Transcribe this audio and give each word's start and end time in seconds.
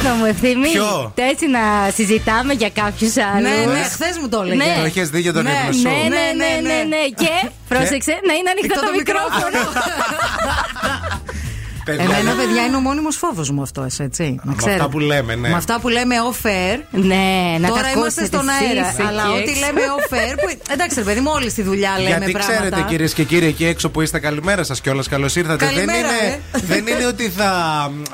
Ρίχνω 0.00 0.14
μου 0.14 0.24
ευθύμη. 0.24 0.68
Ποιο; 0.68 1.12
Έτσι 1.14 1.46
να 1.46 1.90
συζητάμε 1.94 2.52
για 2.52 2.70
κάποιους 2.70 3.16
άλλους. 3.16 3.48
Ναι, 3.48 3.72
ναι, 3.72 3.82
χθες 3.82 4.18
μου 4.20 4.28
το 4.28 4.40
έλεγε. 4.40 4.62
Ναι. 4.64 4.76
Το 4.78 4.84
είχες 4.86 5.08
δει 5.10 5.20
για 5.20 5.32
τον 5.32 5.42
Ναι, 5.42 5.50
ύπνο 5.50 5.72
σου. 5.72 5.82
Ναι, 5.82 5.90
ναι, 5.90 6.24
ναι, 6.40 6.68
ναι, 6.68 6.78
ναι. 6.92 7.02
Και 7.22 7.48
πρόσεξε 7.68 8.14
να 8.28 8.32
είναι 8.38 8.50
ανοιχτά 8.54 8.74
Ανοιχτό 8.74 8.80
το 8.80 8.86
το 8.86 8.96
μικρόφωνο. 9.00 9.60
Παιδιά, 11.96 12.16
Εμένα, 12.16 12.36
παιδιά, 12.36 12.62
είναι 12.64 12.76
ο 12.76 12.80
μόνιμος 12.80 13.16
φόβος 13.16 13.50
μου 13.50 13.62
αυτός, 13.62 13.98
έτσι. 13.98 14.22
Να 14.22 14.50
Με 14.50 14.54
ξέρετε. 14.56 14.78
αυτά 14.80 14.90
που 14.92 14.98
λέμε, 14.98 15.34
ναι. 15.34 15.48
Με 15.48 15.54
αυτά 15.54 15.80
που 15.80 15.88
λέμε 15.88 16.14
off-air. 16.30 16.78
Ναι, 16.90 17.56
να 17.60 17.68
Τώρα 17.68 17.82
τα 17.82 17.90
είμαστε 17.90 17.98
ακούσετε 18.22 18.24
στον 18.26 18.48
εσείς 18.48 18.68
αέρα. 18.68 18.88
εκεί 18.88 19.02
Αλλά 19.08 19.30
ό,τι 19.32 19.50
έξω. 19.50 19.60
λέμε 19.66 19.80
off-air. 19.98 20.34
Που... 20.40 20.58
Εντάξει, 20.72 20.98
ρε 20.98 21.04
παιδί 21.04 21.20
μου, 21.20 21.30
όλοι 21.34 21.50
στη 21.50 21.62
δουλειά 21.62 21.90
λέμε 21.98 22.08
Γιατί 22.08 22.32
πράγματα. 22.32 22.58
ξέρετε 22.58 22.84
κυρίες 22.88 23.12
και 23.12 23.24
κύριοι 23.24 23.46
εκεί 23.46 23.64
έξω 23.64 23.90
που 23.90 24.00
είστε, 24.00 24.18
καλημέρα 24.18 24.62
σας 24.64 24.80
κιόλας. 24.80 25.08
Καλώς 25.08 25.36
ήρθατε. 25.36 25.64
Καλημέρα, 25.64 25.86
δεν, 26.08 26.26
είναι, 26.26 26.40
ε. 26.52 26.60
δεν 26.66 26.86
είναι 26.86 27.06
ότι 27.06 27.28
θα 27.30 27.50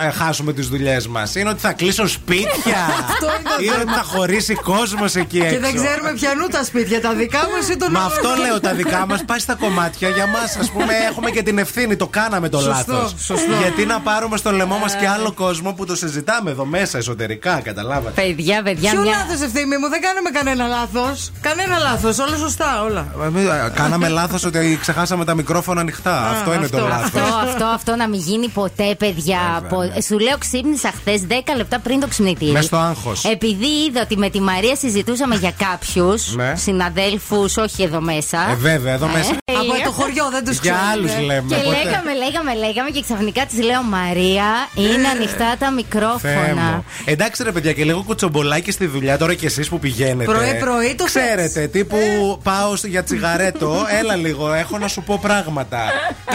ε, 0.00 0.10
χάσουμε 0.10 0.52
τις 0.52 0.68
δουλειές 0.68 1.06
μας. 1.08 1.34
Είναι 1.34 1.48
ότι 1.48 1.60
θα 1.60 1.72
κλείσουν 1.72 2.08
σπίτια. 2.08 2.80
Αυτό 3.10 3.26
είναι 3.26 3.48
το 3.56 3.62
είναι 3.62 3.70
θέμα. 3.72 3.82
ότι 3.82 3.92
θα 3.92 4.02
χωρίσει 4.16 4.54
κόσμος 4.54 5.14
εκεί 5.14 5.38
έξω. 5.38 5.50
Και 5.54 5.58
δεν 5.60 5.74
ξέρουμε 5.74 6.12
ποιανού 6.20 6.46
τα 6.46 6.64
σπίτια, 6.64 7.00
τα 7.00 7.12
δικά 7.14 7.38
μας 7.56 7.68
ή 7.68 7.76
των 7.76 7.88
Μα 7.92 7.98
άλλων. 7.98 8.12
αυτό 8.12 8.28
λέω 8.46 8.60
τα 8.60 8.72
δικά 8.74 9.06
μας. 9.06 9.24
Πάει 9.24 9.38
στα 9.38 9.54
κομμάτια. 9.54 10.08
Για 10.08 10.26
μας, 10.26 10.56
ας 10.56 10.70
πούμε, 10.70 10.92
έχουμε 11.10 11.30
και 11.30 11.42
την 11.42 11.58
ευθύνη. 11.58 11.96
Το 11.96 12.06
κάναμε 12.06 12.48
το 12.48 12.58
Σωστό, 12.58 12.92
λάθος. 12.92 13.14
σωστό. 13.18 13.52
Γιατί 13.66 13.86
να 13.86 14.00
πάρουμε 14.00 14.36
στο 14.36 14.50
λαιμό 14.52 14.78
μας 14.78 14.94
και 14.96 15.08
άλλο 15.08 15.32
κόσμο 15.32 15.72
που 15.72 15.86
το 15.86 15.96
συζητάμε 15.96 16.50
εδώ 16.50 16.64
μέσα 16.64 16.98
εσωτερικά, 16.98 17.60
καταλάβατε. 17.60 18.22
Παιδιά, 18.22 18.62
παιδιά, 18.62 18.90
Ποιο 18.90 19.00
μια. 19.00 19.10
λάθος 19.10 19.40
ευθύνη 19.46 19.76
μου, 19.78 19.88
δεν 19.88 20.00
κάναμε 20.00 20.30
κανένα 20.30 20.66
λάθος. 20.66 21.30
Κανένα 21.40 21.78
λάθος, 21.78 22.18
όλα 22.18 22.36
σωστά, 22.36 22.82
όλα. 22.82 23.06
Εμείς, 23.24 23.44
ε, 23.48 23.72
Κάναμε 23.74 24.08
λάθος 24.08 24.44
ότι 24.44 24.78
ξεχάσαμε 24.80 25.24
τα 25.24 25.34
μικρόφωνα 25.34 25.80
ανοιχτά. 25.80 26.28
αυτό 26.30 26.54
είναι 26.54 26.68
το 26.68 26.76
αυτό. 26.84 26.94
Αυτό, 26.94 27.18
λάθος. 27.18 27.48
αυτό, 27.48 27.64
αυτό 27.64 27.96
να 27.96 28.08
μην 28.08 28.20
γίνει 28.20 28.48
ποτέ, 28.48 28.94
παιδιά. 28.98 29.38
Βέβαια, 29.60 29.68
Πο- 29.68 29.82
ναι. 29.94 30.00
Σου 30.00 30.18
λέω, 30.18 30.38
ξύπνησα 30.38 30.90
χθες 30.98 31.20
10 31.26 31.54
λεπτά 31.56 31.78
πριν 31.78 32.00
το 32.00 32.06
ξυπνητήρι. 32.08 32.50
Μες 32.50 32.64
στο 32.64 32.76
άγχος. 32.76 33.24
Επειδή 33.24 33.66
είδα 33.88 34.00
ότι 34.00 34.16
με 34.16 34.30
τη 34.30 34.40
Μαρία 34.40 34.76
συζητούσαμε 34.76 35.34
για 35.34 35.52
κάποιους 35.58 36.34
Ναι. 36.34 36.52
συναδέλφους, 36.56 37.56
όχι 37.56 37.82
εδώ 37.82 38.00
μέσα. 38.00 38.38
Ε, 38.50 38.54
βέβαια, 38.54 38.92
εδώ 38.94 39.06
μέσα. 39.06 39.30
Ε, 39.44 39.52
Από 39.54 39.84
το 39.84 39.90
χωριό 39.92 40.28
δεν 40.30 40.44
τους 40.44 40.58
Για 40.60 40.72
ξέρω. 40.72 40.86
άλλους 40.92 41.10
λέμε. 41.26 41.44
Και 41.48 41.54
οπότε- 41.54 41.84
λέγαμε, 41.84 42.14
λέγαμε, 42.14 42.54
λέγαμε 42.54 42.90
και 42.90 43.02
ξαφνικά 43.02 43.46
τη 43.46 43.55
λέω 43.62 43.82
Μαρία, 43.82 44.44
είναι 44.74 45.08
ανοιχτά 45.08 45.44
τα 45.58 45.66
Θεέ 45.66 45.70
μικρόφωνα. 45.74 46.54
μου. 46.62 46.84
Εντάξει 47.04 47.42
ρε 47.42 47.52
παιδιά 47.52 47.72
και 47.72 47.84
λίγο 47.84 48.02
κουτσομπολάκι 48.06 48.70
στη 48.70 48.86
δουλειά 48.86 49.18
τώρα 49.18 49.34
και 49.34 49.46
εσείς 49.46 49.68
που 49.68 49.78
πηγαίνετε 49.78 50.32
Πρωί-πρωί 50.32 50.94
το 50.94 51.04
Ξέρετε 51.04 51.48
θες. 51.48 51.70
τύπου 51.70 51.96
πάω 52.42 52.76
στο- 52.76 52.86
για 52.86 53.02
τσιγαρέτο 53.04 53.86
Έλα 54.00 54.14
λίγο 54.16 54.52
έχω 54.52 54.78
να 54.78 54.88
σου 54.88 55.02
πω 55.02 55.18
πράγματα 55.22 55.78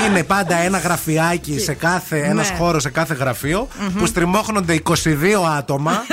Είναι 0.07 0.23
πάντα 0.23 0.55
ένα 0.55 0.77
γραφιάκι 0.77 1.59
σε 1.59 1.73
κάθε 1.73 2.19
Ένας 2.19 2.49
Ναι. 2.49 2.57
χώρος 2.57 2.81
σε 2.81 2.89
κάθε 2.89 3.13
γραφείο 3.13 3.67
Που 3.97 4.05
στριμώχνονται 4.05 4.73
22 4.73 5.45
άτομα 5.57 6.03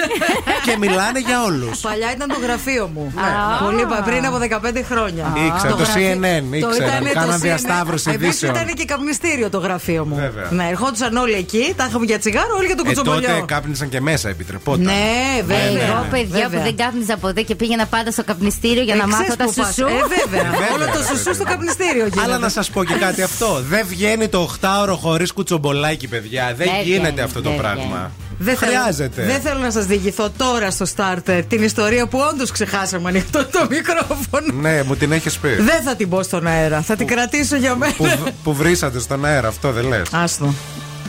Και 0.65 0.77
μιλάνε 0.79 1.19
για 1.19 1.43
όλους 1.45 1.79
Παλιά 1.81 2.13
ήταν 2.13 2.29
το 2.29 2.37
γραφείο 2.43 2.91
μου. 2.95 3.13
Α. 3.17 3.65
Πολύ 3.65 3.87
πα- 3.87 4.03
πριν 4.05 4.27
από 4.27 4.39
15 4.39 4.83
χρόνια. 4.91 5.33
Ήξερα, 5.47 5.71
το 5.73 5.77
γραφείο- 5.77 6.17
CNN, 6.17 6.61
το 6.61 6.69
ήξεραν, 6.69 6.89
ήτανε 6.89 7.09
το 7.09 7.15
κάναν 7.15 7.37
CNN. 7.39 7.41
διασταύρωση 7.43 8.11
Επίσης 8.11 8.27
ειδήσεων. 8.29 8.55
ήταν 8.55 8.75
και 8.75 8.85
καπνιστήριο 8.85 9.51
το 9.51 9.59
γραφείο 9.59 10.05
μου. 10.05 10.15
Βέβαια. 10.17 10.49
Ναι, 10.51 10.71
ερχόντουσαν 10.89 11.17
όλοι 11.17 11.33
εκεί, 11.35 11.75
τα 11.77 11.87
είχαμε 11.89 12.05
για 12.05 12.19
τσιγάρο, 12.19 12.55
όλοι 12.59 12.67
για 12.67 12.77
το 12.77 12.83
Ε, 12.87 12.89
κουτσομπολιό. 12.89 13.29
τότε 13.29 13.43
κάπνισαν 13.47 13.89
και 13.89 14.01
μέσα 14.01 14.29
επιτρεπόταν 14.29 14.83
Ναι, 14.83 15.43
βέβαια. 15.47 15.87
Εγώ, 15.87 16.07
παιδιά 16.11 16.39
Βέβαια. 16.49 16.59
που 16.59 16.65
δεν 16.65 16.77
κάπνιζα 16.77 17.17
ποτέ 17.17 17.43
και 17.43 17.55
πήγαινα 17.55 17.87
πάντα 17.87 18.11
στο 18.11 18.25
καπνιστήριο 18.25 18.83
για 18.83 18.95
Ε, 18.95 18.97
να 18.97 19.05
ξέρεις 19.05 19.19
μάθω 19.29 19.37
τα 19.37 19.45
που 19.45 19.53
πας. 19.55 19.67
σουσού. 19.75 19.87
Ε, 19.87 19.91
βέβαια. 19.93 20.51
βέβαια, 20.51 20.69
Όλο 20.75 20.85
το 20.85 20.99
ρε 20.99 21.05
σουσού 21.09 21.23
παιδί 21.25 21.35
στο 21.35 21.45
μου. 21.45 21.51
καπνιστήριο 21.51 22.03
γίνεται. 22.07 22.21
Αλλά 22.23 22.39
να 22.39 22.49
σας 22.49 22.71
πω 22.71 22.85
και 22.85 22.95
κάτι 22.95 23.23
αυτό. 23.23 23.63
Δεν 23.69 23.87
βγαίνει 23.89 24.29
το 24.29 24.49
8ωρο 24.61 24.95
χωρίς 25.01 25.33
κουτσομπολάκι, 25.33 26.09
παιδιά. 26.09 26.45
Δεν 26.47 26.57
Δεν 26.57 26.83
γίνεται 26.85 27.01
βγαίνει, 27.11 27.21
αυτό 27.21 27.43
το 27.43 27.49
δεν 27.51 27.59
πράγμα. 27.59 28.11
Βγαίνει. 28.39 28.57
Δεν 28.57 28.57
θέλω- 28.57 28.73
Χρειάζεται. 28.81 29.23
δεν 29.25 29.41
θέλω 29.41 29.59
να 29.61 29.71
σας 29.71 29.87
διηγηθώ 29.87 30.31
τώρα 30.37 30.71
στο 30.71 30.87
starter 30.97 31.43
την 31.49 31.63
ιστορία 31.63 32.07
που 32.07 32.19
όντως 32.33 32.51
ξεχάσαμε 32.51 33.09
ανοιχτό 33.09 33.45
το 33.47 33.67
μικρόφωνο. 33.71 34.61
Ναι, 34.61 34.83
μου 34.83 34.97
την 34.97 35.13
έχεις 35.13 35.39
πει. 35.39 35.49
Δεν 35.49 35.83
θα 35.85 35.97
την 35.97 36.09
πω 36.09 36.23
στον 36.23 36.47
αέρα. 36.47 36.81
Θα 36.83 36.97
την 36.97 37.07
κρατήσω 37.07 37.57
για 37.57 37.75
μένα. 37.75 37.93
που, 37.97 38.33
που 38.43 38.55
βρήσατε 38.55 38.99
στον 39.01 39.25
αέρα, 39.25 39.49
αυτό 39.49 39.73
δεν 39.73 39.89
λες. 39.89 40.09
Άστο. 40.13 40.55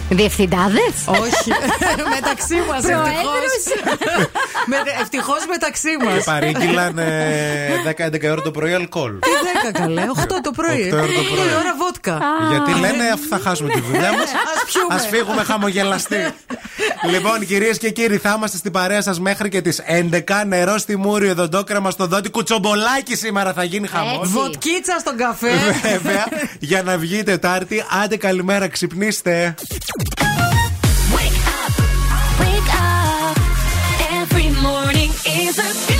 Διευθυντάδες; 0.09 0.93
Όχι. 1.05 1.49
μεταξύ 2.15 2.55
μας 2.69 2.81
Προέδρους; 2.81 3.63
Ευτυχώς 5.01 5.45
μεταξύ 5.49 5.89
μας. 6.03 6.13
Και 6.13 6.21
παρήγγειλαν 6.25 6.97
ε, 6.97 7.69
10-11 7.97 8.31
ώρα 8.31 8.41
το 8.41 8.51
πρωί 8.51 8.73
αλκοόλ. 8.73 9.11
Τι 9.19 9.29
10 9.69 9.71
καλέ, 9.79 10.03
8 10.15 10.21
το 10.43 10.51
πρωί. 10.51 10.81
Οκτώ 10.81 10.95
ώρα 10.95 11.05
το 11.05 11.11
πρωί. 11.13 11.45
8 11.45 11.51
η 11.51 11.55
ώρα 11.59 11.75
βότκα. 11.77 12.19
Γιατί 12.49 12.79
λένε 12.79 13.09
αφού 13.13 13.27
θα 13.29 13.39
χάσουμε 13.39 13.69
τη 13.69 13.79
δουλειά 13.79 14.11
μας. 14.11 14.29
Ας 14.55 14.63
πιούμε. 14.71 14.95
Α 14.95 14.97
φύγουμε 14.97 15.43
χαμογελαστοί. 15.43 16.33
λοιπόν, 17.11 17.45
κυρίες 17.45 17.77
και 17.77 17.89
κύριοι, 17.89 18.17
θα 18.17 18.33
είμαστε 18.37 18.57
στην 18.57 18.71
παρέα 18.71 19.01
σας 19.01 19.19
μέχρι 19.19 19.49
και 19.49 19.61
τις 19.61 19.81
11. 20.11 20.21
Νερό 20.47 20.77
στη 20.77 20.97
μούρη, 20.97 21.29
οδοντόκρεμα 21.29 21.91
στο 21.91 22.05
δόντι. 22.05 22.29
Κουτσομπολάκι 22.29 23.15
σήμερα 23.15 23.53
θα 23.53 23.63
γίνει 23.63 23.87
χαμός. 23.87 24.19
Έτσι. 24.19 24.31
Βοτκίτσα 24.31 24.97
στον 24.99 25.17
καφέ. 25.17 25.51
Βέβαια, 25.81 26.25
για 26.59 26.83
να 26.83 26.97
βγει 26.97 27.23
Τετάρτη, 27.23 27.83
άντε 28.03 28.17
καλημέρα, 28.17 28.67
ξυπνήστε. 28.67 29.55
Wake 29.99 30.15
up, 30.21 31.73
wake 32.39 32.73
up. 32.73 33.37
Every 34.11 34.49
morning 34.61 35.11
is 35.25 35.59
a 35.59 35.98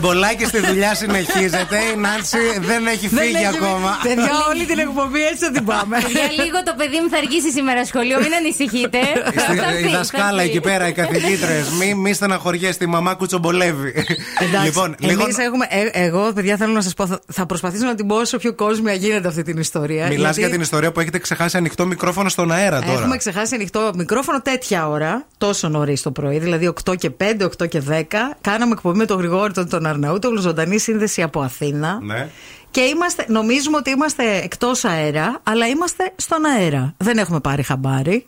lady 0.00 0.06
Κουτσομπολάκι 0.06 0.44
στη 0.44 0.60
δουλειά 0.60 0.94
συνεχίζεται. 0.94 1.76
Η 1.94 1.96
Νάνση 1.96 2.38
δεν 2.60 2.86
έχει 2.86 3.08
φύγει 3.08 3.32
Δεν 3.32 3.34
έχει- 3.34 3.46
ακόμα. 3.46 3.98
Παιδιά, 4.02 4.30
όλη 4.50 4.64
την 4.64 4.78
εκπομπή 4.78 5.22
έτσι 5.24 5.44
θα 5.44 5.50
την 5.50 5.64
πάμε. 5.64 5.98
Για 5.98 6.44
λίγο 6.44 6.62
το 6.64 6.74
παιδί 6.76 6.98
μου 7.02 7.08
θα 7.10 7.16
αργήσει 7.16 7.50
σήμερα 7.50 7.84
σχολείο, 7.84 8.18
μην 8.20 8.34
ανησυχείτε. 8.34 8.98
Θα 9.34 9.40
Στη- 9.40 9.58
φύγει, 9.74 9.88
Η 9.88 9.90
θα 9.90 9.96
δασκάλα 9.96 10.40
φύγει. 10.42 10.50
εκεί 10.50 10.60
πέρα, 10.60 10.88
οι 10.88 10.92
καθηγήτρες. 10.92 11.68
Μη, 11.78 11.94
μη 11.94 12.12
στεναχωριέσαι, 12.12 12.78
η 12.84 12.86
μαμά 12.86 13.14
κουτσομπολεύει. 13.14 13.92
Εντάξει, 14.40 14.64
λοιπόν, 14.66 14.94
λίγο. 14.98 15.22
εμείς 15.22 15.38
έχουμε, 15.38 15.66
ε, 15.68 16.04
εγώ, 16.04 16.32
παιδιά, 16.34 16.56
θέλω 16.56 16.72
να 16.72 16.80
σας 16.80 16.94
πω, 16.94 17.06
θα, 17.06 17.20
θα 17.32 17.46
προσπαθήσω 17.46 17.84
να 17.84 17.94
την 17.94 18.06
πω 18.06 18.16
όσο 18.16 18.36
πιο 18.38 18.54
κόσμια 18.54 18.92
γίνεται 18.92 19.28
αυτή 19.28 19.42
την 19.42 19.58
ιστορία. 19.58 20.06
Μιλάς 20.06 20.22
γιατί 20.22 20.40
για 20.40 20.48
την 20.50 20.60
ιστορία 20.60 20.92
που 20.92 21.00
έχετε 21.00 21.18
ξεχάσει 21.18 21.56
ανοιχτό 21.56 21.86
μικρόφωνο 21.86 22.28
στον 22.28 22.52
αέρα 22.52 22.80
τώρα. 22.80 22.92
Έχουμε 22.98 23.16
ξεχάσει 23.16 23.54
ανοιχτό 23.54 23.90
μικρόφωνο 23.96 24.40
τέτοια 24.42 24.88
ώρα, 24.88 25.26
τόσο 25.40 25.68
νωρίς 25.68 26.02
το 26.02 26.10
πρωί, 26.10 26.38
δηλαδή 26.38 26.72
8 26.84 26.96
και 26.96 27.10
5, 27.20 27.42
8 27.60 27.68
και 27.68 27.82
10. 27.88 28.02
Κάναμε 28.40 28.72
εκπομπή 28.72 28.98
με 28.98 29.04
τον 29.04 29.18
Γρηγόρη 29.18 29.52
τον, 29.52 29.68
τον 29.68 29.86
Αρναούτογλου, 29.86 30.40
ζωντανή 30.40 30.78
σύνδεση 30.78 31.22
από 31.22 31.40
Αθήνα. 31.40 31.98
Ναι. 32.02 32.28
Και 32.70 32.80
είμαστε, 32.80 33.24
νομίζουμε 33.28 33.76
ότι 33.76 33.90
είμαστε 33.90 34.40
εκτός 34.42 34.84
αέρα, 34.84 35.40
αλλά 35.42 35.66
είμαστε 35.66 36.12
στον 36.16 36.44
αέρα. 36.44 36.94
Δεν 36.96 37.18
έχουμε 37.18 37.40
πάρει 37.40 37.62
χαμπάρι. 37.62 38.26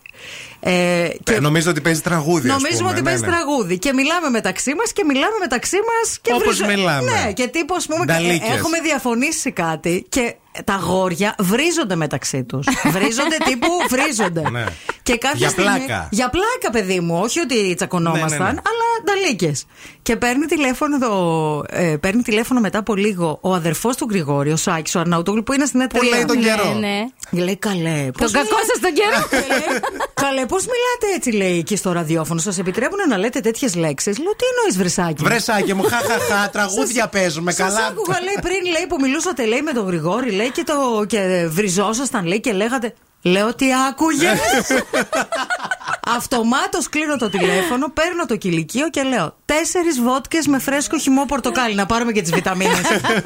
Ε, 0.64 1.08
Ε, 1.30 1.40
Νομίζω 1.40 1.70
ότι 1.70 1.80
παίζει 1.80 2.00
τραγούδι. 2.00 2.48
ας 2.48 2.54
Νομίζουμε 2.54 2.78
πούμε, 2.78 2.90
ότι 2.90 3.00
ναι, 3.00 3.08
παίζει 3.08 3.22
ναι. 3.24 3.28
τραγούδι. 3.32 3.78
Και 3.78 3.92
μιλάμε 3.92 4.28
μεταξύ 4.30 4.74
μας 4.74 4.92
και 4.92 5.04
μιλάμε 5.04 5.36
μεταξύ 5.40 5.76
μας. 5.76 6.18
και 6.22 6.32
Όπως 6.32 6.56
βρίζο- 6.58 6.66
μιλάμε. 6.76 7.10
Ναι, 7.10 7.32
και 7.32 7.46
τύπου 7.46 7.74
ας 7.74 7.86
πούμε. 7.86 8.04
Νταλίκες. 8.04 8.48
ε, 8.48 8.52
Έχουμε 8.54 8.80
διαφωνήσει 8.80 9.50
κάτι 9.50 10.06
και 10.08 10.34
τα 10.64 10.74
γόρια 10.76 11.34
βρίζονται 11.38 11.96
μεταξύ 11.96 12.44
τους. 12.44 12.66
βρίζονται 12.94 13.36
τύπου 13.44 13.68
βρίζονται. 13.88 14.50
Ναι. 14.50 14.64
Και 15.02 15.16
κάποια 15.16 15.38
Για 15.38 15.48
στιγμή- 15.48 15.84
πλάκα. 15.86 16.08
Για 16.10 16.28
πλάκα, 16.30 16.70
παιδί 16.72 17.00
μου. 17.00 17.18
Όχι 17.22 17.40
ότι 17.40 17.74
τσακωνόμασταν, 17.74 18.28
Ναι, 18.30 18.36
ναι, 18.36 18.42
ναι. 18.44 18.48
αλλά 18.70 18.86
νταλίκες. 19.04 19.64
Και 20.02 20.16
παίρνει 20.16 20.46
τηλέφωνο, 20.46 20.98
το, 20.98 21.62
ε, 21.68 21.96
παίρνει 22.00 22.22
τηλέφωνο 22.22 22.60
μετά 22.60 22.78
από 22.78 22.94
λίγο 22.94 23.38
ο 23.40 23.54
αδερφός 23.54 23.96
του 23.96 24.06
Γρηγόρη, 24.10 24.52
ο 24.52 24.56
Σάκης, 24.56 24.94
ο 24.94 25.00
Αρναούτογλου, 25.00 25.42
που 25.42 25.52
είναι 25.52 25.64
στην 25.64 25.86
Που 25.86 26.02
λέει 26.02 26.24
τον 26.24 26.38
Ναι, 26.38 26.42
καιρό. 26.44 26.74
ναι. 26.78 27.04
Και 27.30 27.42
λέει 27.42 27.56
καλέ. 27.56 28.02
Τον 28.02 28.12
πώς 28.18 28.30
κακό 28.32 28.44
μιλάτε- 28.44 28.66
σας 28.66 28.80
τον 28.80 28.92
καιρό. 28.94 29.42
Καλέ, 30.24 30.46
πώς 30.46 30.62
μιλάτε 30.62 31.16
έτσι, 31.16 31.30
λέει 31.30 31.58
εκεί 31.58 31.76
στο 31.76 31.92
ραδιόφωνο. 31.92 32.40
Σας 32.40 32.58
επιτρέπουν 32.58 32.98
να 33.08 33.16
λέτε 33.18 33.40
τέτοιες 33.40 33.74
λέξεις. 33.74 34.18
Λέω, 34.18 34.32
τι 34.36 34.44
εννοείς, 34.56 34.76
Βρυσάκι. 34.78 35.24
Βρεσάκι 35.24 35.74
μου, 35.74 35.82
χαχαχά, 35.82 36.50
τραγούδια 36.52 37.08
παίζουμε 37.08 37.52
Σας 37.52 37.74
καλά. 37.74 37.86
άκουγα, 37.86 38.18
λέει, 38.22 38.34
πριν 38.42 38.70
λέει, 38.72 38.86
που 38.88 38.96
μιλούσατε, 39.00 39.44
λέει, 39.44 39.62
με 39.62 39.72
τον 39.72 39.86
Γρηγόρη, 39.86 40.30
λέει, 40.30 40.50
και, 40.50 40.62
το, 40.66 41.04
και 41.06 41.46
βριζόσασταν, 41.50 42.24
λέει, 42.26 42.40
και 42.40 42.52
λέγατε. 42.52 42.94
Λέω 43.22 43.54
τι 43.54 43.66
άκουγες. 43.88 44.38
Αυτομάτως 46.16 46.88
κλείνω 46.88 47.16
το 47.16 47.28
τηλέφωνο, 47.28 47.90
παίρνω 47.90 48.26
το 48.26 48.36
κηλικείο 48.36 48.88
και 48.90 49.02
λέω 49.02 49.36
Τέσσερις 49.44 50.00
βότκες 50.00 50.46
με 50.46 50.58
φρέσκο 50.58 50.98
χυμό 50.98 51.24
πορτοκάλι. 51.24 51.74
Να 51.74 51.86
πάρουμε 51.86 52.12
και 52.12 52.22
τις 52.22 52.32
βιταμίνες. 52.32 52.80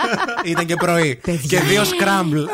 Ήταν 0.44 0.66
και 0.66 0.74
πρωί. 0.76 1.16
Παιδιά. 1.22 1.58
και 1.58 1.64
δύο 1.64 1.84
σκράμπλ. 1.84 2.36
Ε, 2.38 2.46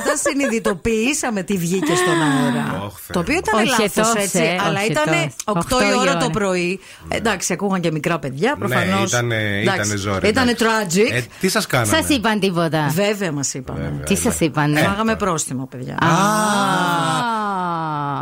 όταν 0.00 0.16
συνειδητοποιήσαμε 0.22 1.42
τι 1.42 1.56
βγήκε 1.56 1.94
στον 1.94 2.22
αέρα. 2.22 2.82
Ωχ, 2.84 2.98
Θεέ. 3.00 3.12
το 3.12 3.18
οποίο 3.18 3.36
ήταν 3.36 3.54
Όχι 3.60 3.68
λάθος 3.68 3.84
έτος, 3.84 4.14
έτσι, 4.14 4.38
ε, 4.38 4.58
αλλά 4.66 4.80
όχι 4.80 4.90
ήταν 4.90 5.12
έτος. 5.12 5.34
8 5.44 5.52
Οκτώ 5.56 5.82
η 5.82 5.86
η 5.90 5.98
ώρα 5.98 6.10
ώρα. 6.10 6.16
το 6.16 6.30
πρωί. 6.30 6.80
Ε, 7.08 7.16
εντάξει, 7.16 7.52
ακούγαν 7.52 7.80
και 7.80 7.90
μικρά 7.90 8.18
παιδιά 8.18 8.56
προφανώς. 8.58 9.12
Ναι, 9.12 9.18
ήτανε- 9.18 9.62
ήτανε 9.62 9.96
ζόρι. 9.96 10.28
Ήταν 10.28 10.48
εντάξει. 10.48 10.64
tragic. 11.10 11.14
Ε, 11.14 11.20
τι 11.40 11.48
σας 11.48 11.66
κάνανε; 11.66 11.96
Σας 11.96 12.08
είπαν 12.08 12.40
τίποτα. 12.40 12.88
Βέβαια 12.94 13.32
μας 13.32 13.54
είπαν. 13.54 14.02
Τι 14.04 14.16
σας 14.16 14.40
είπαν. 14.40 14.76
Φάγαμε 14.76 15.16
πρόστιμο, 15.16 15.66
παιδιά. 15.70 15.94
Α, 15.94 16.08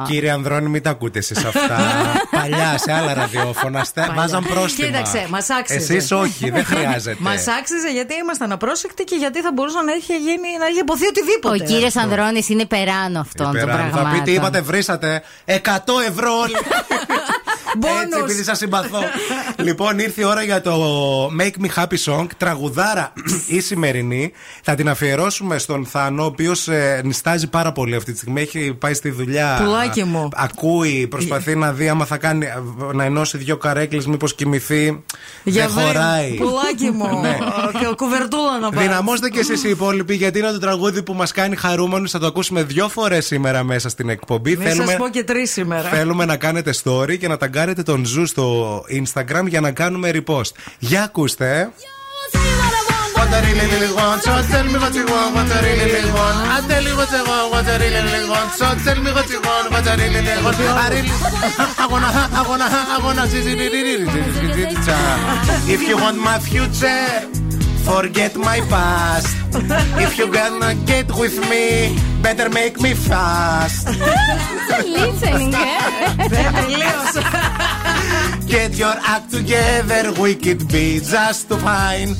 Κύριε 0.07 0.31
Ανδρώνη, 0.31 0.69
μην 0.69 0.83
τα 0.83 0.91
ακούτε 0.91 1.19
εσείς 1.19 1.45
αυτά. 1.45 1.79
Παλιά 2.41 2.79
σε 2.79 2.93
άλλα 2.93 3.15
ραδιόφωνα 3.15 3.85
στε- 3.85 4.07
Παλιά. 4.07 4.21
βάζαν 4.21 4.45
πρόστιμα. 4.45 4.87
Κοίταξε, 4.89 5.27
μας 5.31 5.51
άξιζε. 5.51 5.79
Εσείς 5.95 6.11
όχι, 6.11 6.51
δεν 6.51 6.65
χρειάζεται. 6.71 7.17
Μας 7.21 7.47
άξιζε 7.59 7.91
γιατί 7.93 8.15
ήμασταν 8.15 8.53
απρόσεκτοι 8.53 9.05
και 9.05 9.15
γιατί 9.17 9.41
θα 9.41 9.51
μπορούσε 9.55 9.79
να 9.87 9.93
είχε 9.93 10.15
γίνει, 10.17 10.49
να 10.59 10.67
είχε 10.67 10.81
υποθεί 10.81 11.07
οτιδήποτε. 11.07 11.63
Ο 11.63 11.67
κύριος 11.67 11.97
Ανδρώνης 11.97 12.49
είναι 12.49 12.65
περάνω 12.67 13.21
αυτών 13.21 13.47
των 13.47 13.55
Υπεράνω. 13.57 13.79
πραγμάτων. 13.91 14.11
Θα 14.11 14.17
πείτε, 14.25 14.31
είπατε, 14.31 14.61
βρήσατε 14.61 15.23
100 15.47 15.53
ευρώ 16.09 16.33
όλοι. 16.39 16.53
Μπόνους. 16.53 17.41
Έτσι, 18.05 18.19
επειδή 18.23 18.43
σας 18.45 18.59
συμπαθώ. 18.59 18.99
λοιπόν, 19.67 19.99
ήρθε 19.99 20.21
η 20.21 20.25
ώρα 20.25 20.43
για 20.43 20.61
το 20.61 20.75
Make 21.41 21.65
Me 21.65 21.83
Happy 21.83 21.97
Song. 22.05 22.27
Τραγουδάρα 22.37 23.13
η 23.57 23.61
σημερινή. 23.61 24.33
Θα 24.63 24.75
την 24.75 24.89
αφιερώσουμε 24.89 25.59
στον 25.59 25.87
Θάνο, 25.87 26.23
ο 26.23 26.27
οποίος 26.27 26.69
νιστάζει 27.05 27.47
πάρα 27.49 27.73
πολύ 27.73 27.95
αυτή 27.95 28.13
τη 28.13 28.19
στιγμή. 28.19 28.41
Έχει 28.41 28.75
πάει 28.79 28.95
στη 28.95 29.11
δουλειά. 29.11 29.61
Πουλάκι 29.65 30.05
μου. 30.05 30.29
Ακούει, 30.35 31.07
προσπαθεί 31.11 31.57
να 31.57 31.73
δει 31.73 31.89
άμα 31.89 32.05
θα 32.05 32.17
κάνει. 32.17 32.47
να 32.95 33.05
ενώσει 33.05 33.39
δύο 33.39 33.57
καρέκλες, 33.57 34.07
μήπως 34.07 34.35
κοιμηθεί. 34.35 35.03
Για 35.45 35.67
Δεν 35.67 35.75
βρε- 35.75 35.87
χωράει. 35.87 36.35
Πουλάκι 36.35 36.91
μου. 36.91 37.11
Ναι. 37.23 37.39
Και 37.81 37.87
ο 37.87 37.95
κουβερτούλα 37.95 38.59
να 38.61 38.71
πάρει. 38.71 38.87
Δυναμώστε 38.87 39.29
και 39.29 39.39
εσείς 39.39 39.65
οι 39.65 39.69
υπόλοιποι, 39.69 40.15
γιατί 40.15 40.39
είναι 40.39 40.51
το 40.51 40.59
τραγούδι 40.59 41.03
που 41.03 41.13
μας 41.15 41.33
κάνει 41.33 41.57
χαρούμενους. 41.57 42.11
Θα 42.11 42.19
το 42.19 42.27
ακούσουμε 42.27 42.63
δύο 42.63 42.89
φορές 42.89 43.27
σήμερα 43.27 43.63
μέσα 43.65 43.89
στην 43.89 44.09
εκπομπή. 44.09 44.57
Μην 44.57 44.75
σας 44.75 44.97
πω 44.97 45.09
και 45.09 45.25
τρεις 45.25 45.51
σήμερα. 45.53 45.89
Θέλουμε 45.89 46.25
να 46.25 46.37
κάνετε 46.37 46.75
story 46.85 47.19
και 47.19 47.29
να 47.29 47.37
ταγκάρετε 47.65 47.93
τον 47.93 48.05
Ζου 48.05 48.27
στο 48.27 48.79
Instagram 49.01 49.45
για 49.47 49.61
να 49.61 49.71
κάνουμε 49.71 50.11
repost. 50.15 50.53
Για 50.79 51.03
ακούστε. 51.03 51.73
What 53.17 53.33
I 53.37 53.41
really, 53.47 53.67
really 53.73 53.93
want, 53.99 54.21
so 54.27 54.33
tell 54.53 54.67
me 54.73 54.79
what 54.85 54.95
you 54.99 55.07
want, 55.13 55.31
what 55.37 55.53
I 55.57 55.59
really, 55.67 55.87
really 55.95 56.13
want. 56.19 56.37
I 56.55 56.59
tell 56.71 56.85
you 56.89 56.95
what 57.01 57.13
I 57.19 57.23
want, 57.31 57.47
what 57.53 57.67
I 57.73 57.75
really, 57.83 58.03
really 58.07 58.29
want, 58.33 58.51
so 58.59 58.67
tell 58.85 58.99
me 59.05 59.11
what 59.17 59.29
you 59.35 59.41
want, 59.49 59.67
what 59.75 59.87
I 59.93 59.95
really, 60.01 60.21
really 60.29 60.43
want. 60.47 60.57
I 60.85 60.89
really, 60.95 61.13
I 61.83 61.87
wanna, 61.93 62.11
I 62.41 62.43
wanna, 62.49 62.69
I 62.95 62.99
wanna, 63.05 63.25
if 65.75 65.81
you 65.89 65.97
want 66.05 66.19
my 66.31 66.39
future, 66.51 67.09
forget 67.89 68.33
my 68.49 68.59
past. 68.73 69.33
If 70.05 70.19
you 70.19 70.27
gonna 70.39 70.75
get 70.93 71.07
with 71.21 71.37
me, 71.51 71.67
better 72.23 72.49
make 72.49 72.81
me 72.81 72.93
fast. 73.09 73.89
Listening, 74.97 75.53
ε. 75.53 76.29
Δεν 76.29 76.55
τελείωσα. 76.55 77.52
Get 78.53 78.77
your 78.77 78.95
act 79.01 79.31
together, 79.33 80.13
we 80.21 80.35
could 80.35 80.69
be 80.69 81.01
just 81.01 81.49
to 81.49 81.57
fine. 81.57 82.11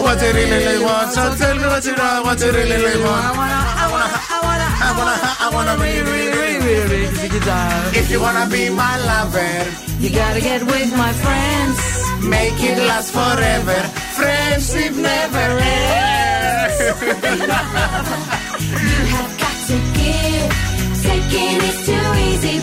What 0.00 0.16
you 0.22 0.32
really, 0.32 0.64
really 0.64 0.82
want, 0.82 1.12
so 1.12 1.34
tell 1.36 1.54
me 1.56 1.64
what 1.64 1.84
you 1.84 1.92
want, 1.94 2.24
what 2.24 2.40
you 2.40 2.50
really, 2.50 2.76
really 2.84 3.04
want. 3.04 3.20
I 3.20 3.32
wanna, 3.36 3.60
I 3.84 3.86
wanna, 3.92 4.08
I 4.16 4.38
wanna, 4.46 4.68
I 4.88 4.90
wanna, 4.98 5.16
I 5.44 5.48
wanna 5.52 5.74
really, 5.84 6.00
really, 6.08 6.56
really, 6.64 6.88
really. 6.88 7.98
If 8.00 8.10
you 8.10 8.18
wanna 8.18 8.48
be 8.50 8.70
my 8.70 8.96
lover, 9.10 9.52
You 10.00 10.08
gotta 10.08 10.40
get 10.40 10.62
with 10.64 10.90
my 10.96 11.12
friends. 11.12 11.78
make 12.24 12.56
it 12.70 12.78
last 12.88 13.12
forever. 13.12 13.78
Friendship 14.16 14.94
never 14.96 15.48
ends. 15.60 16.76
You 18.88 19.04
have 19.14 19.32
got 19.42 19.56
to 19.68 19.76
give. 19.98 20.48
Taking 21.04 21.60
is 21.68 21.78
too 21.86 22.06
easy, 22.28 22.56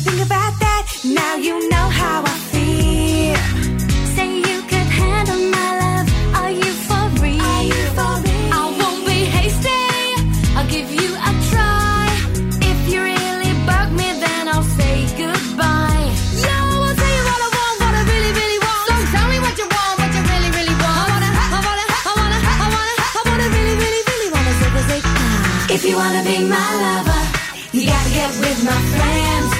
you 0.00 0.10
think 0.10 0.26
about 0.26 0.52
that? 0.60 0.82
Now 1.04 1.34
you 1.36 1.68
know 1.68 1.88
how 2.00 2.22
I 2.24 2.36
feel. 2.52 3.36
Say 4.16 4.28
you 4.48 4.58
could 4.70 4.88
handle 5.00 5.42
my 5.56 5.70
love. 5.82 6.06
Are 6.40 6.52
you 6.60 6.70
for 6.88 7.04
real? 7.20 7.40
Are 7.40 7.64
you 7.64 7.82
for 7.96 8.12
real? 8.24 8.48
I 8.56 8.62
won't 8.80 9.02
be 9.06 9.18
hasty. 9.36 9.84
I'll 10.56 10.68
give 10.68 10.88
you 10.90 11.10
a 11.28 11.32
try. 11.52 12.06
If 12.70 12.78
you 12.90 12.98
really 13.02 13.52
bug 13.68 13.88
me, 13.92 14.08
then 14.24 14.48
I'll 14.48 14.68
say 14.78 15.04
goodbye. 15.20 16.06
Yo, 16.44 16.54
I'll 16.54 16.96
tell 16.96 17.12
you 17.16 17.24
what 17.28 17.40
I 17.46 17.50
want, 17.56 17.76
what 17.84 17.94
I 18.00 18.02
really, 18.12 18.32
really 18.40 18.60
want. 18.64 18.82
So 18.88 18.94
tell 19.14 19.28
me 19.28 19.38
what 19.44 19.54
you 19.60 19.66
want, 19.68 19.94
what 20.00 20.10
you 20.16 20.22
really, 20.32 20.50
really 20.56 20.76
want. 20.80 21.08
I 21.12 21.12
wanna, 21.12 21.30
I 21.44 21.60
wanna, 21.68 21.84
I 22.08 22.12
wanna, 22.16 22.38
I 22.40 22.66
wanna, 22.72 22.94
I 23.04 23.20
wanna 23.28 23.46
really, 23.52 23.76
really, 23.84 24.02
really 24.08 24.28
wanna 24.32 24.52
zig, 24.60 24.74
zig. 24.88 25.04
If 25.76 25.80
you 25.84 25.94
wanna 26.00 26.22
be 26.24 26.36
my 26.48 26.68
lover, 26.84 27.22
you 27.76 27.84
gotta 27.84 28.10
get 28.16 28.30
with 28.40 28.60
my 28.64 28.80
friends. 28.96 29.59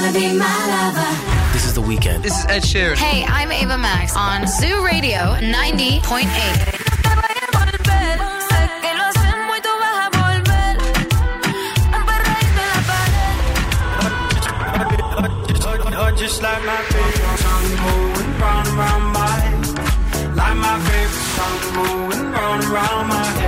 wanna 0.00 0.12
be 0.12 0.32
my 0.32 0.58
lover. 0.74 1.10
This 1.52 1.64
is 1.64 1.74
The 1.74 1.80
Weekend. 1.80 2.22
This 2.22 2.38
is 2.38 2.44
Ed 2.46 2.62
Sheeran. 2.62 2.96
Hey, 2.96 3.24
I'm 3.24 3.50
Ava 3.50 3.78
Max 3.78 4.16
on 4.16 4.46
Zoo 4.46 4.84
Radio 4.84 5.36
90.8. 5.40 6.74
Just 16.16 16.42
like 16.42 16.64
my 16.64 16.76
favorite 16.76 17.38
song 17.38 17.64
moving 17.86 18.38
round 18.40 18.66
and 18.66 18.76
round 18.76 19.04
my 19.12 19.28
head. 19.44 20.36
Like 20.36 20.56
my 20.56 20.78
favorite 20.88 21.28
song 21.36 21.60
moving 21.76 22.32
round 22.32 22.64
and 22.64 22.72
round 22.72 23.08
my 23.08 23.24
head. 23.38 23.47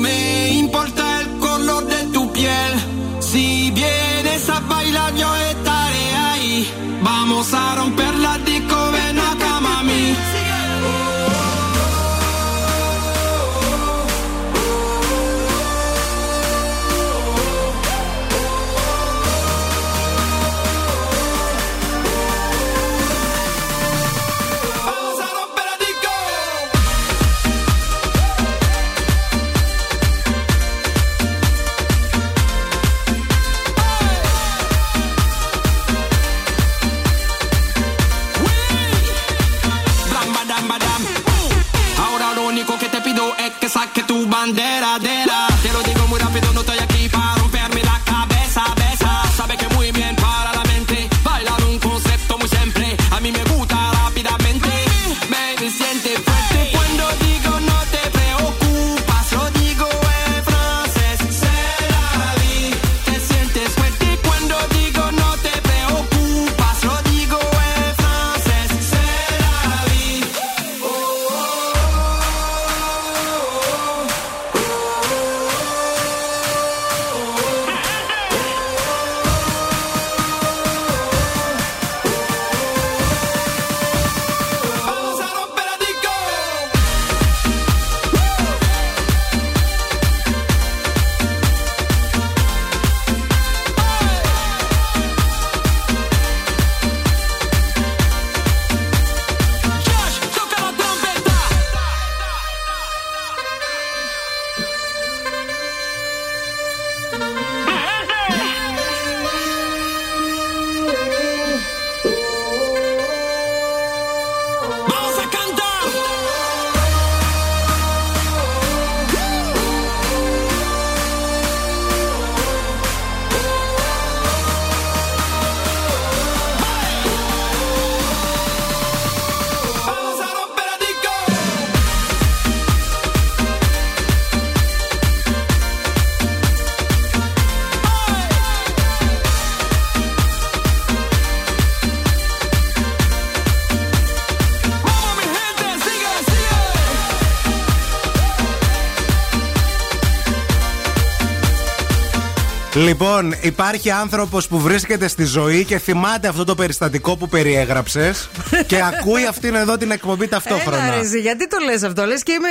Λοιπόν, 152.91 153.35
υπάρχει 153.41 153.91
άνθρωπος 153.91 154.47
που 154.47 154.59
βρίσκεται 154.59 155.07
στη 155.07 155.23
ζωή 155.23 155.65
και 155.65 155.79
θυμάται 155.79 156.27
αυτό 156.27 156.43
το 156.43 156.55
περιστατικό 156.55 157.17
που 157.17 157.27
περιέγραψες 157.27 158.29
και 158.67 158.81
ακούει 158.83 159.25
αυτήν 159.25 159.55
εδώ 159.55 159.77
την 159.77 159.91
εκπομπή 159.91 160.27
ταυτόχρονα. 160.27 160.83
Έλα, 160.83 160.95
ρε, 160.95 160.99
εσύ, 160.99 161.19
γιατί 161.19 161.47
το 161.47 161.57
λες 161.65 161.83
αυτό, 161.83 162.05
λες 162.05 162.23
και 162.23 162.31
είμαι 162.31 162.47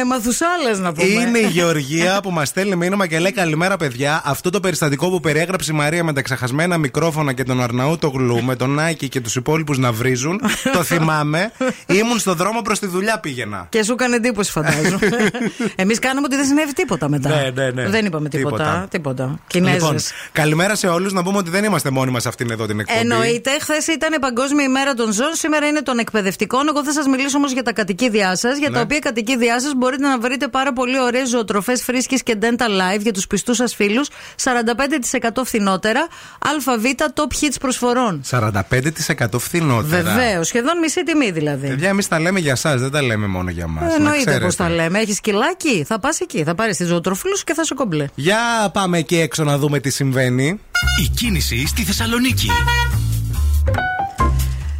ε, 0.00 0.04
μαθουσάλε 0.04 0.76
να 0.76 0.92
πούμε. 0.92 1.06
Είναι 1.06 1.38
η 1.38 1.46
Γεωργία 1.46 2.20
που 2.22 2.30
μας 2.30 2.48
στέλνει 2.48 2.76
μήνυμα 2.76 3.06
και 3.06 3.18
λέει: 3.18 3.32
Καλημέρα, 3.32 3.76
παιδιά. 3.76 4.22
Αυτό 4.24 4.50
το 4.50 4.60
περιστατικό 4.60 5.10
που 5.10 5.20
περιέγραψε 5.20 5.72
η 5.72 5.76
Μαρία 5.76 6.04
με 6.04 6.12
τα 6.12 6.22
ξεχασμένα 6.22 6.78
μικρόφωνα 6.78 7.32
και 7.32 7.42
τον 7.44 7.62
Αρναούτο 7.62 8.08
Γλου, 8.08 8.42
με 8.42 8.56
τον 8.56 8.78
Άκη 8.78 9.08
και 9.08 9.20
τους 9.20 9.36
υπόλοιπους 9.36 9.78
να 9.78 9.92
βρίζουν. 9.92 10.40
το 10.72 10.82
θυμάμαι. 10.90 11.52
Ήμουν 11.86 12.18
στο 12.18 12.34
δρόμο 12.34 12.62
προς 12.62 12.78
τη 12.78 12.86
δουλειά 12.86 13.18
πήγαινα. 13.18 13.66
Και 13.68 13.82
σου 13.82 13.92
έκανε 13.92 14.16
εντύπωση, 14.16 14.50
φαντάζομαι. 14.50 14.98
Εμείς 15.76 15.98
κάναμε 15.98 16.26
ότι 16.26 16.36
δεν 16.36 16.44
συνέβη 16.44 16.72
τίποτα 16.72 17.08
μετά. 17.08 17.28
Ναι, 17.28 17.50
ναι, 17.54 17.70
ναι. 17.70 17.88
Δεν 17.88 18.04
είπαμε 18.04 18.28
τίποτα. 18.28 18.56
Τίποτα. 18.56 18.86
τίποτα. 18.90 19.38
Κινέζες. 19.46 19.80
Λοιπόν, 19.80 19.96
καλημέρα 20.32 20.74
σε 20.74 20.86
όλους. 20.86 21.12
Να 21.12 21.22
πούμε 21.22 21.38
ότι 21.38 21.50
δεν 21.50 21.64
είμαστε 21.64 21.90
μόνοι 21.90 22.10
μας 22.10 22.22
σε 22.22 22.28
αυτήν 22.28 22.50
εδώ 22.50 22.66
την 22.66 22.80
εκπομπή. 22.80 22.98
Εννοείται, 22.98 23.50
χθες 23.60 23.86
ήταν 23.86 24.12
Παγκόσμια 24.20 24.64
ημέρα 24.64 24.94
των 24.94 25.12
ζώων, 25.12 25.34
σήμερα 25.54 25.72
είναι 25.72 25.82
των 25.82 25.98
εκπαιδευτικών. 25.98 26.68
Εγώ 26.68 26.84
θα 26.84 26.92
σας 26.92 27.06
μιλήσω 27.06 27.36
όμως 27.36 27.52
για 27.52 27.62
τα 27.62 27.72
κατοικίδια 27.72 28.36
σας, 28.36 28.58
για 28.58 28.68
Ναι. 28.68 28.74
τα 28.74 28.80
οποία 28.80 28.98
κατοικίδια 28.98 29.60
σας 29.60 29.72
μπορείτε 29.76 30.02
να 30.06 30.18
βρείτε 30.18 30.48
πάρα 30.48 30.72
πολύ 30.72 31.00
ωραίες 31.00 31.28
ζωοτροφές 31.28 31.82
φρίσκη 31.82 32.16
και 32.16 32.38
dental 32.40 32.96
life 32.96 33.00
για 33.00 33.12
τους 33.12 33.26
πιστούς 33.26 33.56
σας 33.56 33.74
φίλους. 33.74 34.08
45% 34.36 35.44
φθηνότερα. 35.44 36.06
ΑΒ 36.38 36.84
top 37.14 37.44
hits 37.44 37.56
προσφορών. 37.60 38.20
45% 38.24 39.38
φθηνότερα. 39.38 40.02
Βεβαίως, 40.02 40.46
σχεδόν 40.46 40.78
μισή 40.78 41.02
τιμή 41.02 41.30
δηλαδή. 41.30 41.68
Παιδιά, 41.68 41.88
εμείς 41.88 42.08
τα 42.08 42.20
λέμε 42.20 42.40
για 42.40 42.52
εσά, 42.52 42.76
δεν 42.76 42.90
τα 42.90 43.02
λέμε 43.02 43.26
μόνο 43.26 43.50
για 43.50 43.66
μας. 43.66 43.94
Εννοείται 43.94 44.38
πώ 44.40 44.54
τα 44.54 44.70
λέμε. 44.70 44.98
Έχεις 44.98 45.20
κιλάκι, 45.20 45.84
θα 45.86 45.98
πας 46.00 46.20
εκεί. 46.20 46.44
Θα 46.44 46.54
πάρεις 46.54 46.76
τη 46.76 46.84
ζωοτροφή 46.84 47.28
σου 47.36 47.44
και 47.44 47.54
θα 47.54 47.64
σε 47.64 47.74
κομπλέ. 47.74 48.06
Για 48.14 48.70
πάμε 48.72 48.98
εκεί 48.98 49.16
έξω 49.18 49.44
να 49.44 49.58
δούμε 49.58 49.78
τι 49.80 49.90
συμβαίνει. 49.90 50.60
Η 51.04 51.08
κίνηση 51.16 51.66
στη 51.66 51.82
Θεσσαλονίκη. 51.82 52.48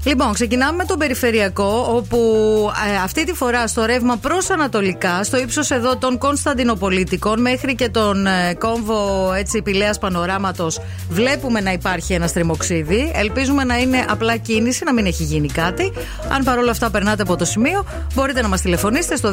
Λοιπόν, 0.04 0.32
ξεκινάμε 0.32 0.76
με 0.76 0.84
τον 0.84 0.98
περιφερειακό, 0.98 1.86
όπου 1.96 2.18
ε, 2.92 2.96
αυτή 2.96 3.24
τη 3.24 3.32
φορά 3.32 3.66
στο 3.66 3.84
ρεύμα 3.84 4.16
προς 4.16 4.50
Ανατολικά, 4.50 5.24
στο 5.24 5.36
ύψος 5.36 5.70
εδώ 5.70 5.96
των 5.96 6.18
Κωνσταντινοπολίτικων 6.18 7.40
μέχρι 7.40 7.74
και 7.74 7.88
τον 7.88 8.26
ε, 8.26 8.54
κόμβο 8.58 9.32
έτσι 9.36 9.62
Πηλαία 9.62 9.94
Πανοράματος, 10.00 10.80
βλέπουμε 11.10 11.60
να 11.60 11.72
υπάρχει 11.72 12.12
ένα 12.12 12.26
στριμοξίδι. 12.26 13.12
Ελπίζουμε 13.14 13.64
να 13.64 13.78
είναι 13.78 14.04
απλά 14.08 14.36
κίνηση, 14.36 14.84
να 14.84 14.92
μην 14.92 15.06
έχει 15.06 15.22
γίνει 15.22 15.48
κάτι. 15.48 15.92
Αν 16.34 16.44
παρόλα 16.44 16.70
αυτά 16.70 16.90
περνάτε 16.90 17.22
από 17.22 17.36
το 17.36 17.44
σημείο, 17.44 17.84
μπορείτε 18.14 18.42
να 18.42 18.48
μας 18.48 18.60
τηλεφωνήσετε 18.60 19.16
στο 19.16 19.32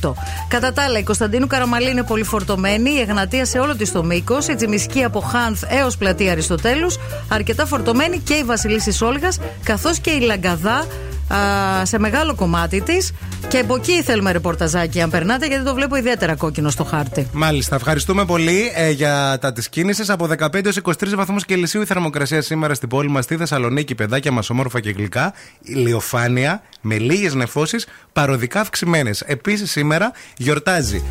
232-908. 0.00 0.12
Κατά 0.48 0.72
τα 0.72 0.82
άλλα, 0.82 0.98
η 0.98 1.02
Κωνσταντίνου 1.02 1.46
Καραμαλή 1.46 1.90
είναι 1.90 2.02
πολύ 2.02 2.24
φορτωμένη, 2.24 2.90
η 2.90 3.00
Εγνατία 3.00 3.44
σε 3.44 3.58
όλο 3.58 3.76
της 3.76 3.92
το 3.92 4.04
μήκος, 4.04 4.48
η 4.48 4.54
Τσιμισκή 4.54 5.04
από 5.04 5.20
Χάνθ 5.20 5.62
έως 5.68 5.96
πλατεία 5.96 6.32
Αριστοτέλους, 6.32 6.98
αρκετά 7.28 7.66
φορτωμένη 7.66 8.18
και 8.18 8.34
η 8.34 8.44
Βασιλίση 8.44 8.92
Όλγα, 9.24 9.36
καθώς 9.64 9.98
και 9.98 10.10
η 10.10 10.20
Λαγκαδά 10.20 10.86
α, 11.28 11.84
σε 11.84 11.98
μεγάλο 11.98 12.34
κομμάτι 12.34 12.80
της. 12.80 13.12
Και 13.48 13.58
από 13.58 13.74
εκεί 13.74 14.02
θέλουμε 14.02 14.32
ρεπορταζάκι, 14.32 15.00
αν 15.00 15.10
περνάτε, 15.10 15.46
γιατί 15.46 15.64
το 15.64 15.74
βλέπω 15.74 15.96
ιδιαίτερα 15.96 16.34
κόκκινο 16.34 16.70
στο 16.70 16.84
χάρτη. 16.84 17.26
Μάλιστα, 17.32 17.74
ευχαριστούμε 17.74 18.24
πολύ 18.24 18.72
ε, 18.74 18.90
για 18.90 19.38
τα 19.40 19.52
της 19.52 19.68
κίνησης. 19.68 20.10
Από 20.10 20.28
15 20.38 20.64
έως 20.64 20.80
23 20.82 20.92
βαθμούς 21.14 21.44
Κελσίου 21.44 21.82
η 21.82 21.84
θερμοκρασία 21.84 22.42
σήμερα 22.42 22.74
στην 22.74 22.88
πόλη 22.88 23.08
μας 23.08 23.24
στη 23.24 23.36
Θεσσαλονίκη, 23.36 23.94
παιδάκια 23.94 24.32
μα 24.32 24.42
όμορφα 24.50 24.80
και 24.80 24.90
γλυκά. 24.90 25.32
Ηλιοφάνεια 25.62 26.62
με 26.80 26.98
λίγες 26.98 27.34
νεφώσεις, 27.34 27.86
παροδικά 28.12 28.60
αυξημένες. 28.60 29.20
Επίσης 29.20 29.70
σήμερα 29.70 30.12
γιορτάζει 30.36 31.02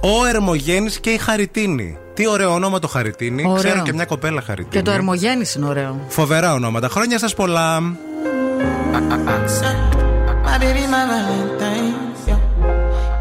ο 0.00 0.26
Ερμογέννη 0.28 0.90
και 0.90 1.10
η 1.10 1.18
Χαριτίνη. 1.18 1.98
Τι 2.14 2.28
ωραίο 2.28 2.52
όνομα 2.52 2.78
το 2.78 2.88
Χαριτίνη. 2.88 3.42
Ωραίο. 3.42 3.56
Ξέρω 3.56 3.82
και 3.82 3.92
μια 3.92 4.04
κοπέλα 4.04 4.40
Χαριτίνη. 4.40 4.70
Και 4.70 4.82
το 4.82 4.90
Ερμογέννη 4.90 5.44
είναι 5.56 5.66
ωραίο. 5.66 6.00
Φοβερά 6.08 6.52
ονόματα. 6.54 6.88
Χρόνια 6.88 7.18
σα 7.18 7.28
πολλά. 7.28 7.80
My 10.50 10.56
baby, 10.62 10.84
my 10.94 11.02
Valentine. 11.10 11.94
Yeah. 12.28 12.40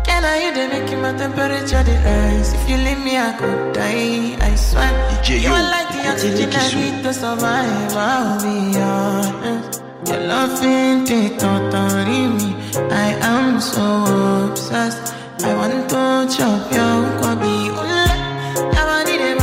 Can 0.07 0.21
I 0.31 0.35
you 0.43 0.51
they 0.57 0.67
make 0.73 0.91
my 1.05 1.11
temperature 1.23 1.83
the 1.89 1.95
rise? 2.07 2.49
If 2.57 2.63
you 2.69 2.77
leave 2.85 3.01
me, 3.07 3.13
I 3.27 3.31
could 3.39 3.61
die. 3.77 4.49
I 4.49 4.51
swear. 4.67 4.91
you 5.45 5.51
are 5.59 5.67
like 5.75 5.89
the 5.95 6.01
oxygen 6.11 6.49
I 6.63 6.67
need 6.79 6.97
to 7.05 7.11
survive. 7.23 7.93
I'll 8.11 8.41
be 8.43 8.57
honest. 8.79 9.81
Your 10.09 10.21
love 10.31 10.63
ain't 10.63 11.09
it, 11.19 11.31
totally 11.43 12.23
me. 12.37 12.49
I 13.05 13.09
am 13.33 13.59
so 13.73 13.85
obsessed. 14.49 15.05
I 15.43 15.53
want 15.55 15.89
to 15.89 16.35
chop 16.35 16.71
your 16.71 16.97
kwabi. 17.19 17.69
Ule, 17.69 18.03
yabani 18.75 19.17
de 19.17 19.29
makamishi. 19.35 19.36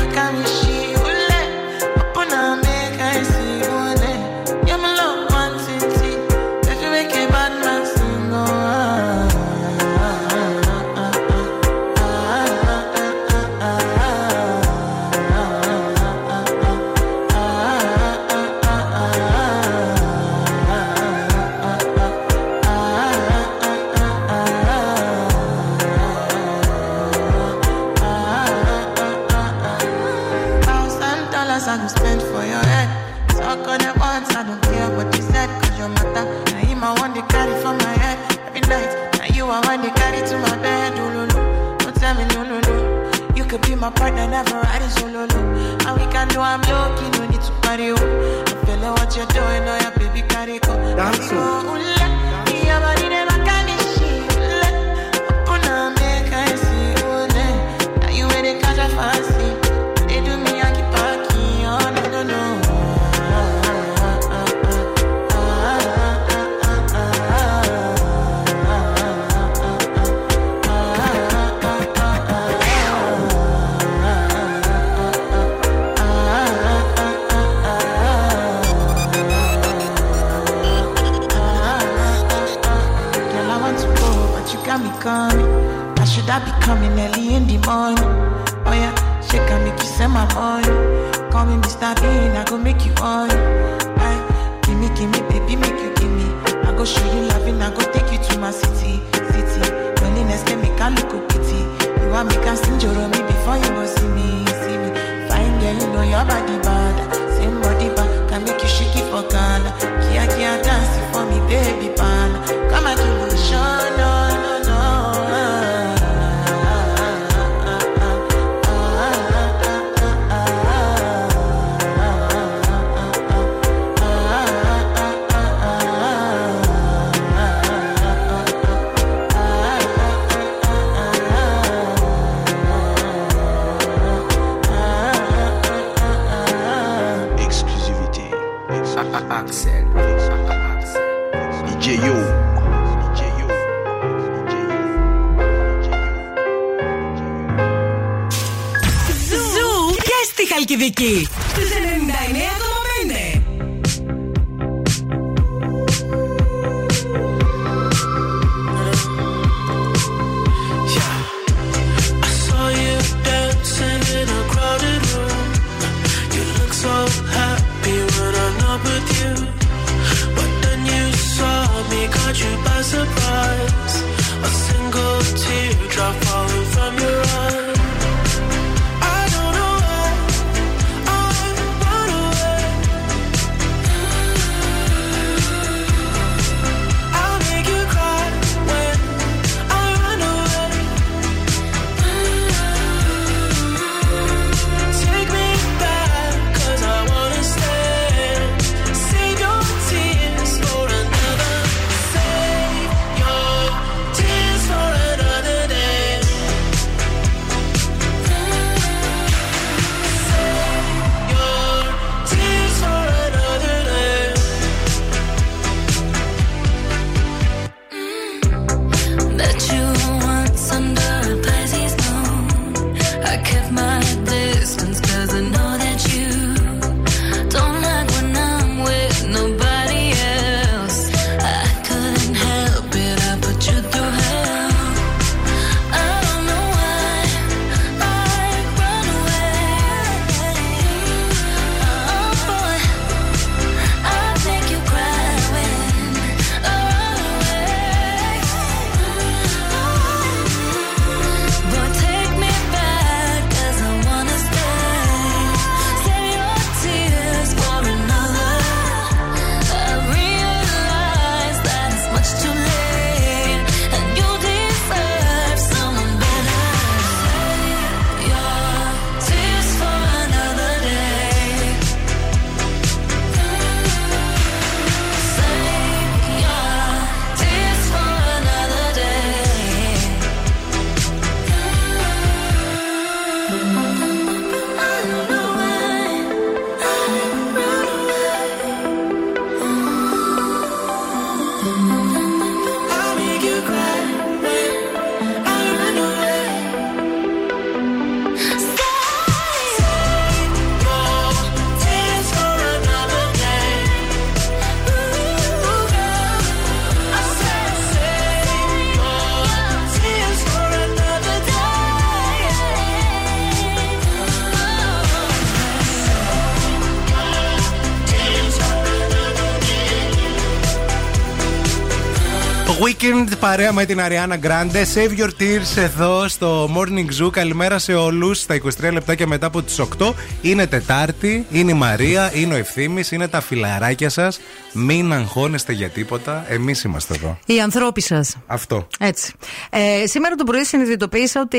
Weekend 322.85 323.29
παρέα 323.41 323.73
με 323.73 323.85
την 323.85 324.01
Αριάννα 324.01 324.37
Γκράντε. 324.37 324.87
Save 324.95 325.21
your 325.21 325.29
tears 325.29 325.77
εδώ 325.77 326.29
στο 326.29 326.71
Morning 326.77 327.23
Zoo. 327.23 327.31
Καλημέρα 327.31 327.79
σε 327.79 327.95
όλους. 327.95 328.41
Στα 328.41 328.55
23 328.55 328.93
λεπτά 328.93 329.15
και 329.15 329.27
μετά 329.27 329.47
από 329.47 329.63
τις 329.63 329.79
8 329.79 330.15
είναι 330.43 330.67
Τετάρτη. 330.67 331.47
Είναι 331.51 331.71
η 331.71 331.75
Μαρία, 331.75 332.31
είναι 332.35 332.55
ο 332.55 332.57
Ευθύνη, 332.57 333.03
είναι 333.11 333.29
τα 333.29 333.41
φιλαράκια 333.41 334.09
σας. 334.09 334.41
Μην 334.77 335.13
αγχώνεστε 335.13 335.73
για 335.73 335.89
τίποτα. 335.89 336.45
Εμείς 336.49 336.83
είμαστε 336.83 337.15
εδώ. 337.15 337.39
Οι 337.47 337.61
ανθρώποι 337.61 338.01
σας. 338.01 338.37
Αυτό. 338.47 338.87
Έτσι. 338.99 339.33
Ε, 339.71 340.07
σήμερα 340.07 340.35
το 340.35 340.45
πρωί 340.45 340.65
συνειδητοποίησα 340.65 341.41
ότι 341.41 341.59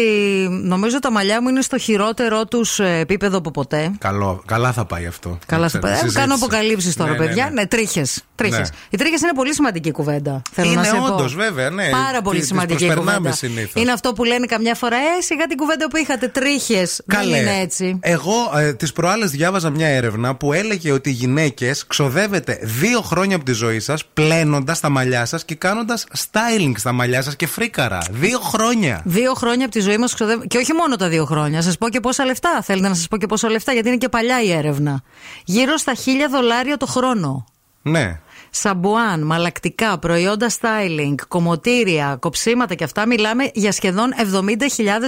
νομίζω 0.50 1.00
τα 1.00 1.12
μαλλιά 1.12 1.42
μου 1.42 1.50
είναι 1.50 1.62
στο 1.62 1.78
χειρότερο 1.78 2.46
τους 2.46 2.80
επίπεδο 2.80 3.38
από 3.38 3.52
ποτέ. 3.52 3.92
Καλό, 3.98 4.44
καλά 4.46 4.72
θα 4.72 4.86
πάει 4.86 5.06
αυτό. 5.06 5.38
Καλά 5.46 5.62
θα 5.62 5.68
Ξέρετε, 5.68 5.88
πάει. 5.88 5.96
συζήτηση. 5.96 6.20
Κάνω 6.20 6.34
αποκαλύψεις 6.36 6.96
τώρα, 6.96 7.12
Ναι, 7.12 7.18
ναι, 7.18 7.26
παιδιά. 7.26 7.44
ναι. 7.46 7.50
Ναι, 7.52 7.66
τρίχες. 7.68 8.24
Τρίχες. 8.36 8.58
Ναι. 8.60 8.76
Οι 8.90 8.98
τρίχες 8.98 9.22
είναι 9.22 9.34
πολύ 9.36 9.54
σημαντική 9.54 9.92
κουβέντα. 9.92 10.42
Θέλω 10.52 10.68
Είναι 10.72 10.82
να 10.82 10.84
σε 10.88 10.96
πω. 10.96 11.04
όντως, 11.14 11.36
βέβαια, 11.36 11.70
ναι. 11.70 11.90
Πάρα 11.90 12.22
πολύ 12.22 12.40
Τις 12.40 12.48
σημαντική 12.48 12.86
προσπερνάμε 12.86 13.18
κουβέντα. 13.18 13.36
συνήθως. 13.36 13.82
Είναι 13.82 13.92
αυτό 13.92 14.14
που 14.14 14.24
λένε 14.24 14.46
καμιά 14.46 14.76
φορά, 14.76 14.96
Ε, 14.98 15.22
σιγά 15.22 15.46
την 15.46 15.58
κουβέντα 15.58 15.88
που 15.90 15.98
είχατε 15.98 16.28
τρίχες. 16.28 17.02
Δεν 17.06 17.20
Καλέ. 17.20 17.38
είναι 17.38 17.60
έτσι. 17.62 17.98
Εγώ 18.02 18.34
ε, 18.58 18.74
τις 18.74 18.92
προάλλες 18.94 19.32
διάβαζα 19.32 19.70
μια 19.70 19.88
έρευνα 19.88 20.36
που 20.36 20.54
έλεγε 20.54 20.92
ότι 20.92 21.10
οι 21.10 21.14
γυναίκες 21.14 21.88
ξοδεύετε 21.88 22.60
δύο 22.62 23.02
χρόνια 23.06 23.36
από 23.36 23.46
τη 23.46 23.52
ζωή 23.52 23.80
σας 23.80 24.06
πλένοντας 24.06 24.80
τα 24.80 24.90
μαλλιά 24.90 25.26
σας 25.26 25.46
και 25.46 25.56
κάνοντας 25.56 26.06
styling 26.18 26.72
στα 26.76 26.92
μαλλιά 26.92 27.22
σας 27.22 27.36
και 27.36 27.48
φρίκαρα. 27.48 27.98
Δύο 28.12 28.40
χρόνια. 28.40 29.02
Δύο 29.06 29.34
χρόνια 29.34 29.66
από 29.66 29.74
τη 29.74 29.80
ζωή 29.80 29.98
μας 29.98 30.14
ξοδεύουμε. 30.14 30.46
Και 30.46 30.58
όχι 30.58 30.74
μόνο 30.74 30.96
τα 30.96 31.08
δύο 31.08 31.26
χρόνια. 31.26 31.62
Σας 31.62 31.78
πω 31.78 31.90
και 31.90 32.00
πόσα 32.00 32.26
λεφτά. 32.26 32.62
Θέλετε 32.64 32.88
να 32.88 32.94
σας 32.94 33.08
πω 33.08 33.18
και 33.18 33.26
πόσα 33.26 33.50
λεφτά, 33.50 33.74
γιατί 33.74 33.88
είναι 33.88 33.98
και 33.98 34.10
παλιά 34.10 34.42
η 34.42 34.52
έρευνα. 34.52 35.02
Γύρω 35.46 35.78
στα 35.78 35.94
χίλια 35.94 36.30
δολάρια 36.30 36.78
το 36.78 36.86
χρόνο. 36.86 37.46
Ναι. 37.82 38.20
Σαμπουάν, 38.58 39.22
μαλακτικά, 39.22 39.98
προϊόντα 39.98 40.50
styling, 40.50 41.16
κομμωτήρια, 41.28 42.18
κοψίματα 42.20 42.76
και 42.76 42.84
αυτά. 42.84 43.08
Μιλάμε 43.08 43.50
για 43.54 43.72
σχεδόν 43.72 44.14
70.000 44.18 44.22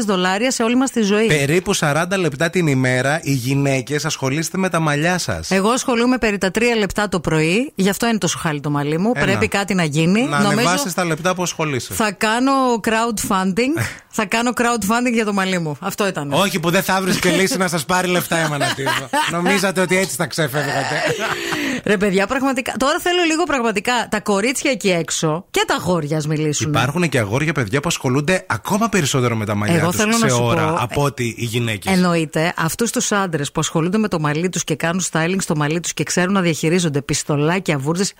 δολάρια 0.05 0.51
σε 0.51 0.63
όλη 0.63 0.75
μας 0.75 0.91
τη 0.91 1.01
ζωή. 1.01 1.27
Περίπου 1.27 1.75
40 1.75 2.05
λεπτά 2.17 2.49
την 2.49 2.67
ημέρα 2.67 3.19
οι 3.23 3.31
γυναίκες 3.31 4.05
ασχολείστε 4.05 4.57
με 4.57 4.69
τα 4.69 4.79
μαλλιά 4.79 5.17
σας. 5.17 5.51
Εγώ 5.51 5.69
ασχολούμαι 5.69 6.17
περί 6.17 6.37
τα 6.37 6.51
τρία 6.51 6.75
λεπτά 6.75 7.09
το 7.09 7.19
πρωί, 7.19 7.71
γι' 7.75 7.89
αυτό 7.89 8.07
είναι 8.07 8.17
τόσο 8.17 8.37
χάλι 8.37 8.59
το 8.59 8.69
μαλλί 8.69 8.97
μου. 8.97 9.11
Ένα. 9.15 9.25
Πρέπει 9.25 9.47
κάτι 9.47 9.73
να 9.73 9.83
γίνει. 9.83 10.21
Να 10.21 10.37
ανεβάσεις 10.37 10.93
τα 10.93 11.05
λεπτά 11.05 11.35
που 11.35 11.41
ασχολείσαι. 11.41 11.93
θα 11.93 12.11
κάνω 12.11 12.51
crowdfunding. 12.83 13.81
θα 14.07 14.25
κάνω 14.25 14.51
crowdfunding 14.57 15.13
για 15.13 15.25
το 15.25 15.33
μαλλί 15.33 15.59
μου. 15.59 15.77
Αυτό 15.79 16.07
ήταν. 16.07 16.31
Όχι 16.33 16.59
που 16.59 16.69
δεν 16.69 16.83
θα 16.83 17.01
βρεις 17.01 17.19
και 17.19 17.29
λύση 17.29 17.57
να 17.57 17.67
σας 17.67 17.85
πάρει 17.85 18.07
λεφτά, 18.07 18.37
Εμανατίδο. 18.37 19.09
Νομίζατε 19.31 19.81
ότι 19.81 19.97
έτσι 19.97 20.15
θα 20.15 20.25
ξεφεύγατε. 20.27 21.01
Ρε 21.83 21.97
παιδιά, 21.97 22.27
πραγματικά. 22.27 22.73
Τώρα 22.77 22.99
θέλω 23.01 23.23
λίγο 23.23 23.36
πραγματικά 23.43 24.07
τα 24.09 24.19
κορίτσια 24.19 24.71
εκεί 24.71 24.89
έξω 24.89 25.45
και 25.51 25.63
τα 25.67 25.75
αγόρια 25.75 26.17
ας 26.17 26.27
μιλήσουν. 26.27 26.69
Υπάρχουν 26.69 27.09
και 27.09 27.19
αγόρια 27.19 27.53
παιδιά 27.53 27.79
που 27.79 27.87
ασχολούνται 27.87 28.45
ακόμα 28.47 28.89
περισσότερο 28.89 29.35
με 29.35 29.45
τα 29.45 29.55
μαλλιά 29.55 29.77
Εγώ 29.77 29.87
τους 29.87 29.95
θέλω 29.99 30.13
σε 30.13 30.25
να 30.25 30.29
σου 30.29 30.43
ώρα 30.43 30.67
πω, 30.67 30.73
ε, 30.73 30.77
από 30.79 31.03
ότι 31.03 31.35
οι 31.37 31.45
γυναίκες. 31.45 31.93
Εννοείται 31.93 32.53
αυτούς 32.57 32.91
τους 32.91 33.11
άντρες 33.11 33.51
που 33.51 33.59
ασχολούνται 33.59 33.97
με 33.97 34.07
το 34.07 34.19
μαλλί 34.19 34.49
τους 34.49 34.63
και 34.63 34.75
κάνουν 34.75 35.01
styling 35.11 35.37
στο 35.39 35.55
μαλλί 35.55 35.79
τους 35.79 35.93
και 35.93 36.03
ξέρουν 36.03 36.33
να 36.33 36.41
διαχειρίζονται 36.41 37.01
πιστολάκια, 37.01 37.77
βούρδες. 37.77 38.13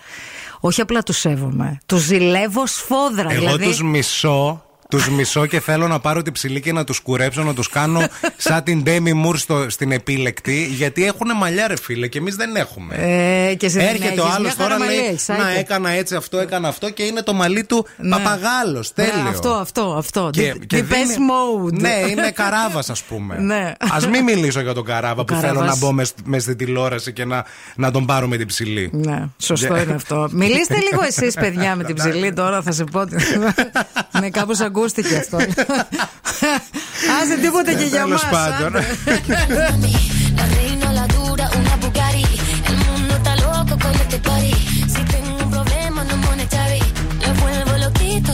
Όχι 0.60 0.80
απλά 0.80 1.02
τους 1.02 1.18
σέβομαι. 1.18 1.78
Τους 1.86 2.02
ζηλεύω 2.02 2.66
σφόδρα. 2.66 3.30
Εγώ 3.30 3.40
δηλαδή, 3.40 3.64
τους 3.64 3.82
μισώ 3.82 4.62
τους 4.88 5.08
μισώ 5.08 5.46
και 5.46 5.60
θέλω 5.60 5.88
να 5.88 6.00
πάρω 6.00 6.22
τη 6.22 6.32
ψηλή 6.32 6.60
και 6.60 6.72
να 6.72 6.84
τους 6.84 6.98
κουρέψω, 7.00 7.42
να 7.42 7.54
τους 7.54 7.68
κάνω 7.68 8.00
σαν 8.36 8.62
την 8.62 8.82
Ντέμι 8.82 9.12
Μουρ 9.12 9.38
στην 9.66 9.92
επίλεκτη. 9.92 10.66
Γιατί 10.66 11.04
έχουν 11.04 11.36
μαλλιά, 11.36 11.68
ρε 11.68 11.76
φίλε, 11.76 12.06
και 12.06 12.18
εμείς 12.18 12.36
δεν 12.36 12.56
έχουμε. 12.56 12.94
Ε, 13.48 13.54
και 13.54 13.68
σε 13.68 13.80
Έρχεται 13.80 14.20
ο 14.20 14.26
άλλος 14.34 14.56
τώρα 14.56 14.78
λέει: 14.78 14.98
έχεις, 14.98 15.28
Να 15.28 15.50
έκανα 15.58 15.90
έτσι 15.90 16.14
αυτό, 16.14 16.38
έκανα 16.38 16.68
αυτό 16.68 16.90
και 16.90 17.02
είναι 17.02 17.22
το 17.22 17.32
μαλλί 17.32 17.64
του 17.64 17.86
ναι. 17.96 18.16
παπαγάλος. 18.16 18.92
Ναι, 18.94 19.04
τέλειο. 19.04 19.22
Ναι, 19.22 19.28
αυτό, 19.28 19.50
αυτό, 19.50 19.94
αυτό. 19.98 20.30
Και, 20.32 20.54
The, 20.56 20.66
και 20.66 20.84
mode. 20.88 21.72
Ναι, 21.72 21.94
είναι 22.10 22.30
καράβας, 22.30 22.90
ας 22.90 23.02
πούμε. 23.02 23.38
ναι. 23.52 23.74
Α 23.78 24.08
μην 24.10 24.24
μιλήσω 24.24 24.60
για 24.60 24.74
τον 24.74 24.84
καράβα 24.84 25.24
που 25.24 25.34
θέλω 25.34 25.60
να 25.60 25.76
μπω 25.76 25.92
με 26.24 26.38
στην 26.38 26.56
τηλεόραση 26.56 27.12
και 27.12 27.24
να, 27.24 27.44
να 27.76 27.90
τον 27.90 28.06
πάρω 28.06 28.26
με 28.26 28.36
την 28.36 28.46
ψηλή. 28.46 28.90
Ναι, 28.92 29.24
σωστό 29.38 29.76
είναι 29.76 29.94
αυτό. 29.94 30.28
Μιλήστε 30.32 30.76
λίγο 30.90 31.02
εσείς, 31.06 31.34
παιδιά, 31.34 31.76
με 31.76 31.84
την 31.84 31.94
ψηλή 31.94 32.32
τώρα, 32.32 32.62
θα 32.62 32.72
σε 32.72 32.84
πω. 32.84 33.04
Ναι, 34.20 34.30
κάπως 34.30 34.60
ακούστηκε 34.78 35.16
αυτό. 35.16 35.36
Άσε 37.20 37.36
τίποτα 37.42 37.72
και 37.72 37.84
για 37.84 38.06
μας. 38.06 38.22
Si 44.94 45.02
tengo 45.14 45.32
un 45.44 45.50
problema 45.56 46.00
no 46.10 46.16
vuelvo 47.40 47.72
loquito 47.84 48.30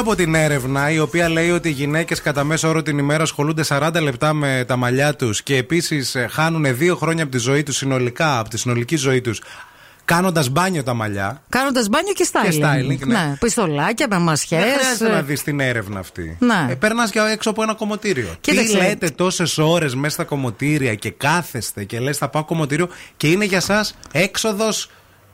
από 0.00 0.14
την 0.14 0.34
έρευνα, 0.34 0.90
η 0.90 0.98
οποία 0.98 1.28
λέει 1.28 1.50
ότι 1.50 1.68
οι 1.68 1.72
γυναίκες 1.72 2.20
κατά 2.20 2.44
μέσο 2.44 2.68
όρο 2.68 2.82
την 2.82 2.98
ημέρα 2.98 3.22
ασχολούνται 3.22 3.64
40 3.68 3.90
λεπτά 4.02 4.32
με 4.32 4.64
τα 4.66 4.76
μαλλιά 4.76 5.14
τους 5.16 5.42
και 5.42 5.56
επίσης 5.56 6.16
χάνουν 6.30 6.76
δύο 6.76 6.96
χρόνια 6.96 7.22
από 7.22 7.32
τη 7.32 7.38
ζωή 7.38 7.62
τους 7.62 7.76
συνολικά, 7.76 8.38
από 8.38 8.48
τη 8.48 8.58
συνολική 8.58 8.96
ζωή 8.96 9.20
τους, 9.20 9.40
κάνοντας 10.04 10.48
μπάνιο 10.48 10.82
τα 10.82 10.94
μαλλιά. 10.94 11.42
Κάνοντας 11.48 11.88
μπάνιο 11.88 12.12
και 12.12 12.28
styling. 12.32 12.50
Και 12.50 12.60
styling, 12.62 13.06
ναι. 13.06 13.36
Πιστολάκια 13.40 14.06
με 14.10 14.18
μασιέ. 14.18 14.58
Δεν 14.60 14.72
χρειάζεται 14.72 15.10
να 15.10 15.22
δεις 15.22 15.42
την 15.42 15.60
έρευνα 15.60 15.98
αυτή. 15.98 16.36
Ναι. 16.40 16.66
Ε, 16.70 16.74
Περνάς 16.74 17.10
για 17.10 17.28
έξω 17.28 17.50
από 17.50 17.62
ένα 17.62 17.74
κομμωτήριο. 17.74 18.36
Κοίταξε. 18.40 18.76
Τι 18.76 18.84
λέτε 18.84 19.10
τόσες 19.10 19.58
ώρες 19.58 19.94
μέσα 19.94 20.14
στα 20.14 20.24
κομμωτήρια 20.24 20.94
και 20.94 21.10
κάθεστε 21.10 21.84
και 21.84 22.00
λες 22.00 22.16
θα 22.18 22.28
πάω 22.28 22.44
κομμωτήριο 22.44 22.88
και 23.16 23.28
είναι 23.28 23.44
για 23.44 23.56
εσά 23.56 23.86
έξοδος 24.12 24.90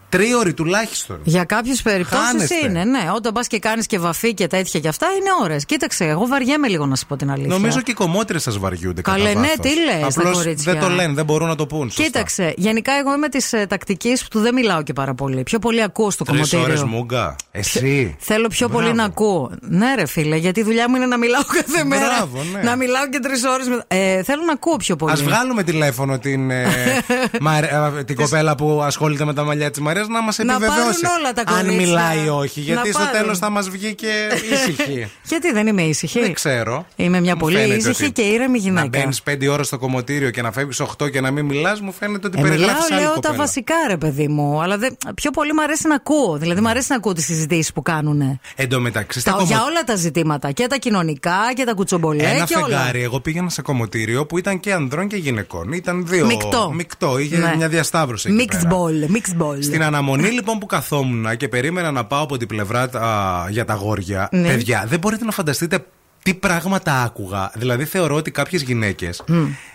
τρίωρη 0.09 0.55
τουλάχιστον. 0.55 1.19
Για 1.25 1.45
κάποιες 1.45 1.83
περιπτώσεις 1.83 2.27
Χάνεστε. 2.27 2.55
είναι, 2.69 2.85
ναι. 2.85 3.11
Όταν 3.15 3.33
πας 3.33 3.47
και 3.47 3.59
κάνεις 3.59 3.87
και 3.87 3.99
βαφή 3.99 4.35
και 4.35 4.47
τέτοια 4.47 4.81
και 4.81 4.89
αυτά 4.89 5.07
είναι 5.07 5.29
ώρες. 5.43 5.65
Κοίταξε, 5.65 6.05
εγώ 6.05 6.27
βαριέμαι 6.27 6.69
λίγο 6.69 6.87
να 6.87 6.97
σου 6.97 7.07
πω 7.07 7.17
την 7.17 7.31
αλήθεια. 7.31 7.49
Νομίζω 7.53 7.81
και 7.81 7.91
οι 7.91 7.95
κομμότρες 7.95 8.43
σας 8.43 8.59
βαριούνται 8.59 9.01
κατά 9.03 9.17
Καλέ, 9.17 9.29
ναι, 9.29 9.35
βάθος. 9.35 9.57
τι 9.61 9.69
λες, 9.85 10.01
τα 10.15 10.21
Απλώς 10.21 10.37
κορίτσια. 10.37 10.73
δεν 10.73 10.81
το 10.83 10.89
λένε, 10.89 11.13
δεν 11.13 11.25
μπορούν 11.25 11.49
να 11.49 11.55
το 11.55 11.67
πούν. 11.67 11.85
σωστά. 11.91 12.03
Κοίταξε, 12.03 12.55
γενικά 12.57 12.93
εγώ 12.93 13.15
είμαι 13.15 13.29
της 13.29 13.53
ε, 13.53 13.67
τακτικής 13.67 14.29
που 14.29 14.41
δεν 14.41 14.55
μιλάω 14.55 14.83
και 14.83 14.93
πάρα 14.93 15.15
πολύ. 15.15 15.43
Πιο 15.43 15.59
πολύ 15.59 15.83
ακούω 15.83 16.11
στο 16.11 16.25
Τρεις 16.25 16.53
ώρες 16.53 16.65
κομμωτήριο. 16.65 16.87
μούγκα. 16.87 17.37
Εσύ. 17.51 18.17
Θέλω 18.19 18.49
πιο 18.49 18.69
Μπράβο. 18.69 18.83
πολύ 18.85 18.97
να 18.97 19.05
ακούω. 19.05 19.51
Ναι, 19.61 19.95
ρε 19.95 20.07
φίλε, 20.07 20.37
γιατί 20.37 20.61
η 20.61 20.63
δουλειά 20.63 20.89
μου 20.91 20.97
είναι 20.97 21.07
να 21.07 21.17
μιλάω 21.19 21.43
κάθε 21.45 21.85
μέρα. 21.85 22.07
Μπράβο, 22.17 22.43
ναι. 22.53 22.63
Να 22.63 22.77
μιλάω 22.77 23.09
και 23.09 23.19
τρεις 23.19 23.45
ώρες. 23.45 23.67
Ε, 23.89 24.23
θέλω 24.23 24.43
να 24.47 24.53
ακούω 24.53 24.77
πιο 24.77 24.97
πολύ. 24.97 25.13
Α 25.13 25.17
βγάλουμε 25.17 25.63
τηλέφωνο 25.63 26.19
την, 26.19 26.51
ε, 26.51 26.67
Μαρ- 27.41 27.65
ε, 27.99 28.05
την 28.05 28.17
κοπέλα 28.17 28.55
που 28.55 28.81
ασχολείται 28.83 29.25
με 29.25 29.35
τα 29.35 29.45
μαλλιά 29.45 29.71
της 29.71 29.81
Μαρίας 29.81 29.96
να 30.09 30.23
μας 30.23 30.39
Να 30.39 30.53
επιβεβαιώσει. 30.53 31.01
πάρουν 31.01 31.19
όλα 31.19 31.33
τα 31.33 31.43
αν 31.47 31.55
κορίτσια. 31.65 31.87
μιλάει 31.87 32.25
ή 32.25 32.29
όχι. 32.29 32.61
Να 32.61 32.65
Γιατί 32.67 32.91
στο 32.93 32.99
πάρουν. 32.99 33.21
τέλος 33.21 33.39
θα 33.39 33.51
μας 33.51 33.69
βγει 33.71 33.95
και 33.95 34.29
ήσυχη. 34.53 35.07
Γιατί 35.25 35.53
δεν 35.53 35.67
είμαι 35.67 35.83
ήσυχη; 35.83 36.21
Δεν 36.21 36.33
ξέρω. 36.33 36.87
Είμαι 36.97 37.21
μια 37.21 37.33
Μου 37.35 37.41
πολύ 37.41 37.57
φαίνεται 37.57 37.75
ήσυχη 37.75 38.03
ότι 38.05 38.13
και 38.13 38.23
ήρεμη 38.23 38.59
Να 38.59 38.65
γυναίκα. 38.65 38.89
μπαίνεις 38.89 39.23
5 39.31 39.49
ώρες 39.51 39.67
στο 39.67 39.79
κομμωτήριο 39.79 40.31
και 40.31 40.43
να 40.43 40.53
φεύγεις 40.53 40.81
8 40.81 41.11
και 41.11 41.21
να 41.21 41.31
μην 41.31 41.45
μιλάς, 41.45 41.81
μου 41.81 41.93
φαίνεται 41.93 42.27
ότι 42.27 42.39
Ε, 42.39 42.43
μιλάω, 42.43 42.57
περιγράφει 42.59 42.93
άλλη 42.93 43.03
λέω 43.03 43.13
κοπέλα. 43.15 43.33
τα 43.35 43.39
βασικά, 43.41 43.75
ρε 43.89 43.97
παιδί 43.97 44.29
μου. 44.29 44.63
Αλλά 44.63 44.79
δεν- 44.79 44.97
πιο 45.15 45.31
πολύ 45.31 45.53
μου 45.53 45.63
αρέσει 45.63 45.89
να 45.89 45.95
ακούω. 45.95 46.37
Δηλαδή, 46.37 46.61
μου 46.61 46.69
αρέσει 46.69 46.87
να 46.91 46.97
ακούω 46.97 47.13
τις 47.13 47.25
συζητήσεις 47.25 47.73
που 47.73 47.83
κάνουν. 47.83 48.41
Εν 48.57 48.69
τω 48.69 48.81
μεταξύ, 48.81 49.21
στα 49.21 49.31
Τα, 49.31 49.37
κομμω- 49.37 49.51
Για 49.53 49.63
όλα 49.65 49.85
τα 49.85 49.95
ζητήματα. 49.97 50.51
Και 50.51 50.67
τα 50.67 50.77
κοινωνικά 50.77 51.39
και 51.55 51.65
τα 51.65 51.73
κουτσομπολέ 51.75 52.23
Ένα 52.23 52.45
και 52.45 52.55
όλα. 52.57 52.65
φεγγάρι, 52.67 53.03
εγώ 53.03 53.21
πήγαινα 53.21 53.49
σε 53.51 53.63
κομμωτήριο 53.63 54.27
που 54.27 54.39
ήταν 54.39 54.61
και 54.61 54.73
ανδρών 54.73 55.09
και 55.09 55.17
γυναικών. 55.17 55.73
Ήταν 55.73 56.07
δύο. 56.07 56.27
Μεικτό. 56.27 56.71
Μεικτό, 56.75 57.19
είχε 57.19 57.37
Ναι. 57.37 57.55
μια 57.57 57.69
διασταύρωση. 57.69 58.29
εκεί 58.31 58.47
Mixed 58.51 58.61
πέρα. 58.63 58.71
ball, 58.71 59.17
mixed 59.17 59.43
ball. 59.43 59.63
Στην 59.63 59.83
αναμονή 59.87 60.29
λοιπόν 60.31 60.59
που 60.59 60.67
καθόμουν 60.67 61.37
και 61.37 61.49
περίμενα 61.49 61.91
να 61.91 62.05
πάω 62.05 62.23
από 62.23 62.37
την 62.37 62.49
πλευρά 62.49 62.81
α, 62.83 63.47
για 63.51 63.65
τα 63.65 63.75
γόρια, 63.75 64.29
Ναι. 64.33 64.49
παιδιά, 64.49 64.85
δεν 64.89 64.99
μπορείτε 64.99 65.25
να 65.25 65.31
φανταστείτε 65.31 65.87
τι 66.23 66.35
πράγματα 66.35 67.03
άκουγα. 67.03 67.51
Δηλαδή 67.55 67.85
θεωρώ 67.85 68.15
ότι 68.15 68.31
κάποιες 68.31 68.63
γυναίκες 68.63 69.23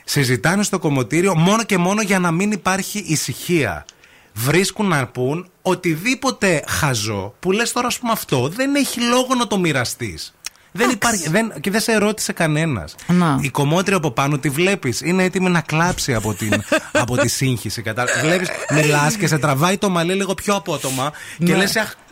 συζητάνε 0.05 0.63
στο 0.63 0.79
κομμωτήριο 0.79 1.35
μόνο 1.35 1.63
και 1.63 1.77
μόνο 1.77 2.01
για 2.01 2.19
να 2.19 2.31
μην 2.31 2.51
υπάρχει 2.51 3.03
ησυχία. 3.07 3.85
Βρίσκουν 4.33 4.87
να 4.87 5.07
πούν 5.07 5.49
οτιδήποτε 5.61 6.63
χαζό 6.67 7.33
που 7.39 7.51
λες 7.51 7.71
τώρα, 7.71 7.87
ας 7.87 7.99
πούμε, 7.99 8.11
αυτό 8.11 8.47
δεν 8.47 8.75
έχει 8.75 9.01
λόγο 9.01 9.35
να 9.37 9.47
το 9.47 9.59
μοιραστείς. 9.59 10.33
Δεν 10.71 10.89
υπάρχει, 10.89 11.29
δεν, 11.29 11.53
και 11.59 11.71
δεν 11.71 11.81
σε 11.81 11.97
ρώτησε 11.97 12.33
κανένας. 12.33 12.95
Να. 13.07 13.39
Η 13.41 13.49
κομμότρια 13.49 13.97
από 13.97 14.11
πάνω 14.11 14.37
τη 14.37 14.49
βλέπεις. 14.49 15.01
Είναι 15.01 15.23
έτοιμη 15.23 15.49
να 15.49 15.61
κλάψει 15.61 16.13
από, 16.13 16.33
την, 16.33 16.63
από 17.03 17.17
τη 17.17 17.27
σύγχυση. 17.27 17.83
Βλέπεις, 18.21 18.49
μιλάς 18.73 19.15
και 19.15 19.27
σε 19.27 19.37
τραβάει 19.37 19.77
το 19.77 19.89
μαλλί 19.89 20.13
λίγο 20.13 20.33
πιο 20.33 20.55
απότομα 20.55 21.11
και 21.37 21.55
Ναι. 21.55 21.57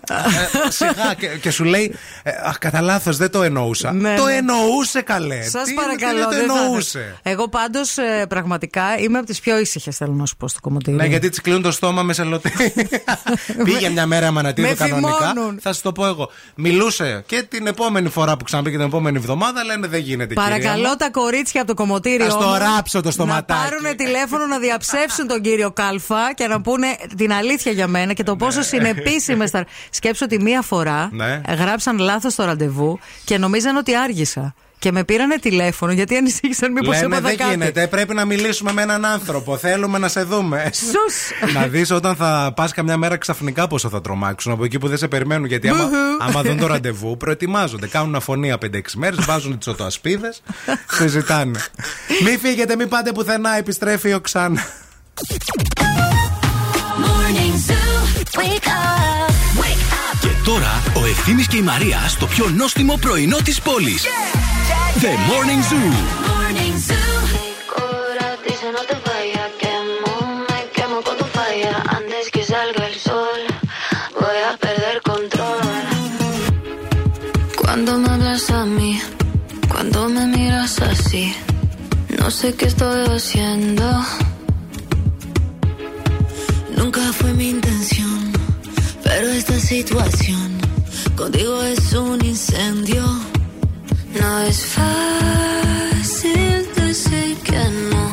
Λες 0.09 0.19
αχ, 0.25 0.65
ε, 0.67 0.71
σιγά 0.71 1.13
και, 1.17 1.27
και 1.27 1.51
σου 1.51 1.63
λέει 1.63 1.95
ε, 2.23 2.31
Αχ, 2.43 2.57
κατά 2.57 2.81
λάθος 2.81 3.17
δεν 3.17 3.31
το 3.31 3.43
εννοούσα. 3.43 3.93
Ναι, 3.93 4.15
το 4.15 4.25
ναι. 4.25 4.33
εννοούσε 4.33 5.01
καλέ. 5.01 5.41
Σας 5.43 5.63
Τι- 5.63 5.73
παρακαλώ. 5.73 6.27
τι 6.27 6.35
δεν 6.35 6.47
το 6.47 6.53
θα- 6.53 6.59
εννοούσε; 6.63 7.17
Εγώ 7.23 7.47
πάντως 7.49 7.95
πραγματικά 8.29 8.97
είμαι 8.97 9.17
από 9.17 9.27
τις 9.27 9.39
πιο 9.39 9.59
ήσυχες, 9.59 9.95
θέλω 9.97 10.13
να 10.13 10.25
σου 10.25 10.35
πω 10.37 10.47
στο 10.47 10.59
κομμωτήριο. 10.61 10.99
Ναι, 10.99 11.05
γιατί 11.07 11.29
τη 11.29 11.41
κλείνουν 11.41 11.61
το 11.61 11.71
στόμα 11.71 12.03
με 12.03 12.13
σελωτή. 12.13 12.51
Πήγε 13.63 13.89
μια 13.89 14.05
μέρα 14.05 14.31
μανατίδο 14.31 14.67
Με 14.67 14.73
κανονικά. 14.73 15.15
θυμώνουν. 15.33 15.59
Θα 15.61 15.73
σου 15.73 15.81
το 15.81 15.91
πω 15.91 16.05
εγώ. 16.05 16.29
Μιλούσε 16.55 17.23
και 17.25 17.43
την 17.49 17.67
επόμενη 17.67 18.09
φορά 18.09 18.37
που 18.37 18.43
ξαναπήγε 18.43 18.77
την 18.77 18.85
επόμενη 18.85 19.17
εβδομάδα 19.17 19.63
λένε 19.63 19.87
δεν 19.87 19.99
γίνεται. 19.99 20.33
κυρία 20.33 20.49
Παρακαλώ 20.49 20.87
μου. 20.89 20.95
τα 20.95 21.09
κορίτσια 21.11 21.61
από 21.61 21.69
το 21.69 21.75
κομμωτήριο. 21.75 22.25
Ας 22.25 22.37
το 22.37 22.43
όμως, 22.43 22.57
ράψω 22.57 23.01
το 23.01 23.11
στοματάκι. 23.11 23.59
Να 23.59 23.69
πάρουν 23.69 23.95
τηλέφωνο 23.97 24.45
να 24.45 24.59
διαψεύσουν 24.59 25.27
τον 25.27 25.41
κύριο 25.41 25.71
Κάλφα 25.71 26.33
και 26.33 26.47
να 26.47 26.61
πούνε 26.61 26.87
την 27.17 27.33
αλήθεια 27.33 27.71
για 27.71 27.87
μένα 27.87 28.13
και 28.13 28.23
το 28.23 28.35
πόσο 28.35 28.61
συνεπίσημε 28.61 29.47
στα. 29.47 29.65
Σκέψω 29.99 30.25
ότι 30.25 30.41
μία 30.41 30.61
φορά 30.61 31.09
Ναι. 31.11 31.41
γράψαν 31.57 31.97
λάθος 31.99 32.35
το 32.35 32.43
ραντεβού 32.45 32.99
και 33.25 33.37
νομίζαν 33.37 33.75
ότι 33.75 33.95
άργησα. 33.95 34.53
Και 34.79 34.91
με 34.91 35.03
πήρανε 35.03 35.35
τηλέφωνο 35.35 35.91
γιατί 35.91 36.15
ανησύχησαν 36.15 36.71
μήπως 36.71 36.95
Λένε 36.95 37.05
έπαθα 37.05 37.21
δεν 37.21 37.37
κάτι. 37.37 37.49
γίνεται, 37.49 37.87
πρέπει 37.87 38.13
να 38.13 38.25
μιλήσουμε 38.25 38.73
με 38.73 38.81
έναν 38.81 39.05
άνθρωπο. 39.05 39.57
Θέλουμε 39.57 39.97
να 39.97 40.07
σε 40.07 40.23
δούμε. 40.23 40.69
Σους. 40.73 41.31
να 41.55 41.67
δεις 41.67 41.91
όταν 41.91 42.15
θα 42.15 42.53
πας 42.55 42.71
καμιά 42.73 42.97
μέρα 42.97 43.17
ξαφνικά 43.17 43.67
πόσο 43.67 43.89
θα 43.89 44.01
τρομάξουν 44.01 44.51
από 44.51 44.63
εκεί 44.63 44.79
που 44.79 44.87
δεν 44.87 44.97
σε 44.97 45.07
περιμένουν. 45.07 45.45
Γιατί 45.45 45.67
άμα, 45.69 45.83
Μπουχου. 45.83 45.95
άμα 46.19 46.41
δουν 46.41 46.57
το 46.57 46.67
ραντεβού, 46.67 47.17
προετοιμάζονται. 47.17 47.87
Κάνουν 47.87 48.15
αφωνία 48.15 48.57
5-6 48.57 48.79
μέρες, 48.95 49.25
βάζουν 49.25 49.57
τις 49.57 49.67
οτοασπίδες, 49.67 50.41
συζητάνε. 50.97 51.59
Μην 52.23 52.39
φύγετε, 52.39 52.75
μην 52.75 52.87
πάτε 52.89 53.11
πουθενά, 53.11 53.57
επιστρέφει 53.57 54.13
ο 54.13 54.19
Ξάν. 54.19 54.59
Morning 57.03 57.55
Zoo. 57.67 58.39
Wake 58.39 58.67
up. 58.67 59.28
Τώρα 60.49 60.83
ο 61.01 61.05
Ευθύμης 61.05 61.47
και 61.47 61.57
η 61.57 61.61
Μαρία 61.61 62.05
στο 62.07 62.27
πιο 62.27 62.45
πρωινό 62.99 63.37
της 63.43 63.61
πόλης. 63.61 64.03
The 65.01 65.13
Morning 65.29 65.61
Zoo. 65.69 65.91
Falla. 71.35 71.89
El 72.89 72.95
sol, 73.07 73.41
voy 74.21 74.39
a 74.49 74.51
perder 74.65 74.97
control. 75.11 75.83
Cuando 77.61 77.91
me 78.01 78.07
hablas 78.13 78.45
a 78.61 78.63
mí, 78.77 78.91
cuando 79.73 79.99
me 80.15 80.23
miras 80.35 80.73
así, 80.91 81.25
no 82.19 82.27
sé 82.37 82.47
qué 82.57 82.65
estoy 82.73 82.99
haciendo. 83.15 83.85
Nunca 86.77 87.01
fue 87.17 87.29
mi 87.39 87.47
intención 87.57 88.08
pero 89.09 89.27
esta 89.29 89.59
situación 89.59 90.49
contigo 91.15 91.63
es 91.63 91.93
un 91.93 92.23
incendio. 92.23 93.03
No 94.21 94.39
es 94.49 94.59
fácil 94.77 96.59
decir 96.75 97.35
que 97.47 97.61
no. 97.91 98.05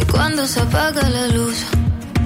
Y 0.00 0.04
cuando 0.04 0.46
se 0.46 0.60
apaga 0.60 1.02
la 1.10 1.26
luz, 1.36 1.58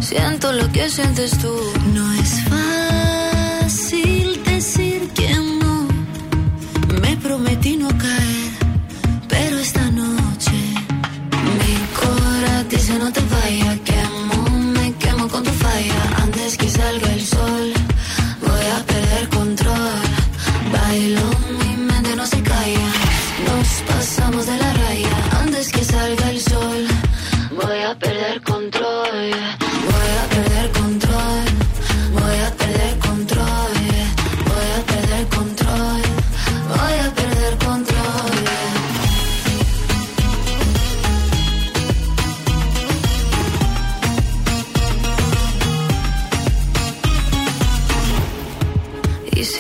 siento 0.00 0.52
lo 0.52 0.70
que 0.72 0.90
sientes 0.90 1.30
tú. 1.38 1.54
No 1.94 2.04
es 2.22 2.32
fácil 2.52 4.42
decir 4.44 5.08
que 5.18 5.32
no. 5.62 5.88
Me 7.02 7.16
prometí 7.16 7.76
no 7.78 7.88
caer, 7.88 8.52
pero 9.26 9.58
esta 9.58 9.84
noche 9.90 10.58
mi 11.60 11.74
cora 11.98 12.64
dice 12.64 12.98
no 12.98 13.10
te 13.10 13.22
vayas. 13.34 13.93
Que 16.56 16.68
salga 16.68 17.12
el 17.12 17.26
sol, 17.26 17.73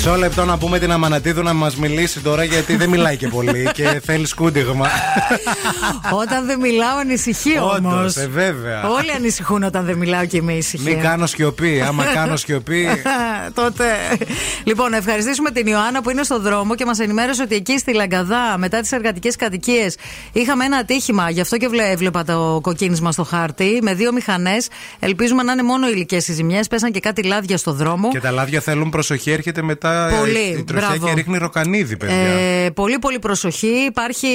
Μισό 0.00 0.16
λεπτό 0.16 0.44
να 0.44 0.58
πούμε 0.58 0.78
την 0.78 0.92
Αμανατίδου 0.92 1.42
να 1.42 1.52
μας 1.52 1.76
μιλήσει 1.76 2.20
τώρα 2.20 2.44
γιατί 2.44 2.76
δεν 2.76 2.88
μιλάει 2.88 3.16
και 3.16 3.28
πολύ 3.28 3.68
και 3.72 4.00
θέλει 4.04 4.26
σκούντιγμα. 4.26 4.88
Όταν 6.10 6.46
δεν 6.46 6.60
μιλάω, 6.60 6.98
ανησυχεί 6.98 7.58
όμως. 7.58 7.76
Όντως, 7.76 8.16
ε, 8.16 8.26
βέβαια. 8.28 8.88
Όλοι 8.88 9.12
ανησυχούν 9.16 9.62
όταν 9.62 9.84
δεν 9.84 9.96
μιλάω 9.96 10.26
και 10.26 10.36
είμαι 10.36 10.52
ήσυχη. 10.52 10.82
Μην 10.82 11.00
κάνω 11.00 11.26
σιωπή. 11.26 11.80
Άμα 11.80 12.04
κάνω 12.04 12.36
σιωπή. 12.36 12.86
Τότε. 13.60 13.84
Λοιπόν, 14.64 14.90
να 14.90 14.96
ευχαριστήσουμε 14.96 15.50
την 15.50 15.66
Ιωάννα 15.66 16.02
που 16.02 16.10
είναι 16.10 16.22
στο 16.22 16.40
δρόμο 16.40 16.74
και 16.74 16.84
μας 16.84 16.98
ενημέρωσε 16.98 17.42
ότι 17.42 17.54
εκεί 17.54 17.78
στη 17.78 17.92
Λαγκαδά, 17.94 18.58
μετά 18.58 18.80
τις 18.80 18.92
εργατικές 18.92 19.36
κατοικίες, 19.36 19.96
είχαμε 20.32 20.64
ένα 20.64 20.76
ατύχημα. 20.76 21.30
Γι' 21.30 21.40
αυτό 21.40 21.56
και 21.56 21.68
βλέ- 21.68 21.90
έβλεπα 21.92 22.24
το 22.24 22.58
κοκκίνισμα 22.62 23.12
στο 23.12 23.24
χάρτη 23.24 23.78
με 23.82 23.94
δύο 23.94 24.12
μηχανές. 24.12 24.68
Ελπίζουμε 24.98 25.42
να 25.42 25.52
είναι 25.52 25.62
μόνο 25.62 25.88
υλικές 25.88 26.28
οι 26.28 26.32
ζημιές. 26.32 26.66
Πέσαν 26.68 26.92
και 26.92 27.00
κάτι 27.00 27.22
λάδια 27.22 27.56
στο 27.56 27.72
δρόμο. 27.72 28.08
Και 28.08 28.20
τα 28.20 28.30
λάδια 28.30 28.60
θέλουν 28.60 28.90
προσοχή. 28.90 29.30
Έρχεται 29.30 29.62
μετά 29.62 29.87
ε, 29.92 30.16
Πολύ, 30.18 30.38
η 30.38 30.64
τροχιά 30.64 30.88
μπράβο. 30.88 31.06
και 31.06 31.12
ρίχνει 31.14 31.38
ροκανίδι, 31.38 31.96
παιδιά. 31.96 32.16
Ε, 32.16 32.70
πολύ 32.70 32.98
πολύ 32.98 33.18
προσοχή. 33.18 33.66
Υπάρχει 33.86 34.28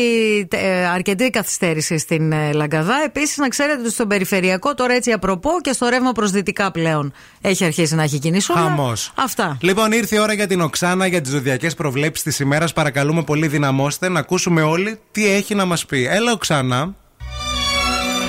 ε, 0.52 0.86
αρκετή 0.86 1.30
καθυστέρηση 1.30 1.98
στην 1.98 2.32
ε, 2.32 2.52
Λαγκαδά. 2.52 2.96
Επίσης, 3.06 3.38
να 3.38 3.48
ξέρετε 3.48 3.80
ότι 3.82 3.92
στον 3.92 4.08
περιφερειακό, 4.08 4.74
τώρα 4.74 4.94
έτσι 4.94 5.12
απροπό 5.12 5.50
και 5.62 5.72
στο 5.74 5.88
ρεύμα 5.88 6.12
προς 6.12 6.32
δυτικά 6.32 6.72
πλέον 6.72 7.14
έχει 7.42 7.66
αρχίσει 7.66 7.96
να 7.96 8.04
έχει 8.04 8.20
κινησούλα. 8.20 8.60
Χαμός. 8.60 9.12
Αυτά. 9.16 9.58
Λοιπόν, 9.62 9.92
ήρθε 9.92 10.16
η 10.16 10.20
ώρα 10.20 10.34
για 10.34 10.48
την 10.48 10.62
Οξάνα, 10.62 11.08
για 11.08 11.22
τις 11.22 11.32
ζωδιακές 11.32 11.74
προβλέψεις 11.76 12.24
της 12.24 12.40
ημέρας. 12.40 12.74
Παρακαλούμε 12.74 13.24
πολύ, 13.24 13.48
δυναμώστε 13.48 14.10
να 14.10 14.20
ακούσουμε 14.20 14.62
όλοι 14.62 15.00
τι 15.12 15.28
έχει 15.28 15.56
να 15.56 15.66
μας 15.66 15.86
πει. 15.86 16.08
Έλα, 16.08 16.32
Οξάνα. 16.32 16.94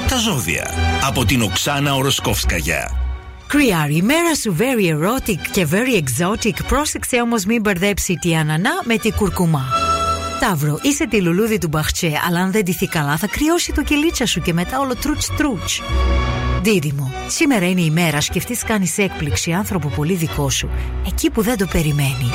Τα 0.09 0.17
ζώδια 0.17 0.71
από 1.07 1.25
την 1.25 1.43
Οξάνα 1.43 1.95
Οροσκόφσκαγια. 1.95 3.04
Κρυάρι, 3.57 3.97
η 3.97 4.03
μέρα 4.03 4.35
σου 4.35 4.57
very 4.59 4.91
erotic 4.93 5.39
και 5.53 5.67
very 5.71 6.03
exotic. 6.03 6.65
Πρόσεξε 6.69 7.21
όμως 7.21 7.45
μην 7.45 7.61
μπερδέψει 7.61 8.15
τη 8.15 8.37
ανανά 8.37 8.71
με 8.85 8.97
τη 8.97 9.13
κουρκουμά. 9.13 9.65
Ταύρο, 10.41 10.79
είσαι 10.83 11.07
τη 11.07 11.21
λουλούδι 11.21 11.59
του 11.59 11.69
μπαχτσέ, 11.69 12.13
αλλά 12.29 12.41
αν 12.41 12.53
δεν 12.53 12.63
ντυθεί 12.65 12.87
καλά 12.87 13.17
θα 13.17 13.27
κρυώσει 13.27 13.73
το 13.73 13.83
κυλίτσα 13.83 14.27
σου 14.27 14.41
και 14.41 14.53
μετά 14.53 14.79
όλο 14.81 14.97
τρούτς 14.97 15.31
τρούτς. 15.37 15.83
Δίδυμο, 16.63 17.13
σήμερα 17.29 17.69
είναι 17.69 17.81
η 17.81 17.91
μέρα, 17.91 18.21
σκεφτείς 18.21 18.63
κάνεις 18.63 18.99
έκπληξη 18.99 19.53
άνθρωπο 19.53 19.89
πολύ 19.89 20.15
δικό 20.15 20.51
σου, 20.51 20.71
εκεί 21.07 21.31
που 21.31 21.43
δεν 21.43 21.57
το 21.57 21.67
περιμένει. 21.67 22.31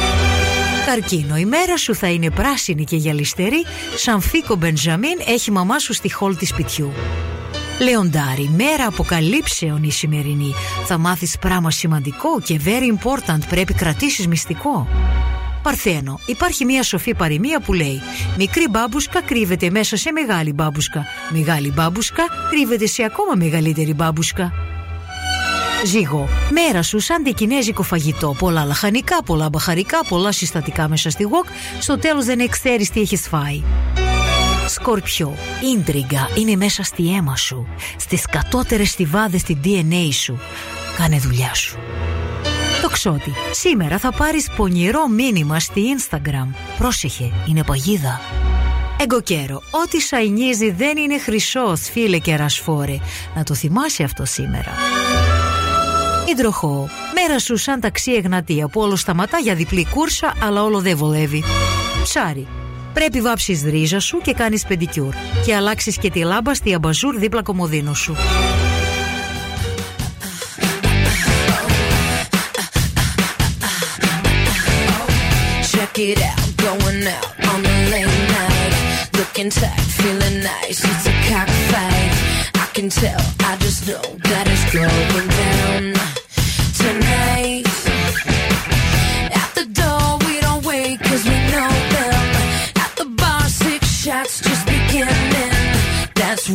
Καρκίνο, 0.86 1.38
η 1.38 1.46
μέρα 1.46 1.78
σου 1.78 1.96
θα 1.96 2.08
είναι 2.08 2.30
πράσινη 2.30 2.84
και 2.84 2.96
γυαλιστερή, 2.96 3.66
σαν 3.98 4.22
Φίκο 4.22 4.56
Μπεντζαμίν 4.56 5.20
έχει 5.28 5.52
μαμά 5.52 5.80
σου 5.80 5.94
στη 5.94 6.14
χόλ 6.14 6.38
της 6.38 6.50
σπιτιού. 6.50 6.94
Λεοντάρι, 7.82 8.50
μέρα 8.58 8.88
αποκαλύψεων 8.88 9.84
η 9.84 9.92
σημερινή. 9.92 10.54
Θα 10.86 10.98
μάθεις 10.98 11.38
πράγμα 11.40 11.72
σημαντικό 11.72 12.42
και 12.44 12.60
very 12.66 13.04
important, 13.04 13.40
πρέπει 13.50 13.74
κρατήσεις 13.74 14.28
μυστικό. 14.28 14.88
Παρθένο, 15.64 16.20
υπάρχει 16.26 16.66
μια 16.66 16.84
σοφή 16.84 17.16
παροιμία 17.16 17.60
που 17.60 17.74
λέει 17.74 18.02
Μικρή 18.38 18.68
μπάμπουσκα 18.70 19.22
κρύβεται 19.22 19.70
μέσα 19.70 19.98
σε 19.98 20.12
μεγάλη 20.12 20.54
μπάμπουσκα. 20.54 21.06
Μεγάλη 21.30 21.72
μπάμπουσκα 21.72 22.24
κρύβεται 22.50 22.86
σε 22.86 23.04
ακόμα 23.04 23.36
μεγαλύτερη 23.36 23.94
μπάμπουσκα. 23.94 24.52
Ζύγο, 25.86 26.28
μέρα 26.52 26.84
σου 26.84 27.00
σαν 27.00 27.24
κινέζικο 27.24 27.84
φαγητό. 27.84 28.36
Πολλά 28.40 28.66
λαχανικά, 28.66 29.24
πολλά 29.24 29.50
μπαχαρικά, 29.50 30.00
πολλά 30.10 30.32
συστατικά 30.32 30.88
μέσα 30.88 31.10
στη 31.10 31.24
γοκ. 31.24 31.46
Στο 31.80 31.98
τέλος 32.00 32.26
δεν 32.26 32.50
ξέρεις 32.50 32.90
τι 32.90 33.00
έχεις 33.00 33.28
φάει. 33.28 33.64
Σκορπιό, 34.70 35.36
ίντριγκα 35.76 36.30
είναι 36.36 36.56
μέσα 36.56 36.84
στη 36.84 37.16
αίμα 37.16 37.36
σου. 37.36 37.68
Στις 37.98 38.26
κατώτερες 38.26 38.90
στιβάδες 38.90 39.42
στη 39.42 39.60
DNA 39.64 40.10
σου. 40.12 40.40
Κάνε 40.98 41.18
δουλειά 41.18 41.54
σου. 41.54 41.78
Τοξότη, 42.82 43.34
σήμερα 43.52 43.98
θα 43.98 44.12
πάρεις 44.12 44.50
πονηρό 44.56 45.08
μήνυμα 45.08 45.60
στη 45.60 45.82
Instagram. 45.98 46.54
Πρόσεχε, 46.78 47.32
είναι 47.48 47.64
παγίδα. 47.64 48.22
Εγκοκέρο, 49.02 49.62
ό,τι 49.72 50.00
σαϊνίζει 50.02 50.72
δεν 50.72 50.98
είναι 50.98 51.20
χρυσός, 51.20 51.82
φίλε 51.92 52.18
και 52.18 52.36
ρασφόρε. 52.36 52.98
Να 53.36 53.44
το 53.44 53.54
θυμάσαι 53.54 54.04
αυτό 54.04 54.26
σήμερα. 54.26 54.72
Υδροχό, 56.32 56.90
μέρα 57.14 57.40
σου 57.40 57.58
σαν 57.58 57.80
ταξί 57.80 58.12
εγνατία 58.12 58.68
που 58.68 58.82
όλο 58.82 58.96
σταματά 58.96 59.38
για 59.38 59.56
διπλή 59.56 59.88
κούρσα, 59.90 60.34
αλλά 60.44 60.64
όλο 60.64 60.80
δεν 60.80 60.98
βολεύει. 60.98 61.44
Ψάρι, 62.04 62.48
πρέπει 63.00 63.22
βάψεις 63.22 63.62
ρίζα 63.64 64.00
σου 64.00 64.18
και 64.18 64.34
κάνεις 64.34 64.66
πεντικιούρ 64.66 65.14
και 65.46 65.56
αλλάξεις 65.56 65.98
και 65.98 66.10
τη 66.10 66.20
λάμπα 66.20 66.54
στη 66.54 66.74
αμπαζούρ 66.74 67.18
δίπλα 67.18 67.42
κομμωδίνου 67.42 67.96
σου. 67.96 68.16
Check 75.72 75.98
it 76.10 76.20
out, 76.32 76.42
going 76.66 77.02
out 77.18 77.32
on 77.52 77.60
the 77.68 77.76
late 77.92 78.20
night. 78.36 78.74
Looking 79.20 79.50
tight, 79.60 79.82
feeling 79.98 80.38
nice. 80.52 80.80
It's 80.90 81.06
a 81.12 81.16
cockfight. 81.30 82.12
I 82.64 82.66
can 82.76 82.88
tell, 83.02 83.24
I 83.50 83.52
just 83.66 83.80
know 83.90 84.06
that 84.30 84.46
it's 84.54 84.66
going 84.78 85.30
down 85.44 85.84
tonight. 86.82 87.69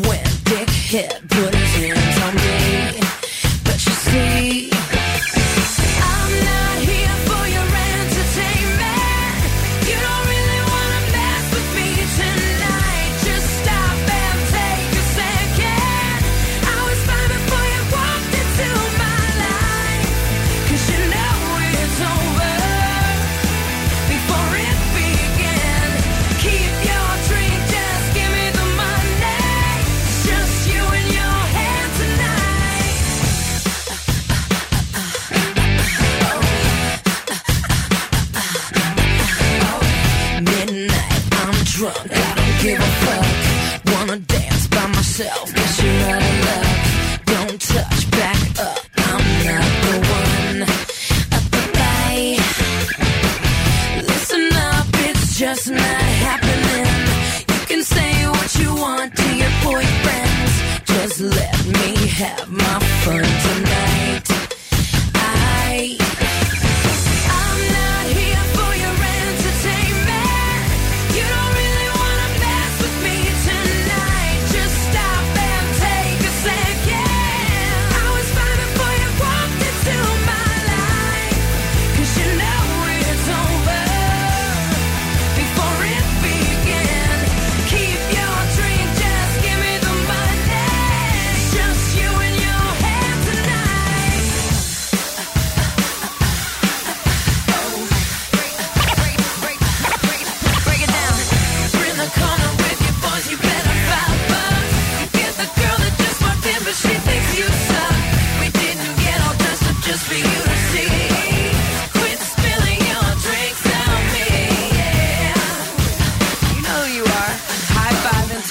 when 0.03 0.25
big 0.45 0.69
hit, 0.69 1.21
put 1.29 1.54
yourself, 45.19 45.55
cause 45.55 45.85
you're 45.85 46.11
out 46.11 46.24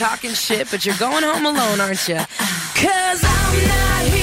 talking 0.04 0.34
shit, 0.34 0.70
but 0.70 0.86
you're 0.86 0.98
going 0.98 1.24
home 1.24 1.46
alone, 1.46 1.80
aren't 1.80 2.10
you? 2.10 2.18
Cause 2.76 3.24
I'm 3.24 3.68
not 3.70 4.04
here. 4.14 4.23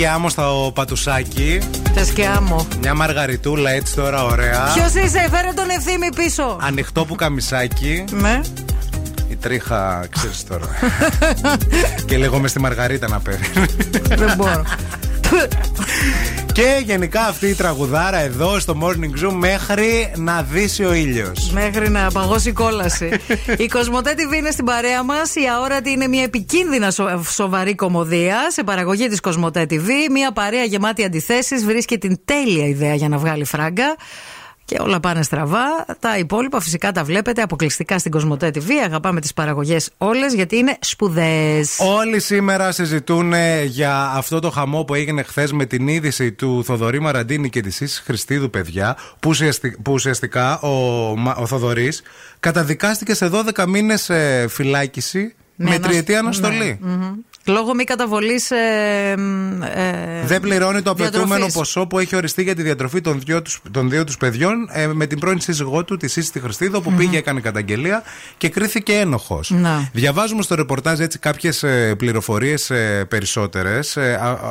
Λίγη 0.00 0.12
άμμο 0.12 0.28
στο 0.28 0.70
πατουσάκι. 0.74 1.60
Θε 1.94 2.04
και 2.14 2.26
άμμο. 2.26 2.66
Μια 2.80 2.94
μαργαριτούλα 2.94 3.70
έτσι 3.70 3.94
τώρα 3.94 4.24
ωραία. 4.24 4.72
Ποιος 4.74 5.04
είσαι, 5.04 5.28
φέρε 5.30 5.52
τον 5.54 5.70
ευθύμη 5.70 6.08
πίσω. 6.14 6.56
Ανοιχτό 6.60 7.04
που 7.04 7.14
καμισάκι. 7.14 8.04
Ναι. 8.10 8.40
Η 9.28 9.36
τρίχα, 9.36 10.06
ξέρεις 10.10 10.44
τώρα. 10.44 10.66
και 12.06 12.16
λίγο 12.16 12.38
με 12.38 12.48
στη 12.48 12.60
μαργαρίτα 12.60 13.08
να 13.08 13.20
παίρνει. 13.20 13.46
Δεν 14.08 14.32
μπορώ. 14.36 14.64
και 16.52 16.82
γενικά 16.84 17.26
αυτή 17.26 17.46
η 17.48 17.54
τραγουδάρα 17.54 18.18
εδώ 18.18 18.58
στο 18.58 18.78
Morning 18.82 19.24
Zoom 19.26 19.32
μέχρι 19.32 20.12
να 20.16 20.42
δύσει 20.42 20.84
ο 20.84 20.92
ήλιος. 20.92 21.50
Μέχρι 21.50 21.88
να 21.90 22.10
παγώσει 22.12 22.48
η 22.48 22.52
κόλαση. 22.52 23.10
η 23.58 23.66
Κοσμοτέ 23.66 24.14
TV 24.16 24.36
είναι 24.36 24.50
στην 24.50 24.64
παρέα 24.64 25.02
μας. 25.02 25.34
Η 25.34 25.40
αόρατη 25.58 25.90
είναι 25.90 26.08
μια 26.08 26.22
επικίνδυνα 26.22 26.90
σο- 26.90 27.22
σοβαρή 27.30 27.74
κομμωδία 27.74 28.36
σε 28.50 28.62
παραγωγή 28.64 29.08
της 29.08 29.20
Κοσμοτέ 29.20 29.66
TV. 29.70 29.86
Μια 30.10 30.32
παρέα 30.32 30.64
γεμάτη 30.64 31.04
αντιθέσεις 31.04 31.64
βρίσκει 31.64 31.98
την 31.98 32.20
τέλεια 32.24 32.66
ιδέα 32.66 32.94
για 32.94 33.08
να 33.08 33.18
βγάλει 33.18 33.44
φράγκα. 33.44 33.96
Και 34.70 34.76
όλα 34.80 35.00
πάνε 35.00 35.22
στραβά. 35.22 35.84
Τα 36.00 36.18
υπόλοιπα 36.18 36.60
φυσικά 36.60 36.92
τα 36.92 37.04
βλέπετε 37.04 37.42
αποκλειστικά 37.42 37.98
στην 37.98 38.10
Κοσμοτέ 38.10 38.50
TV. 38.54 38.68
Αγαπάμε 38.84 39.20
τις 39.20 39.32
παραγωγές 39.34 39.90
όλες 39.98 40.34
γιατί 40.34 40.56
είναι 40.56 40.76
σπουδαίες. 40.80 41.76
Όλοι 41.80 42.20
σήμερα 42.20 42.72
συζητούν 42.72 43.32
για 43.64 44.12
αυτό 44.14 44.40
το 44.40 44.50
χαμό 44.50 44.84
που 44.84 44.94
έγινε 44.94 45.22
χθες 45.22 45.52
με 45.52 45.64
την 45.64 45.88
είδηση 45.88 46.32
του 46.32 46.64
Θοδωρή 46.64 47.00
Μαραντίνη 47.00 47.48
και 47.50 47.60
της 47.60 47.80
Ίσης 47.80 48.02
Χριστίδου, 48.04 48.50
παιδιά, 48.50 48.96
που, 49.20 49.28
ουσιαστι- 49.30 49.76
που 49.82 49.92
ουσιαστικά 49.92 50.60
ο, 50.60 50.68
Μα- 51.16 51.34
ο 51.38 51.46
Θοδωρής 51.46 52.02
καταδικάστηκε 52.40 53.14
σε 53.14 53.28
12 53.32 53.66
μήνες 53.68 54.10
φυλάκιση 54.48 55.34
με 55.56 55.74
ένας- 55.74 55.86
τριετή 55.88 56.14
αναστολή. 56.14 56.78
Ναι, 56.80 56.90
μμμ. 56.94 57.12
Λόγω 57.46 57.74
μη 57.74 57.84
καταβολής. 57.84 58.50
Ε, 58.50 58.56
ε, 59.74 60.26
Δεν 60.26 60.40
πληρώνει 60.40 60.82
το 60.82 60.90
απαιτούμενο 60.90 61.26
διατροφής. 61.26 61.54
ποσό 61.54 61.86
που 61.86 61.98
έχει 61.98 62.16
οριστεί 62.16 62.42
για 62.42 62.54
τη 62.54 62.62
διατροφή 62.62 63.00
των 63.00 63.20
δύο 63.24 63.42
τους 63.42 63.60
των 63.70 63.90
δύο 63.90 64.04
τους 64.04 64.16
παιδιών 64.16 64.68
ε, 64.72 64.86
με 64.86 65.06
την 65.06 65.18
πρώην 65.18 65.40
σύζυγό 65.40 65.84
του, 65.84 65.96
τη 65.96 66.08
Σύση 66.08 66.32
τη 66.32 66.40
Χριστίδου, 66.40 66.82
που 66.82 66.92
πήγε, 66.92 67.16
έκανε 67.18 67.40
καταγγελία 67.40 68.02
και 68.38 68.48
κρίθηκε 68.48 68.92
ένοχος. 68.98 69.50
Να. 69.50 69.88
Διαβάζουμε 69.92 70.42
στο 70.42 70.54
ρεπορτάζ 70.54 71.00
έτσι 71.00 71.18
κάποιες 71.18 71.64
πληροφορίες 71.96 72.70
περισσότερες. 73.08 73.96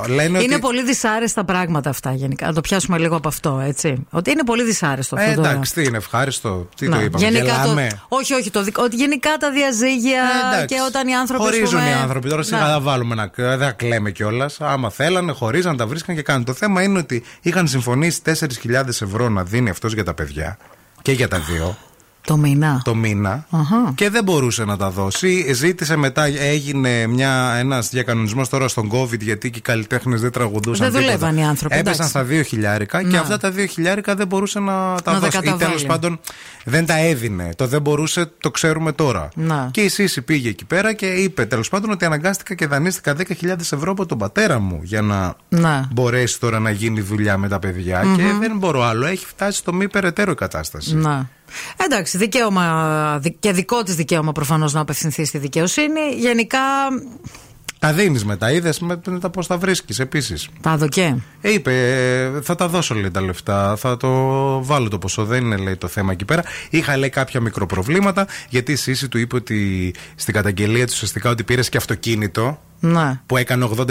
λένε 0.08 0.40
Είναι 0.44 0.54
ότι. 0.54 0.60
πολύ 0.62 0.84
δυσάρεστα 0.84 1.44
πράγματα 1.44 1.90
αυτά 1.90 2.14
γενικά. 2.14 2.46
Να 2.46 2.54
το 2.54 2.62
πιάσουμε 2.62 2.98
λίγο 2.98 3.16
από 3.16 3.28
αυτό, 3.28 3.62
έτσι. 3.66 4.06
Ότι 4.10 4.32
είναι 4.32 4.44
πολύ 4.44 4.64
δυσάρεστο 4.64 5.16
αυτό 5.16 5.32
Ε, 5.32 5.34
τώρα. 5.34 5.50
εντάξει, 5.50 5.74
τι 5.74 5.84
είναι, 5.84 5.98
ευχάριστο. 5.98 6.70
Τι 6.76 6.88
Να, 6.88 6.98
το 6.98 7.04
είπαμε, 7.04 7.26
γενικά 7.26 7.44
γελάμε. 7.62 7.88
το, 7.92 8.06
όχι, 8.10 8.34
όχι. 8.34 8.52
Το, 8.52 8.64
δικ- 8.64 8.78
ότι 8.80 8.96
γενικά 8.96 9.30
τα 9.40 9.52
διαζύγια 9.52 10.22
Ε, 10.22 10.48
εντάξει. 10.48 10.66
και 10.76 10.82
όταν 10.88 11.08
οι 11.08 11.16
άνθρωποι. 11.16 11.44
ας 11.44 11.50
Χωρίζουν 11.50 11.80
πούμε, 11.80 11.90
οι 11.90 11.94
άνθρωποι. 11.94 12.30
Τώρα 12.30 12.44
σιγά 12.80 12.80
να. 12.80 12.80
θα 12.80 12.92
βάλουμε 12.92 13.16
να 13.16 13.32
δεν 13.36 13.60
θα 13.60 13.72
κλαίμε 13.72 14.12
κιόλας. 14.12 14.62
Άμα 14.62 14.90
θέλανε, 14.90 15.32
χωρίζαν, 15.32 15.78
τα 15.78 15.88
βρίσκαν 15.88 16.16
και 16.16 16.22
κάνουν. 16.22 16.46
Το 16.46 16.54
θέμα 16.54 16.84
είναι 16.84 17.00
ότι 17.00 17.24
είχαν 17.42 17.68
συμφωνήσει 17.68 18.22
4.000 18.26 18.88
ευρώ 18.88 19.30
να 19.30 19.44
δίνει 19.44 19.70
αυτός 19.70 19.94
για 19.94 20.04
τα 20.04 20.14
παιδιά 20.14 20.58
και 21.02 21.12
για 21.12 21.28
τα 21.28 21.40
δύο. 21.40 21.78
Το 22.26 22.38
μήνα. 22.38 22.82
Το 22.84 22.96
μήνα 22.96 23.46
Αχα. 23.50 23.92
και 23.96 24.10
δεν 24.10 24.24
μπορούσε 24.24 24.66
να 24.66 24.78
τα 24.78 24.90
δώσει. 24.90 25.54
Ζήτησε 25.54 25.96
μετά, 25.96 26.24
έγινε 26.26 27.08
μια, 27.08 27.54
ένας 27.58 27.90
διακανονισμός 27.90 28.50
τώρα 28.50 28.68
στον 28.68 28.90
COVID 28.92 29.20
γιατί 29.20 29.50
και 29.50 29.58
οι 29.58 29.62
καλλιτέχνες 29.62 30.22
δεν 30.22 30.32
τραγουδούσαν. 30.32 30.92
Δεν 30.92 31.00
τίποτα. 31.02 31.18
δουλεύαν 31.18 31.38
οι 31.44 31.48
άνθρωποι, 31.48 31.76
Έπεσαν 31.76 31.94
εντάξει. 31.94 32.10
στα 32.12 32.24
δύο 32.24 32.42
χιλιάρικα 32.44 33.02
και 33.02 33.08
Να. 33.08 33.20
αυτά 33.20 33.38
τα 33.38 33.52
δύο 33.52 33.66
χιλιάρικα 33.66 34.16
δεν 34.16 34.28
μπορούσε 34.28 34.60
να 34.60 34.74
τα 34.74 34.86
Να 34.86 35.02
τα 35.04 35.20
δώσει. 35.20 35.28
Ή 35.28 35.32
καταβάλει. 35.40 35.58
τέλος 35.66 35.86
πάντων 35.86 36.20
δεν 36.66 36.86
τα 36.86 36.98
έδινε. 36.98 37.50
Το 37.56 37.68
δεν 37.68 37.82
μπορούσε, 37.82 38.32
το 38.40 38.52
ξέρουμε 38.52 38.92
τώρα. 38.92 39.30
Να. 39.36 39.70
Και 39.72 39.82
η 39.82 39.90
Σύση 39.90 40.22
πήγε 40.22 40.50
εκεί 40.50 40.66
πέρα 40.66 40.94
και 40.94 41.06
είπε 41.06 41.46
τέλος 41.46 41.70
πάντων 41.70 41.92
ότι 41.92 42.06
αναγκάστηκα 42.06 42.54
και 42.56 42.68
δανείστηκα 42.68 43.16
10.000 43.18 43.50
ευρώ 43.60 43.92
από 43.92 44.06
τον 44.06 44.18
πατέρα 44.18 44.60
μου 44.60 44.80
για 44.84 45.02
να 45.02 45.36
Να. 45.50 45.88
μπορέσει 45.92 46.40
τώρα 46.40 46.60
να 46.60 46.70
γίνει 46.72 47.02
δουλειά 47.02 47.38
με 47.38 47.48
τα 47.48 47.60
παιδιά. 47.60 48.00
Και 48.16 48.22
Μμμ. 48.24 48.40
δεν 48.40 48.58
μπορώ 48.58 48.84
άλλο. 48.84 49.06
Έχει 49.06 49.26
φτάσει 49.26 49.58
στο 49.58 49.74
μη 49.74 49.90
περαιτέρω 49.90 50.32
η 50.32 50.36
κατάσταση. 50.36 50.96
Να. 50.96 51.30
Εντάξει, 51.78 52.18
δικαίωμα 52.18 53.18
δι- 53.22 53.36
και 53.40 53.52
δικό 53.52 53.84
της 53.84 53.96
δικαίωμα 53.96 54.32
προφανώς 54.32 54.74
να 54.74 54.80
απευθυνθεί 54.80 55.26
στη 55.26 55.38
δικαιοσύνη. 55.38 56.00
Γενικά. 56.18 56.60
Τα 57.80 57.94
δίνεις 57.94 58.26
μετά, 58.26 58.52
είδες 58.52 58.80
μετά 58.80 59.30
πώς 59.30 59.48
τα 59.48 59.58
βρίσκεις 59.58 60.00
επίσης. 60.00 60.48
Τα 60.62 60.78
δοκέ. 60.78 61.24
Ε, 61.42 61.54
είπε, 61.54 61.72
ε, 62.38 62.42
θα 62.42 62.56
τα 62.56 62.68
δώσω 62.68 62.96
λέει 62.96 63.12
τα 63.12 63.22
λεφτά, 63.22 63.76
θα 63.76 63.98
το 63.98 64.10
βάλω 64.64 64.88
το 64.90 64.98
ποσό. 64.98 65.26
Δεν 65.26 65.46
είναι 65.46 65.58
λέει 65.58 65.76
το 65.76 65.88
θέμα 65.88 66.12
εκεί 66.12 66.26
πέρα. 66.26 66.44
Είχα 66.70 66.98
λέει 66.98 67.10
κάποια 67.10 67.40
μικροπροβλήματα, 67.42 68.28
γιατί 68.50 68.72
η 68.72 68.76
Σύση 68.76 69.08
του 69.08 69.18
είπε 69.18 69.36
ότι 69.36 69.94
στην 70.16 70.34
καταγγελία 70.34 70.86
της 70.86 70.94
ουσιαστικά 70.94 71.30
ότι 71.30 71.44
πήρες 71.44 71.70
και 71.70 71.78
αυτοκίνητο 71.78 72.60
Να. 72.80 73.22
που 73.26 73.38
έκανε 73.38 73.70
80.000 73.78 73.88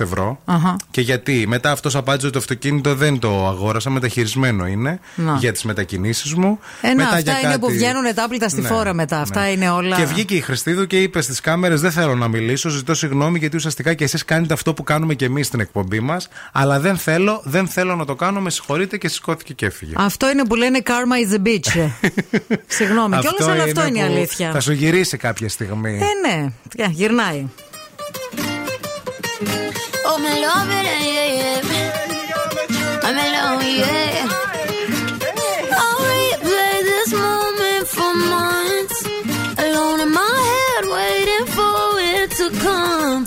ευρώ. 0.00 0.40
Αχα. 0.44 0.76
Και 0.90 1.00
γιατί, 1.00 1.44
μετά 1.48 1.70
αυτός 1.70 1.96
απάντησε 1.96 2.24
ότι 2.26 2.34
το 2.34 2.40
αυτοκίνητο 2.40 2.94
δεν 2.94 3.18
το 3.18 3.46
αγόρασα, 3.46 3.90
μεταχειρισμένο 3.90 4.66
είναι 4.66 5.00
Να. 5.14 5.36
για 5.36 5.52
τις 5.52 5.62
μετακινήσεις 5.64 6.34
μου. 6.34 6.58
Ε, 6.80 6.88
να, 6.88 6.94
Μετά 6.94 7.08
αυτά 7.08 7.20
για 7.20 7.32
είναι 7.40 7.48
κάτι- 7.48 7.58
που 7.58 7.70
βγαίνουν 7.70 8.04
ετάπλητα 8.04 8.48
στη 8.48 8.60
Ναι, 8.60 8.68
φόρα 8.68 8.92
μετά. 8.94 9.16
ναι. 9.16 9.22
Αυτά 9.22 9.50
είναι 9.50 9.70
όλα. 9.70 9.96
Και 9.96 10.04
βγήκε 10.04 10.34
η 10.34 10.40
Χριστίδου 10.40 10.86
και 10.86 11.02
είπε 11.02 11.20
στις 11.20 11.40
κάμερες: 11.40 11.80
Δεν 11.80 11.90
θέλω 11.90 12.14
να 12.14 12.28
μιλήσω, 12.28 12.68
ζητώ 12.68 12.94
συγγνώμη 12.94 13.38
γιατί 13.38 13.56
ουσιαστικά 13.56 13.94
και 13.94 14.04
εσείς 14.04 14.24
κάνετε 14.24 14.54
αυτό 14.54 14.74
που 14.74 14.82
κάνουμε 14.82 15.14
και 15.14 15.24
εμείς 15.24 15.46
στην 15.46 15.60
εκπομπή 15.60 16.00
μας. 16.00 16.28
Αλλά 16.52 16.80
δεν 16.80 16.96
θέλω, 16.96 17.40
δεν 17.44 17.66
θέλω 17.68 17.96
να 17.96 18.04
το 18.04 18.14
κάνω, 18.14 18.40
με 18.40 18.50
συγχωρείτε 18.50 18.96
και 18.96 19.08
σηκώθηκε 19.08 19.52
και 19.52 19.66
έφυγε. 19.66 19.92
Αυτό 19.96 20.30
είναι 20.30 20.44
που 20.46 20.54
λένε 20.54 20.82
karma 20.84 20.90
is 21.32 21.34
the 21.36 21.48
bitch. 21.48 21.80
ε. 21.80 22.08
Συγγνώμη. 22.76 23.16
Και 23.18 23.28
όλα 23.40 23.52
αλλά 23.52 23.62
αυτό 23.62 23.86
είναι 23.86 23.98
η 23.98 24.02
που 24.06 24.12
αλήθεια. 24.12 24.50
Θα 24.52 24.60
σου 24.60 24.72
γυρίσει 24.72 25.16
κάποια 25.16 25.48
στιγμή. 25.48 25.98
Ε, 26.00 26.28
ναι. 26.28 26.52
Ε, 26.76 26.86
Γυρνάει. 26.90 27.46
Oh, 30.04 30.18
me 30.18 30.32
love 30.44 30.68
it, 30.70 30.84
yeah, 31.16 31.28
yeah. 31.38 31.60
I'm 33.06 33.16
alone, 33.26 33.64
yeah. 33.80 34.28
I'll 35.82 36.00
replay 36.12 36.76
this 36.90 37.10
moment 37.12 37.86
for 37.96 38.12
months. 38.34 38.98
Alone 39.64 40.00
in 40.00 40.10
my 40.12 40.36
head, 40.50 40.84
waiting 40.96 41.46
for 41.56 41.76
it 42.12 42.28
to 42.38 42.46
come. 42.64 43.22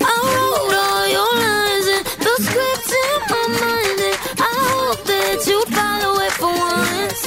I 0.00 0.14
wrote 0.34 0.74
all 0.84 1.04
your 1.16 1.32
lines 1.46 1.86
and 1.96 2.04
the 2.26 2.34
script 2.44 2.90
in 3.02 3.18
my 3.32 3.44
mind. 3.62 4.00
And 4.08 4.18
I 4.40 4.52
hope 4.68 5.02
that 5.12 5.38
you 5.48 5.58
follow 5.78 6.14
it 6.26 6.34
for 6.40 6.52
once. 6.52 7.22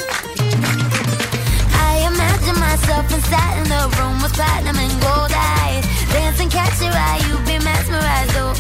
I 1.74 1.92
imagine 2.12 2.58
myself 2.60 3.06
inside 3.14 3.56
in 3.62 3.68
the 3.76 3.84
room 3.98 4.18
with 4.22 4.34
platinum 4.34 4.78
and 4.78 4.96
gold 5.02 5.34
eyes. 5.34 5.87
Catch 6.58 6.82
your 6.82 6.98
eye, 7.10 7.22
you 7.28 7.36
be 7.46 7.56
mesmerized, 7.64 8.36
oh. 8.42 8.54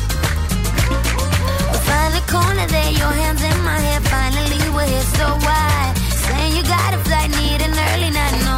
Find 1.87 2.11
the 2.13 2.23
corner 2.31 2.67
there, 2.67 2.91
your 2.91 3.13
hands 3.21 3.41
in 3.41 3.57
my 3.63 3.79
hair. 3.85 4.01
Finally, 4.01 4.61
we're 4.75 4.85
here, 4.85 5.07
so 5.17 5.25
why? 5.45 5.93
Saying 6.25 6.51
you 6.57 6.63
got 6.63 6.93
a 6.93 6.99
flight, 7.07 7.31
need 7.31 7.59
an 7.67 7.73
early 7.89 8.11
night, 8.19 8.37
no. 8.45 8.57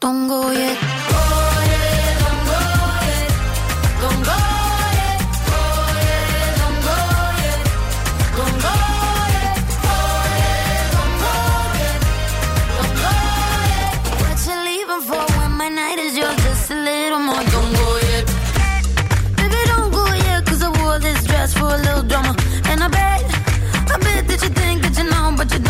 Don't 0.00 0.28
go 0.28 0.50
yet. 0.50 0.78
Oh, 0.80 1.47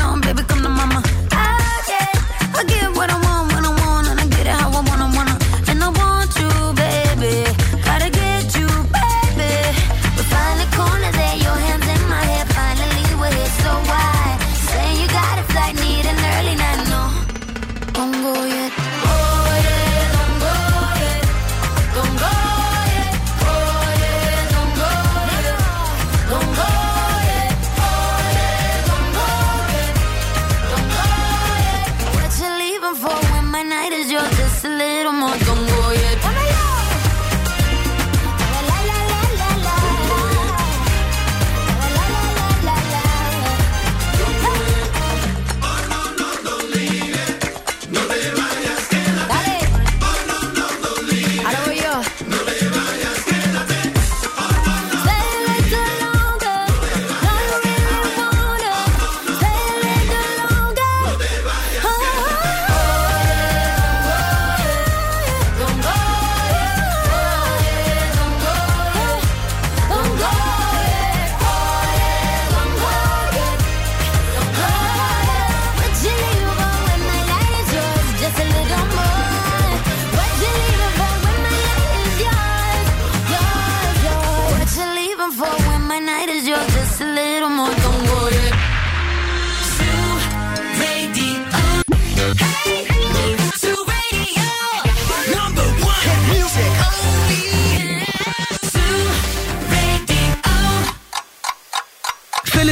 down, 0.08 0.20
baby, 0.20 0.42
come 0.44 0.62
to 0.62 0.77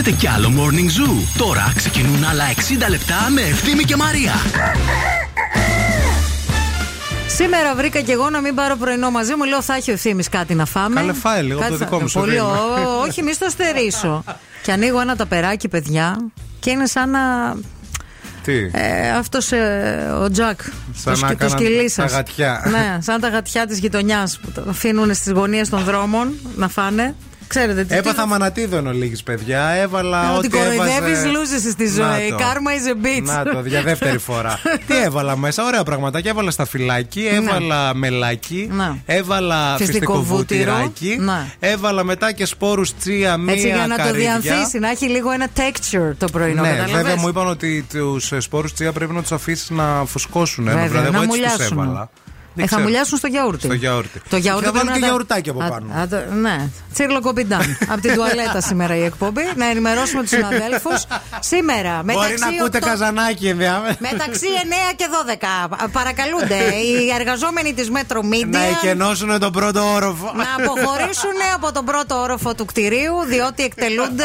Θέλετε 0.08 0.26
κι 0.26 0.32
άλλο 0.34 0.52
Morning 0.56 0.86
Zoo; 1.08 1.12
Τώρα 1.38 1.72
ξεκινούν 1.76 2.24
άλλα 2.24 2.44
60 2.84 2.88
λεπτά 2.90 3.14
με 3.34 3.40
Ευθύμη 3.40 3.82
και 3.82 3.96
Μαρία. 3.96 4.32
Σήμερα 7.26 7.74
βρήκα 7.74 8.00
και 8.00 8.12
εγώ 8.12 8.30
να 8.30 8.40
μην 8.40 8.54
πάρω 8.54 8.76
πρωινό 8.76 9.10
μαζί 9.10 9.34
μου. 9.34 9.44
Λέω 9.44 9.62
θα 9.62 9.74
έχει 9.74 9.90
ο 9.90 9.92
ευθύνη 9.92 10.24
κάτι 10.24 10.54
να 10.54 10.64
φάμε. 10.64 10.94
Καλέ, 11.00 11.12
φάε 11.12 11.42
λίγο 11.42 11.58
από 11.58 11.62
Κάτι 11.68 11.72
το 11.72 11.84
δικό 11.84 11.96
θα- 11.96 12.02
μου 12.02 12.08
σου 12.08 12.18
Πολύ, 12.18 12.30
δίνω. 12.32 12.44
ω, 12.46 13.00
όχι, 13.08 13.22
μη 13.22 13.32
στο 13.32 13.48
στερήσω. 13.50 14.24
και 14.64 14.72
ανοίγω 14.72 15.00
ένα 15.00 15.16
ταπεράκι, 15.16 15.68
παιδιά, 15.68 16.16
και 16.60 16.70
είναι 16.70 16.86
σαν 16.86 17.10
να. 17.10 17.20
Τι; 18.42 18.52
Ε, 18.72 19.10
Αυτός 19.18 19.52
ο 20.22 20.30
Τζακ. 20.30 20.60
Σαν 20.62 20.72
το, 21.04 21.10
να 21.10 21.16
σκι- 21.16 21.28
το 21.28 21.36
κάναν 21.36 21.58
σκυλί 21.58 21.82
τα 21.82 21.88
σας. 22.08 22.12
γατιά. 22.12 22.62
ναι, 22.70 22.98
σαν 23.06 23.20
τα 23.20 23.28
γατιά 23.28 23.66
της 23.66 23.78
γειτονιάς 23.78 24.38
που 24.42 24.50
το 24.54 24.64
αφήνουν 24.68 25.14
στις 25.14 25.32
γωνίες 25.32 25.68
των 25.68 25.84
δρόμων 25.84 26.32
να 26.56 26.68
φάνε. 26.68 27.14
Ξέρετε 27.46 27.84
τι. 27.84 27.94
Έπαθα 27.94 28.26
μανατίδο 28.26 28.76
εν 28.76 28.86
ολίγης, 28.86 29.22
παιδιά. 29.22 29.68
Έβαλα 29.68 30.30
Ότι 30.36 30.46
ό,τι 30.46 30.48
κοροϊδεύεις, 30.56 30.96
έβαζε... 31.18 31.26
λούζεσαι 31.28 31.70
στη 31.70 31.84
Να 31.84 31.90
ζωή. 31.90 32.28
το. 32.28 32.36
Karma 32.36 32.70
is 32.70 32.92
a 32.92 33.06
bitch. 33.06 33.22
Να 33.22 33.42
το, 33.42 33.62
για 33.66 33.82
δεύτερη 33.82 34.18
φορά. 34.18 34.58
Τι 34.86 34.96
έβαλα 35.04 35.36
μέσα, 35.36 35.64
ωραία 35.64 35.82
πραγματάκια. 35.82 36.30
Έβαλα 36.30 36.50
σταφυλάκι, 36.50 37.28
έβαλα 37.32 37.94
μελάκι, 37.94 38.68
Ναι. 38.72 38.92
έβαλα 39.06 39.76
Φυστικό 39.76 39.86
φυστικό 39.92 40.22
βούτυρο. 40.22 40.72
βουτυράκι, 40.72 41.16
Ναι. 41.20 41.46
έβαλα 41.58 42.04
μετά 42.04 42.32
και 42.32 42.44
σπόρους 42.44 42.96
τσία, 42.96 43.36
μία 43.36 43.54
Έτσι 43.54 43.66
για 43.66 43.86
να 43.86 43.96
το 43.96 44.02
καρύδια. 44.02 44.38
διανθίσει, 44.38 44.78
να 44.78 44.90
έχει 44.90 45.06
λίγο 45.08 45.30
ένα 45.30 45.46
texture 45.56 46.12
το 46.18 46.28
πρωινό. 46.32 46.62
Ναι, 46.62 46.68
κατάλαβες; 46.68 46.94
βέβαια 47.02 47.16
μου 47.16 47.28
είπαν 47.28 47.48
ότι 47.48 47.86
τους 47.92 48.32
σπόρους 48.38 48.72
τσία 48.72 48.92
πρέπει 48.92 49.12
να 49.12 49.20
τους 49.22 49.32
αφήσεις 49.32 49.70
να 49.70 50.04
φουσκώσουν. 50.06 50.64
Βέβαια, 50.64 50.86
δηλαδή, 50.88 51.10
να 51.10 51.16
εγώ 51.16 51.22
έτσι 51.24 51.28
τους 51.28 51.36
μουλιάσουν. 51.54 51.78
έβαλα. 51.78 52.10
Δεν 52.56 52.64
Ε, 52.64 52.68
θα 52.68 52.74
ξέρω. 52.76 52.82
μουλιάσουν 52.82 53.18
στο 53.18 53.26
γιαούρτι. 53.26 53.64
Στο 53.64 53.72
γιαούρτι. 53.74 54.20
Το 54.28 54.36
γιαούρτι 54.36 54.64
θα 54.66 54.72
βάλω 54.72 54.84
πρέπει 54.84 54.98
και 55.00 55.06
να 55.06 55.06
τα- 55.06 55.06
γιαουρτάκι 55.06 55.50
από 55.50 55.62
Α- 55.62 55.68
πάνω. 55.68 55.86
α, 56.00 56.08
το- 56.08 56.34
ναι. 56.34 56.68
Τσίρλο 56.92 57.20
κομπιντάν. 57.20 57.78
από 57.92 58.00
την 58.00 58.14
τουαλέτα 58.14 58.60
σήμερα 58.60 58.96
η 58.96 59.02
εκπομπή. 59.04 59.42
Να 59.56 59.66
ενημερώσουμε 59.66 60.20
τους 60.20 60.30
συναδέλφους. 60.30 61.04
Σήμερα, 61.40 61.92
Μπορεί 62.04 62.04
μεταξύ, 62.18 62.38
να 62.38 62.46
ακούτε 62.46 62.76
οκτώ- 62.76 62.90
καζανάκι 62.90 63.46
ενδιάμεσα. 63.48 63.96
μεταξύ 63.98 64.46
9 64.62 64.92
και 64.96 65.06
12. 65.10 65.88
Παρακαλούνται 65.92 66.54
οι 66.54 67.10
εργαζόμενοι 67.18 67.72
της 67.74 67.90
Metro 67.96 68.16
Media 68.18 68.46
Να 68.50 68.62
εκενώσουν 68.64 69.38
τον 69.38 69.52
πρώτο 69.52 69.92
όροφο. 69.94 70.32
να 70.36 70.64
αποχωρήσουν 70.64 71.36
από 71.54 71.72
τον 71.72 71.84
πρώτο 71.84 72.20
όροφο 72.20 72.54
του 72.54 72.64
κτηρίου, 72.64 73.14
διότι 73.28 73.62
εκτελούνται 73.64 74.24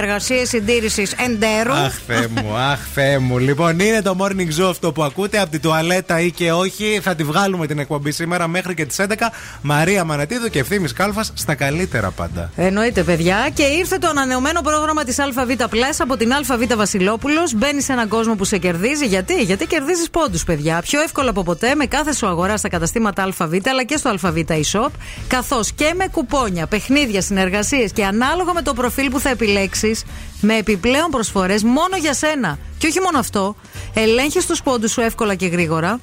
εργασίες 0.00 0.48
συντήρησης 0.48 1.12
εντέρου. 1.12 1.72
Αχ, 1.72 1.94
Θεέ 2.06 2.26
μου, 2.42 2.56
αχ, 2.56 2.78
Θεέ 2.94 3.18
μου. 3.18 3.38
Λοιπόν, 3.38 3.78
είναι 3.80 4.02
το 4.02 4.16
morning 4.20 4.60
zoo 4.62 4.68
αυτό 4.70 4.92
που 4.92 5.02
ακούτε 5.02 5.38
από 5.40 5.50
την 5.50 5.60
τουαλέτα 5.60 6.20
ή 6.20 6.30
και 6.30 6.52
όχι. 6.52 7.00
Θα 7.02 7.14
τη 7.14 7.22
βγάλουμε 7.32 7.66
την 7.66 7.78
εκπομπή 7.78 8.10
σήμερα 8.10 8.48
μέχρι 8.48 8.74
και 8.74 8.84
τις 8.84 8.96
11. 9.00 9.14
Μαρία 9.62 10.04
Μανατίδου 10.04 10.48
και 10.48 10.58
ευθύνη 10.58 10.88
Κάλφας 10.88 11.32
στα 11.34 11.54
καλύτερα 11.54 12.10
πάντα. 12.10 12.50
Εννοείται, 12.56 13.02
παιδιά. 13.02 13.48
Και 13.54 13.62
ήρθε 13.62 13.98
το 13.98 14.08
ανανεωμένο 14.08 14.60
πρόγραμμα 14.60 15.04
της 15.04 15.18
ΑΒ 15.18 15.50
Plus 15.58 15.96
από 15.98 16.16
την 16.16 16.32
ΑΒ 16.32 16.74
Βασιλόπουλος. 16.76 17.54
Μπαίνει 17.54 17.82
σε 17.82 17.92
έναν 17.92 18.08
κόσμο 18.08 18.34
που 18.34 18.44
σε 18.44 18.58
κερδίζει. 18.58 19.06
Γιατί, 19.06 19.42
Γιατί 19.42 19.66
κερδίζεις 19.66 20.10
πόντους, 20.10 20.44
παιδιά. 20.44 20.80
Πιο 20.82 21.00
εύκολα 21.00 21.30
από 21.30 21.42
ποτέ 21.42 21.74
με 21.74 21.86
κάθε 21.86 22.14
σου 22.14 22.26
αγορά 22.26 22.56
στα 22.56 22.68
καταστήματα 22.68 23.22
ΑΒ 23.22 23.54
αλλά 23.68 23.84
και 23.84 23.96
στο 23.96 24.08
ΑΒ 24.08 24.36
eShop. 24.48 24.90
Καθώς 25.28 25.72
και 25.72 25.94
με 25.96 26.06
κουπόνια, 26.08 26.66
παιχνίδια, 26.66 27.22
συνεργασίες 27.22 27.92
και 27.92 28.04
ανάλογα 28.04 28.52
με 28.52 28.62
το 28.62 28.74
προφίλ 28.74 29.10
που 29.10 29.20
θα 29.20 29.28
επιλέξεις, 29.28 30.04
με 30.40 30.56
επιπλέον 30.56 31.10
προσφορές 31.10 31.62
μόνο 31.62 31.96
για 32.00 32.14
σένα. 32.14 32.58
Και 32.78 32.86
όχι 32.86 33.00
μόνο 33.00 33.18
αυτό, 33.18 33.56
ελέγχεις 33.94 34.46
τους 34.46 34.62
πόντους 34.62 34.92
σου 34.92 35.00
εύκολα 35.00 35.34
και 35.34 35.46
γρήγορα 35.46 36.00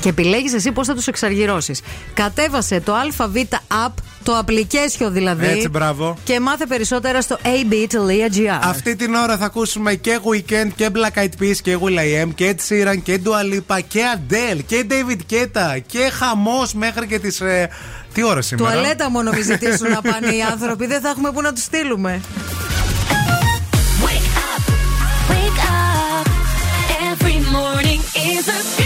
και 0.00 0.08
επιλέγεις 0.08 0.54
εσύ 0.54 0.72
πώς 0.72 0.86
θα 0.86 0.94
τους 0.94 1.06
εξαργυρώσεις. 1.06 1.80
Κατέβασε 2.14 2.80
το 2.80 2.94
ΑΒ 2.94 3.36
App, 3.86 3.92
το 4.22 4.44
application 4.46 5.08
δηλαδή. 5.10 5.46
Έτσι, 5.46 5.68
μπράβο. 5.68 6.16
Και 6.24 6.40
μάθε 6.40 6.66
περισσότερα 6.66 7.20
στο 7.20 7.38
ab.gr. 7.42 8.58
Αυτή 8.62 8.96
την 8.96 9.14
ώρα 9.14 9.36
θα 9.36 9.44
ακούσουμε 9.44 9.94
και 9.94 10.18
Weekend 10.30 10.68
και 10.76 10.90
Black 10.94 11.22
Eyed 11.22 11.42
Peas 11.42 11.56
και 11.62 11.78
Will 11.80 11.98
I 11.98 12.24
Am 12.24 12.28
και 12.34 12.54
Ed 12.56 12.60
Sheeran 12.68 12.96
και 13.02 13.20
Dua 13.24 13.54
Lipa 13.54 13.78
και 13.88 14.00
Adele 14.14 14.60
και 14.66 14.86
David 14.90 15.32
Guetta 15.32 15.78
και 15.86 16.10
χαμός 16.12 16.74
μέχρι 16.74 17.06
και 17.06 17.18
τις... 17.18 17.40
ε, 17.40 17.68
τι 18.12 18.22
ώρα 18.22 18.42
σήμερα; 18.42 18.72
Τουαλέτα 18.72 19.10
μόνο 19.10 19.32
μη 19.32 19.40
ζητήσουν 19.40 19.90
να 19.90 20.00
πάνε 20.00 20.28
οι 20.28 20.42
άνθρωποι, 20.42 20.86
δεν 20.86 21.00
θα 21.00 21.08
έχουμε 21.08 21.30
πού 21.30 21.40
να 21.40 21.52
τους 21.52 21.62
στείλουμε. 21.62 22.20
Wake 25.30 25.60
up. 25.76 26.26
Every 27.10 27.38
morning 27.56 28.00
is 28.32 28.48
a 28.48 28.85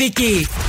Χαλκιδική. 0.00 0.59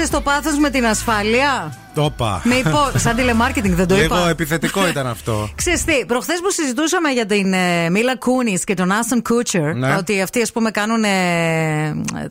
Αντάλλαξε 0.00 0.10
το 0.10 0.20
πάθος 0.20 0.58
με 0.58 0.70
την 0.70 0.86
ασφάλεια. 0.86 1.74
Το 1.94 2.04
είπα. 2.14 2.42
Μήπω. 2.44 2.90
Σαν 2.96 3.16
τηλεμάρκετινγκ 3.16 3.74
δεν 3.74 3.86
το 3.86 3.96
είπα. 4.02 4.16
Λίγο 4.16 4.28
επιθετικό 4.28 4.88
ήταν 4.88 5.06
αυτό. 5.06 5.48
Ξέρεις 5.54 5.84
τι, 5.84 6.04
προχθές 6.06 6.40
που 6.42 6.50
συζητούσαμε 6.50 7.10
για 7.10 7.26
την 7.26 7.52
ε, 7.52 7.90
Μίλα 7.90 8.16
Κούνης 8.16 8.64
και 8.64 8.74
τον 8.74 8.90
Άστον 8.92 9.22
Κούτσερ, 9.22 9.74
Ναι. 9.74 9.96
ότι 9.96 10.20
αυτοί 10.22 10.42
ας 10.42 10.52
πούμε 10.52 10.70
κάνουν 10.70 11.04
ε, 11.04 11.08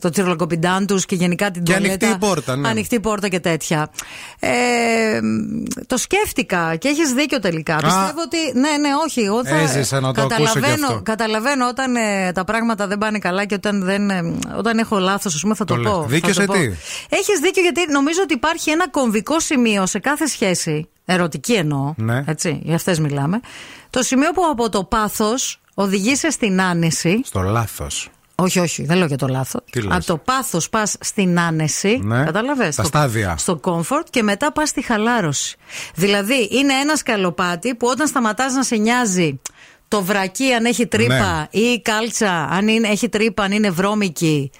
το 0.00 0.10
τσιρολοκοπιντάν 0.10 0.86
τους 0.86 1.06
και 1.06 1.14
γενικά 1.14 1.50
την 1.50 1.62
Και 1.62 1.72
τουαλέτα. 1.72 2.06
ανοιχτή 2.06 2.18
πόρτα, 2.26 2.56
ναι. 2.56 2.68
Ανοιχτή 2.68 3.00
πόρτα 3.00 3.28
και 3.28 3.40
τέτοια. 3.40 3.90
Ε, 4.42 5.20
το 5.86 5.96
σκέφτηκα 5.96 6.76
και 6.76 6.88
έχεις 6.88 7.12
δίκιο 7.12 7.38
τελικά. 7.38 7.76
Πιστεύω 7.76 8.20
ότι. 8.24 8.36
Ναι, 8.58 8.68
ναι, 8.76 8.88
όχι. 9.06 9.20
Εγώ 9.20 9.44
θα- 9.44 9.56
Έζησα 9.56 10.00
να 10.00 10.12
το 10.14 10.20
ακούσω 10.22 10.38
κι 10.38 10.44
καταλαβαίνω, 10.44 10.86
αυτό. 10.86 11.00
καταλαβαίνω 11.02 11.68
όταν 11.68 11.96
ε, 11.96 12.32
τα 12.32 12.44
πράγματα 12.44 12.86
δεν 12.86 12.98
πάνε 12.98 13.18
καλά 13.18 13.44
και 13.44 13.54
όταν, 13.54 13.84
δεν, 13.84 14.10
ε, 14.10 14.34
όταν 14.56 14.78
έχω 14.78 14.98
λάθος, 14.98 15.34
ας 15.34 15.40
πούμε, 15.40 15.54
θα 15.54 15.64
το, 15.64 15.74
Το 15.74 15.80
λες. 15.80 15.92
πω. 15.92 16.04
Δίκιο 16.08 16.28
θα 16.28 16.34
το 16.34 16.40
σε 16.40 16.46
πω. 16.46 16.52
τι; 16.52 16.64
Έχεις 17.08 17.38
δίκιο 17.42 17.62
γιατί 17.62 17.92
νομίζω 17.92 18.20
ότι 18.22 18.34
υπάρχει 18.34 18.70
ένα 18.70 18.88
κομβικό 18.88 19.40
σημείο 19.40 19.86
σε 19.86 19.98
κάθε 19.98 20.26
σχέση. 20.26 20.88
Ερωτική 21.04 21.52
εννοώ. 21.52 21.94
Ναι. 21.96 22.22
Έτσι, 22.26 22.60
για 22.62 22.74
αυτές 22.74 22.98
μιλάμε. 22.98 23.40
Το 23.90 24.02
σημείο 24.02 24.30
που 24.32 24.42
από 24.50 24.68
το 24.68 24.84
πάθος 24.84 25.60
οδηγείσαι 25.74 26.30
στην 26.30 26.60
άνεση. 26.60 27.20
Στο 27.24 27.40
λάθος. 27.40 28.08
Όχι, 28.42 28.58
όχι, 28.58 28.84
δεν 28.84 28.96
λέω 28.96 29.06
για 29.06 29.16
το 29.16 29.26
λάθος. 29.26 29.60
Τι 29.70 29.82
λες; 29.82 29.96
Από 29.96 30.04
το 30.04 30.16
πάθος 30.16 30.68
πας 30.68 30.96
στην 31.00 31.40
άνεση. 31.40 32.00
Ναι. 32.02 32.24
Καταλαβες, 32.24 32.66
Τα 32.66 32.72
στο- 32.72 32.84
στάδια. 32.84 33.34
Στο 33.38 33.60
comfort 33.64 34.04
και 34.10 34.22
μετά 34.22 34.52
πας 34.52 34.68
στη 34.68 34.82
χαλάρωση. 34.82 35.56
Δηλαδή, 35.94 36.48
είναι 36.52 36.72
ένας 36.72 36.98
σκαλοπάτι 36.98 37.74
που 37.74 37.86
όταν 37.90 38.06
σταματάς 38.06 38.54
να 38.54 38.62
σε 38.62 38.76
νοιάζει 38.76 39.40
το 39.88 40.02
βρακί 40.02 40.52
αν 40.52 40.64
έχει 40.64 40.86
τρύπα 40.86 41.48
ή 41.50 41.60
η 41.60 41.80
κάλτσα 41.82 42.32
αν 42.50 42.68
είναι, 42.68 42.88
έχει 42.88 43.08
τρύπα, 43.08 43.42
αν 43.42 43.52
είναι 43.52 43.70
βρώμικη. 43.70 44.50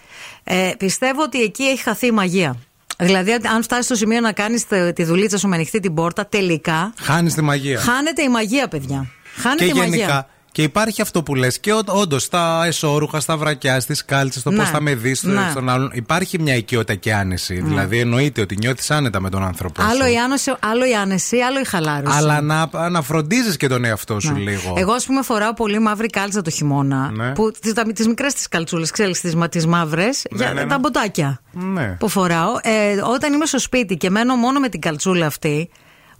Ε, 0.45 0.70
πιστεύω 0.78 1.22
ότι 1.22 1.43
εκεί 1.43 1.62
έχει 1.62 1.83
χαθεί 1.83 2.07
η 2.07 2.11
μαγεία. 2.11 2.57
Δηλαδή, 2.99 3.33
αν 3.33 3.62
φτάσεις 3.62 3.85
στο 3.85 3.95
σημείο 3.95 4.20
να 4.20 4.33
κάνεις 4.33 4.66
τη 4.95 5.05
δουλίτσα 5.05 5.39
σου 5.39 5.49
με 5.49 5.55
ανοιχτή 5.55 5.81
την 5.81 5.95
πόρτα, 5.95 6.26
τελικά 6.26 6.93
Χάνεις 7.01 7.35
τη 7.35 7.43
μαγεία. 7.43 7.81
χάνεται 7.81 8.22
η 8.22 8.28
μαγεία, 8.28 8.68
παιδιά. 8.68 9.07
Χάνεται 9.37 9.64
και 9.64 9.70
η 9.70 9.74
μαγεία. 9.74 10.28
Γενικά. 10.53 10.59
Και 10.61 10.62
υπάρχει 10.62 11.03
αυτό 11.03 11.22
που 11.22 11.34
λες 11.34 11.59
και 11.61 11.72
όντως 11.86 12.22
στα 12.22 12.62
εσώρουχα, 12.66 13.20
στα 13.20 13.36
βρακιά, 13.36 13.80
στις 13.80 14.05
κάλτσες, 14.05 14.42
το 14.42 14.51
Ναι. 14.51 14.57
πώ 14.57 14.64
θα 14.64 14.80
με 14.80 14.94
δεις 14.94 15.22
Ναι. 15.22 15.46
στον 15.51 15.68
άλλον. 15.68 15.90
Υπάρχει 15.94 16.38
μια 16.40 16.55
οικειότητα 16.55 16.94
και 16.94 17.14
άνεση. 17.14 17.61
Δηλαδή 17.61 17.98
εννοείται 17.98 18.40
ότι 18.40 18.57
νιώθεις 18.59 18.90
άνετα 18.90 19.20
με 19.20 19.30
τον 19.30 19.44
άνθρωπό 19.44 19.82
Άλλο 19.82 20.05
σου. 20.05 20.12
η, 20.12 20.16
άνεση, 20.18 20.53
άλλο 20.61 20.86
η 20.88 20.94
άνεση, 20.94 21.36
άλλο 21.38 21.61
η 21.61 21.64
χαλάρωση. 21.64 22.16
Αλλά 22.16 22.40
να, 22.40 22.68
να 22.90 23.03
φροντίζεις 23.03 23.57
και 23.57 23.66
τον 23.68 23.84
εαυτό 23.84 24.20
σου 24.20 24.36
λίγο. 24.36 24.74
Εγώ, 24.76 24.92
ας 24.92 25.05
πούμε, 25.07 25.22
φοράω 25.22 25.55
πολύ 25.55 25.78
μαύρη 25.78 26.07
κάλτσα 26.07 26.42
το 26.42 26.51
χειμώνα. 26.51 27.11
Ναι. 27.11 27.30
Που, 27.32 27.51
τις, 27.61 27.72
τα- 27.72 27.82
τις 27.92 28.07
μικρές 28.07 28.34
τις 28.34 28.48
καλτσούλες, 28.48 28.90
ξέρεις, 28.90 29.20
τις, 29.20 29.34
μα- 29.34 29.48
τις 29.48 29.66
μαύρες, 29.66 30.22
Ναι, 30.30 30.44
για 30.44 30.53
ναι, 30.53 30.61
ναι. 30.62 30.66
τα 30.68 30.78
μποτάκια 30.78 31.40
Ναι. 31.53 31.96
που 31.98 32.09
φοράω. 32.09 32.51
Ε, 32.62 33.01
όταν 33.12 33.32
είμαι 33.32 33.46
στο 33.46 33.59
σπίτι 33.59 33.96
και 33.96 34.11
μένω 34.11 34.34
μόνο 34.34 34.61
με 34.61 34.68
την 34.68 34.80
καλτσούλα 34.80 35.26
αυτή, 35.26 35.70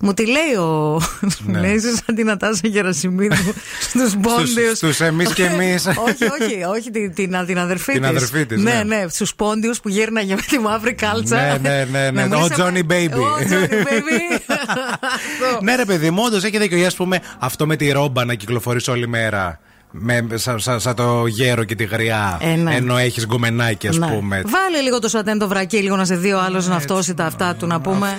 μου 0.01 0.14
τη 0.14 0.26
λέει 0.26 0.55
ο. 0.59 1.01
Ναι. 1.20 1.28
Μου 1.59 1.61
λέει, 1.64 1.74
είσαι 1.74 1.94
σαν 2.07 2.14
την 2.14 2.30
Ατάσα 2.30 2.61
Γερασιμίδου 2.68 3.34
στους 3.88 4.16
πόντιους. 4.22 4.76
στους 4.76 5.01
εμείς 5.01 5.32
και 5.32 5.44
εμείς. 5.44 5.86
όχι, 6.09 6.24
όχι, 6.24 6.62
όχι, 6.64 6.90
την, 6.90 7.14
την, 7.14 7.36
την 7.46 7.59
αδερφή 7.59 7.92
Την 7.92 8.01
της. 8.01 8.11
αδερφή 8.11 8.46
της, 8.46 8.62
Ναι, 8.62 8.72
ναι. 8.72 8.82
ναι, 8.96 9.05
στους 9.09 9.34
πόντιους 9.34 9.80
που 9.80 9.88
γύρναγε 9.88 10.34
με 10.34 10.40
τη 10.48 10.59
μαύρη 10.59 10.94
κάλτσα. 10.94 11.36
Ναι, 11.36 11.59
ναι, 11.68 11.84
ναι, 11.90 12.11
ναι. 12.11 12.26
Να 12.26 12.36
Ο 12.36 12.40
μην 12.40 12.48
σε- 12.48 12.55
Johnny 12.59 12.92
Baby. 12.92 13.18
Ο 13.20 13.38
Johnny 13.51 13.72
Baby. 13.86 14.40
Αυτό. 14.48 15.59
ναι, 15.64 15.74
ρε 15.76 15.84
παιδί 15.84 16.11
μου, 16.11 16.22
όντως 16.26 16.44
έχει 16.44 16.59
δίκιο. 16.59 16.78
Ή, 16.78 16.84
ας 16.84 16.94
πούμε, 16.96 17.20
αυτό 17.38 17.66
με 17.66 17.76
τη 17.76 17.90
ρόμπα 17.90 18.24
να 18.24 18.34
κυκλοφορείς 18.34 18.88
όλη 18.88 19.09
μέρα. 19.09 19.61
Με 19.91 20.26
σαν 20.66 20.95
το 20.95 21.26
γέρο 21.26 21.64
και 21.64 21.74
τη 21.74 21.84
γριά. 21.84 22.38
Ε, 22.41 22.57
ναι. 22.57 22.74
Ενώ 22.74 22.97
έχεις 22.97 23.26
γκομαινάκι, 23.26 23.88
ας 23.88 23.97
ναι. 23.97 24.07
πούμε. 24.07 24.43
βάλε 24.47 24.80
λίγο 24.82 24.99
το 24.99 25.09
σαντέν 25.09 25.38
το 25.38 25.49
βραχή, 25.49 25.76
λίγο 25.76 25.97
να 25.97 26.05
σε 26.05 26.16
δει 26.16 26.32
ο 26.32 26.41
άλλος 26.41 26.68
να 26.68 26.80
φτώσει 26.80 27.14
τα 27.14 27.24
αυτά 27.24 27.47
ναι, 27.47 27.55
του 27.55 27.66
να 27.66 27.80
πούμε. 27.80 28.18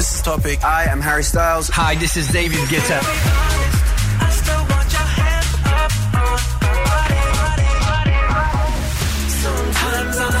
This 0.00 0.14
is 0.14 0.22
Topic. 0.22 0.64
I 0.64 0.84
am 0.84 0.98
Harry 1.02 1.22
Styles. 1.22 1.68
Hi, 1.68 1.94
this 1.94 2.16
is 2.16 2.26
David 2.32 2.60
Guetta. 2.70 3.02
Sometimes 9.42 10.16
all 10.16 10.40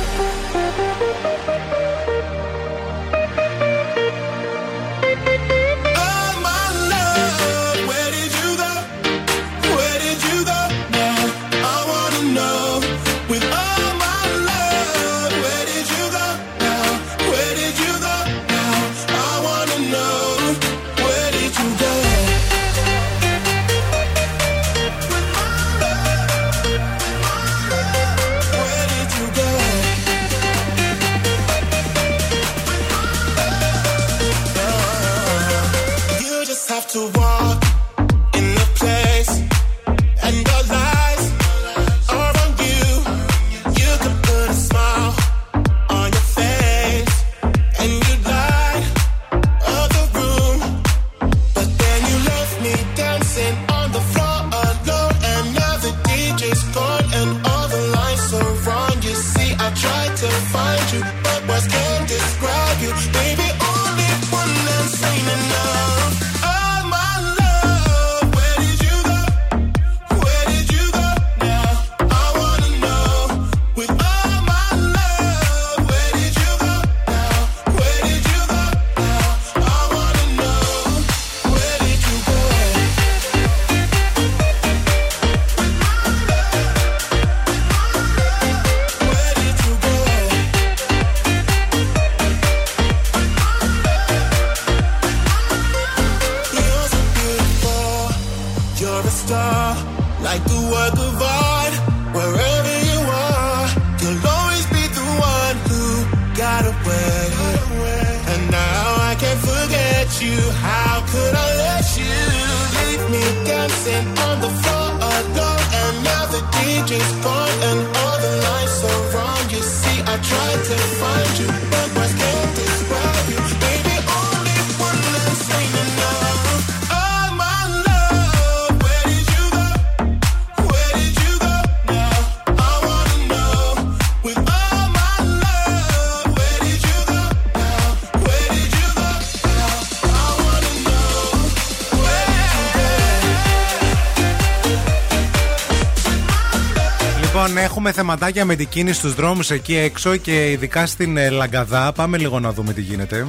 Θεματάκια 148.01 148.45
με 148.45 148.55
την 148.55 148.69
κίνηση 148.69 148.99
στους 148.99 149.15
δρόμους 149.15 149.49
εκεί 149.49 149.75
έξω 149.75 150.15
και 150.15 150.51
ειδικά 150.51 150.85
στην 150.85 151.17
ε, 151.17 151.29
Λαγκαδά. 151.29 151.91
Πάμε 151.91 152.17
λίγο 152.17 152.39
να 152.39 152.53
δούμε 152.53 152.73
τι 152.73 152.81
γίνεται. 152.81 153.27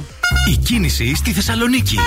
Η 0.51 0.57
κίνηση 0.57 1.15
στη 1.15 1.31
Θεσσαλονίκη. 1.31 1.97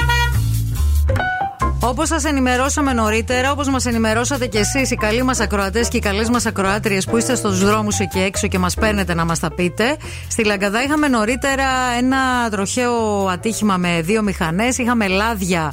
Όπως 1.81 2.09
σας 2.09 2.25
ενημερώσαμε 2.25 2.93
νωρίτερα, 2.93 3.51
όπως 3.53 3.69
μας 3.69 3.87
ενημερώσατε 3.87 4.47
κι 4.47 4.57
εσείς, 4.57 4.91
οι 4.91 4.95
καλοί 4.95 5.23
μας 5.23 5.41
ακροατές 5.41 5.89
και 5.89 5.97
οι 5.97 6.01
καλές 6.01 6.29
μας 6.29 6.47
ακροάτριες 6.47 7.05
που 7.05 7.17
είστε 7.17 7.35
στους 7.35 7.65
δρόμους 7.65 7.99
εκεί 7.99 8.19
έξω 8.19 8.47
και 8.47 8.59
μας 8.59 8.75
παίρνετε 8.75 9.15
να 9.15 9.25
μας 9.25 9.39
τα 9.39 9.51
πείτε. 9.55 9.97
Στη 10.29 10.45
Λαγκαδά 10.45 10.83
είχαμε 10.83 11.09
νωρίτερα 11.09 11.67
ένα 11.99 12.51
τροχαίο 12.51 13.27
ατύχημα 13.27 13.77
με 13.77 14.01
δύο 14.03 14.23
μηχανές. 14.23 14.79
Είχαμε 14.79 15.07
λάδια 15.07 15.63
α, 15.63 15.73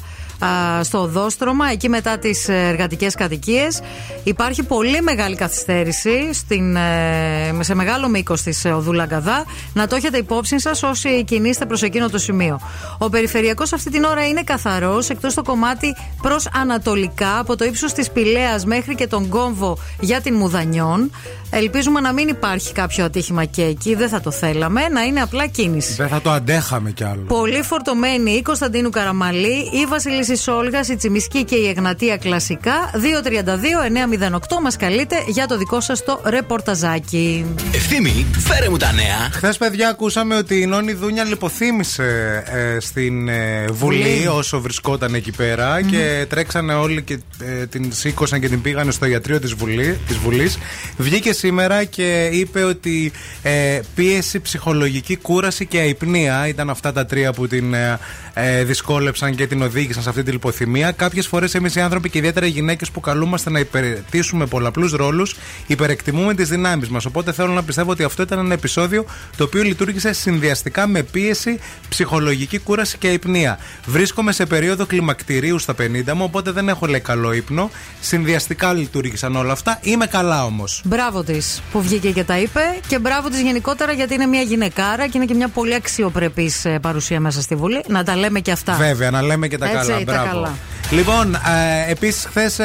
στο 0.83 1.01
οδόστρωμα, 1.01 1.71
εκεί 1.71 1.89
μετά 1.89 2.17
τις 2.17 2.47
εργατικές 2.49 3.15
κατοικίες. 3.15 3.81
Υπάρχει 4.23 4.63
πολύ 4.63 5.01
μεγάλη 5.01 5.35
καθυστέρηση 5.35 6.33
στην, 6.33 6.75
ε, 6.75 7.53
σε 7.59 7.75
μεγάλο 7.75 8.07
μήκος 8.07 8.41
της 8.41 8.65
οδού 8.65 8.93
Λαγκαδά. 8.93 9.45
Να 9.73 9.87
το 9.87 9.95
έχετε 9.95 10.17
υπόψη 10.17 10.59
σας 10.59 10.83
όσοι 10.83 11.23
κινείστε 11.23 11.65
προς 11.65 11.81
εκείνο 11.81 12.09
το 12.09 12.17
σημείο. 12.17 12.59
Ο 12.97 13.09
περιφερειακός 13.09 13.73
αυτή 13.73 13.89
την 13.91 14.03
ώρα 14.03 14.27
είναι 14.27 14.41
καθαρός, 14.43 15.09
εκτός 15.09 15.33
το 15.33 15.43
κομμάτι 15.43 15.95
προς 16.21 16.47
ανατολικά, 16.53 17.39
από 17.39 17.55
το 17.55 17.65
ύψος 17.65 17.93
της 17.93 18.11
Πηλαίας 18.11 18.65
μέχρι 18.65 18.95
και 18.95 19.07
τον 19.07 19.29
κόμβο 19.29 19.77
για 19.99 20.21
την 20.21 20.35
Μουδανιών. 20.35 21.11
Ελπίζουμε 21.49 21.99
να 21.99 22.13
μην 22.13 22.27
υπάρχει 22.27 22.73
κάποιο 22.73 23.05
ατύχημα 23.05 23.45
και 23.45 23.63
εκεί, 23.63 23.95
δεν 23.95 24.09
θα 24.09 24.21
το 24.21 24.31
θέλαμε, 24.31 24.87
να 24.87 25.01
είναι 25.01 25.21
απλά 25.21 25.47
κίνηση. 25.47 25.93
Δεν 25.93 26.07
θα 26.07 26.21
το 26.21 26.31
αντέχαμε 26.31 26.91
κι 26.91 27.03
άλλο. 27.03 27.21
Πολύ 27.27 27.61
φορτωμένη 27.61 28.31
η 28.31 28.41
Κωνσταντίνου 28.41 28.89
Καραμαλή, 28.89 29.69
η 29.73 29.85
Βασιλίση 29.87 30.32
Σόλγα, 30.35 30.79
η 30.91 30.95
Τσιμισκή 30.95 31.43
και 31.43 31.55
η 31.55 31.67
Εγνατία 31.67 32.17
κλασικά. 32.17 32.91
232-908 32.93 34.61
μας 34.61 34.75
καλείτε 34.77 35.15
για 35.27 35.47
το 35.47 35.57
δικό 35.57 35.81
σας 35.81 36.03
το 36.03 36.21
ρεπορταζάκι. 36.23 37.45
Ευθύμη, 37.73 38.25
φέρε 38.37 38.69
μου 38.69 38.77
τα 38.77 38.91
νέα. 38.91 39.29
Χθες, 39.31 39.57
παιδιά, 39.57 39.89
ακούσαμε 39.89 40.35
ότι 40.35 40.61
η 40.61 40.65
Νόνη 40.65 40.93
Δούνια 40.93 41.23
λιποθύμησε 41.23 42.43
ε, 42.45 42.79
στην 42.79 43.27
ε, 43.27 43.65
Βουλή 43.71 44.03
Βουλή. 44.03 44.27
όσο 44.27 44.61
βρισκόταν 44.61 45.13
εκεί 45.13 45.31
πέρα 45.31 45.81
και 45.81 46.25
τρέξανε 46.29 46.73
όλοι 46.73 47.01
και 47.01 47.19
ε, 47.39 47.65
την 47.65 47.93
σήκωσαν 47.93 48.39
και 48.39 48.49
την 48.49 48.61
πήγανε 48.61 48.91
στο 48.91 49.05
ιατρείο 49.05 49.39
της 49.39 49.53
Βουλή, 49.53 49.97
της 50.07 50.17
Βουλής. 50.17 50.57
Βγήκε 50.97 51.33
σήμερα 51.33 51.83
και 51.83 52.29
είπε 52.31 52.63
ότι 52.63 53.11
ε, 53.43 53.79
πίεση, 53.95 54.39
ψυχολογική 54.39 55.15
κούραση 55.15 55.65
και 55.65 55.79
αϊπνία 55.79 56.47
ήταν 56.47 56.69
αυτά 56.69 56.91
τα 56.91 57.05
τρία 57.05 57.33
που 57.33 57.47
την 57.47 57.73
ε, 57.73 57.99
ε, 58.33 58.63
δυσκόλεψαν 58.63 59.35
και 59.35 59.47
την 59.47 59.61
οδήγησαν 59.61 60.03
σε 60.03 60.09
αυτή 60.09 60.22
τη 60.23 60.31
λιποθυμία. 60.31 60.91
Κάποιες 60.91 61.27
φορές 61.27 61.55
εμείς 61.55 61.75
οι 61.75 61.79
άνθρωποι 61.79 62.09
και 62.09 62.17
ιδιαίτερα 62.17 62.45
οι 62.45 62.49
γυναίκες 62.49 62.91
που 62.91 62.99
καλούμαστε 62.99 63.49
να 63.49 63.59
υπηρετήσουμε 63.59 64.45
πολλαπλούς 64.45 64.91
ρόλους, 64.91 65.35
υπερεκτιμούμε 65.67 66.33
τις 66.33 66.49
δυνάμεις 66.49 66.89
μας. 66.89 67.05
Οπότε 67.05 67.31
θέλω 67.31 67.51
να 67.53 67.63
πιστεύω 67.63 67.91
ότι 67.91 68.03
αυτό 68.03 68.21
ήταν 68.21 68.39
ένα 68.39 68.53
επεισόδιο 68.53 69.05
το 69.37 69.43
οποίο 69.43 69.63
λειτουργήσε 69.63 70.13
συνδυαστικά 70.13 70.87
με 70.87 71.03
πίεση, 71.03 71.59
ψυχολογική 71.89 72.57
κούραση 72.57 72.97
και 72.97 73.07
αϊπνία. 73.07 73.59
Βρίσκομαι 73.85 74.31
σε 74.31 74.45
περίοδο 74.45 74.85
κλιμακτηρίου 74.85 75.59
στα 75.59 75.75
50 75.79 76.13
μου, 76.13 76.23
οπότε 76.23 76.51
δεν 76.51 76.69
έχω 76.69 76.85
λέει 76.85 76.99
καλό 76.99 77.33
ύπνο. 77.33 77.69
Συνδυαστικά 78.01 78.73
λειτουργήσαν 78.73 79.35
όλα 79.35 79.51
αυτά. 79.51 79.79
Είμαι 79.81 80.05
καλά 80.05 80.45
όμως. 80.45 80.81
Μπράβο 80.85 81.23
της 81.23 81.61
που 81.71 81.81
βγήκε 81.81 82.11
και 82.11 82.23
τα 82.23 82.39
είπε 82.39 82.61
και 82.87 82.99
μπράβο 82.99 83.29
της 83.29 83.41
γενικότερα 83.41 83.91
γιατί 83.91 84.13
είναι 84.13 84.25
μια 84.25 84.41
γυναικάρα 84.41 85.07
και 85.07 85.11
είναι 85.17 85.25
και 85.25 85.33
μια 85.33 85.47
πολύ 85.47 85.73
αξιοπρεπής 85.73 86.65
παρουσία 86.81 87.19
μέσα 87.19 87.41
στη 87.41 87.55
Βουλή. 87.55 87.83
Να 87.87 88.03
τα 88.03 88.15
λέμε 88.15 88.39
και 88.39 88.51
αυτά. 88.51 88.73
Βέβαια, 88.73 89.11
να 89.11 89.21
λέμε 89.21 89.47
και 89.47 89.57
τα 89.57 89.65
Έτσι, 89.65 89.75
καλά. 89.75 89.97
Τα 90.13 90.21
Μπράβο. 90.21 90.41
καλά. 90.41 90.55
Λοιπόν, 90.91 91.35
ε, 91.35 91.91
επίσης, 91.91 92.25
χθες 92.25 92.59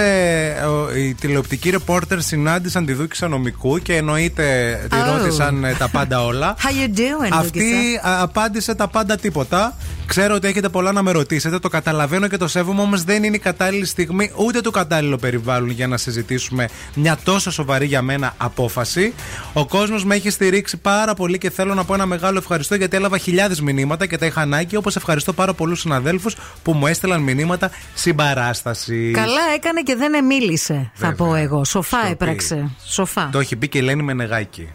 οι 0.96 1.14
τηλεοπτικοί 1.14 1.70
ρεπόρτερ 1.70 2.20
συνάντησαν 2.20 2.86
τη 2.86 2.92
Δούκη 2.92 3.26
Νομικού 3.26 3.78
και 3.78 3.96
εννοείται 3.96 4.78
τη 4.90 4.96
Oh. 4.98 5.16
ρώτησαν 5.16 5.64
ε, 5.64 5.74
τα 5.78 5.88
πάντα 5.88 6.24
όλα. 6.24 6.56
How 6.64 6.68
you 6.68 6.98
doing, 6.98 7.28
Αυτή 7.32 7.58
Δούκησα; 7.58 8.08
α, 8.08 8.22
απάντησε 8.22 8.74
τα 8.74 8.88
πάντα 8.88 9.16
τίποτα. 9.16 9.76
Ξέρω 10.06 10.34
ότι 10.34 10.48
έχετε 10.48 10.68
πολλά 10.68 10.92
να 10.92 11.02
με 11.02 11.10
ρωτήσετε, 11.10 11.58
το 11.58 11.68
καταλαβαίνω 11.68 12.28
και 12.28 12.36
το 12.36 12.48
σέβομαι, 12.48 12.80
όμως 12.80 13.04
δεν 13.04 13.24
είναι 13.24 13.36
η 13.36 13.38
κατάλληλη 13.38 13.86
στιγμή 13.86 14.30
ούτε 14.34 14.60
το 14.60 14.70
κατάλληλο 14.70 15.16
περιβάλλον 15.16 15.70
για 15.70 15.86
να 15.86 15.96
συζητήσουμε 15.96 16.68
μια 16.94 17.18
τόσο 17.24 17.50
σοβαρή 17.50 17.86
για 17.86 18.02
μένα 18.02 18.34
απόφαση. 18.36 19.14
Ο 19.52 19.66
κόσμος 19.66 20.04
με 20.04 20.14
έχει 20.14 20.30
στηρίξει 20.30 20.76
πάρα 20.76 21.14
πολύ 21.14 21.38
και 21.38 21.50
θέλω 21.50 21.74
να 21.74 21.84
πω 21.84 21.94
ένα 21.94 22.06
μεγάλο 22.06 22.38
ευχαριστώ 22.38 22.74
γιατί 22.74 22.96
έλαβα 22.96 23.18
χιλιάδες 23.18 23.60
μηνύματα 23.60 24.06
και 24.06 24.18
τα 24.18 24.26
είχα 24.26 24.40
ανάγκη. 24.40 24.76
Όπως 24.76 24.96
ευχαριστώ 24.96 25.32
πάρα 25.32 25.52
πολλούς 25.54 25.80
συναδέλφους 25.80 26.36
που 26.62 26.72
μου 26.72 26.86
έστελαν 26.86 27.22
μηνύματα 27.34 27.70
συμπαράσταση. 27.94 29.10
Καλά 29.14 29.40
έκανε 29.54 29.82
και 29.82 29.94
δεν 29.94 30.24
μίλησε, 30.24 30.90
θα 30.94 31.14
πω 31.14 31.34
εγώ. 31.34 31.64
Σοφά 31.64 32.06
έπραξε. 32.10 32.70
Σοφά. 32.86 33.28
Το 33.32 33.38
έχει 33.38 33.56
πει 33.56 33.68
και 33.68 33.78
η 33.78 33.80
Ελένη 33.80 34.02
Μενεγάκη. 34.02 34.68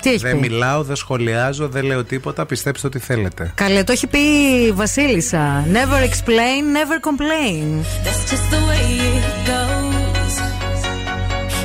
Τι 0.00 0.10
έχει 0.10 0.18
δεν 0.18 0.40
πει; 0.40 0.48
μιλάω, 0.48 0.82
δεν 0.82 0.96
σχολιάζω, 0.96 1.68
δεν 1.68 1.84
λέω 1.84 2.04
τίποτα. 2.04 2.46
Πιστέψτε 2.46 2.86
ότι 2.86 2.98
θέλετε. 2.98 3.52
Καλέ, 3.54 3.84
το 3.84 3.92
έχει 3.92 4.06
πει 4.06 4.18
η 4.66 4.72
Βασίλισσα. 4.72 5.66
Never 5.72 6.00
explain, 6.08 6.62
never 6.78 6.98
complain. 7.08 7.84
That's 8.04 8.30
just 8.30 8.46
the 8.54 8.60
way 8.68 8.86
it 9.18 9.28
goes. 9.52 10.34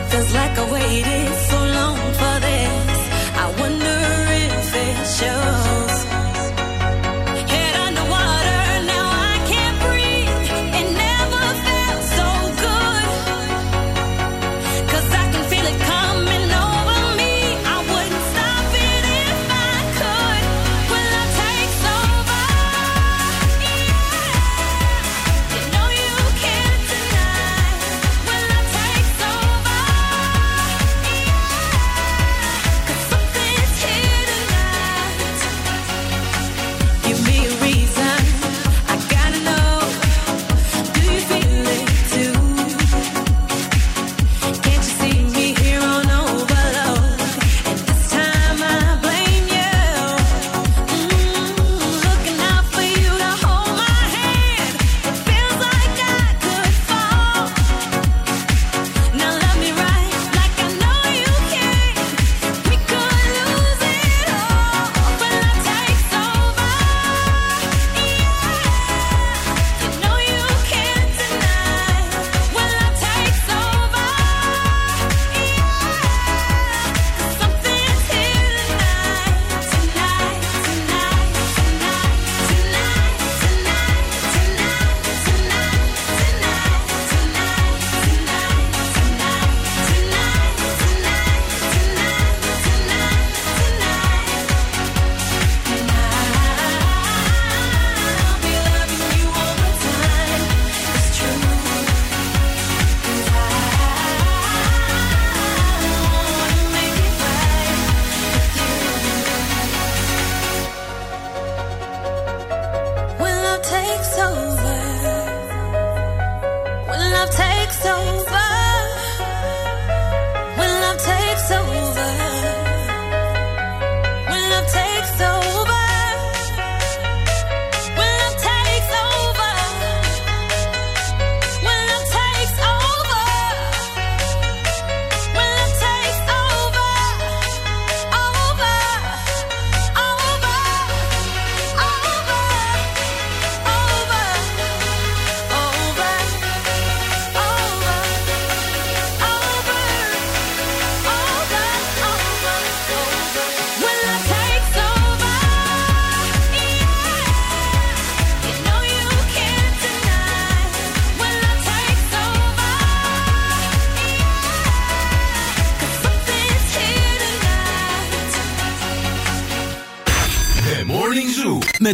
Feels 0.09 0.31
like 0.39 0.55
I 0.63 0.65
waited 0.73 1.28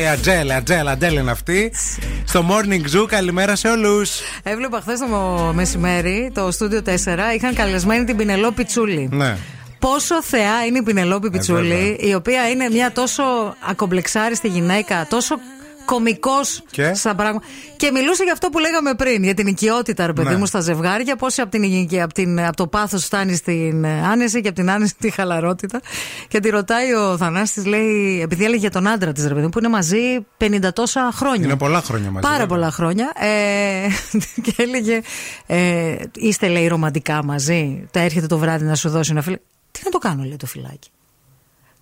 Η 0.00 0.08
Ατζέλα, 0.08 0.56
Ατζέλα, 0.56 0.90
Ατζέλα 0.90 1.20
είναι 1.20 1.30
αυτή. 1.30 1.72
Στο 2.24 2.46
Morning 2.48 2.96
Zoo, 2.96 3.06
καλημέρα 3.06 3.56
σε 3.56 3.68
όλους. 3.68 4.20
Έβλεπα 4.42 4.80
χθες 4.80 4.98
το 4.98 5.50
μεσημέρι 5.54 6.30
το 6.34 6.50
στούντιο 6.50 6.82
4 6.86 6.90
είχαν 7.36 7.54
καλεσμένη 7.54 8.04
την 8.04 8.16
Πινελό 8.16 8.52
Πιτσούλη. 8.52 9.08
Ναι. 9.12 9.36
Πόσο 9.78 10.22
θεά 10.22 10.64
είναι 10.66 10.78
η 10.78 10.82
Πινελόπη 10.82 11.30
Πιτσούλη, 11.30 11.68
βέβαια. 11.68 11.96
η 12.10 12.14
οποία 12.14 12.48
είναι 12.48 12.68
μια 12.70 12.92
τόσο 12.92 13.22
ακομπλεξάριστη 13.68 14.48
γυναίκα, 14.48 15.06
τόσο 15.10 15.38
κωμικό 15.86 16.30
Και; 16.70 16.94
στα 16.94 17.14
πράγματα. 17.14 17.46
Και 17.76 17.90
μιλούσε 17.90 18.22
για 18.22 18.32
αυτό 18.32 18.48
που 18.48 18.58
λέγαμε 18.58 18.94
πριν, 18.94 19.22
για 19.22 19.34
την 19.34 19.46
οικειότητα, 19.46 20.06
ρε 20.06 20.12
παιδί 20.12 20.28
Ναι. 20.28 20.36
μου, 20.36 20.46
στα 20.46 20.60
ζευγάρια. 20.60 21.16
Πώ 21.16 21.26
από, 21.36 21.50
την, 21.50 21.62
υγεία- 21.62 22.04
από, 22.04 22.14
την, 22.14 22.40
από 22.40 22.56
το 22.56 22.66
πάθος 22.66 23.04
φτάνει 23.04 23.34
στην 23.36 23.84
ε, 23.84 24.06
άνεση 24.06 24.40
και 24.40 24.48
από 24.48 24.56
την 24.56 24.70
άνεση 24.70 24.90
στη 24.98 25.10
χαλαρότητα. 25.10 25.80
Και 26.28 26.40
τη 26.40 26.48
ρωτάει 26.48 26.92
ο 26.94 27.16
Θανάσης, 27.16 27.64
λέει, 27.66 28.20
επειδή 28.22 28.44
έλεγε 28.44 28.60
για 28.60 28.70
τον 28.70 28.86
άντρα 28.86 29.12
της, 29.12 29.22
ρε 29.26 29.28
παιδί 29.34 29.42
μου, 29.42 29.48
που 29.48 29.58
είναι 29.58 29.68
μαζί 29.68 30.26
50 30.38 30.58
τόσα 30.72 31.10
χρόνια. 31.14 31.44
Είναι 31.44 31.56
πολλά 31.56 31.80
χρόνια 31.82 32.10
μαζί. 32.10 32.26
Πάρα 32.26 32.32
βέβαια. 32.38 32.46
πολλά 32.46 32.70
χρόνια. 32.70 33.12
Ε, 33.18 33.86
και 34.44 34.54
έλεγε, 34.56 35.00
ε, 35.46 35.94
είστε 36.14 36.48
λέει 36.48 36.66
ρομαντικά 36.66 37.24
μαζί. 37.24 37.86
Τα 37.90 38.00
έρχεται 38.00 38.26
το 38.26 38.38
βράδυ 38.38 38.64
να 38.64 38.74
σου 38.74 38.88
δώσει 38.88 39.10
ένα 39.12 39.22
φιλάκι. 39.22 39.42
Τι 39.70 39.80
να 39.84 39.90
το 39.90 39.98
κάνω, 39.98 40.22
λέει 40.22 40.36
το 40.36 40.46
φυλάκι. 40.46 40.88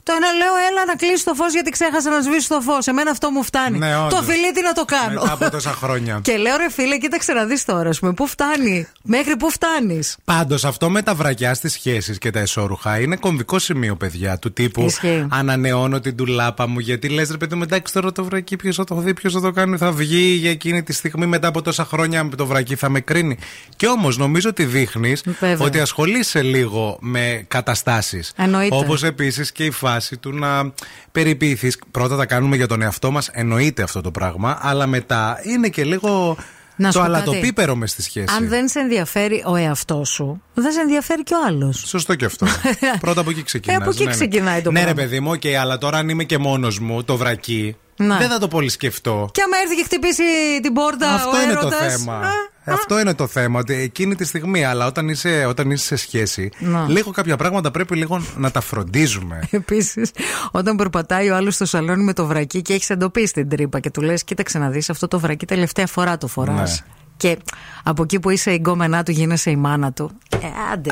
Το 0.07 0.13
ένα 0.17 0.33
λέω, 0.33 0.55
έλα 0.71 0.85
να 0.87 0.95
κλείσει 0.95 1.25
το 1.25 1.35
φως 1.35 1.53
γιατί 1.53 1.71
ξέχασα 1.71 2.11
να 2.11 2.21
σβήσει 2.21 2.49
το 2.49 2.61
φως. 2.61 2.87
Εμένα 2.87 3.11
αυτό 3.11 3.31
μου 3.31 3.43
φτάνει. 3.43 3.79
Ναι, 3.79 3.97
όντως. 3.97 4.19
το 4.19 4.23
φιλί 4.23 4.53
τι 4.53 4.63
να 4.63 4.73
το 4.73 4.85
κάνω. 4.85 5.21
Μετά 5.23 5.33
από 5.33 5.51
τόσα 5.51 5.71
χρόνια. 5.71 6.21
και 6.23 6.37
λέω, 6.37 6.57
ρε 6.57 6.71
φίλε, 6.71 6.99
κοίταξε 6.99 7.33
να 7.33 7.45
δεις 7.45 7.65
τώρα, 7.65 7.89
ας 7.89 7.99
πούμε, 7.99 8.13
πού 8.13 8.27
φτάνει. 8.27 8.87
Μέχρι 9.03 9.37
πού 9.37 9.51
φτάνεις. 9.51 10.17
Πάντως 10.25 10.65
αυτό 10.65 10.91
με 10.91 11.03
τα 11.03 11.15
βρακιά 11.15 11.55
στις 11.55 11.73
σχέσεις 11.73 12.19
και 12.19 12.31
τα 12.31 12.39
εσώρουχα 12.41 13.01
είναι 13.01 13.17
κομβικό 13.17 13.59
σημείο, 13.59 13.97
παιδιά. 13.97 14.39
Του 14.39 14.53
τύπου 14.53 14.83
Ισχύει. 14.83 15.27
ανανεώνω 15.31 16.01
την 16.01 16.17
τουλάπα 16.17 16.69
μου. 16.69 16.79
Γιατί 16.79 17.09
λες, 17.09 17.31
ρε 17.31 17.37
παιδί 17.37 17.55
μου, 17.55 17.63
εντάξει 17.63 17.93
τώρα 17.93 18.13
το 18.13 18.25
βρακί, 18.25 18.57
ποιος 18.57 18.77
θα 18.77 18.85
το 18.85 18.95
δει, 18.95 19.15
ποιος 19.15 19.33
θα 19.33 19.41
το 19.41 19.51
κάνει, 19.51 19.77
θα 19.77 19.93
βγει 19.93 20.35
για 20.35 20.51
εκείνη 20.51 20.83
τη 20.83 20.93
στιγμή 20.93 21.27
μετά 21.27 21.49
από 21.49 21.63
τόσα 21.63 21.85
χρόνια 21.85 22.29
το 22.37 22.47
βρακί 22.47 22.75
θα 22.75 22.89
με 22.89 23.01
κρίνει. 23.01 23.39
Και 23.77 23.87
όμως 23.87 24.17
νομίζω 24.17 24.49
ότι 24.49 24.65
δείχνεις 24.65 25.23
Βέβαια. 25.41 25.67
ότι 25.67 25.81
ασχολείσαι 25.81 26.43
λίγο 26.43 26.97
με 27.01 27.45
καταστάσεις. 27.49 28.33
Εννοείται. 28.37 28.77
Όπως 28.77 29.03
επίσης 29.03 29.53
και 29.53 29.65
η 29.65 29.71
φάση 29.71 29.94
του 30.21 30.33
να 30.33 30.73
περιποιηθείς. 31.13 31.79
Πρώτα 31.91 32.17
τα 32.17 32.27
κάνουμε 32.27 32.57
για 32.57 32.67
τον 32.67 32.83
εαυτό 32.83 33.11
μας, 33.11 33.29
εννοείται 33.33 33.83
αυτό 33.83 34.01
το 34.01 34.11
πράγμα, 34.11 34.59
αλλά 34.63 34.87
μετά 34.87 35.41
είναι 35.43 35.69
και 35.69 35.85
λίγο. 35.85 36.37
Να 36.77 36.91
σου 36.91 36.99
το 36.99 37.05
πω 37.05 37.11
κάτι. 37.13 37.23
αλατοπίπερο 37.29 37.77
μες 37.77 37.91
στη 37.91 38.03
σχέση. 38.03 38.35
Αν 38.37 38.49
δεν 38.49 38.69
σε 38.69 38.79
ενδιαφέρει 38.79 39.43
ο 39.47 39.57
εαυτός 39.57 40.09
σου, 40.09 40.43
δεν 40.55 40.73
σε 40.73 40.81
ενδιαφέρει 40.81 41.23
κι 41.23 41.35
ο 41.35 41.37
άλλος. 41.47 41.83
Σωστό 41.87 42.15
και 42.15 42.25
αυτό. 42.25 42.47
Πρώτα 43.01 43.21
από 43.21 43.31
εκεί 43.31 43.43
ξεκινάει. 43.43 43.77
Ε, 43.77 43.81
από 43.83 43.91
εκεί 43.91 44.07
ξεκινάει 44.07 44.63
το 44.63 44.71
Ναι, 44.71 44.79
ρε 44.79 44.85
πράγμα. 44.85 45.03
παιδί 45.03 45.21
μου, 45.21 45.31
οκ, 45.31 45.47
αλλά 45.61 45.79
τώρα 45.79 45.99
αν 45.99 46.09
είμαι 46.09 46.25
και 46.25 46.39
μόνος 46.39 46.79
μου, 46.79 47.05
το 47.05 47.17
βρακί, 47.17 47.77
Ναι. 47.97 48.17
δεν 48.17 48.29
θα 48.29 48.39
το 48.39 48.49
πολύ 48.49 48.69
σκεφτώ. 48.69 49.29
Και 49.33 49.43
άμα 49.43 49.57
έρθει 49.63 49.75
και 49.77 49.85
χτυπήσει 49.85 50.23
την 50.63 50.73
πόρτα 50.73 51.13
Αυτό 51.15 51.31
ο 51.31 51.43
είναι 51.43 51.53
το 51.53 51.59
έρωτας, 51.59 51.93
θέμα. 51.97 52.15
α, 52.19 52.31
αυτό 52.65 53.01
είναι 53.01 53.15
το 53.15 53.27
θέμα, 53.27 53.59
ότι 53.59 53.75
εκείνη 53.75 54.15
τη 54.15 54.25
στιγμή, 54.25 54.65
αλλά 54.65 54.87
όταν 54.87 55.09
είσαι, 55.09 55.45
όταν 55.45 55.71
είσαι 55.71 55.85
σε 55.85 55.97
σχέση, 55.97 56.51
λίγο 56.89 57.11
κάποια 57.11 57.37
πράγματα 57.37 57.71
πρέπει 57.71 57.97
λίγο 57.97 58.23
να 58.37 58.51
τα 58.51 58.61
φροντίζουμε. 58.61 59.49
Επίσης, 59.51 60.11
όταν 60.51 60.77
περπατάει 60.77 61.31
ο 61.31 61.37
άλλος 61.37 61.55
στο 61.55 61.65
σαλόνι 61.65 62.05
με 62.05 62.13
το 62.13 62.27
βρακί 62.27 62.63
και 62.63 62.73
έχεις 62.73 62.91
εντοπίσει 62.91 63.33
την 63.33 63.49
τρύπα 63.49 63.81
και 63.81 63.91
του 63.91 64.01
λες: 64.01 64.25
Κοίταξε 64.25 64.59
να 64.59 64.71
δεις, 64.71 64.91
αυτό 64.91 65.09
το 65.09 65.19
βρακί 65.21 65.47
τελευταία 65.47 65.87
φορά 65.87 66.19
το 66.19 66.27
φοράς. 66.27 66.81
Ναι. 66.81 66.93
Και 67.17 67.39
από 67.83 68.03
εκεί 68.03 68.21
που 68.21 68.31
είσαι 68.31 68.51
η 68.51 68.57
γκόμενά 68.61 69.03
του 69.03 69.11
γίνεσαι 69.11 69.51
η 69.51 69.57
μάνα 69.57 69.93
του. 69.93 70.11
Ε, 70.29 70.39
άντε. 70.73 70.91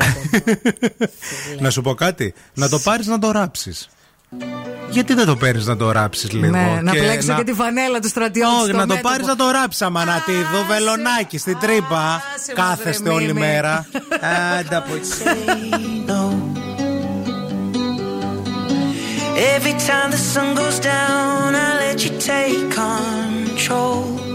να 1.63 1.69
σου 1.69 1.81
πω 1.81 1.93
κάτι. 1.93 2.33
Να 2.53 2.69
το 2.69 2.79
πάρεις 2.79 3.07
να 3.07 3.19
το 3.19 3.31
ράψεις 3.31 3.89
γιατί 4.93 5.13
δεν 5.13 5.25
το 5.25 5.35
παίρνεις 5.35 5.65
να 5.65 5.77
το 5.77 5.91
ράψεις 5.91 6.31
ναι, 6.33 6.39
λίγο. 6.39 6.51
Ναι, 6.51 6.79
να 6.81 6.91
πλέξει 6.91 7.27
να... 7.27 7.35
και 7.35 7.43
τη 7.43 7.53
φανέλα 7.53 7.99
του 7.99 8.07
στρατιώτη. 8.07 8.61
Όχι, 8.61 8.71
να 8.71 8.87
το 8.87 8.97
πάρεις 9.01 9.27
να 9.27 9.35
το 9.35 9.51
ράψεις 9.51 9.81
αμανατίδο, 9.81 10.63
βελονάκι 10.67 11.37
στην 11.37 11.57
τρύπα. 11.59 12.21
Κάθεστε 12.53 13.09
όλη 13.09 13.33
μέρα. 13.33 13.85
Άντα 14.59 14.77
από 14.77 14.93
Every 19.55 19.75
time 19.89 20.09
the 20.11 20.21
sun 20.33 20.55
goes 20.55 20.79
down, 20.79 21.55
I 21.55 21.69
let 21.81 21.97
you 22.05 22.11
take 22.19 22.63
control. 22.71 24.32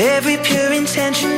Every 0.00 0.36
pure 0.36 0.72
intention 0.74 1.37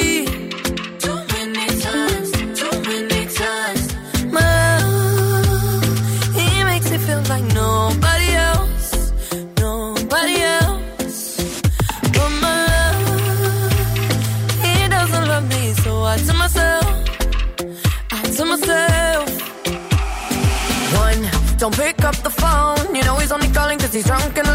drunk 24.03 24.37
and 24.37 24.50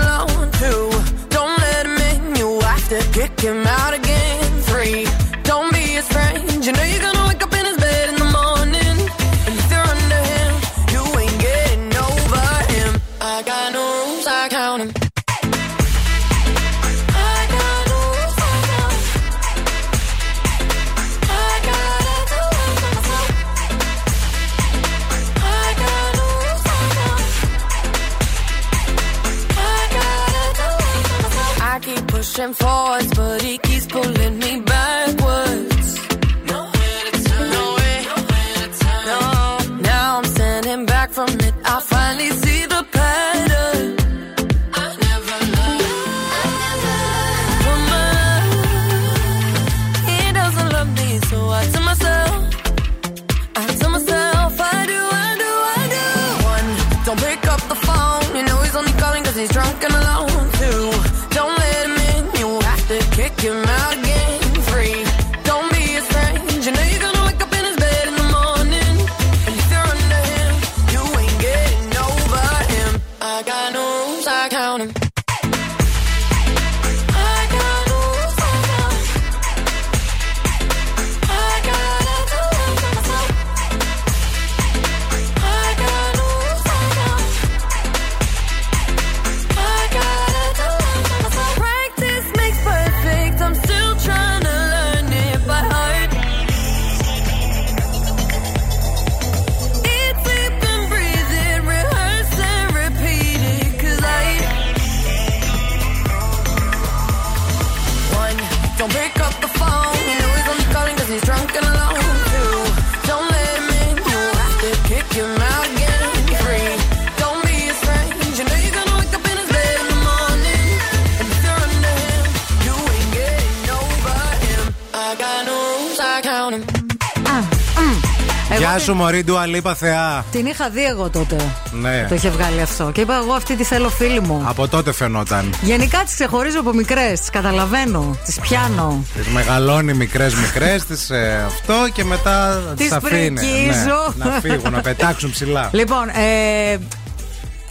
Εγώ 128.98 129.08
Γεια 129.08 129.22
την- 129.22 129.24
σου, 129.24 129.24
Μωρή 129.24 129.24
Ντουαλίπα 129.24 129.74
Θεά. 129.74 130.24
Την 130.30 130.46
είχα 130.46 130.68
δει 130.70 130.84
εγώ 130.84 131.10
τότε. 131.10 131.36
Ναι. 131.70 132.06
Το 132.08 132.14
είχε 132.14 132.30
βγάλει 132.30 132.60
αυτό. 132.60 132.90
Και 132.94 133.00
είπα 133.00 133.16
εγώ 133.16 133.32
αυτή 133.32 133.56
τη 133.56 133.64
θέλω 133.64 133.88
φίλη 133.88 134.20
μου. 134.20 134.42
Από 134.46 134.68
τότε 134.68 134.92
φαινόταν. 134.92 135.54
Γενικά 135.62 135.98
τις 136.04 136.14
ξεχωρίζω 136.14 136.60
από 136.60 136.72
μικρές. 136.72 137.20
Τι 137.20 137.30
καταλαβαίνω. 137.30 138.16
Τις 138.24 138.40
πιάνω. 138.40 139.04
Τις 139.16 139.26
μεγαλώνει 139.26 139.94
μικρές 139.94 140.34
μικρές, 140.34 140.84
τις 140.84 141.10
αυτό 141.46 141.74
και 141.92 142.04
μετά 142.04 142.62
Τις 142.76 142.86
τις 142.86 142.96
αφήνει. 142.96 143.40
πρικίζω. 143.40 144.14
να 144.16 144.30
φύγουν, 144.40 144.72
να 144.72 144.80
πετάξουν 144.80 145.30
ψηλά. 145.30 145.68
Λοιπόν, 145.72 146.08
ε, 146.08 146.76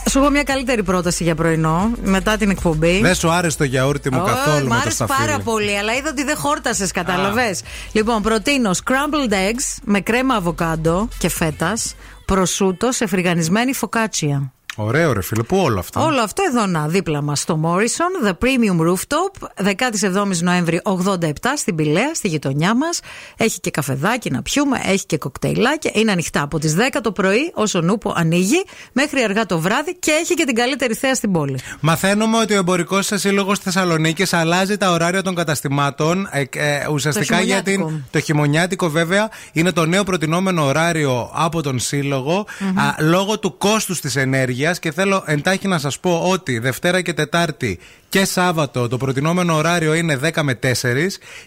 σου 0.10 0.20
έχω 0.20 0.30
μια 0.30 0.44
καλύτερη 0.44 0.84
πρόταση 0.84 1.24
για 1.24 1.36
πρωινό 1.36 1.92
μετά 2.04 2.38
την 2.38 2.50
εκπομπή. 2.50 3.00
Δεν 3.02 3.16
σου 3.16 3.32
άρεσε 3.32 3.58
το 3.58 3.64
γιαούρτι 3.64 4.12
μου 4.14 4.22
Ω, 4.22 4.26
καθόλου 4.26 4.66
Μ' 4.66 4.70
με 4.70 4.76
το 4.76 4.82
άρεσε 4.82 4.96
σταφύλι. 4.96 5.18
πάρα 5.28 5.40
πολύ, 5.40 5.78
αλλά 5.78 5.94
είδα 5.94 6.10
ότι 6.10 6.24
δεν 6.24 6.38
χόρτασες, 6.38 6.92
κατάλαβες. 6.92 7.62
Λοιπόν, 7.96 8.22
προτείνω 8.22 8.72
scrambled 8.84 9.32
eggs 9.32 9.78
με 9.84 10.02
κρέμα 10.02 10.36
αβοκάντο 10.36 11.08
και 11.20 11.30
φέτας, 11.30 11.96
προσούτο 12.26 12.92
σε 12.92 13.06
φρυγανισμένη 13.06 13.74
φωκάτσια. 13.74 14.55
Ωραίο, 14.78 15.14
ρε 15.14 15.22
φίλε, 15.22 15.44
πού 15.44 15.58
όλο 15.58 15.80
αυτό; 15.80 16.02
Όλο 16.04 16.22
αυτό 16.22 16.44
εδώ 16.48 16.66
να, 16.66 16.88
δίπλα 16.88 17.22
μας 17.22 17.40
στο 17.40 17.60
Morrison, 17.64 18.28
The 18.28 18.32
Premium 18.32 18.88
Rooftop, 18.88 19.48
17 19.64 20.38
Νοέμβρη 20.42 20.82
87 20.84 21.28
στην 21.56 21.76
Πηλαία, 21.76 22.14
στη 22.14 22.28
γειτονιά 22.28 22.76
μας. 22.76 23.00
Έχει 23.38 23.60
και 23.60 23.72
καφεδάκι 23.72 24.32
να 24.32 24.42
πιούμε, 24.42 24.82
έχει 24.86 25.06
και 25.06 25.18
κοκτέιλάκια. 25.18 25.92
Είναι 25.94 26.12
ανοιχτά 26.12 26.42
από 26.42 26.60
τις 26.60 26.76
10 26.76 27.00
το 27.04 27.12
πρωί, 27.12 27.52
όσο 27.54 27.82
νούπο 27.82 28.14
ανοίγει, 28.16 28.64
μέχρι 28.92 29.24
αργά 29.24 29.46
το 29.46 29.60
βράδυ 29.60 29.96
και 30.00 30.12
έχει 30.12 30.34
και 30.34 30.46
την 30.46 30.56
καλύτερη 30.56 30.94
θέα 30.94 31.16
στην 31.16 31.32
πόλη. 31.32 31.60
Μαθαίνουμε 31.80 32.38
ότι 32.38 32.54
ο 32.54 32.58
εμπορικός 32.58 33.12
σύλλογος 33.14 33.58
τη 33.58 33.64
Θεσσαλονίκης 33.64 34.34
αλλάζει 34.34 34.78
τα 34.78 34.92
ωράρια 34.92 35.22
των 35.22 35.36
καταστημάτων. 35.36 36.28
Ε, 36.32 36.42
ε, 36.56 36.88
ουσιαστικά 36.92 37.38
Το 37.38 37.44
για 37.44 37.62
χειμωνιάτικο. 37.66 37.88
την. 37.88 38.04
Το 38.12 38.20
χειμωνιάτικο, 38.20 38.90
βέβαια, 38.90 39.30
είναι 39.52 39.72
το 39.72 39.86
νέο 39.86 40.04
προτινόμενο 40.04 40.66
ωράριο 40.66 41.30
από 41.34 41.62
τον 41.62 41.80
σύλλογο 41.80 42.46
α, 42.76 43.04
λόγω 43.04 43.40
του 43.40 43.58
κόστους 43.58 44.00
της 44.00 44.16
ενέργειας. 44.16 44.65
Και 44.74 44.92
θέλω 44.92 45.24
εντάχει 45.26 45.68
να 45.68 45.80
σας 45.80 46.00
πω 46.00 46.22
ότι 46.26 46.60
Δευτέρα 46.60 47.02
και 47.02 47.14
Τετάρτη 47.14 47.80
και 48.10 48.26
Σάββατο 48.26 48.88
το 48.88 48.98
προτινόμενο 48.98 49.56
ωράριο 49.56 49.94
είναι 49.94 50.20
10 50.24 50.42
με 50.42 50.60
4 50.64 50.68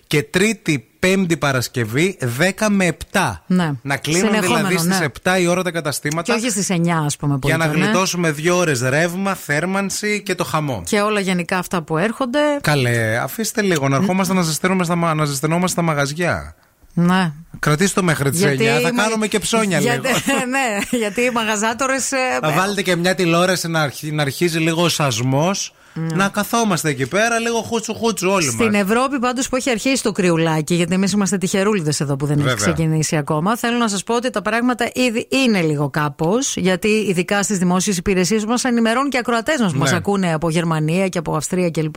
και 0.07 0.23
Τρίτη, 0.23 0.89
Πέμπτη 0.99 1.37
Παρασκευή 1.37 2.19
10 2.59 2.67
με 2.71 2.97
7. 3.13 3.33
Ναι. 3.47 3.73
Να 3.83 3.97
κλείνουν 3.97 4.27
Συνεχόμενο, 4.27 4.69
δηλαδή 4.69 4.77
στις 4.93 5.01
ναι. 5.01 5.37
7 5.37 5.41
η 5.41 5.47
ώρα 5.47 5.63
τα 5.63 5.71
καταστήματα. 5.71 6.23
Και 6.33 6.39
όχι 6.39 6.51
στις 6.51 6.71
9, 6.71 6.89
ας 7.05 7.17
πούμε, 7.17 7.39
που 7.39 7.47
για 7.49 7.57
να 7.57 7.65
ήταν, 7.65 7.81
ε. 7.81 7.85
γλιτώσουμε 7.85 8.31
δύο 8.31 8.57
ώρες 8.57 8.81
ρεύμα, 8.81 9.35
θέρμανση 9.35 10.23
και 10.23 10.35
το 10.35 10.45
χαμό. 10.45 10.83
Και 10.87 11.01
όλα 11.01 11.21
γενικά 11.21 11.59
αυτά 11.59 11.83
που 11.83 11.97
έρχονται. 11.97 12.39
Καλέ, 12.61 13.19
αφήστε 13.23 13.63
λίγο 13.63 13.89
να 13.89 13.97
ερχόμαστε 13.97 14.35
να 14.35 14.43
ζεσθενόμαστε 14.43 14.93
στα, 14.93 15.01
μα- 15.03 15.15
να 15.15 15.25
ζεσθενόμαστε 15.25 15.69
στα 15.69 15.83
μαγαζιά. 15.83 16.55
Ναι. 17.01 17.33
Κρατήστε 17.59 18.01
το 18.01 18.07
μέχρι 18.07 18.31
τις 18.31 18.43
9. 18.45 18.81
Θα 18.83 18.91
κάνουμε 18.91 19.27
και 19.27 19.39
ψώνια 19.39 19.81
λίγο. 19.81 19.93
Γιατί, 19.93 20.11
ναι, 20.51 20.97
γιατί 20.99 21.21
οι 21.21 21.31
μαγαζάτορες. 21.31 22.09
Θα 22.41 22.51
βάλετε 22.53 22.83
και 22.83 22.97
μια 22.97 23.15
τηλεόραση 23.15 23.69
να, 23.69 23.83
αρχι- 23.83 24.13
να 24.13 24.23
αρχίζει 24.23 24.59
λίγο 24.59 24.83
ο 24.83 24.89
σασμός. 24.89 25.75
Να 26.15 26.29
καθόμαστε 26.29 26.89
εκεί 26.89 27.07
πέρα, 27.07 27.39
λίγο 27.39 27.61
χούτσου 27.61 27.95
χούτσου 27.95 28.29
όλοι 28.31 28.51
Στην 28.51 28.67
μας. 28.71 28.81
Ευρώπη 28.83 29.19
πάντως 29.19 29.49
που 29.49 29.57
έχει 29.57 29.71
αρχίσει 29.71 30.03
το 30.03 30.13
κρυουλάκι, 30.13 30.75
γιατί 30.75 30.95
εμείς 30.95 31.13
είμαστε 31.13 31.39
τυχερούλιδες 31.39 32.01
εδώ 32.01 32.17
που 32.17 32.27
δεν 32.27 32.37
Βέβαια. 32.37 32.53
έχει 32.53 32.61
ξεκινήσει 32.61 33.17
ακόμα, 33.17 33.57
θέλω 33.57 33.77
να 33.79 33.89
σας 33.89 34.03
πω 34.05 34.15
ότι 34.15 34.31
τα 34.31 34.43
πράγματα 34.43 34.91
ήδη 34.95 35.29
είναι 35.31 35.61
λίγο 35.61 35.91
κάπως. 35.91 36.57
Γιατί 36.57 36.89
ειδικά 36.89 37.43
στις 37.43 37.59
δημόσιες 37.59 37.97
υπηρεσίες 37.97 38.45
μας 38.45 38.65
ενημερώνουν 38.65 39.11
και 39.11 39.17
οι 39.17 39.21
ακροατές 39.21 39.61
μας 39.61 39.73
που 39.73 39.79
Ναι. 39.83 39.91
μα 39.91 39.97
ακούνε 39.97 40.33
από 40.33 40.51
Γερμανία 40.51 41.09
και 41.09 41.19
από 41.19 41.37
Αυστρία 41.37 41.71
κλπ. 41.71 41.97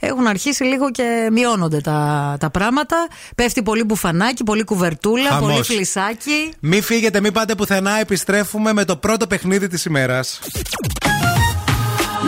Έχουν 0.00 0.26
αρχίσει 0.26 0.64
λίγο 0.64 0.90
και 0.90 1.28
μειώνονται 1.32 1.80
τα, 1.80 2.36
τα 2.40 2.50
πράγματα. 2.50 2.96
Πέφτει 3.36 3.62
πολύ 3.62 3.84
μπουφανάκι, 3.84 4.44
πολύ 4.44 4.64
κουβερτούλα, 4.64 5.28
Χαμός. 5.30 5.52
πολύ 5.52 5.64
φλισάκι. 5.64 6.52
Μην 6.60 6.82
φύγετε, 6.82 7.20
μην 7.20 7.32
πάτε 7.32 7.54
πουθενά. 7.54 8.00
Επιστρέφουμε 8.00 8.72
με 8.72 8.84
το 8.84 8.96
πρώτο 8.96 9.26
παιχνίδι 9.26 9.66
της 9.68 9.84
ημέρας. 9.84 10.40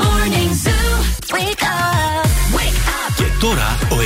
Morning 0.01 0.53
Zoo. 0.67 0.82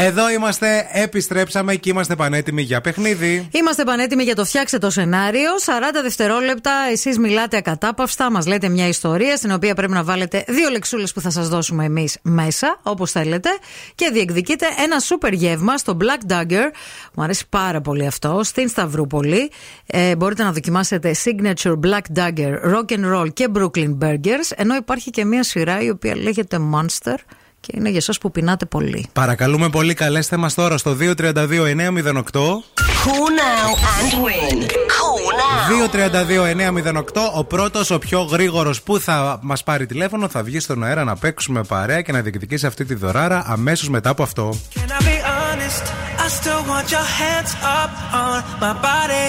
Εδώ 0.00 0.30
είμαστε, 0.30 0.88
επιστρέψαμε 0.92 1.74
και 1.74 1.90
είμαστε 1.90 2.16
πανέτοιμοι 2.16 2.62
για 2.62 2.80
παιχνίδι. 2.80 3.48
Είμαστε 3.52 3.84
πανέτοιμοι 3.84 4.22
για 4.22 4.34
το 4.34 4.44
φτιάξτε 4.44 4.78
το 4.78 4.90
σενάριο. 4.90 5.50
40 5.64 6.02
δευτερόλεπτα 6.02 6.72
εσείς 6.90 7.18
μιλάτε 7.18 7.56
ακατάπαυστα, 7.56 8.30
μας 8.30 8.46
λέτε 8.46 8.68
μια 8.68 8.88
ιστορία 8.88 9.36
στην 9.36 9.52
οποία 9.52 9.74
πρέπει 9.74 9.92
να 9.92 10.04
βάλετε 10.04 10.44
δύο 10.48 10.68
λεξούλες 10.70 11.12
που 11.12 11.20
θα 11.20 11.30
σας 11.30 11.48
δώσουμε 11.48 11.84
εμείς 11.84 12.18
μέσα, 12.22 12.78
όπως 12.82 13.10
θέλετε, 13.10 13.48
και 13.94 14.10
διεκδικείτε 14.12 14.66
ένα 14.84 14.98
σούπερ 14.98 15.32
γεύμα 15.32 15.76
στο 15.76 15.96
Black 16.00 16.32
Dagger. 16.32 16.70
Μου 17.14 17.22
αρέσει 17.22 17.44
πάρα 17.48 17.80
πολύ 17.80 18.06
αυτό, 18.06 18.40
στην 18.44 18.68
Σταυρούπολη. 18.68 19.50
Ε, 19.86 20.16
μπορείτε 20.16 20.42
να 20.42 20.52
δοκιμάσετε 20.52 21.14
Signature 21.24 21.74
Black 21.84 22.18
Dagger, 22.18 22.74
Rock 22.74 22.98
and 22.98 23.14
Roll 23.14 23.32
και 23.32 23.48
Brooklyn 23.54 23.98
Burgers. 23.98 24.50
Ενώ 24.56 24.74
υπάρχει 24.74 25.10
και 25.10 25.24
μια 25.24 25.42
σειρά 25.42 25.80
η 25.80 25.90
οποία 25.90 26.16
λέγεται 26.16 26.58
Monster 26.74 27.16
και 27.60 27.72
είναι 27.74 27.88
για 27.88 27.98
εσάς 27.98 28.18
που 28.18 28.30
πεινάτε 28.30 28.64
πολύ. 28.66 29.06
Παρακαλούμε 29.12 29.68
πολύ, 29.68 29.94
καλέστε 29.94 30.36
μας 30.36 30.54
τώρα 30.54 30.78
στο 30.78 30.96
232-908. 31.00 32.62
Cool 33.04 33.30
now 33.46 33.68
and 33.94 34.12
win. 34.24 34.56
Cool 34.96 35.26
now. 35.40 35.68
232-908. 36.98 37.32
Ο 37.34 37.44
πρώτος, 37.44 37.90
ο 37.90 37.98
πιο 37.98 38.20
γρήγορος 38.22 38.82
που 38.82 38.98
θα 38.98 39.38
μας 39.42 39.62
πάρει 39.62 39.86
τηλέφωνο, 39.86 40.28
θα 40.28 40.42
βγει 40.42 40.60
στον 40.60 40.84
αέρα 40.84 41.04
να 41.04 41.16
παίξουμε 41.16 41.62
παρέα 41.62 42.02
και 42.02 42.12
να 42.12 42.20
διεκδικήσει 42.20 42.66
αυτή 42.66 42.84
τη 42.84 42.94
δωράρα 42.94 43.44
αμέσως 43.46 43.88
μετά 43.88 44.10
από 44.10 44.22
αυτό. 44.22 44.58
Can 44.74 44.78
I 44.78 45.04
be 45.04 45.16
honest? 45.32 45.84
I 46.24 46.28
still 46.40 46.62
want 46.72 46.86
your 46.96 47.08
hands 47.20 47.52
up 47.80 47.92
on 48.24 48.38
my 48.64 48.74
body. 48.88 49.26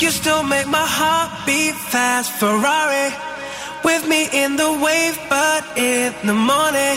You 0.00 0.10
still 0.10 0.42
make 0.54 0.68
my 0.78 0.86
heart 0.98 1.30
beat 1.46 1.76
fast. 1.92 2.28
Ferrari 2.40 3.08
with 3.88 4.02
me 4.12 4.20
in 4.42 4.50
the 4.62 4.70
wave, 4.84 5.16
but 5.34 5.62
in 5.90 6.08
the 6.28 6.36
morning. 6.52 6.96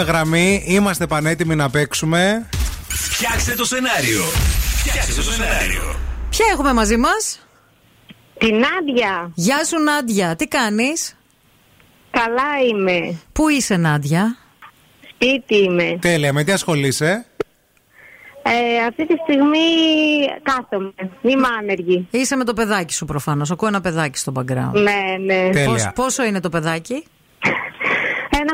Έχουμε 0.00 0.12
γραμμή, 0.18 0.62
είμαστε 0.66 1.06
πανέτοιμοι 1.06 1.54
να 1.54 1.70
παίξουμε. 1.70 2.48
Φτιάξτε 2.88 3.54
το 3.54 3.64
σενάριο. 3.64 4.22
Φτιάξτε 4.76 5.12
το 5.14 5.22
σενάριο. 5.22 5.96
Ποια 6.30 6.46
έχουμε 6.52 6.72
μαζί 6.72 6.96
μας, 6.96 7.46
Την 8.38 8.54
Άντια. 8.78 9.30
Γεια 9.34 9.64
σου, 9.64 9.78
Νάντια. 9.82 10.36
Τι 10.36 10.46
κάνεις, 10.48 11.16
Καλά 12.10 12.42
είμαι. 12.70 13.18
Πού 13.32 13.48
είσαι, 13.48 13.76
Νάντια, 13.76 14.36
Σπίτι 15.14 15.56
είμαι. 15.56 15.98
Τέλεια, 16.00 16.32
με 16.32 16.44
τι 16.44 16.52
ασχολείσαι; 16.52 17.24
Ε, 18.42 18.84
αυτή 18.88 19.06
τη 19.06 19.14
στιγμή 19.22 19.58
κάθομαι. 20.42 20.92
Είμαι 21.22 21.46
άνεργη. 21.60 22.06
Είσαι 22.10 22.36
με 22.36 22.44
το 22.44 22.52
παιδάκι 22.52 22.94
σου 22.94 23.04
προφανώς. 23.04 23.50
Ακούω 23.50 23.68
ένα 23.68 23.80
παιδάκι 23.80 24.18
στο 24.18 24.32
background. 24.36 24.72
Ναι, 24.72 25.16
ναι. 25.34 25.50
Τέλεια. 25.50 25.64
Πώς- 25.64 25.90
πόσο 25.94 26.24
είναι 26.24 26.40
το 26.40 26.48
παιδάκι, 26.48 26.92
Ένα 26.92 27.04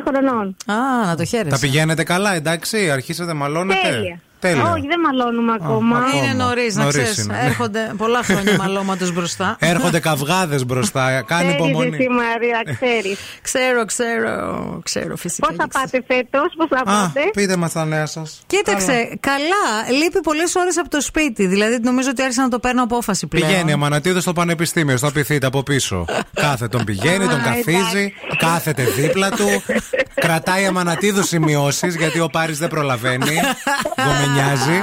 χρονών. 0.07 0.57
Α, 0.67 1.07
να 1.07 1.17
το 1.17 1.25
χαίρεσαι. 1.25 1.51
Τα 1.51 1.59
πηγαίνετε 1.59 2.03
καλά, 2.03 2.35
εντάξει, 2.35 2.91
αρχίσατε 2.91 3.33
μαλώνετε. 3.33 3.81
Τέλεια. 3.91 4.21
Τέλεια. 4.39 4.73
Όχι, 4.73 4.87
δεν 4.87 5.01
μαλώνουμε 5.01 5.53
ακόμα. 5.61 5.99
ακόμα. 5.99 6.17
Είναι 6.25 6.33
νωρίς, 6.45 6.75
να 6.75 6.83
Νωρίς 6.83 6.97
ξέρεις. 7.03 7.19
είναι. 7.25 7.39
Έρχονται 7.43 7.93
πολλά 7.97 8.23
χρόνια 8.23 8.57
μαλώματο 8.63 9.13
μπροστά. 9.13 9.57
Έρχονται 9.61 10.01
καυγάδες 10.01 10.67
μπροστά. 10.67 11.23
Κάνει 11.27 11.45
Ξέρεις 11.49 11.67
υπομονή. 11.67 11.97
εσύ 11.97 12.09
Μαρία, 12.09 12.63
ξέρεις. 12.79 13.19
Ξέρω, 13.43 13.85
ξέρω, 13.85 14.81
ξέρω 14.85 15.17
φυσικά. 15.17 15.47
Πώς 15.47 15.57
θα 15.57 15.69
πάτε 15.69 16.03
φέτος, 16.07 16.55
πώς 16.57 16.69
θα 16.71 16.79
Α, 16.81 16.85
πάτε; 16.85 17.21
πείτε 17.33 17.57
μας 17.57 17.73
τα 17.73 17.85
νέα 17.85 18.07
σας. 18.07 18.43
Κοίταξε, 18.47 19.17
καλά. 19.21 19.65
Λείπει 20.03 20.21
πολλές 20.21 20.55
ώρες 20.55 20.79
από 20.79 20.89
το 20.89 21.01
σπίτι. 21.01 21.47
Δηλαδή, 21.47 21.79
νομίζω 21.83 22.09
ότι 22.11 22.23
άρχισα 22.23 22.43
να 22.43 22.49
το 22.49 22.59
παίρνω 22.59 22.83
απόφαση 22.83 23.27
πλέον. 23.27 23.47
Πηγαίνει 23.49 23.73
Αμανατίδο 23.73 24.21
στο 24.21 24.33
πανεπιστήμιο, 24.33 24.97
στο 24.97 25.07
απειθείτε 25.09 25.47
από 25.47 25.63
πίσω. 25.63 26.05
Κάθε 26.47 26.69
τον 26.69 26.85
πηγαίνει, 26.85 27.27
τον 27.27 27.41
Α, 27.41 27.43
καθίζει, 27.45 28.13
κάθεται 28.39 28.83
δίπλα 28.85 29.31
του. 29.31 29.63
Κρατάει 30.27 30.67
Αμανατίδου 30.67 31.23
σημειώσεις 31.25 31.95
γιατί 31.97 32.21
ο 32.21 32.29
Πάρης 32.33 32.59
δεν 32.59 32.69
προλαβαίνει. 32.69 33.37
Γκομενιάζει. 34.27 34.83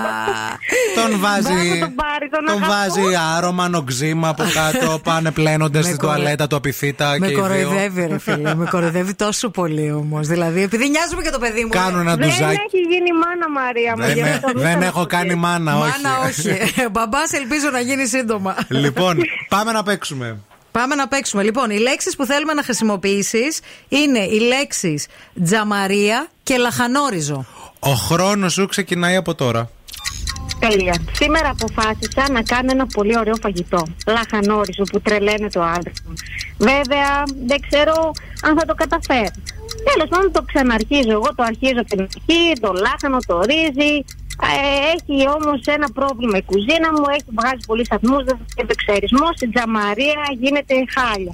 Τον 0.96 1.20
βάζει. 1.20 1.80
τον 1.80 1.96
πάρει, 1.96 2.30
τον 2.30 2.46
Τον 2.46 2.64
αγαπώ. 2.64 2.72
βάζει 2.72 3.16
άρωμα, 3.36 3.68
νοξίμα 3.70 4.28
από 4.30 4.44
κάτω. 4.54 5.00
Πάνε 5.10 5.32
πλένονται 5.32 5.78
Με 5.78 5.84
στη 5.84 5.96
κορο- 5.98 6.14
τουαλέτα 6.16 6.48
του 6.48 6.56
απειθήτα 6.56 7.10
Με 7.20 7.26
και 7.28 7.32
οι 7.32 7.36
δύο. 7.36 7.42
κοροϊδεύει, 7.42 8.06
ρε 8.08 8.20
φίλε. 8.20 8.56
με 8.56 8.66
κοροϊδεύει 8.70 9.14
τόσο 9.14 9.50
πολύ 9.50 9.92
όμως. 9.92 10.28
Δηλαδή, 10.28 10.62
επειδή 10.62 10.90
νοιάζουμε 10.90 11.22
και 11.22 11.30
το 11.30 11.40
παιδί 11.40 11.62
μου. 11.64 11.70
Κάνουν 11.70 12.00
ένα 12.00 12.16
Δεν 12.16 12.28
ντουζάκι. 12.28 12.44
έχει 12.68 12.78
γίνει 12.90 13.12
μάνα 13.24 13.50
Μαρία 13.62 13.94
μου. 13.98 14.04
Δεν, 14.04 14.14
γι' 14.14 14.20
ε- 14.20 14.30
αυτό 14.34 14.52
δεν 14.56 14.80
θα 14.80 14.86
έχω 14.86 15.00
το 15.00 15.06
κάνει 15.06 15.34
πω. 15.34 15.38
μάνα, 15.40 15.78
όχι. 15.78 15.92
Μάνα, 16.04 16.20
όχι. 16.28 16.58
Μπαμπάς, 16.92 17.32
ελπίζω 17.34 17.70
να 17.70 17.80
γίνει 17.80 18.06
σύντομα. 18.06 18.56
Λοιπόν, 18.68 19.18
πάμε 19.56 19.72
να 19.72 19.84
παίξουμε. 19.84 20.38
Πάμε 20.72 20.96
να 20.96 21.08
παίξουμε. 21.08 21.44
Λοιπόν, 21.44 21.70
οι 21.70 21.78
λέξεις 21.78 22.16
που 22.16 22.26
θέλουμε 22.26 22.54
να 22.54 22.64
χρησιμοποιήσεις 22.64 23.60
είναι 23.90 24.20
οι 24.20 24.40
λέξεις 24.40 25.08
τζαμαρία 25.44 26.28
και 26.44 26.58
λαχανόριζο. 26.58 27.46
Ο 27.86 27.94
χρόνος 27.94 28.54
σου 28.54 28.66
ξεκινάει 28.68 29.16
από 29.16 29.36
τώρα. 29.36 29.70
Τέλεια. 30.60 30.96
Σήμερα 31.12 31.50
αποφάσισα 31.50 32.32
να 32.32 32.42
κάνω 32.42 32.72
ένα 32.72 32.86
πολύ 32.86 33.18
ωραίο 33.18 33.34
φαγητό. 33.42 33.84
Λαχανόριζο 34.08 34.84
που 34.84 35.02
τρελαίνε 35.02 35.50
το 35.50 35.62
άντρα 35.62 35.92
μου. 36.08 36.14
Βέβαια, 36.58 37.24
δεν 37.48 37.60
ξέρω 37.70 38.12
αν 38.42 38.60
θα 38.60 38.66
το 38.66 38.74
καταφέρω. 38.74 39.32
Τέλος 39.90 40.10
πάντων, 40.10 40.32
το 40.32 40.42
ξαναρχίζω. 40.42 41.12
Εγώ 41.12 41.30
το 41.36 41.44
αρχίζω 41.44 41.80
από 41.80 41.90
την 41.90 42.02
αρχή, 42.02 42.54
το 42.62 42.72
λάχανο, 42.72 43.18
το 43.26 43.42
ρύζι. 43.42 43.94
Ε, 44.52 44.56
έχει 44.96 45.16
όμως 45.38 45.60
ένα 45.78 45.88
πρόβλημα 46.00 46.36
η 46.42 46.44
κουζίνα 46.52 46.90
μου, 46.96 47.06
έχει 47.16 47.30
βγάζει 47.38 47.62
πολλοί 47.70 47.86
σταθμούς, 47.90 48.22
δεν 48.28 48.36
θα 48.56 48.64
εξαερισμό. 48.78 49.28
Η 49.46 49.48
τζαμαρία 49.54 50.22
γίνεται 50.44 50.74
χάλια. 50.96 51.34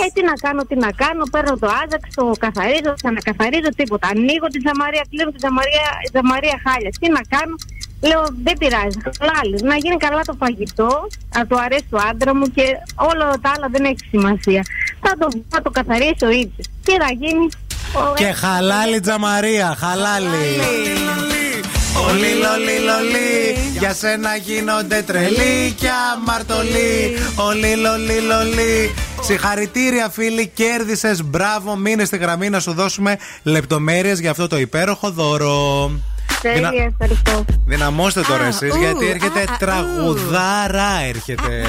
Ε, 0.00 0.04
τι 0.14 0.20
να 0.30 0.34
κάνω, 0.44 0.62
τι 0.68 0.76
να 0.84 0.90
κάνω, 1.02 1.22
παίρνω 1.34 1.54
το 1.62 1.68
άζαξ, 1.82 2.04
το 2.18 2.24
καθαρίζω, 2.44 2.92
ξανακαθαρίζω 3.00 3.70
τίποτα. 3.80 4.04
Ανοίγω 4.12 4.46
την 4.54 4.60
τζαμαρία, 4.64 5.04
κλείνω 5.10 5.30
την 5.34 5.40
τζαμαρία, 5.42 5.86
η 6.06 6.08
τζαμαρία 6.12 6.56
χάλια. 6.66 6.90
Τι 7.00 7.06
να 7.16 7.22
κάνω, 7.34 7.56
Λέω 8.08 8.22
δεν 8.44 8.56
πειράζει, 8.58 8.98
χαλάλι. 9.18 9.56
Να 9.70 9.76
γίνει 9.76 9.96
καλά 9.96 10.20
το 10.30 10.34
φαγητό, 10.38 10.90
να 11.36 11.46
το 11.46 11.56
αρέσει 11.64 11.86
του 11.90 11.98
άντρα 12.10 12.34
μου 12.36 12.46
και 12.56 12.62
όλα 12.94 13.24
τα 13.42 13.52
άλλα 13.56 13.66
δεν 13.70 13.84
έχει 13.84 13.96
σημασία. 14.10 14.62
Θα 15.00 15.12
το, 15.18 15.28
θα 15.48 15.62
το 15.62 15.70
καθαρίσει 15.70 16.24
ο 16.24 16.30
ίδιο. 16.30 16.64
Τι 16.84 16.92
θα 17.02 17.10
γίνει. 17.20 17.46
ο- 17.98 18.14
Και 18.14 18.24
χαλάλι 18.32 19.00
τζαμαρία, 19.00 19.74
χαλάλι. 19.78 20.36
Ολί, 22.06 22.32
λολί, 22.32 22.78
λολί, 22.84 23.56
για 23.78 23.94
σένα 23.94 24.36
γίνονται 24.36 25.02
τρελοί 25.02 25.72
και 25.76 25.88
αμαρτωλοί. 26.14 27.16
Ολί, 27.36 27.74
λολί, 27.76 28.18
λολί. 28.20 28.94
Συγχαρητήρια 29.20 30.08
φίλοι, 30.08 30.46
κέρδισες. 30.54 31.22
Μπράβο, 31.24 31.76
μείνε 31.76 32.04
στη 32.04 32.16
γραμμή 32.16 32.48
να 32.50 32.60
σου 32.60 32.72
δώσουμε 32.72 33.18
λεπτομέρειες 33.42 34.20
για 34.20 34.30
αυτό 34.30 34.46
το 34.46 34.58
υπέροχο 34.58 35.10
δώρο. 35.10 35.90
Δυνα- 36.42 36.68
Τέλεια, 36.70 36.84
ευχαριστώ. 36.84 37.44
Δυναμώστε 37.66 38.20
τώρα 38.20 38.42
Α, 38.44 38.46
εσείς 38.46 38.74
ου, 38.74 38.78
γιατί 38.78 39.04
α, 39.04 39.08
έρχεται 39.08 39.38
α, 39.40 39.42
ου. 39.52 39.56
τραγουδάρα 39.58 41.00
έρχεται. 41.08 41.64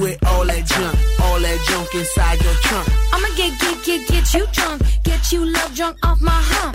with 0.00 0.28
all 0.28 0.44
that 0.50 0.64
junk, 0.72 0.96
all 1.24 1.40
that 1.46 1.58
junk 1.68 1.88
inside 2.00 2.38
your 2.46 2.56
trunk. 2.66 2.86
I'ma 3.14 3.28
get, 3.40 3.52
get, 3.62 3.76
get, 3.86 4.00
get 4.12 4.26
you 4.36 4.44
drunk. 4.56 4.78
Get 5.08 5.22
you 5.32 5.40
love 5.56 5.70
drunk 5.78 5.96
off 6.08 6.18
my 6.30 6.40
hump. 6.52 6.74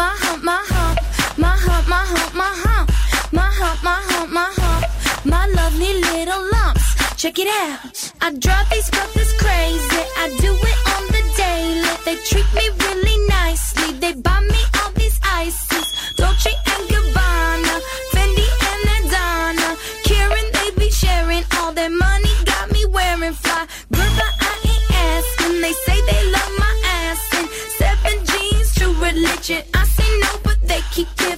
My 0.00 0.12
hump, 0.22 0.40
my 0.50 0.60
hump. 0.72 0.96
My 1.38 1.48
hump, 1.48 1.86
my 1.86 1.96
hump, 1.96 2.34
my 2.34 2.52
hump. 2.64 2.90
My 3.30 3.42
hump, 3.42 3.82
my 3.82 4.00
hump, 4.08 4.32
my 4.32 4.50
hump. 4.56 4.86
My 5.26 5.46
lovely 5.48 5.92
little 6.00 6.42
lumps. 6.52 6.94
Check 7.20 7.38
it 7.38 7.48
out. 7.48 8.12
I 8.22 8.30
drive 8.32 8.68
these 8.70 8.88
brothers 8.90 9.32
crazy. 9.34 10.02
I 10.16 10.34
do 10.40 10.52
it 10.54 10.78
on 10.96 11.02
the 11.14 11.22
daily. 11.36 11.92
They 12.06 12.16
treat 12.24 12.48
me 12.54 12.66
really 12.84 13.18
nicely. 13.28 13.92
They 13.98 14.14
buy 14.14 14.40
me 14.40 14.62
all 14.80 14.90
these 14.92 15.20
ices. 15.24 15.86
Dolce 16.16 16.52
and 16.72 16.84
Gabbana. 16.88 17.74
Fendi 18.12 18.48
and 18.70 18.84
Adana. 18.96 19.76
Karen, 20.04 20.48
they 20.56 20.70
be 20.80 20.90
sharing 20.90 21.44
all 21.58 21.72
their 21.72 21.90
money. 21.90 22.32
Got 22.46 22.72
me 22.72 22.86
wearing 22.86 23.34
fly. 23.34 23.66
Girl, 23.92 24.10
but 24.16 24.32
I 24.40 24.54
ain't 24.72 24.88
asking. 25.12 25.60
They 25.60 25.72
say 25.84 26.00
they 26.10 26.22
love 26.32 26.52
my 26.58 26.72
ass. 27.04 27.20
And 27.36 27.48
seven 27.76 28.24
jeans, 28.24 28.74
true 28.74 28.94
religion. 29.04 29.62
I 29.74 29.84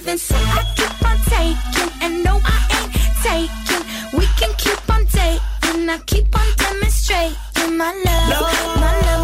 giving. 0.09 0.17
So 0.17 0.35
I 0.35 0.63
keep 0.75 1.05
on 1.05 1.17
taking. 1.29 1.91
And 2.01 2.23
no, 2.23 2.39
I 2.43 2.57
ain't 2.77 2.91
taking. 3.23 4.17
We 4.17 4.25
can 4.37 4.53
keep 4.57 4.81
on 4.89 5.05
dating. 5.05 5.89
I 5.89 5.97
keep 6.05 6.35
on 6.35 6.47
demonstrating 6.57 7.77
my 7.77 7.91
love. 8.05 8.79
My 8.79 9.01
love, 9.05 9.18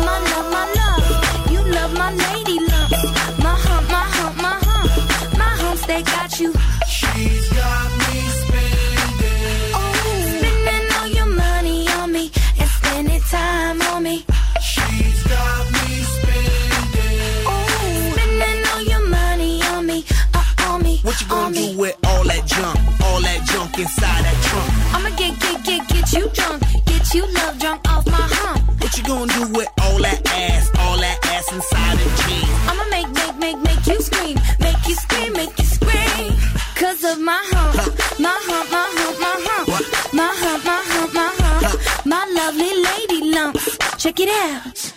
you 21.25 21.29
gonna 21.29 21.55
do 21.55 21.77
with 21.77 21.97
all 22.05 22.23
that 22.23 22.45
junk? 22.45 22.77
All 23.03 23.21
that 23.21 23.41
junk 23.45 23.79
inside 23.79 24.23
that 24.25 24.37
trunk. 24.45 24.69
I'ma 24.95 25.09
get, 25.17 25.39
get, 25.39 25.63
get, 25.63 25.87
get 25.87 26.13
you 26.13 26.29
drunk. 26.29 26.63
Get 26.85 27.13
you 27.13 27.25
love 27.33 27.59
drunk 27.59 27.81
off 27.89 28.05
my 28.05 28.27
hump. 28.37 28.81
What 28.81 28.97
you 28.97 29.03
gonna 29.03 29.33
do 29.33 29.47
with 29.53 29.69
all 29.81 29.97
that 30.01 30.21
ass? 30.27 30.69
All 30.79 30.97
that 30.97 31.17
ass 31.25 31.51
inside 31.51 31.97
the 31.97 32.09
jeans. 32.21 32.49
I'ma 32.69 32.85
make, 32.89 33.09
make, 33.13 33.37
make, 33.37 33.59
make 33.63 33.87
you 33.87 34.01
scream. 34.01 34.37
Make 34.59 34.87
you 34.87 34.95
scream, 34.95 35.33
make 35.33 35.57
you 35.57 35.65
scream. 35.65 36.33
Cause 36.75 37.03
of 37.03 37.19
my 37.19 37.41
hump. 37.53 37.75
My 38.19 38.37
hump, 38.47 38.71
my 38.71 38.87
hump, 38.97 39.19
my 39.19 39.35
hump. 39.45 40.13
My 40.13 40.31
hump, 40.41 40.65
my 40.65 40.81
hump, 40.91 41.13
my 41.13 41.31
hump. 41.41 42.05
My 42.05 42.23
lovely 42.37 42.73
lady 42.87 43.31
lumps. 43.33 43.77
Check 43.97 44.19
it 44.19 44.29
out. 44.29 44.94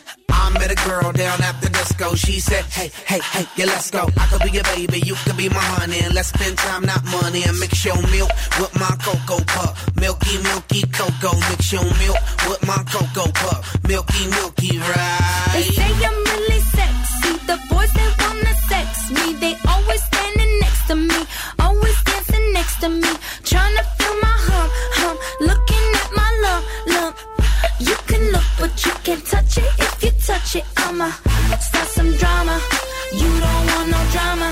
I 0.48 0.50
met 0.52 0.72
a 0.72 0.88
girl 0.88 1.12
down 1.12 1.42
at 1.42 1.60
the 1.60 1.68
disco. 1.68 2.14
She 2.14 2.40
said, 2.40 2.64
Hey, 2.72 2.90
hey, 3.04 3.20
hey, 3.20 3.44
yeah, 3.56 3.66
let's 3.66 3.90
go. 3.90 4.08
I 4.16 4.24
could 4.32 4.40
be 4.40 4.50
your 4.50 4.64
baby, 4.74 5.00
you 5.04 5.14
could 5.24 5.36
be 5.36 5.50
my 5.50 5.60
honey. 5.76 6.00
And 6.00 6.14
let's 6.14 6.28
spend 6.28 6.56
time, 6.56 6.86
not 6.86 7.04
money. 7.04 7.44
And 7.44 7.58
mix 7.60 7.84
your 7.84 8.00
milk 8.08 8.30
with 8.58 8.72
my 8.80 8.88
cocoa 9.04 9.44
pup. 9.44 9.76
Milky, 10.00 10.40
milky 10.42 10.82
cocoa. 10.88 11.36
Mix 11.52 11.70
your 11.72 11.84
milk 11.84 12.16
with 12.48 12.64
my 12.66 12.80
cocoa 12.88 13.28
pup. 13.32 13.60
Milky, 13.86 14.24
milky, 14.40 14.78
They 14.78 14.88
right? 14.88 15.68
say 15.76 15.90
I'm 16.08 16.16
really 16.32 16.60
sexy. 16.72 17.32
The 17.44 17.56
boys 17.68 17.92
they 17.92 18.08
wanna 18.24 18.54
sex 18.72 19.10
me. 19.12 19.34
They 19.36 19.52
always 19.68 20.00
standing 20.02 20.52
next 20.64 20.86
to 20.88 20.94
me, 20.96 21.18
always 21.58 21.96
dancing 22.08 22.52
next 22.54 22.80
to 22.80 22.88
me, 22.88 23.10
trying 23.44 23.76
to 23.76 23.84
you 28.86 28.92
can't 29.05 29.24
touch 29.26 29.59
it. 29.59 29.70
If 29.78 30.02
you 30.05 30.10
touch 30.26 30.56
it, 30.56 30.64
I'ma 30.76 31.10
start 31.60 31.88
some 31.88 32.12
drama. 32.16 32.60
You 33.12 33.30
don't 33.44 33.64
want 33.72 33.88
no 33.94 34.00
drama, 34.14 34.48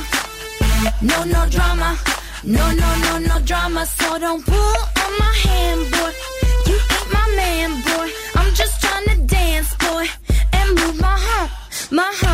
no 1.03 1.19
no 1.25 1.43
drama, 1.51 1.99
no 2.45 2.65
no 2.83 2.91
no 3.05 3.19
no 3.19 3.37
drama. 3.45 3.87
So 3.87 4.19
don't 4.19 4.45
pull 4.45 4.77
on 5.05 5.13
my 5.19 5.35
hand, 5.47 5.81
boy. 5.93 6.13
You 6.69 6.79
ain't 6.97 7.13
my 7.13 7.27
man, 7.37 7.71
boy. 7.89 8.09
I'm 8.39 8.55
just 8.55 8.81
trying 8.83 9.07
to 9.13 9.17
dance, 9.37 9.75
boy, 9.77 10.07
and 10.53 10.69
move 10.79 11.01
my 11.01 11.17
hump, 11.29 11.51
my 11.91 12.11
hump, 12.21 12.26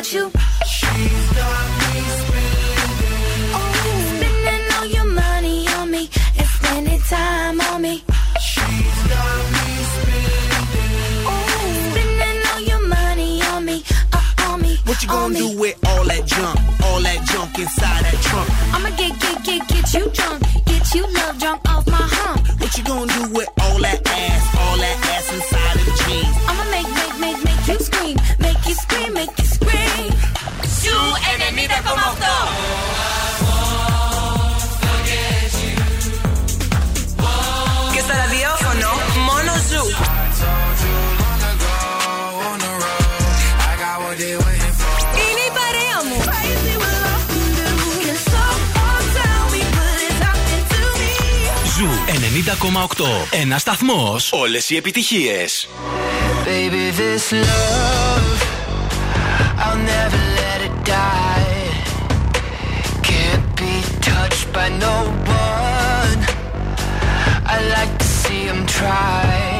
got 0.00 0.12
you. 0.14 0.30
She's 0.66 1.26
got 1.36 1.66
me 1.78 2.00
spending. 2.20 3.50
Oh, 3.56 3.72
spending 4.16 4.64
all 4.76 4.86
your 4.86 5.04
money 5.04 5.68
on 5.68 5.90
me 5.90 6.08
and 6.38 6.48
spending 6.48 7.00
time 7.00 7.60
on 7.60 7.82
me. 7.82 8.02
She's 8.40 8.98
got 9.12 9.42
me 9.56 9.66
spending. 9.94 11.24
Oh, 11.28 11.90
spending 11.90 12.40
all 12.50 12.60
your 12.60 12.88
money 12.88 13.42
on 13.42 13.64
me, 13.66 13.84
uh, 14.14 14.44
on 14.48 14.62
me. 14.62 14.78
What 14.86 15.02
you 15.02 15.08
gonna 15.08 15.34
do 15.34 15.58
with 15.58 15.76
all 15.86 16.04
that 16.04 16.24
junk? 16.24 16.58
All 16.84 17.00
that 17.02 17.20
junk 17.30 17.58
inside 17.58 18.04
that 18.04 18.18
trunk. 18.22 18.69
Ένα 53.30 53.58
σταθμό. 53.58 54.16
Όλε 54.30 54.58
οι 54.68 54.76
επιτυχίε. 54.76 55.44
Baby, 56.46 56.84
this 57.00 57.26
love, 57.48 58.38
I'll 59.64 59.82
never 59.94 60.20
let 60.40 60.58
it 60.68 60.76
die. 60.84 61.62
Can't 63.08 63.46
be 63.60 63.74
touched 64.10 64.46
by 64.56 64.68
no 64.86 64.96
one. 65.46 66.20
I 67.54 67.56
like 67.76 67.92
to 68.02 68.08
see 68.20 68.42
him 68.50 68.60
try. 68.66 69.59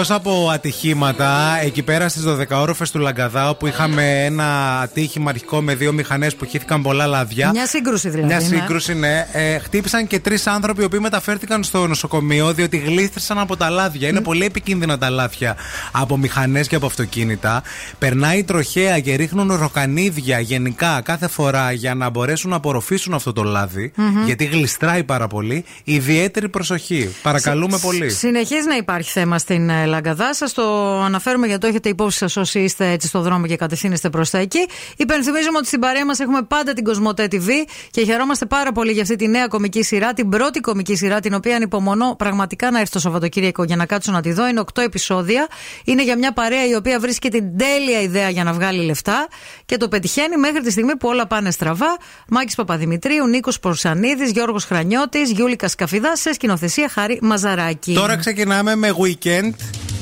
Εκτό 0.00 0.14
από 0.14 0.48
ατυχήματα, 0.52 1.58
εκεί 1.62 1.82
πέρα 1.82 2.08
στις 2.08 2.22
12 2.26 2.44
όροφε 2.50 2.84
του 2.92 2.98
Λαγκαδά, 2.98 3.48
όπου 3.48 3.66
είχαμε 3.66 4.24
ένα 4.24 4.78
ατύχημα 4.80 5.30
αρχικό 5.30 5.60
με 5.60 5.74
δύο 5.74 5.92
μηχανές 5.92 6.34
που 6.34 6.44
χύθηκαν 6.44 6.82
πολλά 6.82 7.06
λάδια. 7.06 7.50
Μια 7.50 7.66
σύγκρουση 7.66 8.08
δηλαδή. 8.08 8.26
Μια 8.26 8.36
ναι. 8.40 8.44
σύγκρουση, 8.56 8.94
ναι. 8.94 9.26
Ε, 9.32 9.58
χτύπησαν 9.58 10.06
και 10.06 10.18
τρεις 10.20 10.46
άνθρωποι 10.46 10.82
οι 10.82 10.84
οποίοι 10.84 10.98
μεταφέρθηκαν 11.02 11.64
στο 11.64 11.86
νοσοκομείο 11.86 12.52
διότι 12.52 12.76
γλίστρησαν 12.76 13.38
από 13.38 13.56
τα 13.56 13.70
λάδια. 13.70 14.08
Είναι 14.08 14.20
πολύ 14.20 14.44
επικίνδυνα 14.44 14.98
τα 14.98 15.10
λάδια 15.10 15.56
από 15.92 16.16
μηχανές 16.16 16.68
και 16.68 16.76
από 16.76 16.86
αυτοκίνητα. 16.86 17.62
Περνάει 17.98 18.44
τροχέα 18.44 19.00
και 19.00 19.14
ρίχνουν 19.14 19.52
ροκανίδια 19.54 20.40
γενικά 20.40 21.00
κάθε 21.04 21.28
φορά 21.28 21.72
για 21.72 21.94
να 21.94 22.10
μπορέσουν 22.10 22.50
να 22.50 22.56
απορροφήσουν 22.56 23.14
αυτό 23.14 23.32
το 23.32 23.42
λάδι. 23.42 23.92
Μμμ. 23.94 24.24
Γιατί 24.24 24.44
γλιστράει 24.44 25.04
πάρα 25.04 25.26
πολύ. 25.26 25.64
Ιδιαίτερη 25.84 26.48
προσοχή. 26.48 27.14
Παρακαλούμε 27.22 27.76
Συ- 27.76 27.84
πολύ. 27.84 28.10
Συνεχίζει 28.10 28.66
να 28.68 28.76
υπάρχει 28.76 29.10
θέμα 29.10 29.38
στην 29.38 29.68
ε, 29.68 29.86
Λαγκαδά. 29.90 30.34
Σας 30.34 30.52
το 30.52 30.62
αναφέρουμε 31.00 31.46
γιατί 31.46 31.60
το 31.60 31.66
έχετε 31.66 31.88
υπόψη 31.88 32.18
σας 32.18 32.36
όσοι 32.36 32.58
είστε 32.60 32.90
έτσι 32.90 33.08
στο 33.08 33.20
δρόμο 33.20 33.46
και 33.46 33.56
κατευθύνεστε 33.56 34.10
προς 34.10 34.30
τα 34.30 34.38
εκεί. 34.38 34.68
Υπενθυμίζουμε 34.96 35.58
ότι 35.58 35.66
στην 35.66 35.80
παρέα 35.80 36.04
μας 36.04 36.18
έχουμε 36.18 36.42
πάντα 36.42 36.72
την 36.72 36.84
Κοσμοτέ 36.84 37.28
TV 37.30 37.48
και 37.90 38.04
χαιρόμαστε 38.04 38.46
πάρα 38.46 38.72
πολύ 38.72 38.92
για 38.92 39.02
αυτή 39.02 39.16
τη 39.16 39.28
νέα 39.28 39.46
κομική 39.46 39.82
σειρά, 39.82 40.12
την 40.12 40.28
πρώτη 40.28 40.60
κομική 40.60 40.96
σειρά, 40.96 41.20
την 41.20 41.34
οποία 41.34 41.56
ανυπομονώ 41.56 42.14
πραγματικά 42.18 42.70
να 42.70 42.78
έρθει 42.78 42.92
το 42.92 42.98
Σαββατοκύριακο 42.98 43.64
για 43.64 43.76
να 43.76 43.86
κάτσω 43.86 44.12
να 44.12 44.20
τη 44.20 44.32
δω. 44.32 44.48
Είναι 44.48 44.62
8 44.74 44.82
επεισόδια. 44.82 45.48
Είναι 45.84 46.02
για 46.02 46.16
μια 46.16 46.32
παρέα 46.32 46.66
η 46.66 46.74
οποία 46.74 47.00
βρίσκει 47.00 47.28
την 47.28 47.58
τέλεια 47.58 48.00
ιδέα 48.00 48.28
για 48.28 48.44
να 48.44 48.52
βγάλει 48.52 48.84
λεφτά 48.84 49.28
και 49.70 49.76
το 49.76 49.88
πετυχαίνει 49.88 50.36
μέχρι 50.36 50.60
τη 50.60 50.70
στιγμή 50.70 50.96
που 50.96 51.08
όλα 51.08 51.26
πάνε 51.26 51.50
στραβά. 51.50 51.96
Μάκης 52.28 52.54
Παπαδημητρίου, 52.54 53.26
Νίκος 53.26 53.60
Προσανίδη, 53.60 54.24
Γιώργος 54.24 54.64
Χρανιώτης, 54.64 55.30
Γιούλικα 55.30 55.68
Σκαφιδά 55.68 56.16
σε 56.16 56.32
σκηνοθεσία 56.32 56.88
Χάρη 56.88 57.18
Μαζαράκη. 57.22 57.92
Τώρα 57.94 58.16
ξεκινάμε 58.16 58.74
με 58.74 58.94
weekend 58.98 59.50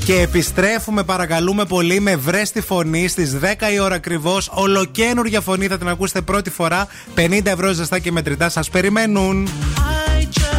και 0.04 0.20
επιστρέφουμε 0.20 1.02
παρακαλούμε 1.02 1.64
πολύ 1.64 2.00
με 2.00 2.16
βρέστη 2.16 2.60
φωνή 2.60 3.08
στις 3.08 3.38
10 3.42 3.72
η 3.72 3.78
ώρα 3.78 3.94
ακριβώς. 3.94 4.50
Ολοκένουργια 4.54 5.40
φωνή 5.40 5.66
θα 5.66 5.78
την 5.78 5.88
ακούσετε 5.88 6.20
πρώτη 6.20 6.50
φορά. 6.50 6.86
50 7.14 7.40
ευρώ 7.44 7.72
ζεστά 7.72 7.98
και 7.98 8.12
μετρητά 8.12 8.48
σας 8.48 8.70
περιμένουν. 8.70 9.48
I 10.18 10.24
just 10.24 10.57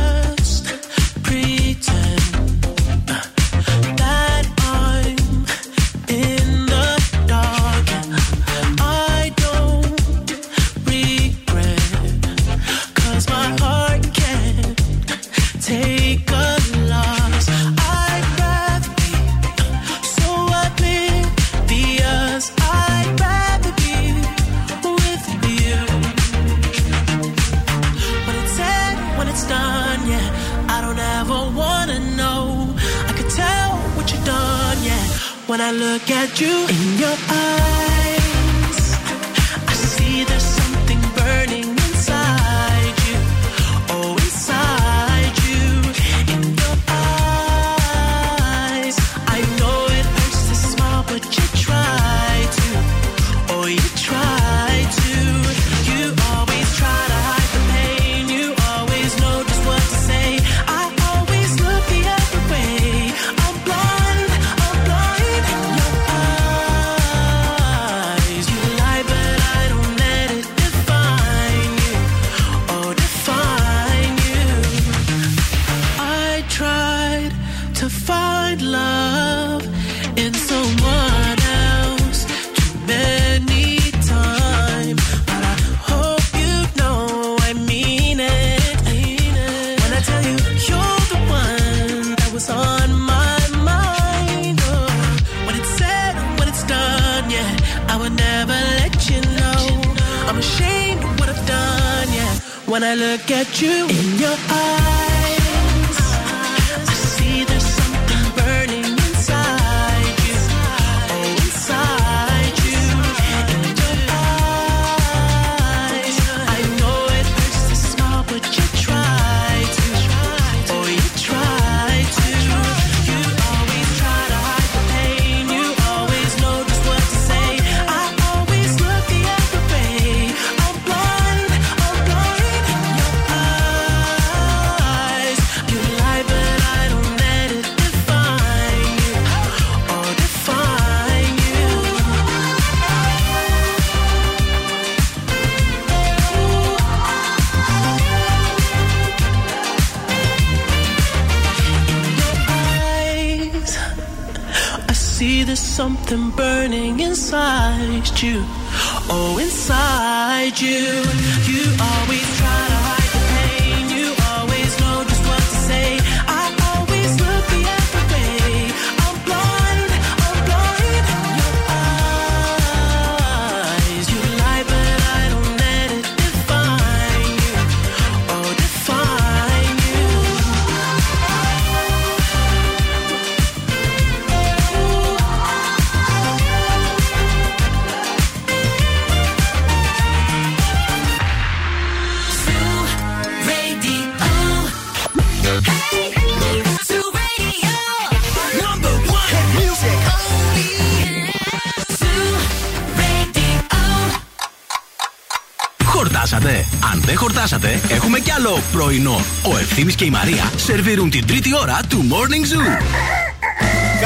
Ευθύμης 209.81 209.97
και 209.97 210.05
η 210.05 210.09
Μαρία 210.09 210.51
σερβίρουν 210.55 211.09
την 211.09 211.27
τρίτη 211.27 211.55
ώρα 211.55 211.79
του 211.89 212.07
Morning 212.09 212.53
Zoo. 212.53 213.18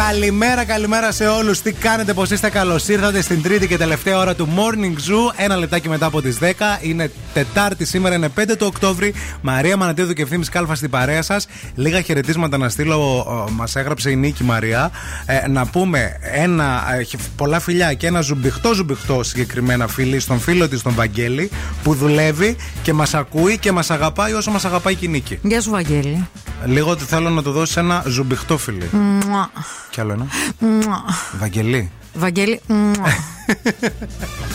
Καλημέρα, 0.10 0.66
καλημέρα 0.66 1.12
σε 1.12 1.28
όλους. 1.28 1.62
Τι 1.62 1.74
κάνετε, 1.74 2.14
πώ 2.14 2.24
είστε, 2.24 2.50
καλώς 2.50 2.88
ήρθατε 2.88 3.22
στην 3.22 3.42
τρίτη 3.42 3.68
και 3.68 3.78
τελευταία 3.78 4.18
ώρα 4.18 4.36
του 4.36 4.48
Morning 4.56 4.94
Zoo. 5.10 5.34
Ένα 5.36 5.56
λεπτάκι 5.56 5.90
μετά 5.90 6.06
από 6.06 6.22
τις 6.22 6.38
10. 6.42 6.46
Είναι 6.82 7.12
Τετάρτη 7.34 7.86
σήμερα, 7.86 8.16
είναι 8.16 8.30
5 8.30 8.56
του 8.58 8.66
Οκτώβρη. 8.68 9.14
Μαρία 9.42 9.78
Μανατίδου 9.78 10.14
και 10.14 10.22
ευθύνη 10.22 10.46
Κάλφα 10.46 10.76
στην 10.76 10.90
παρέα 10.90 11.22
σας. 11.22 11.48
Λίγα 11.76 12.02
χαιρετίσματα 12.02 12.58
να 12.58 12.70
στείλω. 12.70 13.26
Μας 13.52 13.76
έγραψε 13.76 14.10
η 14.10 14.16
Νίκη 14.16 14.44
Μαρία. 14.44 14.92
Ε, 15.26 15.48
να 15.48 15.66
πούμε 15.66 16.20
ένα, 16.22 16.84
έχει 17.00 17.18
πολλά 17.36 17.60
φιλιά 17.60 17.94
και 17.94 18.08
ένα 18.08 18.22
ζουμπιχτό 18.22 18.74
ζουμπιχτό 18.74 19.24
συγκεκριμένα 19.24 19.88
φίλη 19.88 20.20
στον 20.20 20.40
φίλο 20.40 20.68
της, 20.68 20.82
τον 20.82 20.94
Βαγγέλη, 20.94 21.52
που 21.84 21.94
δουλεύει 21.94 22.56
και 22.82 22.94
μας 22.94 23.14
ακούει 23.14 23.58
και 23.58 23.72
μας 23.72 23.92
αγαπάει 23.92 24.34
όσο 24.34 24.52
μας 24.52 24.66
αγαπάει 24.66 24.96
και 24.96 25.06
η 25.06 25.10
Νίκη. 25.10 25.40
Γεια 25.42 25.62
σου, 25.62 25.70
Βαγγέλη. 25.70 26.28
Λίγο 26.66 26.90
ότι 26.90 27.04
θέλω 27.04 27.30
να 27.30 27.44
του 27.44 27.52
δώσει 27.52 27.80
ένα 27.80 28.04
ζουμπιχτό 28.08 28.58
φίλι. 28.58 28.90
Μουα. 28.92 29.52
Κι 29.90 30.02
άλλο 30.02 30.14
ένα. 30.14 30.28
Μουα. 30.60 31.04
Βαγγελή. 31.40 31.92
Βαγγέλη. 32.14 32.62
μουα. 32.68 32.94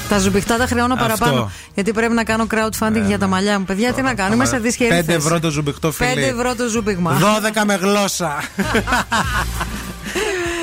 τα 0.09 0.19
ζουμπιχτά 0.19 0.57
τα 0.57 0.67
χρεώνω 0.67 0.95
Αυτό. 0.95 1.07
παραπάνω. 1.07 1.51
Γιατί 1.75 1.93
πρέπει 1.93 2.15
να 2.15 2.25
κάνω 2.25 2.47
crowdfunding 2.51 3.05
για 3.07 3.19
τα 3.19 3.27
μαλιά 3.27 3.59
μου. 3.59 3.65
Παιδιά, 3.65 3.93
τι 3.93 4.03
να 4.03 4.15
κάνω, 4.15 4.35
είμαι 4.35 4.45
σε 4.45 4.59
δυσχερή 4.59 5.05
5 5.07 5.09
ευρώ 5.09 5.41
το 5.41 5.51
ζουμπιχτό 5.51 5.93
φίλι. 5.93 6.13
5 6.15 6.17
ευρώ 6.17 6.55
το 6.55 6.69
ζουμπίγμα. 6.69 7.19
12 7.55 7.63
με 7.67 7.75
γλώσσα. 7.75 8.37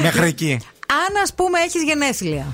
Μέχρι 0.04 0.28
εκεί. 0.28 0.60
Αν 0.88 1.22
ας 1.24 1.34
πούμε 1.34 1.60
έχεις 1.60 1.84
γενέθλια 1.84 2.46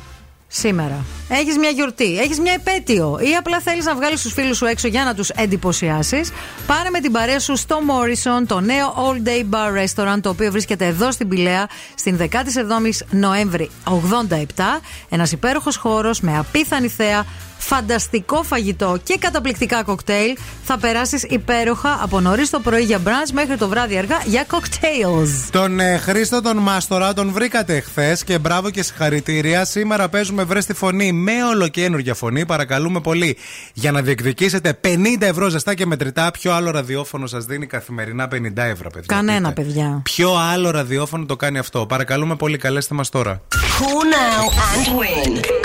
σήμερα, 0.54 1.06
έχεις 1.30 1.58
μια 1.58 1.70
γιορτή, 1.70 2.20
έχεις 2.20 2.40
μια 2.40 2.54
επέτειο 2.54 3.20
ή 3.22 3.36
απλά 3.36 3.60
θέλεις 3.60 3.86
να 3.86 3.96
βγάλεις 3.96 4.22
τους 4.22 4.34
φίλους 4.34 4.58
σου 4.58 4.66
έξω 4.66 4.88
για 4.88 5.04
να 5.04 5.16
τους 5.16 5.30
εντυπωσιάσεις, 5.30 6.32
πάρε 6.68 6.90
με 6.90 7.00
την 7.00 7.12
παρέα 7.12 7.40
σου 7.40 7.56
στο 7.56 7.80
Morrison, 7.88 8.44
το 8.48 8.60
νέο 8.60 8.94
All 8.98 9.28
Day 9.28 9.46
Bar 9.50 9.84
Restaurant, 9.84 10.22
το 10.22 10.30
οποίο 10.30 10.52
βρίσκεται 10.52 10.86
εδώ 10.86 11.12
στην 11.12 11.28
Πηλαία 11.28 11.68
στην 11.96 12.18
17η 12.18 12.92
Νοέμβρη 13.10 13.70
87. 13.84 14.82
Ένας 15.10 15.32
υπέροχος 15.32 15.76
χώρος 15.76 16.22
με 16.22 16.38
απίθανη 16.38 16.88
θέα, 16.88 17.26
φανταστικό 17.62 18.44
φαγητό 18.44 18.98
και 19.04 19.18
καταπληκτικά 19.20 19.84
κοκτέιλ. 19.84 20.38
Θα 20.64 20.78
περάσεις 20.78 21.24
υπέροχα 21.24 22.00
από 22.02 22.20
νωρίς 22.20 22.50
το 22.50 22.60
πρωί 22.60 22.84
για 22.84 23.00
brunch 23.06 23.32
μέχρι 23.34 23.58
το 23.58 23.68
βράδυ 23.68 23.98
αργά 23.98 24.22
για 24.26 24.46
cocktails. 24.52 25.50
Τον 25.52 25.80
ε, 25.80 25.98
Χρήστο 25.98 26.42
τον 26.42 26.58
Μάστορα 26.58 27.14
τον 27.14 27.32
βρήκατε 27.32 27.80
χθες 27.80 28.24
και 28.24 28.40
μπράβο 28.40 28.70
και 28.70 28.84
συγχαρητήρια. 28.84 29.66
Σήμερα 29.66 30.10
παίζουμε 30.10 30.44
βρες 30.44 30.66
τη 30.66 30.74
φωνή 30.74 31.12
με 31.12 31.44
ολοκένουργια 31.44 32.14
φωνή. 32.14 32.46
Παρακαλούμε 32.46 33.00
πολύ 33.02 33.38
για 33.74 33.92
να 33.92 34.02
διεκδικήσετε 34.02 34.80
50 34.84 34.98
ευρώ 35.20 35.50
ζεστά 35.50 35.74
και 35.74 35.86
μετρητά. 35.86 36.32
Ποιο 36.32 36.52
άλλο 36.54 36.72
ραδιόφωνο 36.72 37.28
σας 37.28 37.46
δίνει 37.46 37.66
καθημερινά 37.66 38.28
50 38.32 38.38
ευρώ, 38.56 38.90
παιδιά; 38.90 39.16
Κανένα, 39.16 39.54
παιδιά. 39.54 40.02
Ποιο 40.04 40.36
άλλο 40.36 40.72
ραδιόφωνο 40.72 41.26
το 41.26 41.36
κάνει 41.36 41.58
αυτό; 41.58 41.86
Παρακαλούμε 41.86 42.36
πολύ, 42.36 42.58
καλέστε 42.58 42.96
μας 42.96 43.10
τώρα. 43.10 43.42
Cool 43.80 44.04
now 44.14 44.44
and 44.74 44.88
win. 45.00 45.61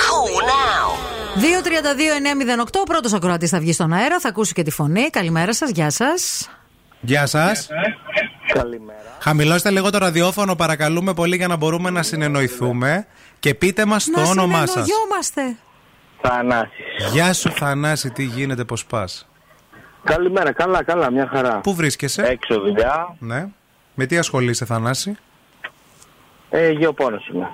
Cool 1.36 1.42
now. 1.42 2.62
2-32-908, 2.62 2.80
ο 2.80 2.82
πρώτος 2.82 3.12
ακροατής 3.12 3.50
θα 3.50 3.58
βγει 3.58 3.72
στον 3.72 3.92
αέρα, 3.92 4.20
θα 4.20 4.28
ακούσει 4.28 4.52
και 4.52 4.62
τη 4.62 4.70
φωνή. 4.70 5.10
Καλημέρα 5.10 5.54
σας, 5.54 5.70
γεια 5.70 5.90
σας. 5.90 6.50
Γεια 7.00 7.26
σας. 7.26 7.68
Καλημέρα. 8.52 8.98
Χαμηλώστε 9.20 9.70
λίγο 9.70 9.90
το 9.90 9.98
ραδιόφωνο, 9.98 10.54
παρακαλούμε 10.56 11.14
πολύ, 11.14 11.36
για 11.36 11.46
να 11.46 11.56
μπορούμε 11.56 11.90
να 11.90 12.02
συνεννοηθούμε. 12.02 13.06
Και 13.40 13.54
πείτε 13.54 13.84
μας 13.84 14.04
το 14.04 14.20
Να 14.20 14.26
όνομά 14.28 14.66
σας. 14.66 14.70
συνεννοιόμαστε. 14.70 15.56
Θανάσης. 16.22 17.10
Γεια 17.12 17.32
σου, 17.32 17.50
Θανάση, 17.50 18.10
τι 18.10 18.24
γίνεται, 18.24 18.64
πώς 18.64 18.86
πας; 18.86 19.28
Καλημέρα, 20.04 20.52
καλά, 20.52 20.82
καλά, 20.84 21.10
μια 21.10 21.28
χαρά. 21.32 21.60
Πού 21.60 21.74
βρίσκεσαι, 21.74 22.22
Έξω 22.22 22.60
δουλειά, 22.60 23.16
Ναι. 23.18 23.46
Με 23.94 24.06
τι 24.06 24.18
ασχολείσαι, 24.18 24.64
Θανάση; 24.64 25.16
ε, 26.50 26.70
γεωπόνος 26.70 27.28
είμαι. 27.28 27.48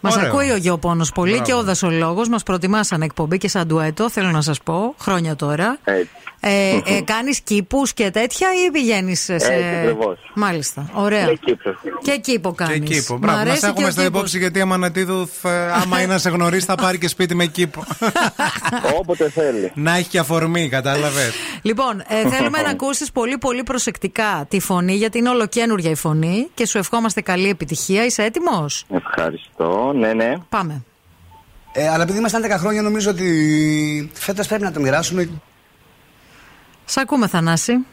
Μας 0.00 0.16
Ωραίο. 0.16 0.28
ακούει 0.28 0.50
ο 0.50 0.56
Γεωπόνος 0.56 1.12
πολύ 1.12 1.30
Μπράβο. 1.30 1.46
και 1.46 1.54
ο 1.54 1.62
δασολόγος. 1.62 2.28
Μας 2.28 2.42
προτιμάσαν 2.42 3.02
εκπομπή 3.02 3.38
και 3.38 3.48
σαν 3.48 3.66
ντουέτο, 3.66 4.10
θέλω 4.10 4.30
να 4.30 4.40
σας 4.40 4.60
πω, 4.62 4.94
χρόνια 4.98 5.36
τώρα. 5.36 5.78
Έτσι. 5.84 6.08
Ε, 6.42 6.80
ε, 6.84 7.00
Κάνεις 7.04 7.40
κήπους 7.40 7.92
και 7.92 8.10
τέτοια 8.10 8.48
ή 8.66 8.70
πηγαίνεις 8.70 9.20
σε. 9.20 9.34
Έτσι 9.34 9.52
ακριβώς. 9.52 10.18
Μάλιστα. 10.34 10.90
Ωραία. 10.94 11.24
Και 11.26 11.36
Κύπρος. 11.44 11.76
Και 12.02 12.16
κήπο 12.16 12.52
κάνεις. 12.52 12.88
Και 12.88 12.94
κήπο. 12.94 13.16
Μπράβο, 13.18 13.44
μα 13.44 13.68
έχουμε 13.68 13.90
στην 13.90 14.06
υπόψη 14.06 14.38
γιατί 14.38 14.58
η 14.58 14.60
Αμανατίδου, 14.62 15.28
θα- 15.40 15.74
άμα 15.74 16.00
είναι 16.02 16.12
να 16.12 16.18
σε 16.18 16.30
γνωρίσει, 16.30 16.66
θα 16.66 16.74
πάρει 16.74 16.98
και 16.98 17.08
σπίτι 17.08 17.34
με 17.34 17.46
κήπο. 17.46 17.84
Όποτε 18.98 19.30
θέλει. 19.30 19.72
να 19.74 19.96
έχει 19.96 20.08
και 20.08 20.18
αφορμή, 20.18 20.68
κατάλαβες. 20.68 21.32
Λοιπόν, 21.62 22.02
ε, 22.08 22.28
θέλουμε 22.28 22.60
να 22.62 22.70
ακούσεις 22.76 23.12
πολύ 23.12 23.38
πολύ 23.38 23.62
προσεκτικά 23.62 24.46
τη 24.48 24.60
φωνή, 24.60 24.94
γιατί 24.94 25.18
είναι 25.18 25.28
ολοκένουργια 25.28 25.90
η 25.90 25.94
φωνή 25.94 26.48
και 26.54 26.66
σου 26.66 26.78
ευχόμαστε 26.78 27.20
καλή 27.20 27.48
επιτυχία. 27.48 28.04
Είσαι 28.04 28.22
έτοιμος; 28.22 28.84
Ευχαριστώ, 28.94 29.92
ναι, 29.96 30.12
ναι. 30.12 30.34
Πάμε. 30.48 30.82
Ε, 31.72 31.88
αλλά 31.88 32.02
επειδή 32.02 32.18
ήμασταν 32.18 32.42
10 32.42 32.56
χρόνια, 32.58 32.82
νομίζω 32.82 33.10
ότι 33.10 34.10
φέτος 34.12 34.46
πρέπει 34.46 34.62
να 34.62 34.72
το 34.72 34.80
μοιράσουμε. 34.80 35.28
Σ' 36.90 36.96
ακούμε, 36.96 37.26
Θανάση. 37.26 37.86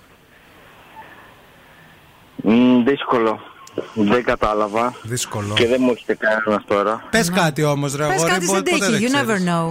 Μ, 2.36 2.84
δύσκολο. 2.84 3.40
Δεν 3.96 4.24
κατάλαβα. 4.24 4.94
Δύσκολο. 5.04 5.54
Και 5.54 5.68
δεν 5.68 5.78
μου 5.82 5.92
έχετε 5.96 6.16
κανένας 6.16 6.64
τώρα. 6.68 7.04
Πες 7.10 7.32
κάτι 7.32 7.64
όμως, 7.64 7.96
ρε 7.96 8.06
Πες 8.08 8.16
αγόρι, 8.16 8.32
κάτι 8.32 8.46
πο- 8.46 8.52
στην 8.56 8.64
ποτέ 8.64 8.86
τύχη. 8.86 9.08
δεν 9.08 9.12
You 9.12 9.16
never 9.22 9.26
ξέρεις. 9.26 9.44
know. 9.50 9.66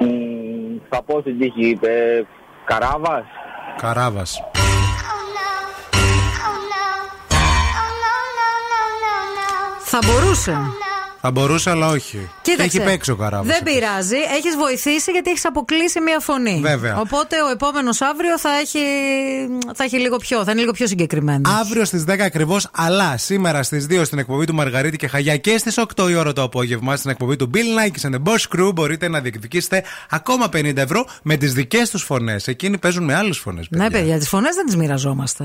Μ, 0.00 0.86
θα 0.88 1.02
πω 1.02 1.20
στην 1.20 1.38
τύχη, 1.38 1.68
είπε, 1.68 2.26
Καράβας. 2.64 3.24
Καράβας. 3.80 4.42
Θα 9.78 9.98
μπορούσε. 10.06 10.56
Θα 11.20 11.30
μπορούσε, 11.30 11.70
αλλά 11.70 11.88
όχι. 11.88 12.28
Κοίταξε. 12.42 12.76
Έχει 12.76 12.86
παίξει 12.86 13.10
ο 13.10 13.16
Καράβας. 13.16 13.46
Δεν 13.46 13.62
πειράζει. 13.62 14.16
Έχεις 14.36 14.56
βοηθήσει 14.56 15.10
γιατί 15.10 15.30
έχεις 15.30 15.44
αποκλείσει 15.46 16.00
μία 16.00 16.20
φωνή. 16.20 16.60
Βέβαια. 16.62 16.98
Οπότε 17.00 17.36
ο 17.42 17.50
επόμενος 17.50 18.00
αύριο 18.00 18.38
θα 18.38 18.50
έχει, 18.50 18.78
θα 19.74 19.84
έχει 19.84 19.98
λίγο 19.98 20.16
πιο, 20.16 20.44
θα 20.44 20.50
είναι 20.50 20.60
λίγο 20.60 20.72
πιο 20.72 20.86
συγκεκριμένος. 20.86 21.52
Αύριο 21.60 21.84
στις 21.84 22.04
10 22.04 22.24
ακριβώς, 22.24 22.68
αλλά 22.72 23.16
σήμερα 23.16 23.62
στις 23.62 23.86
2 23.86 24.04
στην 24.04 24.18
εκπομπή 24.18 24.44
του 24.44 24.54
Μαργαρίτη 24.54 24.96
και 24.96 25.08
Χαγιά 25.08 25.36
και 25.36 25.58
στις 25.58 25.78
8 25.78 26.10
η 26.10 26.14
ώρα 26.14 26.32
το 26.32 26.42
απόγευμα 26.42 26.96
στην 26.96 27.10
εκπομπή 27.10 27.36
του 27.36 27.50
Bill 27.54 27.58
Nike 27.58 28.10
and 28.10 28.14
the 28.14 28.22
Boss 28.32 28.56
Crew 28.56 28.74
μπορείτε 28.74 29.08
να 29.08 29.20
διεκδικήσετε 29.20 29.84
ακόμα 30.10 30.48
50 30.56 30.76
ευρώ 30.76 31.06
με 31.22 31.36
τις 31.36 31.52
δικές 31.52 31.90
τους 31.90 32.02
φωνές. 32.02 32.48
Εκείνοι 32.48 32.78
παίζουν 32.78 33.04
με 33.04 33.14
άλλες 33.14 33.38
φωνές. 33.38 33.66
Ναι, 33.70 33.90
παιδιά, 33.90 34.18
τις 34.18 34.28
φωνές 34.28 34.54
δεν 34.54 34.66
τις 34.66 34.76
μοιραζόμαστε. 34.76 35.44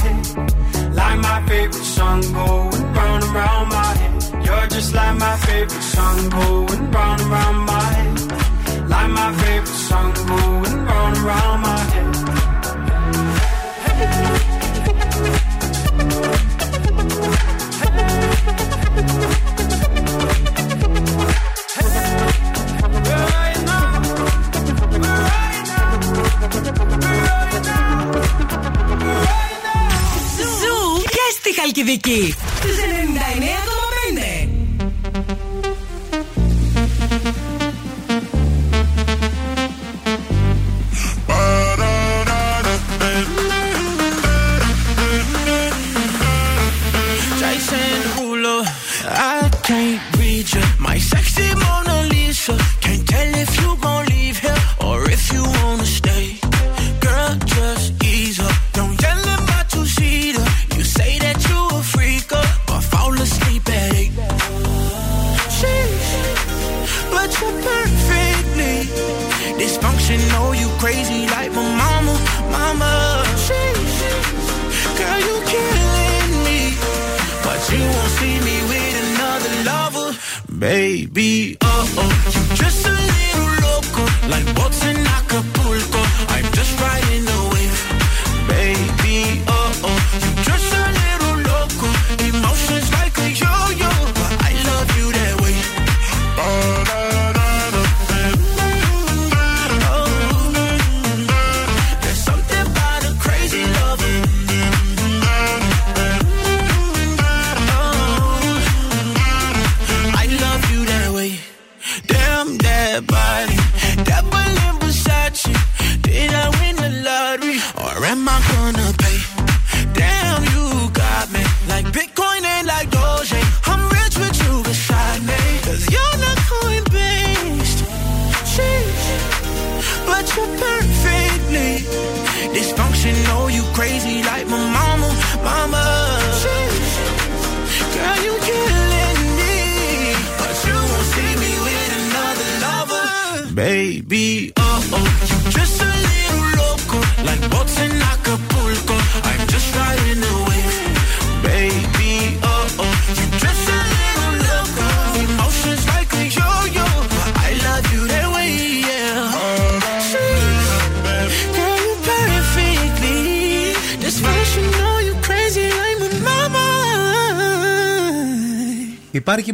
my 1.31 1.41
favorite 1.47 1.85
song 1.85 2.21
going 2.33 2.93
round 2.93 3.23
and 3.23 3.69
my 3.69 3.93
head. 4.01 4.45
You're 4.45 4.67
just 4.67 4.93
like 4.93 5.17
my 5.17 5.37
favorite 5.37 5.87
song 5.95 6.29
going 6.29 6.91
round 6.91 7.21
and 7.21 7.29
my 7.71 7.89
head. 7.99 8.89
Like 8.89 9.11
my 9.11 9.33
favorite 9.41 9.79
song 9.89 10.13
going 10.13 10.85
round 10.89 11.17
and 11.17 11.25
round 11.25 11.61
my 11.61 11.79
head. 11.93 12.31
Thank 26.53 26.79
you. 26.79 26.90
Τι 32.61 32.67
σε 32.67 32.85
νηνδαίνει 32.85 33.51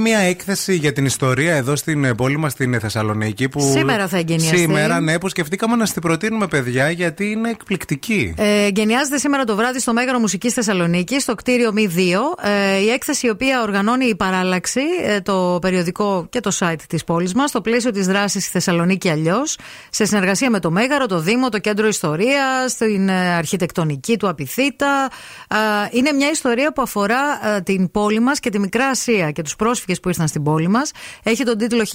μια 0.07 0.19
έκθεση 0.19 0.75
για 0.75 0.93
την 0.93 1.05
ιστορία 1.05 1.55
εδώ 1.55 1.75
στην 1.75 2.03
ε, 2.03 2.13
πόλη 2.13 2.37
μας 2.37 2.51
στην 2.51 2.79
Θεσσαλονίκη. 2.79 3.49
Που... 3.49 3.71
Σήμερα 3.75 4.07
θα 4.07 4.17
εγγενιαστεί. 4.17 4.57
Σήμερα, 4.57 4.99
ναι, 4.99 5.19
που 5.19 5.29
σκεφτήκαμε 5.29 5.75
να 5.75 5.85
την 5.85 6.01
προτείνουμε, 6.01 6.47
παιδιά, 6.47 6.89
γιατί 6.89 7.31
είναι 7.31 7.49
εκπληκτική. 7.49 8.33
Ε, 8.37 8.65
Εγκαινιάζεται 8.65 9.17
σήμερα 9.17 9.43
το 9.43 9.55
βράδυ 9.55 9.79
στο 9.79 9.93
Μέγαρο 9.93 10.19
Μουσικής 10.19 10.53
Θεσσαλονίκης, 10.53 11.21
στο 11.23 11.35
κτίριο 11.35 11.71
Μη 11.71 11.91
2. 11.95 11.99
Ε, 12.41 12.77
η 12.77 12.89
έκθεση 12.89 13.27
η 13.27 13.29
οποία 13.29 13.61
οργανώνει 13.61 14.05
η 14.05 14.15
Παράλλαξη, 14.15 14.81
ε, 15.05 15.21
το 15.21 15.57
περιοδικό 15.61 16.27
και 16.29 16.39
το 16.39 16.51
site 16.59 16.81
της 16.89 17.03
πόλης 17.03 17.33
μας, 17.33 17.49
στο 17.49 17.61
πλαίσιο 17.61 17.91
της 17.91 18.07
δράσης 18.07 18.43
στη 18.43 18.51
Θεσσαλονίκη 18.51 19.09
αλλιώς, 19.09 19.57
σε 19.89 20.05
συνεργασία 20.05 20.49
με 20.49 20.59
το 20.59 20.71
Μέγαρο, 20.71 21.05
το 21.05 21.19
Δήμο, 21.19 21.49
το 21.49 21.59
Κέντρο 21.59 21.87
Ιστορίας, 21.87 22.75
την 22.77 23.09
ε, 23.09 23.35
αρχιτεκτονική 23.35 24.17
του 24.17 24.27
Απιθύτα. 24.29 25.09
Ε, 25.49 25.57
είναι 25.91 26.11
μια 26.11 26.29
ιστορία 26.29 26.73
που 26.73 26.81
αφορά 26.81 27.19
ε, 27.55 27.61
την 27.61 27.91
πόλη 27.91 28.19
μας 28.19 28.39
και 28.39 28.49
τη 28.49 28.59
Μικρά 28.59 28.87
Ασία 28.87 29.31
και 29.31 29.41
τους 29.41 29.55
πρόσφυγες 29.55 29.96
που 29.99 30.09
ήρθαν 30.09 30.27
στην 30.27 30.43
πόλη 30.43 30.67
μας. 30.67 30.91
Έχει 31.23 31.43
τον 31.43 31.57
τίτλο 31.57 31.83
1922-2022 31.83 31.85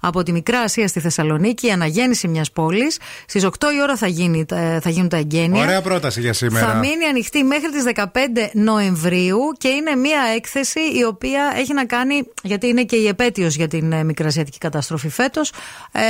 από 0.00 0.22
τη 0.22 0.32
Μικρά 0.32 0.60
Ασία 0.60 0.88
στη 0.88 1.00
Θεσσαλονίκη, 1.00 1.66
η 1.66 1.70
αναγέννηση 1.70 2.28
μιας 2.28 2.50
πόλης. 2.50 2.98
Στις 3.26 3.44
8 3.44 3.48
η 3.76 3.80
ώρα 3.82 3.96
θα, 3.96 4.06
γίνει, 4.06 4.44
ε, 4.50 4.80
θα 4.80 4.90
γίνουν 4.90 5.08
τα 5.08 5.16
εγγένεια. 5.16 5.62
Ωραία 5.62 5.82
πρόταση 5.82 6.20
για 6.20 6.32
σήμερα. 6.32 6.66
Θα 6.66 6.74
μείνει 6.74 7.04
ανοιχτή 7.04 7.42
μέχρι 7.42 7.70
τις 7.70 7.82
15 7.82 8.50
Νοεμβρίου 8.52 9.38
και 9.58 9.68
είναι 9.68 9.94
μια 9.94 10.20
έκθεση 10.36 10.80
η 10.80 11.04
οποία 11.04 11.52
έχει 11.56 11.74
να 11.74 11.84
κάνει, 11.84 12.22
γιατί 12.42 12.66
είναι 12.66 12.84
και 12.84 12.96
η 12.96 13.06
επέτειος 13.06 13.54
για 13.54 13.68
την 13.68 13.92
ε, 13.92 14.04
μικρασιατική 14.04 14.58
καταστροφή 14.58 15.08
φέτος, 15.08 15.52
ε, 15.92 16.00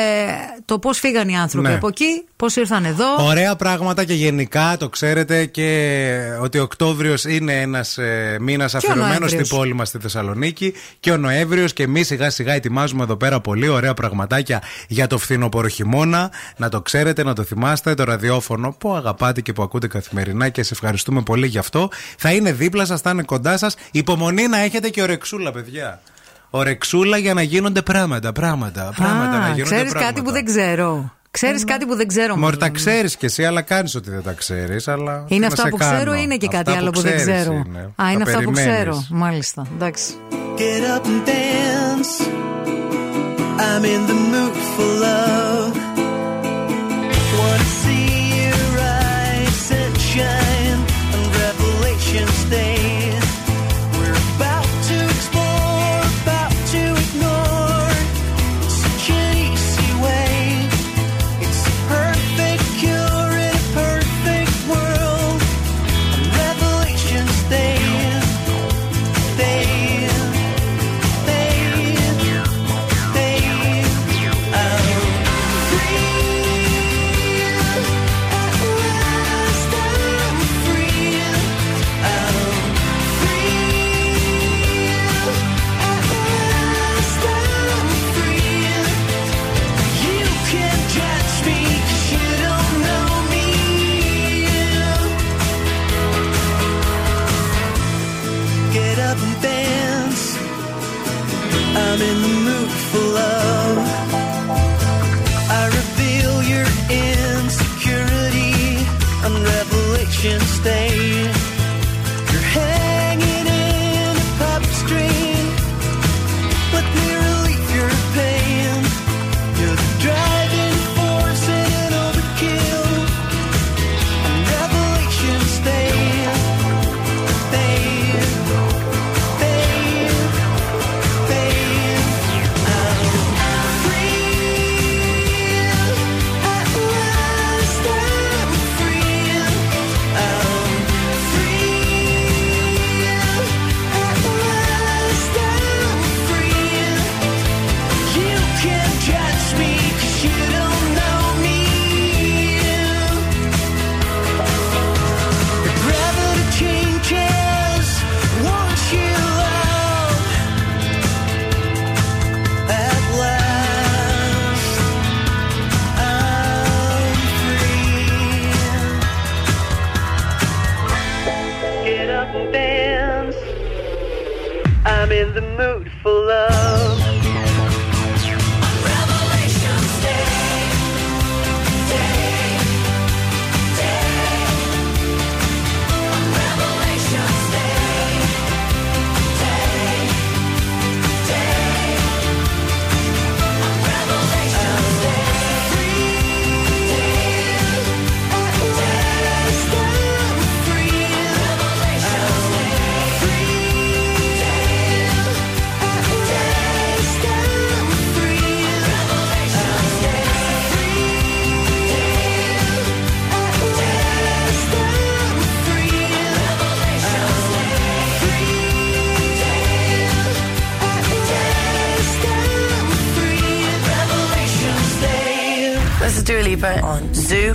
το 0.64 0.78
πώς 0.78 0.98
φύγαν 0.98 1.28
οι 1.28 1.38
άνθρωποι 1.38 1.68
Ναι. 1.68 1.74
από 1.74 1.88
εκεί, 1.88 2.24
πώς 2.36 2.56
ήρθαν 2.56 2.84
εδώ. 2.84 3.24
Ωραία 3.26 3.56
πράγματα 3.56 4.04
και 4.04 4.14
γενικά 4.14 4.76
το 4.78 4.88
ξέρετε 4.88 5.46
και 5.46 6.18
ότι 6.40 6.58
ο 6.58 6.62
Οκτώβριος 6.62 7.24
είναι 7.24 7.60
ένας 7.60 7.98
ε, 7.98 8.36
μήνας 8.40 8.74
αφιερωμένος 8.74 9.08
Νοέμβριος. 9.18 9.33
Στην 9.42 9.56
πόλη 9.56 9.74
μας 9.74 9.88
στη 9.88 9.98
Θεσσαλονίκη 9.98 10.74
και 11.00 11.10
ο 11.10 11.16
Νοέμβριος 11.16 11.72
και 11.72 11.82
εμείς 11.82 12.06
σιγά 12.06 12.30
σιγά 12.30 12.52
ετοιμάζουμε 12.52 13.02
εδώ 13.02 13.16
πέρα 13.16 13.40
πολύ 13.40 13.68
ωραία 13.68 13.94
πραγματάκια 13.94 14.62
για 14.88 15.06
το 15.06 15.18
φθινοπωρο 15.18 15.68
χειμώνα. 15.68 16.30
Να 16.56 16.68
το 16.68 16.80
ξέρετε, 16.80 17.24
να 17.24 17.32
το 17.34 17.42
θυμάστε, 17.42 17.94
το 17.94 18.04
ραδιόφωνο 18.04 18.76
που 18.78 18.94
αγαπάτε 18.94 19.40
και 19.40 19.52
που 19.52 19.62
ακούτε 19.62 19.86
καθημερινά 19.86 20.48
και 20.48 20.62
σε 20.62 20.72
ευχαριστούμε 20.72 21.22
πολύ 21.22 21.46
γι' 21.46 21.58
αυτό. 21.58 21.88
Θα 22.18 22.32
είναι 22.32 22.52
δίπλα 22.52 22.84
σας, 22.84 23.00
θα 23.00 23.10
είναι 23.10 23.22
κοντά 23.22 23.58
σας. 23.58 23.76
Υπομονή 23.90 24.46
να 24.46 24.58
έχετε 24.58 24.88
και 24.88 25.02
ορεξούλα, 25.02 25.52
παιδιά. 25.52 26.00
Ορεξούλα 26.50 27.16
για 27.16 27.34
να 27.34 27.42
γίνονται 27.42 27.82
πράγματα, 27.82 28.32
πράγματα, 28.32 28.92
πράγματα 28.96 29.38
να 29.38 29.44
Α, 29.44 29.52
γίνονται 29.52 29.62
ξέρεις 29.62 29.92
πράγματα. 29.92 30.06
κάτι 30.12 30.22
που 30.22 30.30
δεν 30.30 30.44
ξέρω. 30.44 31.12
Ξέρεις 31.38 31.64
κάτι 31.64 31.86
που 31.86 31.94
δεν 31.96 32.06
ξέρω. 32.06 32.36
Μωρ, 32.36 32.52
τα 32.52 32.58
μάλλον. 32.60 32.74
ξέρεις 32.74 33.16
κι 33.16 33.24
εσύ, 33.24 33.44
αλλά 33.44 33.62
κάνεις 33.62 33.94
ότι 33.94 34.10
δεν 34.10 34.22
τα 34.22 34.32
ξέρεις. 34.32 34.88
Αλλά 34.88 35.12
Είναι 35.12 35.26
τι 35.28 35.38
να 35.38 35.46
αυτά 35.46 35.62
σε 35.62 35.68
που 35.68 35.76
κάνω. 35.76 35.92
ξέρω 35.96 36.14
ή 36.14 36.18
είναι 36.22 36.36
και 36.36 36.46
Αυτά 36.46 36.62
κάτι 36.62 36.78
άλλο 36.78 36.90
που 36.90 37.00
δεν 37.00 37.16
ξέρεις 37.16 37.40
ξέρω; 37.42 37.62
είναι. 37.66 37.78
Α, 37.78 37.90
Τα 37.96 38.10
είναι 38.10 38.22
αυτά 38.22 38.38
που 38.42 38.50
περιμένεις. 38.52 38.74
ξέρω. 38.74 39.06
Μάλιστα. 39.10 39.66
Εντάξει. 39.74 40.14
Get 40.58 40.98
up 40.98 41.04
and 41.06 41.28
dance. 41.28 42.12
I'm 43.66 43.84
in 43.94 44.02
the 44.10 44.18
mood 44.32 44.54
for 44.74 44.88
love. 45.04 45.53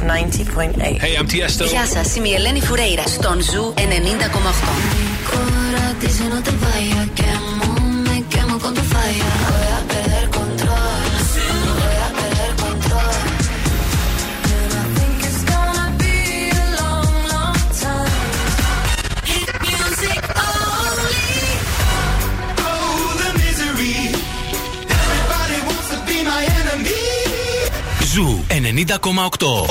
90.8. 0.09 0.99
Hey, 0.99 1.15
I'm 1.17 1.27
Tiesto. 1.27 1.65
Γεια 1.67 1.85
σας, 1.85 2.15
είμαι 2.15 2.27
η 2.27 2.33
Ελένη 2.33 2.61
Φουρέιρα 2.61 3.07
στον 3.07 3.41
Ζου 3.41 3.73
90,8. 3.77 3.81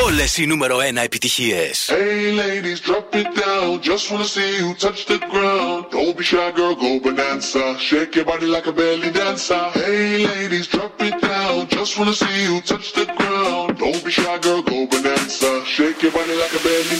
Όλες 0.04 0.36
οι 0.36 0.46
νούμερο 0.46 0.76
1 0.76 1.02
επιτυχίες. 1.04 1.90
Hey 1.90 2.32
ladies, 2.42 2.80
drop 2.88 3.14
it 3.20 3.30
down. 3.44 3.80
Just 3.90 4.04
wanna 4.10 4.28
see 4.36 4.52
you 4.60 4.68
touch 4.84 5.00
the 5.12 5.18
ground. 5.32 5.80
Don't 5.94 6.14
be 6.18 6.24
shy, 6.30 6.50
girl, 6.58 6.74
go 6.82 6.90
bonanza. 7.04 7.64
Shake 7.88 8.12
your 8.18 8.26
body 8.30 8.48
like 8.54 8.66
a 8.72 8.74
belly 8.80 9.10
dancer. 9.18 9.64
Hey 9.80 10.08
ladies, 10.30 10.66
drop 10.74 11.00
it 11.08 11.16
down. 11.32 11.56
Just 11.76 11.92
wanna 11.98 12.16
see 12.22 12.38
you 12.48 12.56
touch 12.70 12.88
the 12.98 13.06
ground. 13.18 13.68
Don't 13.82 14.00
be 14.06 14.10
shy, 14.18 14.36
girl, 14.44 14.62
go 14.70 14.78
bonanza. 14.92 15.50
Shake 15.74 16.00
your 16.04 16.12
body 16.18 16.34
like 16.42 16.54
a 16.58 16.62
belly 16.66 16.97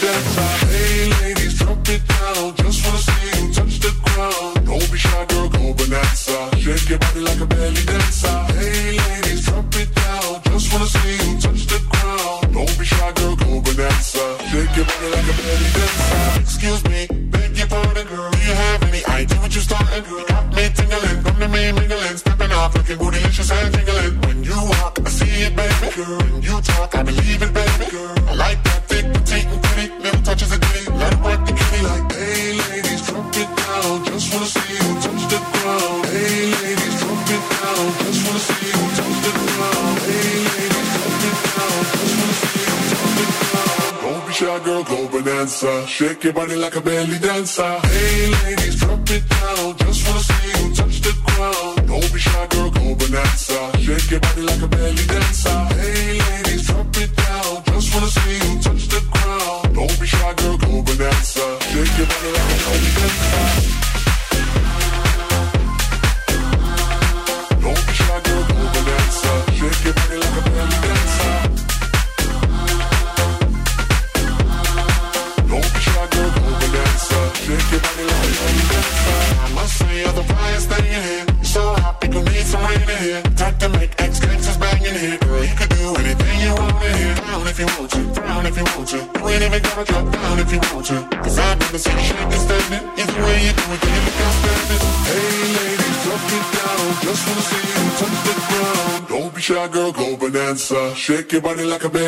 money 101.49 101.65
like 101.65 101.85
a 101.85 101.89
man. 101.89 102.08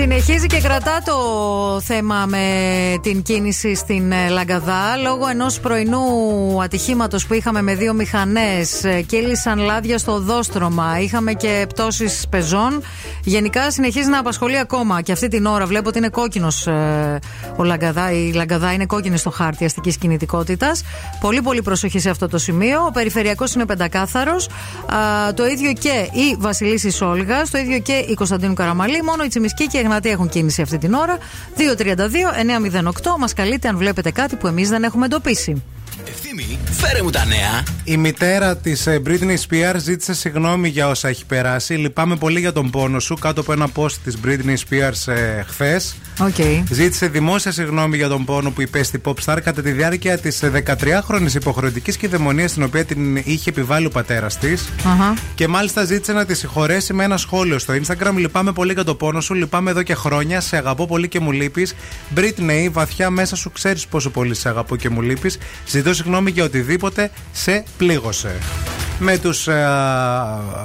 Συνεχίζει 0.00 0.46
και 0.46 0.60
κρατά 0.60 1.02
το 1.04 1.16
θέμα 1.84 2.26
με 2.26 2.44
την 3.02 3.22
κίνηση 3.22 3.74
στην 3.74 4.12
ε, 4.12 4.28
Λαγκαδά. 4.28 4.96
Λόγω 4.96 5.28
ενός 5.28 5.60
πρωινού 5.60 5.98
ατυχήματος 6.62 7.26
που 7.26 7.34
είχαμε 7.34 7.62
με 7.62 7.74
δύο 7.74 7.92
μηχανές 7.92 8.84
ε, 8.84 9.00
κύλησαν 9.00 9.58
λάδια 9.58 9.98
στο 9.98 10.20
δόστρωμα. 10.20 11.00
Είχαμε 11.00 11.32
και 11.32 11.66
πτώσεις 11.68 12.26
πεζών. 12.30 12.82
Γενικά 13.24 13.70
συνεχίζει 13.70 14.08
να 14.08 14.18
απασχολεί 14.18 14.58
ακόμα. 14.58 15.02
Και 15.02 15.12
αυτή 15.12 15.28
την 15.28 15.46
ώρα 15.46 15.66
βλέπω 15.66 15.88
ότι 15.88 15.98
είναι 15.98 16.08
κόκκινος 16.08 16.66
ε, 16.66 17.18
ο 17.56 17.64
Λαγκαδά. 17.64 18.12
Η 18.12 18.32
Λαγκαδά 18.32 18.72
είναι 18.72 18.86
κόκκινη 18.86 19.18
στο 19.18 19.30
χάρτη 19.30 19.64
αστικής 19.64 19.96
κινητικότητας. 19.96 20.82
Πολύ 21.20 21.42
πολύ 21.42 21.62
προσοχή 21.62 21.98
σε 21.98 22.10
αυτό 22.10 22.28
το 22.28 22.38
σημείο. 22.38 22.84
Ο 22.86 22.90
περιφερειακός 22.90 23.54
είναι 23.54 23.66
πεντακάθαρος. 23.66 24.48
Α, 24.86 25.34
το 25.34 25.46
ίδιο 25.46 25.72
και 25.72 26.08
η 26.12 26.36
Βασιλίση 26.38 26.90
Σόλγα, 26.90 27.42
το 27.50 27.58
ίδιο 27.58 27.78
και 27.78 28.04
η 28.08 28.14
Κωνσταντίνου 28.14 28.54
Καραμαλή. 28.54 29.02
Μόνο 29.02 29.24
η 29.24 29.28
Τσιμισκή 29.28 29.66
και 29.66 29.78
η 29.88 29.94
Εγνατή 29.94 30.08
έχουν 30.08 30.28
κίνηση 30.28 30.62
αυτή 30.62 30.78
την 30.78 30.94
ώρα. 30.94 31.18
232-908. 31.56 33.18
Μας 33.18 33.32
καλείτε 33.32 33.68
αν 33.68 33.76
βλέπετε 33.76 34.10
κάτι 34.10 34.36
που 34.36 34.46
εμείς 34.46 34.68
δεν 34.68 34.82
έχουμε 34.82 35.04
εντοπίσει. 35.04 35.62
Ευθύμη, 36.10 36.58
φέρε 36.70 37.02
μου 37.02 37.10
τα 37.10 37.24
νέα. 37.24 37.62
Η 37.84 37.96
μητέρα 37.96 38.56
της 38.56 38.88
Britney 38.88 39.36
Spears 39.48 39.76
ζήτησε 39.76 40.14
συγγνώμη 40.14 40.68
για 40.68 40.88
όσα 40.88 41.08
έχει 41.08 41.26
περάσει. 41.26 41.74
Λυπάμαι 41.74 42.16
πολύ 42.16 42.40
για 42.40 42.52
τον 42.52 42.70
πόνο 42.70 43.00
σου. 43.00 43.14
Κάτω 43.14 43.40
από 43.40 43.52
ένα 43.52 43.68
post 43.74 43.92
της 44.04 44.18
Britney 44.24 44.54
Spears 44.68 45.12
ε, 45.12 45.42
χθες. 45.42 45.96
Okay. 46.18 46.62
Ζήτησε 46.70 47.06
δημόσια 47.06 47.52
συγγνώμη 47.52 47.96
για 47.96 48.08
τον 48.08 48.24
πόνο 48.24 48.50
που 48.50 48.60
υπέστη 48.60 48.96
η 48.96 49.00
Popstar 49.04 49.38
κατά 49.44 49.62
τη 49.62 49.70
διάρκεια 49.70 50.18
της 50.18 50.42
13χρονη 50.44 51.34
υποχρεωτικής 51.34 51.96
κυδαιμονίας 51.96 52.52
την 52.52 52.62
οποία 52.62 52.84
την 52.84 53.16
είχε 53.16 53.50
επιβάλει 53.50 53.86
ο 53.86 53.90
πατέρας 53.90 54.38
της. 54.38 54.68
Αχα. 54.78 55.14
Και 55.34 55.48
μάλιστα 55.48 55.84
ζήτησε 55.84 56.12
να 56.12 56.24
τη 56.24 56.34
συγχωρέσει 56.34 56.92
με 56.92 57.04
ένα 57.04 57.16
σχόλιο 57.16 57.58
στο 57.58 57.74
Instagram. 57.74 58.12
Λυπάμαι 58.16 58.52
πολύ 58.52 58.72
για 58.72 58.84
το 58.84 58.94
πόνο 58.94 59.20
σου. 59.20 59.34
Λυπάμαι 59.34 59.70
εδώ 59.70 59.82
και 59.82 59.94
χρόνια. 59.94 60.40
Σε 60.40 60.56
αγαπώ 60.56 60.86
πολύ 60.86 61.08
και 61.08 61.20
μου 61.20 61.32
λείπεις. 61.32 61.74
Britney, 62.16 62.68
βαθιά 62.72 63.10
μέσα 63.10 63.36
σου 63.36 63.52
ξέρεις 63.52 63.86
πόσο 63.86 64.10
πολύ 64.10 64.34
σε 64.34 64.48
αγαπώ 64.48 64.76
και 64.76 64.88
μου 64.88 65.02
λείπεις. 65.02 65.38
Ζητώ 65.66 65.92
συγγνώμη 66.02 66.30
για 66.30 66.44
οτιδήποτε 66.44 67.10
σε 67.32 67.64
πλήγωσε. 67.76 68.36
Με 69.00 69.18
τους 69.18 69.48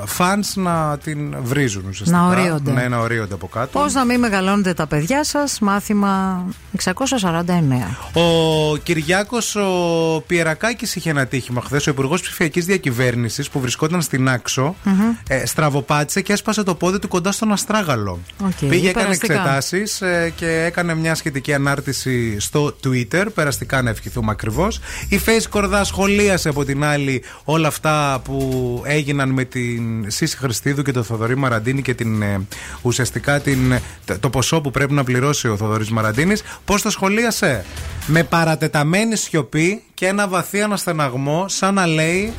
φαν 0.06 0.44
να 0.56 0.98
την 1.04 1.36
βρίζουν 1.44 1.84
ουσιαστικά. 1.90 2.20
Να 2.20 2.28
ορίονται. 2.28 2.72
Ναι, 2.72 2.88
να 2.88 2.98
ορίονται 2.98 3.34
από 3.34 3.48
κάτω. 3.48 3.80
Πώς 3.80 3.94
να 3.94 4.06
μην 4.06 4.20
μεγαλώνετε 4.20 4.74
τα 4.74 4.88
παιδιά 4.88 5.24
σας, 5.24 5.60
μάθημα 5.60 6.44
649. 6.72 7.98
Ο 8.14 8.78
Κυριάκος 8.78 9.56
ο 9.56 10.24
Πιερακάκης 10.28 10.96
είχε 10.96 11.10
ένα 11.10 11.26
τύχημα 11.26 11.62
χθες. 11.62 11.88
Ο 11.88 11.90
Υπουργός 11.90 12.22
Ψηφιακής 12.22 12.66
Διακυβέρνησης 12.66 13.50
που 13.50 13.60
βρισκόταν 13.60 14.02
στην 14.02 14.30
άξο 14.30 14.76
Μμμ. 14.84 15.02
ε, 15.28 15.46
στραβοπάτησε 15.46 16.22
και 16.22 16.34
έσπασε 16.34 16.64
το 16.64 16.76
πόδι 16.76 17.00
του 17.00 17.08
κοντά 17.08 17.32
στον 17.32 17.52
Αστράγαλο. 17.52 18.20
Οκ, 18.46 18.70
Πήγε, 18.70 18.90
έκανε 18.90 19.04
περαστικά. 19.06 19.34
εξετάσεις 19.34 20.02
και 20.36 20.64
έκανε 20.66 20.94
μια 20.96 21.16
σχετική 21.16 21.54
ανάρτηση 21.54 22.40
στο 22.40 22.76
Twitter. 22.84 23.26
Περαστικά 23.34 23.82
να 23.82 23.90
ευχηθούμε 23.90 24.32
ακριβώς. 24.32 24.80
Η 25.14 25.20
Φαίη 25.26 25.44
Σκορδά 25.50 25.84
σχολίασε 25.84 26.50
από 26.50 26.66
την 26.66 26.84
άλλη 26.84 27.24
όλα 27.44 27.68
αυτά 27.68 28.22
που 28.24 28.82
έγιναν 28.86 29.30
με 29.30 29.44
την 29.44 30.12
Σίσσυ 30.12 30.38
Χρηστίδου 30.38 30.82
και 30.82 30.92
τον 30.92 31.04
Θοδωρή 31.04 31.36
Μαραντίνη 31.38 31.82
και 31.82 31.94
την, 31.94 32.22
ε, 32.22 32.42
ουσιαστικά 32.82 33.40
την, 33.40 33.80
το- 34.06 34.20
το 34.20 34.30
ποσό 34.30 34.62
που 34.62 34.72
πρέπει 34.72 34.94
να 34.94 35.04
πληρώσει 35.04 35.48
ο 35.48 35.58
Θοδωρής 35.58 35.90
Μαραντίνης. 35.90 36.42
Πώς 36.66 36.82
το 36.82 36.90
σχολίασε; 36.90 37.66
Με 38.06 38.24
παρατεταμένη 38.24 39.16
σιωπή 39.16 39.84
και 39.94 40.08
ένα 40.08 40.28
βαθύ 40.28 40.62
αναστεναγμό 40.62 41.46
σαν 41.48 41.74
να 41.74 41.86
λέει 41.86 42.34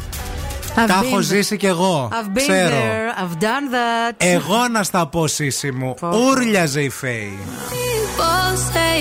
I've 0.76 0.86
τα 0.86 1.00
been 1.00 1.04
έχω 1.04 1.16
there. 1.18 1.22
ζήσει 1.22 1.56
κι 1.56 1.66
εγώ. 1.66 2.08
I've 2.12 2.36
been 2.36 2.42
Ξέρω. 2.48 2.76
there, 2.76 3.22
I've 3.22 3.42
done 3.42 3.74
that. 3.74 4.14
Εγώ 4.16 4.68
να 4.72 4.82
στα 4.82 5.06
πω 5.06 5.26
σύση 5.26 5.70
μου. 5.72 5.94
Ούρλιαζε 6.02 6.80
η 6.82 6.88
Φέη. 6.90 7.38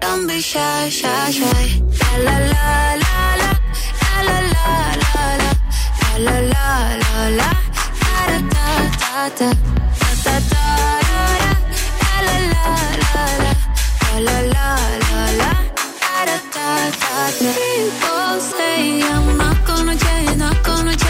Don't 0.00 0.26
be 0.26 0.40
shy, 0.40 0.88
shy, 0.88 1.30
shy. 1.30 1.82
La 2.24 2.36
la 2.38 2.54
la 2.54 3.02
la, 3.02 3.50
la 4.02 4.20
la 4.28 4.38
la 4.54 4.66
la 5.02 5.26
la, 5.42 5.52
la 6.18 6.36
la 6.36 6.36
la 6.52 6.68
la 7.02 7.28
la, 7.38 7.50
da 8.02 8.20
da 8.28 8.40
da 8.54 8.66
da 9.00 9.28
da, 9.38 9.48
da 10.00 10.10
da 10.24 10.34
da 10.34 10.60
da, 10.60 11.24
la 12.08 12.36
la 12.36 12.46
la 12.52 12.66
la, 13.02 13.24
la 13.98 14.26
la 14.26 14.38
la 14.54 14.68
la 15.08 15.22
la, 15.40 15.50
da 16.02 16.14
da 16.26 16.38
da 16.54 16.68
da 17.00 17.14
da. 17.38 17.50
People 17.58 18.36
say 18.40 19.02
I'm 19.02 19.26
not 19.36 19.58
gonna 19.66 19.94
change, 19.96 20.36
not 20.38 20.58
gonna. 20.64 21.07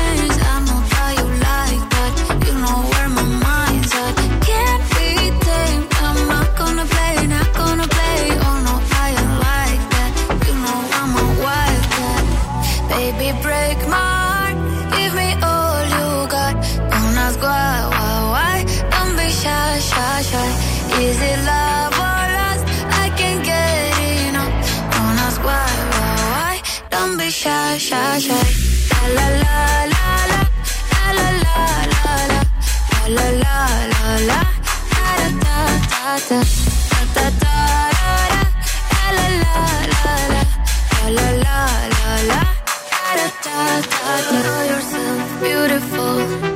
Beautiful. 45.69 46.48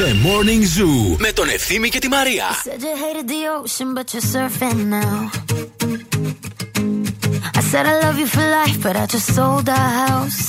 The 0.00 0.10
Morning 0.26 0.62
Zoo 0.62 1.16
με 1.18 1.32
τον 1.32 1.48
Ευθύμη 1.48 1.88
και 1.88 1.98
τη 1.98 2.08
Μαρία. 2.08 2.44
Said 2.64 2.80
you 2.80 2.94
hated 3.04 3.26
the 3.34 3.42
ocean, 3.58 3.88
but 3.96 4.06
you're 4.12 4.28
surfing 4.34 4.80
now. 4.98 5.30
I 7.58 7.62
said 7.70 7.84
I 7.92 7.96
love 8.04 8.16
you 8.22 8.28
for 8.34 8.44
life, 8.60 8.78
but 8.86 8.94
I 9.02 9.04
just 9.14 9.28
sold 9.36 9.66
our 9.78 9.90
house. 10.04 10.42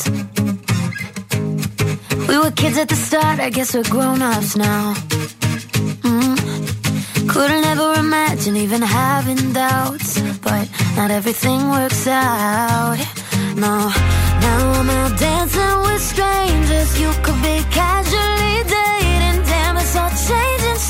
We 2.30 2.35
were 2.41 2.53
kids 2.61 2.77
at 2.84 2.88
the 2.93 2.99
start, 3.07 3.38
I 3.47 3.49
guess 3.55 3.69
we're 3.76 3.89
grown 3.95 4.22
ups 4.34 4.51
now. 4.69 4.84
Mm. 6.09 6.35
Couldn't 7.34 7.65
ever 7.73 7.89
imagine 8.05 8.55
even 8.65 8.81
having 8.81 9.41
doubts, 9.63 10.09
but 10.47 10.65
not 10.97 11.09
everything 11.19 11.59
works 11.77 12.03
out. 12.07 12.97
No, 13.65 13.76
now 14.45 14.59
I'm 14.80 14.89
out 14.99 15.13
dancing 15.26 15.77
with 15.85 16.03
strangers. 16.13 16.89
You 17.01 17.09
could 17.23 17.39
be 17.49 17.57
casually 17.80 18.55
dating, 18.76 18.94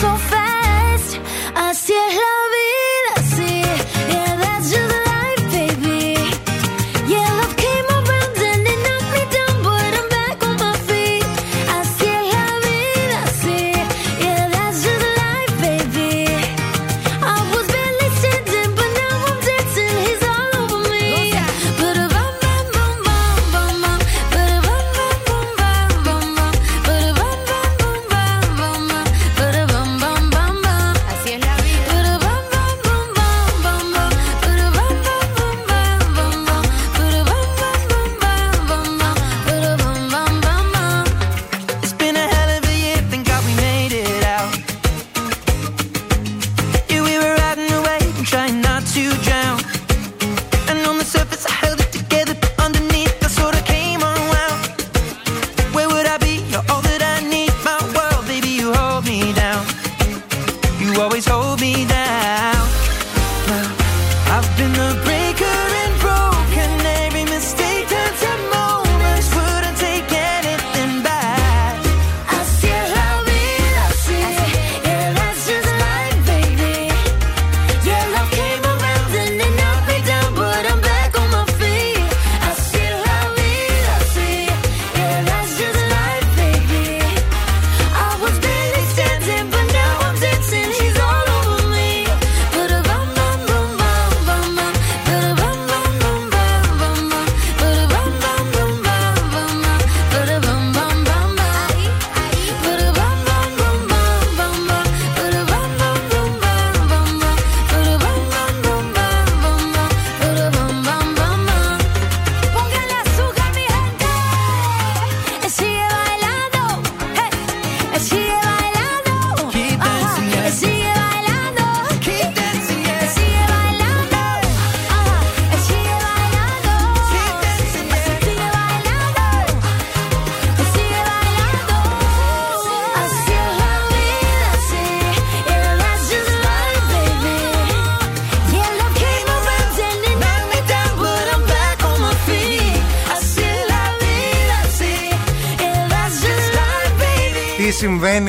so 0.00 0.14
fast. 0.30 1.18
Así 1.54 1.94
es 2.06 2.14
la 2.24 2.36
vida, 2.54 2.75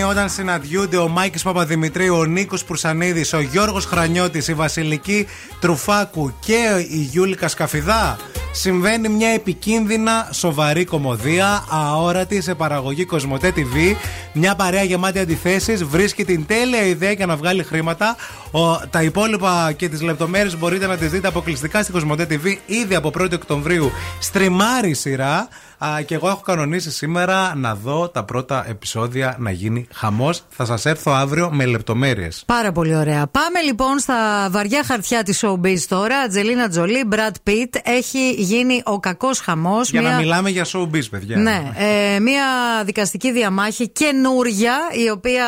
όταν 0.10 0.30
συναντιούνται 0.30 0.98
ο 0.98 1.08
Μάικης 1.08 1.44
Παπαδημητρίου, 1.44 2.16
ο 2.16 2.26
Νίκος 2.26 2.64
Πουρσανίδης, 2.64 3.34
ο 3.34 3.40
Γιώργος 3.40 3.86
Χρανιώτης, 3.86 4.48
η 4.48 4.54
Βασιλική 4.54 5.28
Τρουφάκου 5.60 6.34
και 6.40 6.86
η 6.90 6.98
Γιούλικα 6.98 7.48
Σκαφιδά. 7.48 8.18
Συμβαίνει 8.52 9.10
μια 9.10 9.30
επικίνδυνα, 9.30 10.30
σοβαρή 10.32 10.86
κομμωδία, 10.86 11.66
αόρατη 11.70 12.42
σε 12.42 12.56
παραγωγή 12.56 13.06
Κοσμοτέ 13.06 13.54
TV. 13.56 13.96
Μια 14.34 14.56
παρέα 14.56 14.84
γεμάτη 14.84 15.20
αντιθέσεις 15.20 15.84
βρίσκει 15.84 16.26
την 16.26 16.46
τέλεια 16.46 16.82
ιδέα 16.82 17.12
για 17.12 17.26
να 17.26 17.36
βγάλει 17.36 17.64
χρήματα. 17.64 18.16
Ο, 18.58 18.80
τα 18.90 19.02
υπόλοιπα 19.04 19.72
και 19.76 19.90
τις 19.90 20.02
λεπτομέρειες 20.02 20.58
μπορείτε 20.58 20.88
να 20.88 20.98
τις 20.98 21.10
δείτε 21.12 21.28
αποκλειστικά 21.28 21.84
στη 21.84 21.92
Κοσμοτέ 21.92 22.28
TV 22.30 22.56
ήδη 22.66 22.96
από 22.96 23.12
1η 23.20 23.34
Οκτωβρίου. 23.34 23.92
Στριμάρει 24.20 24.90
η 24.90 24.94
σειρά. 24.94 25.48
Α, 25.86 26.02
και 26.02 26.16
εγώ 26.16 26.28
έχω 26.28 26.42
κανονίσει 26.46 26.92
σήμερα 26.92 27.54
να 27.56 27.76
δω 27.76 28.10
τα 28.10 28.24
πρώτα 28.24 28.66
επεισόδια 28.70 29.36
να 29.40 29.52
γίνει 29.52 29.88
χαμός. 29.94 30.44
Θα 30.50 30.66
σας 30.66 30.86
έρθω 30.86 31.12
αύριο 31.12 31.50
με 31.54 31.66
λεπτομέρειες. 31.66 32.44
Πάρα 32.46 32.72
πολύ 32.72 32.96
ωραία. 32.96 33.28
Πάμε 33.28 33.62
λοιπόν 33.66 34.00
στα 34.00 34.48
βαριά 34.52 34.84
χαρτιά 34.86 35.24
της 35.24 35.44
showbiz 35.46 35.80
τώρα. 35.88 36.18
Ατζελίνα 36.20 36.70
Τζολί, 36.70 37.04
Μπρατ 37.08 37.36
Πιτ. 37.44 37.76
Έχει 37.84 38.32
γίνει 38.32 38.82
ο 38.86 39.00
κακός 39.00 39.40
χαμός. 39.40 39.90
Για 39.90 40.02
να 40.02 40.16
μιλάμε 40.16 40.50
για 40.50 40.66
showbiz, 40.74 41.10
παιδιά. 41.10 41.38
Ναι, 41.38 41.72
ε, 42.16 42.20
μια 42.20 42.44
δικαστική 42.86 43.32
διαμάχη 43.32 43.90
καινούρια, 43.90 44.76
η 45.06 45.10
οποία. 45.10 45.46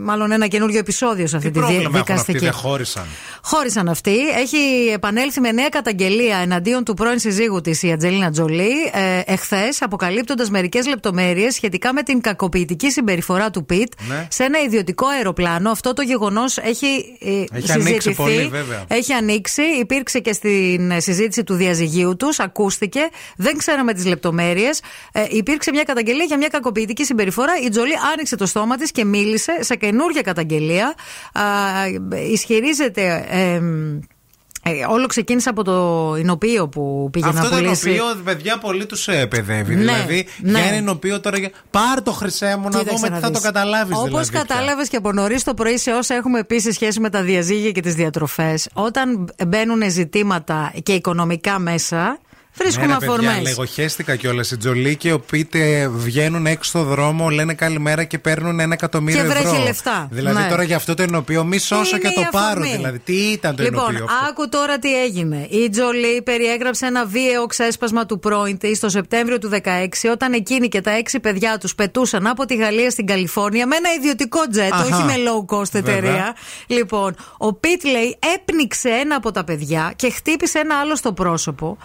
Μάλλον 0.00 0.32
ένα 0.32 0.46
καινούριο 0.46 0.78
επεισόδιο 0.78 1.26
σε 1.26 1.36
αυτή 1.36 1.50
Τι 1.50 1.52
τη 1.60 1.64
δι- 1.66 1.68
πρόβλημα 1.68 1.98
έχουν 1.98 2.04
αυτοί, 2.30 2.32
δικαστική. 2.32 2.62
δεν 2.62 2.70
χώρισαν. 2.70 3.06
Χώρισαν 3.42 3.88
αυτοί. 3.88 4.16
Έχει 4.38 4.56
επανέλθει 4.94 5.40
με 5.40 5.52
νέα 5.52 5.68
καταγγελία 5.68 6.36
εναντίον 6.36 6.84
του 6.84 6.94
πρώην 6.94 7.18
συζύγου 7.18 7.60
της 7.60 7.82
η 7.82 7.92
Ατζελίνα 7.92 8.30
Τζολί 8.30 8.72
ε, 8.92 9.20
εχθές, 9.32 9.82
αποκαλύπτοντας 9.82 10.50
μερικές 10.50 10.86
λεπτομέρειες 10.86 11.54
σχετικά 11.54 11.92
με 11.92 12.02
την 12.02 12.20
κακοποιητική 12.20 12.90
συμπεριφορά 12.90 13.50
του 13.50 13.64
Πιτ 13.66 13.92
Ναι. 14.08 14.26
σε 14.30 14.44
ένα 14.44 14.58
ιδιωτικό 14.60 15.06
αεροπλάνο. 15.06 15.70
Αυτό 15.70 15.92
το 15.92 16.02
γεγονός 16.02 16.58
έχει, 16.58 16.86
ε, 17.20 17.30
Έχει 17.30 17.46
συζητηθεί. 17.52 17.80
ανοίξει 17.88 18.12
πολύ, 18.14 18.48
βέβαια. 18.48 18.84
Έχει 18.88 19.12
ανοίξει. 19.12 19.62
Υπήρξε 19.62 20.18
και 20.18 20.32
στην 20.32 20.90
ε, 20.90 21.00
συζήτηση 21.00 21.44
του 21.44 21.54
διαζυγίου 21.54 22.16
τους. 22.16 22.38
Ακούστηκε. 22.40 23.00
Δεν 23.36 23.56
ξέραμε 23.56 23.92
τις 23.94 24.04
λεπτομέρειες. 24.04 24.80
Ε, 25.12 25.24
υπήρξε 25.30 25.70
μια 25.70 25.82
καταγγελία 25.82 26.24
για 26.24 26.36
μια 26.36 26.48
κακοποιητική 26.48 27.04
συμπεριφορά. 27.04 27.52
Η 27.64 27.68
Τζολί 27.68 27.92
άνοιξε 28.12 28.36
το 28.36 28.46
στόμα 28.46 28.76
της 28.76 28.90
και 28.90 29.04
μίλησε 29.04 29.52
σε 29.60 29.76
καινούργια 29.76 30.22
καταγγελία. 30.22 30.94
Α, 32.12 32.16
ισχυρίζεται. 32.32 33.26
ε, 33.28 33.60
ε, 34.66 34.84
όλο 34.90 35.06
ξεκίνησε 35.06 35.48
από 35.48 35.64
το 35.64 36.14
εινοποιείο 36.18 36.68
που 36.68 37.08
πήγε 37.12 37.28
Αυτό 37.28 37.42
να 37.42 37.48
το 37.50 37.56
πουλήσει. 37.56 37.90
ενωπείο, 37.90 38.22
παιδιά, 38.24 38.58
πολύ 38.58 38.86
τους 38.86 39.04
παιδεύει. 39.04 39.74
Ναι, 39.74 39.80
δηλαδή, 39.80 40.26
ναι. 40.40 40.50
για 40.58 40.66
ένα 40.68 40.76
ενωπείο 40.76 41.20
τώρα. 41.20 41.38
για- 41.38 41.50
Πάρ 41.70 42.02
το 42.02 42.12
χρυσέ 42.12 42.56
μου 42.60 42.68
να 42.68 42.82
δούμε 42.82 43.10
τι 43.10 43.18
θα 43.20 43.30
το 43.30 43.40
καταλάβεις. 43.40 43.96
Όπως 43.96 44.08
δηλαδή, 44.08 44.30
πια. 44.30 44.44
κατάλαβες 44.46 44.88
και 44.88 44.96
από 44.96 45.12
νωρίς 45.12 45.44
το 45.44 45.54
πρωί, 45.54 45.78
σε 45.78 45.90
όσα 45.92 46.14
έχουμε 46.14 46.38
επίση 46.38 46.72
σχέση 46.72 47.00
με 47.00 47.10
τα 47.10 47.22
διαζύγια 47.22 47.70
και 47.70 47.80
τις 47.80 47.94
διατροφές, 47.94 48.68
όταν 48.72 49.28
μπαίνουν 49.46 49.90
ζητήματα 49.90 50.72
και 50.82 50.92
οικονομικά 50.92 51.58
μέσα, 51.58 52.18
βρίσκουμε 52.54 52.86
ναι, 52.86 52.92
ρε, 52.92 52.98
παιδιά, 52.98 53.12
αφορμές. 53.14 53.42
Λεγοχέστηκα 53.42 54.16
κιόλας. 54.16 54.50
Οι 54.50 54.56
Τζολί 54.56 54.96
και 54.96 55.12
ο 55.12 55.20
Πίτε 55.20 55.88
βγαίνουν 55.94 56.46
έξω 56.46 56.70
στο 56.70 56.82
δρόμο, 56.82 57.28
λένε 57.28 57.54
καλημέρα 57.54 58.04
και 58.04 58.18
παίρνουν 58.18 58.60
ένα 58.60 58.74
εκατομμύριο 58.74 59.22
Και 59.22 59.28
βρέχει 59.28 59.46
ευρώ. 59.46 59.62
λεφτά. 59.62 60.08
Δηλαδή 60.10 60.42
Ναι. 60.42 60.48
τώρα 60.48 60.62
για 60.62 60.76
αυτό 60.76 60.94
το 60.94 61.02
ενωπείο, 61.02 61.44
μη 61.44 61.58
σώσω 61.58 61.96
Είναι 61.96 62.08
και 62.08 62.14
το 62.14 62.20
η 62.20 62.28
πάρω. 62.30 62.46
αφορμή. 62.46 62.76
Δηλαδή, 62.76 62.98
τι 62.98 63.12
ήταν 63.16 63.56
το 63.56 63.62
λοιπόν, 63.62 63.80
ενωπείο 63.88 64.04
αυτό; 64.04 64.26
άκου 64.28 64.48
τώρα 64.48 64.78
τι 64.78 65.02
έγινε. 65.02 65.46
Η 65.50 65.68
Τζολί 65.70 66.22
περιέγραψε 66.22 66.86
ένα 66.86 67.04
βίαιο 67.06 67.46
ξέσπασμα 67.46 68.06
του 68.06 68.18
πρώην 68.18 68.58
της 68.58 68.80
το 68.80 68.88
Σεπτέμβριο 68.88 69.38
του 69.38 69.48
2016, 69.48 70.08
όταν 70.12 70.32
εκείνη 70.32 70.68
και 70.68 70.80
τα 70.80 70.90
έξι 70.90 71.20
παιδιά 71.20 71.58
τους 71.58 71.74
πετούσαν 71.74 72.26
από 72.26 72.44
τη 72.44 72.54
Γαλλία 72.56 72.90
στην 72.90 73.06
Καλιφόρνια 73.06 73.66
με 73.66 73.76
ένα 73.76 73.88
ιδιωτικό 73.98 74.40
τζετ, 74.50 74.72
Αχα. 74.72 74.84
όχι 74.84 75.02
με 75.04 75.14
low 75.14 75.56
cost 75.56 75.70
Βέβαια. 75.70 75.94
εταιρεία. 75.96 76.34
Λοιπόν, 76.66 77.14
ο 77.38 77.52
Πιτ 77.54 77.84
λέει 77.84 78.18
έπνιξε 78.36 78.88
ένα 78.88 79.16
από 79.16 79.30
τα 79.30 79.44
παιδιά 79.44 79.92
και 79.96 80.10
χτύπησε 80.10 80.58
ένα 80.58 80.78
άλλο 80.78 80.96
στο 80.96 81.12
πρόσωπο, 81.12 81.78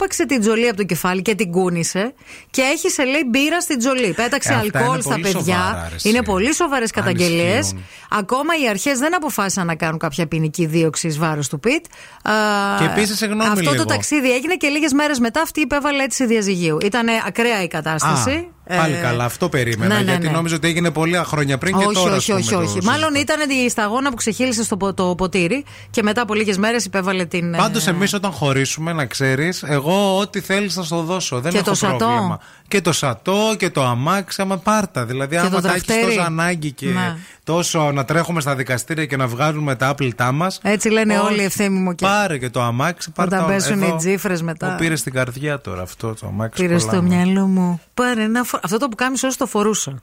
άρπαξε 0.00 0.26
την 0.26 0.40
Τζολί 0.40 0.68
από 0.68 0.76
το 0.76 0.82
κεφάλι 0.84 1.22
και 1.22 1.34
την 1.34 1.50
κούνησε 1.50 2.14
και 2.50 2.62
έχει 2.62 3.02
λέει 3.02 3.22
μπύρα 3.30 3.60
στην 3.60 3.78
Τζολί. 3.78 4.12
Πέταξε 4.12 4.52
Ε, 4.52 4.54
αυτά 4.54 4.78
αλκοόλ 4.78 4.92
είναι 4.94 5.02
στα 5.02 5.10
πολύ 5.10 5.22
παιδιά. 5.22 5.54
σοβαρά, 5.54 5.86
ρε, 5.88 5.94
εσύ. 5.94 6.08
είναι 6.08 6.22
πολύ 6.22 6.54
σοβαρές 6.54 6.90
καταγγελίες. 6.90 7.64
ισχύουν. 7.66 7.84
Ακόμα 8.10 8.52
οι 8.62 8.68
αρχές 8.68 8.98
δεν 8.98 9.14
αποφάσισαν 9.14 9.66
να 9.66 9.74
κάνουν 9.74 9.98
κάποια 9.98 10.26
ποινική 10.26 10.66
δίωξη 10.66 11.06
εις 11.06 11.18
βάρος 11.18 11.48
του 11.48 11.60
Πιτ. 11.60 11.84
Α, 12.22 12.32
Και 12.78 12.84
επίσης, 12.84 13.16
συγγνώμη 13.16 13.44
Αυτό 13.50 13.60
λίγο. 13.60 13.74
το 13.74 13.84
ταξίδι 13.84 14.32
έγινε 14.32 14.54
και 14.54 14.68
λίγες 14.68 14.92
μέρες 14.92 15.18
μετά 15.18 15.40
αυτή 15.40 15.60
υπέβαλε 15.60 16.02
αίτηση 16.02 16.26
διαζυγίου. 16.26 16.78
Ήταν 16.84 17.06
ακραία 17.26 17.62
η 17.62 17.68
κατάσταση. 17.68 18.30
Α, 18.30 18.44
πάλι 18.76 18.94
Ε, 18.94 19.00
καλά, 19.00 19.24
αυτό 19.24 19.48
περίμενα. 19.48 19.94
ναι, 19.94 20.00
ναι, 20.02 20.10
γιατί 20.10 20.26
ναι. 20.26 20.32
νόμιζα 20.32 20.54
ότι 20.54 20.68
έγινε 20.68 20.90
πολλά 20.90 21.24
χρόνια 21.24 21.58
πριν 21.58 21.76
και 21.78 21.84
όχι, 21.84 21.94
τώρα. 21.94 22.14
όχι, 22.14 22.32
ας 22.32 22.38
όχι, 22.38 22.50
πούμε, 22.54 22.64
όχι. 22.64 22.78
το 22.78 22.84
Μάλλον 22.84 23.14
ήταν 23.14 23.50
η 23.50 23.68
σταγόνα 23.70 24.10
που 24.10 24.16
ξεχύλισε 24.16 24.64
στο 24.64 24.76
πο- 24.76 24.94
το 24.94 25.14
ποτήρι 25.16 25.64
και 25.90 26.02
μετά 26.02 26.20
από 26.22 26.34
λίγες 26.34 26.58
μέρες 26.58 26.84
υπέβαλε 26.84 27.24
την. 27.24 27.54
ε, 27.54 27.56
Πάντως, 27.56 27.86
εμείς 27.86 28.12
όταν 28.12 28.30
χωρίσουμε, 28.32 28.92
να 28.92 29.04
ξέρεις, 29.06 29.62
εγώ 29.62 30.18
ό,τι 30.18 30.40
θέλεις 30.40 30.74
θα 30.74 30.82
στο 30.82 31.02
δώσω. 31.02 31.40
Δεν 31.40 31.52
Και 31.52 31.58
έχω 31.58 31.68
το 31.68 31.74
σατό; 31.74 31.96
πρόβλημα. 31.96 32.40
Και 32.68 32.80
το 32.80 32.92
σατό 32.92 33.54
και 33.58 33.70
το 33.70 33.84
αμάξι, 33.84 34.42
άμα 34.42 34.56
πάρτα. 34.58 35.04
Δηλαδή, 35.04 35.34
Και 35.34 35.40
άμα 35.40 35.50
το 35.50 35.60
τα 35.60 35.68
έχεις 35.68 35.82
τραχτέρι; 35.84 36.14
τόσο 36.14 36.26
ανάγκη 36.26 36.72
και 36.72 36.86
Ναι. 36.86 37.16
τόσο 37.44 37.90
να 37.92 38.04
τρέχουμε 38.04 38.40
στα 38.40 38.54
δικαστήρια 38.54 39.06
και 39.06 39.16
να 39.16 39.26
βγάζουμε 39.26 39.74
τα 39.76 39.88
άπλητά 39.88 40.32
μας. 40.32 40.58
Έτσι 40.62 40.88
λένε 40.88 41.18
όλοι 41.18 41.42
ευθέμοι 41.42 41.78
μου 41.78 41.94
και. 41.94 42.04
Πάρε 42.04 42.38
και 42.38 42.50
το 42.50 42.62
αμάξι, 42.62 43.10
πάρε 43.10 43.28
Όταν 43.34 43.46
το- 43.46 43.52
πέσουν 43.52 43.82
εδώ. 43.82 43.94
οι 43.94 43.96
τζίφρες 43.96 44.42
μετά. 44.42 44.68
Μου 44.68 44.76
πήρε 44.78 44.96
στην 44.96 45.12
καρδιά 45.12 45.60
τώρα 45.60 45.82
αυτό 45.82 46.14
το 46.20 46.26
αμάξι. 46.26 46.62
Πήρε 46.62 46.76
πολλά 46.78 46.90
στο 46.92 47.02
μου. 47.02 47.08
μυαλό 47.08 47.46
μου. 47.46 47.80
Πάρε 47.94 48.22
ένα 48.22 48.42
φο... 48.42 48.57
Αυτό 48.62 48.78
το 48.78 48.88
που 48.88 48.96
κάνει 48.96 49.12
όσο 49.14 49.36
το 49.38 49.46
φορούσα. 49.46 49.94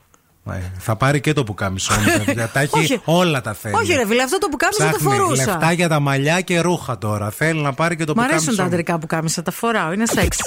Ε, 0.51 0.59
Θα 0.79 0.95
πάρει 0.95 1.21
και 1.21 1.33
το 1.33 1.43
που 1.43 1.53
κάμισό 1.53 1.93
μου, 1.93 2.23
παιδιά. 2.25 2.47
Τα 2.47 2.59
έχει 2.59 2.77
Όχι. 2.79 3.01
όλα 3.05 3.41
τα 3.41 3.53
θέλει. 3.53 3.75
Όχι, 3.75 3.93
ρε, 3.93 4.05
φίλε, 4.07 4.23
αυτό 4.23 4.37
το 4.37 4.47
που 4.47 4.57
κάμισα 4.57 4.83
το 4.91 4.97
Ψάχνει 4.97 5.17
φορούσα. 5.17 5.45
λεφτά 5.45 5.71
για 5.71 5.87
τα 5.87 5.99
μαλλιά 5.99 6.41
και 6.41 6.59
ρούχα 6.59 6.97
τώρα. 6.97 7.29
Θέλει 7.31 7.61
να 7.61 7.73
πάρει 7.73 7.95
και 7.95 8.03
το 8.03 8.11
Μ' 8.11 8.15
που 8.15 8.21
αρέσουν 8.21 8.39
κάμισό 8.39 8.55
τα 8.61 8.63
μου. 8.63 8.69
αντρικά 8.73 8.99
που 8.99 9.07
κάμισα, 9.07 9.41
τα 9.41 9.51
φοράω, 9.51 9.91
είναι 9.91 10.05
σεξ. 10.05 10.37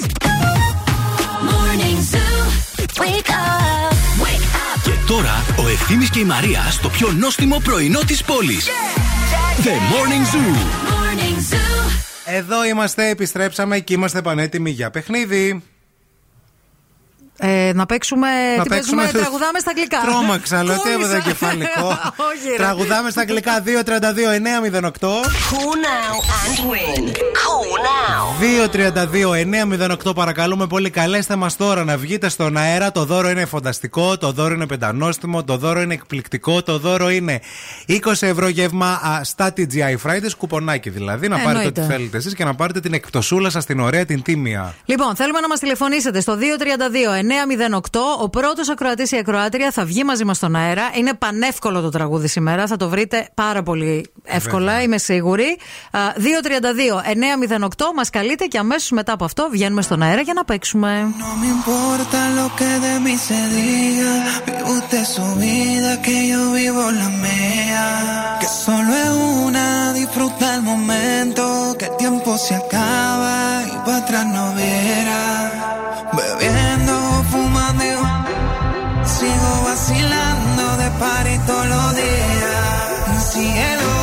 Morning 1.49 2.15
Zoo. 2.15 2.47
Wake 3.01 3.31
up. 3.31 3.93
Wake 4.23 4.49
up. 4.57 4.83
Και 4.83 4.91
τώρα 5.07 5.45
ο 5.65 5.69
Ευθύμης 5.69 6.11
και 6.11 6.19
η 6.19 6.25
Μαρία 6.25 6.61
στο 6.71 6.89
πιο 6.89 7.13
νόστιμο 7.13 7.61
πρωινό 7.65 8.01
της 8.07 8.23
πόλης. 8.25 8.67
The 9.63 9.69
Morning 9.69 10.35
Zoo. 10.35 10.57
Morning 10.93 11.55
Zoo. 11.55 11.91
Εδώ 12.25 12.65
είμαστε, 12.65 13.09
επιστρέψαμε 13.09 13.79
και 13.79 13.93
είμαστε 13.95 14.23
πανέτοιμοι 14.23 14.71
για 14.71 14.91
παιχνίδι. 14.91 15.63
Ε, 17.41 17.73
να 17.75 17.87
παίξουμε. 17.87 18.29
Να 18.57 18.63
τι 18.63 18.69
παίξουμε- 18.69 19.03
παίζουμε, 19.03 19.23
τραγουδάμε 19.23 19.59
στα 19.59 19.71
αγγλικά. 19.71 20.01
Τρόμαξα, 20.01 20.65
λέω 20.65 20.75
τι 20.75 20.81
Κόλλησα. 20.81 20.99
έβαζα 21.01 21.19
κεφαλικό. 21.21 21.89
Όχι, 22.31 22.49
ρε. 22.51 22.57
Τραγουδάμε 22.57 23.11
στα 23.11 23.21
αγγλικά 23.21 23.63
232-908. 23.63 25.09
Call 25.51 25.75
now 25.89 26.15
and 26.41 26.59
win. 26.71 27.05
Call 27.43 27.73
now. 27.89 28.25
232-908 30.07 30.15
παρακαλούμε 30.15 30.67
πολύ 30.67 30.91
καλέστε 30.91 31.37
μας 31.37 31.57
τώρα 31.57 31.85
να 31.85 31.97
βγείτε 31.97 32.29
στον 32.29 32.57
αέρα 32.57 32.93
Το 32.93 33.05
δώρο 33.05 33.31
είναι 33.31 33.45
φανταστικό, 33.45 34.19
το 34.19 34.33
δώρο 34.33 34.55
είναι 34.55 34.67
πεντανόστιμο 34.67 35.45
Το 35.45 35.57
δώρο 35.57 35.81
είναι 35.81 35.95
εκπληκτικό, 35.95 36.63
το 36.63 36.79
δώρο 36.79 37.11
είναι 37.11 37.41
20 37.89 37.97
ευρώ 38.21 38.49
γεύμα 38.49 38.87
α, 39.03 39.25
στα 39.25 39.53
TGI 39.57 39.97
Fridays 40.07 40.31
Κουπονάκι 40.39 40.91
δηλαδή, 40.91 41.29
να 41.29 41.37
πάρετε 41.37 41.51
Εννοείται. 41.59 41.81
ό,τι 41.81 41.91
θέλετε 41.93 42.17
εσείς 42.17 42.35
Και 42.35 42.45
να 42.45 42.55
πάρετε 42.55 42.81
την 42.81 42.93
εκπτωσούλα 42.95 43.51
σας 43.51 43.65
την 43.67 43.81
ωραία 43.81 44.05
την 44.05 44.23
τίμια 44.23 44.75
Λοιπόν, 44.85 45.17
θέλουμε 45.17 45.41
να 45.41 45.49
μας 45.49 45.59
τηλεφωνήσετε 45.59 46.21
στο 46.21 46.37
232-908. 47.29 48.01
Ο 48.23 48.29
πρώτος 48.29 48.69
ακροατής 48.69 49.11
ή 49.11 49.17
ακροάτρια 49.17 49.71
θα 49.71 49.85
βγει 49.85 50.05
μαζί 50.05 50.25
μας 50.25 50.37
στον 50.37 50.57
αέρα. 50.57 50.91
Είναι 50.95 51.15
πανεύκολο 51.15 51.81
το 51.81 51.89
τραγούδι 51.89 52.29
σήμερα. 52.29 52.67
Θα 52.67 52.77
το 52.77 52.89
βρείτε 52.89 53.29
πάρα 53.35 53.63
πολύ 53.63 54.07
εύκολα, 54.25 54.67
Βέβαια. 54.67 54.83
είμαι 54.83 54.99
σίγουρη. 54.99 55.59
Α, 55.91 56.01
232-908 56.17 57.93
μας 57.95 58.11
καλείτε 58.11 58.45
και 58.45 58.59
αμέσως 58.59 58.91
μετά 58.91 59.13
από 59.13 59.25
αυτό 59.25 59.49
βγαίνουμε 59.51 59.83
στον 59.83 60.03
αέρα 60.03 60.21
για 60.21 60.35
να 60.35 60.45
παίξουμε. 60.45 61.15
No 61.19 61.31
me 61.43 61.49
importa 61.59 62.21
lo 62.39 62.47
que 62.59 62.71
de 62.87 62.95
mí 63.05 63.15
se 63.29 63.41
diga. 63.57 64.13
Vive 64.47 64.63
usted 64.77 65.05
su 65.17 65.27
vida, 65.45 65.91
que 66.05 66.17
yo 66.33 66.41
vivo 66.59 66.85
la 67.01 67.09
mía. 67.25 67.87
Que 68.41 68.49
solo 68.65 68.91
es 69.05 69.13
una, 69.45 69.67
disfruta 69.99 70.47
el 70.57 70.63
momento. 70.73 71.45
Que 71.79 71.87
el 71.91 71.95
tiempo 72.03 72.31
se 72.45 72.55
acaba 72.63 73.37
y 73.75 73.77
para 73.85 73.99
atrás 74.03 74.27
no 74.37 74.45
viera. 74.61 75.21
Bebiendo, 76.19 76.95
fumando. 76.97 77.18
Sigo 79.19 79.63
vacilando 79.65 80.77
de 80.77 80.91
party 80.93 81.39
todos 81.45 81.67
los 81.67 81.97
días. 81.97 83.33
Cielo. 83.33 83.98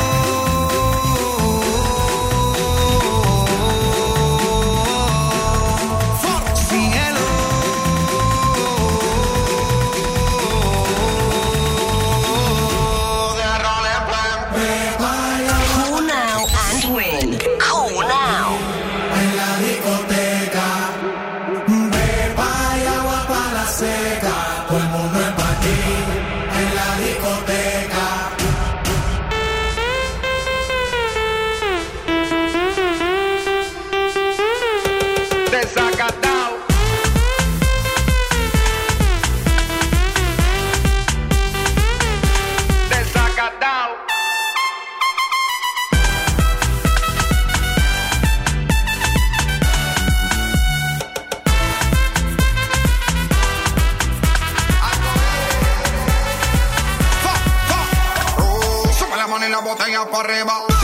Para 60.04 60.28
arriba. 60.28 60.75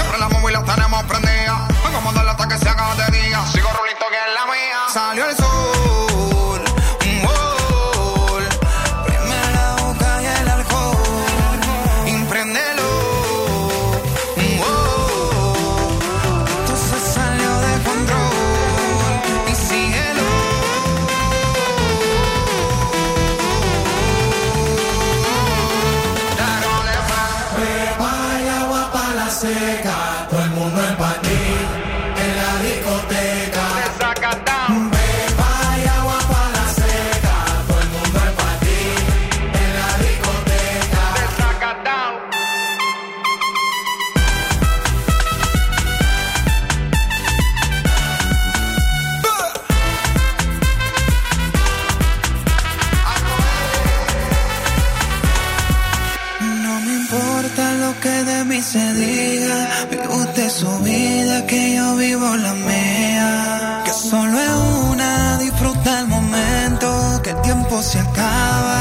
Que 58.03 58.25
de 58.25 58.45
mí 58.45 58.61
se 58.61 58.85
diga. 58.95 59.59
Vive 59.91 60.09
usted 60.09 60.51
su 60.51 60.71
vida, 60.81 61.47
que 61.47 61.77
yo 61.77 61.97
vivo 61.97 62.37
la 62.37 62.55
mía. 62.55 63.83
Que 63.85 63.93
solo 63.93 64.37
es 64.49 64.57
una, 64.91 65.39
disfruta 65.39 66.01
el 66.01 66.09
momento. 66.09 67.21
Que 67.23 67.31
el 67.31 67.41
tiempo 67.43 67.81
se 67.83 68.01
acaba 68.01 68.72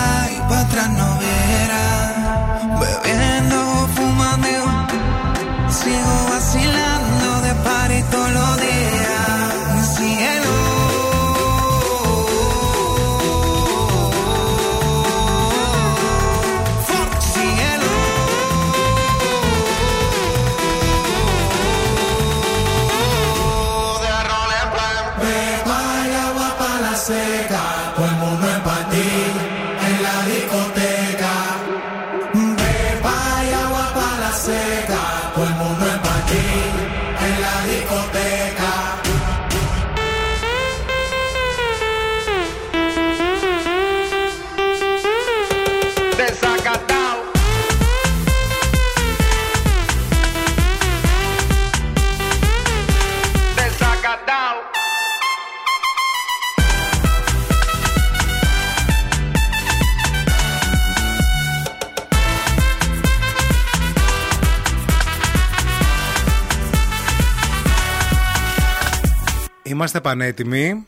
Είμαστε 69.81 70.01
πανέτοιμοι. 70.01 70.85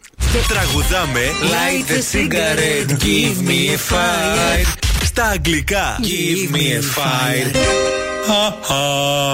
Τραγουδάμε 0.47 1.21
Light 1.41 1.91
a 1.91 2.15
cigarette, 2.15 2.91
give 3.03 3.49
me 3.49 3.75
a 3.75 3.93
fire. 3.93 4.67
Στα 5.03 5.23
αγγλικά 5.25 5.99
Give 6.01 6.55
me 6.55 6.57
a 6.57 6.81
fire 6.97 7.55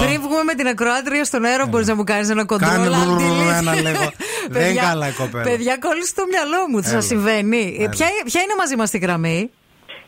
Πριν 0.06 0.22
βγούμε 0.22 0.44
με 0.44 0.54
την 0.54 0.68
ακροάτρια 0.68 1.24
στον 1.26 1.44
αέρα, 1.44 1.66
μπορείς 1.66 1.88
να 1.88 1.96
μου 1.96 2.04
κάνεις 2.04 2.30
ένα 2.30 2.46
κοντρόλ. 2.46 2.70
Κάνε 2.72 2.86
αν 2.86 2.92
τη 2.92 3.14
μπρρρρ 3.14 3.20
λύση. 3.20 3.58
ένα 3.58 3.74
λίγο. 3.74 4.12
Δεν 4.50 4.62
Παιδιά- 4.64 4.82
καλά 4.82 5.08
η 5.08 5.12
κοπέλα. 5.12 5.44
Παιδιά, 5.44 5.78
κόλλησε 5.78 6.14
το 6.16 6.24
μυαλό 6.30 6.68
μου. 6.70 6.78
Έλα. 6.78 6.88
Σα 6.88 7.02
συμβαίνει. 7.02 7.76
Ε, 7.80 7.82
Έλα. 7.82 7.90
Ποια, 7.90 8.08
ποια 8.26 8.42
είναι 8.42 8.56
μαζί 8.58 8.76
μας 8.76 8.88
στη 8.88 8.98
γραμμή; 8.98 9.50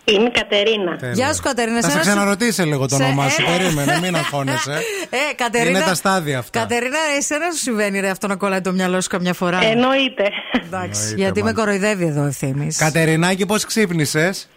Είμαι 0.06 0.24
η 0.28 0.32
Κατερίνα. 0.32 0.96
Τέλεια. 0.98 1.14
Γεια 1.14 1.34
σου, 1.34 1.42
Κατερίνα. 1.42 1.76
Θα 1.76 1.82
σε 1.82 1.88
Εσένα 1.88 2.04
σου- 2.04 2.10
ξαναρωτήσει 2.12 2.62
λίγο 2.62 2.88
το 2.88 2.96
Σε- 2.96 3.04
όνομά 3.04 3.30
σου. 3.30 3.42
ε. 3.42 3.58
Περίμενε, 3.58 4.00
μην 4.02 4.16
αγχώνεσαι. 4.16 4.72
Ε, 5.10 5.34
Κατερίνα. 5.36 5.70
Είναι 5.78 5.86
τα 5.88 5.94
στάδια 5.96 6.38
αυτά. 6.40 6.60
Κατερίνα, 6.60 6.98
εσένα 7.18 7.52
σου 7.52 7.58
συμβαίνει 7.62 8.00
ρε, 8.00 8.10
αυτό 8.10 8.28
να 8.28 8.36
κολλάει 8.36 8.62
το 8.62 8.72
μυαλό 8.72 9.02
σου 9.02 9.10
καμιά 9.10 9.34
φορά; 9.34 9.60
Εννοείται. 9.64 10.24
Εντάξει, 10.66 11.02
Εννοείται, 11.02 11.16
γιατί 11.16 11.40
με 11.44 11.50
μάλλον. 11.52 11.56
κοροϊδεύει 11.56 12.06
εδώ 12.06 12.24
ευθύνη. 12.26 12.68
Κατερινάκη, 12.78 13.46
πώς 13.46 13.66
ξύπνησες; 13.66 14.50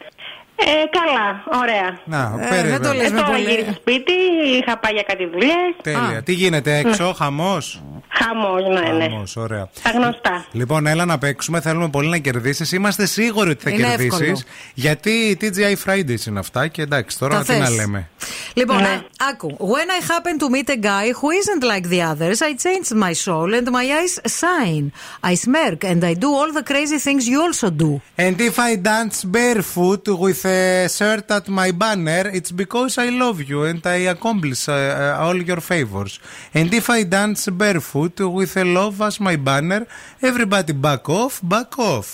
Ε, 0.57 0.65
καλά, 0.99 1.44
ωραία. 1.62 1.99
Να, 2.05 2.44
Ε, 2.44 2.49
περίμενε. 2.49 2.78
δεν 2.78 2.83
το 2.83 2.92
λες 2.94 3.10
με 3.10 3.16
τώρα 3.20 3.31
πολύ. 3.31 3.44
γύρισα 3.50 3.73
σπίτι, 3.73 4.12
είχα 4.60 4.78
πάει 4.78 4.92
για 4.92 5.02
κάτι 5.02 5.26
δουλειές. 5.26 5.70
Τέλεια. 5.83 6.23
Τι 6.24 6.33
γίνεται 6.33 6.76
έξω, 6.76 7.15
χαμός; 7.18 7.83
Χαμός, 8.08 8.62
ναι, 8.62 8.92
ναι. 8.92 9.02
Χαμός, 9.05 9.36
ωραία. 9.36 9.68
Τα 9.83 9.91
γνωστά. 9.91 10.47
Λοιπόν, 10.52 10.86
έλα 10.86 11.05
να 11.05 11.18
παίξουμε. 11.18 11.60
Θέλουμε 11.60 11.89
πολύ 11.89 12.08
να 12.08 12.18
κερδίσεις. 12.18 12.73
Είμαστε 12.73 13.07
σίγουροι 13.07 13.50
ότι 13.50 13.62
θα 13.65 13.70
Είναι 13.70 13.83
κερδίσεις. 13.89 14.12
εύκολο. 14.20 14.39
Γιατί 14.74 15.10
οι 15.10 15.36
TGI 15.41 15.74
Fridays 15.91 16.26
είναι 16.26 16.39
αυτά 16.39 16.66
και 16.68 16.83
εντάξει, 16.83 17.18
τώρα 17.18 17.34
Τα 17.36 17.42
τι 17.52 17.58
να 17.58 17.66
θες. 17.66 17.76
λέμε. 17.76 18.08
Λοιπόν, 18.55 18.76
Ναι. 18.76 18.83
α- 18.89 19.28
άκου. 19.31 19.57
When 19.60 19.89
I 19.99 20.00
happen 20.12 20.39
to 20.42 20.49
meet 20.57 20.68
a 20.70 20.81
guy 20.84 21.07
who 21.20 21.28
isn't 21.41 21.62
like 21.73 21.89
the 21.94 22.00
others, 22.12 22.39
I 22.41 22.52
change 22.66 22.89
my 23.07 23.12
soul 23.24 23.49
and 23.58 23.66
my 23.70 23.86
eyes 23.99 24.15
shine. 24.41 24.86
I 25.31 25.34
smirk 25.47 25.78
and 25.92 26.00
I 26.10 26.15
do 26.24 26.28
all 26.39 26.50
the 26.58 26.65
crazy 26.73 26.99
things 27.07 27.23
you 27.33 27.39
also 27.47 27.68
do. 27.84 27.91
And 28.26 28.36
if 28.50 28.57
I 28.68 28.70
dance 28.92 29.16
barefoot 29.39 30.05
with 30.24 30.44
a 30.45 30.89
shirt 30.89 31.31
at 31.39 31.47
my 31.49 31.71
banner, 31.83 32.25
it's 32.39 32.53
because 32.63 32.93
I 33.07 33.09
love 33.23 33.39
you 33.51 33.61
and 33.71 33.83
I 33.87 33.99
accomplish 34.15 34.63
uh, 34.69 34.73
uh, 34.75 35.25
all 35.25 35.37
your 35.51 35.61
favors. 35.71 36.13
And 36.59 36.69
if 36.81 36.87
I 36.99 37.01
dance 37.17 37.43
barefoot 37.63 38.17
with 38.37 38.57
a 38.57 38.65
love 38.79 38.97
as 39.09 39.17
my 39.29 39.37
banner, 39.49 39.83
everybody 40.31 40.73
back 40.87 41.05
off, 41.21 41.35
back 41.55 41.71
off. 41.93 42.09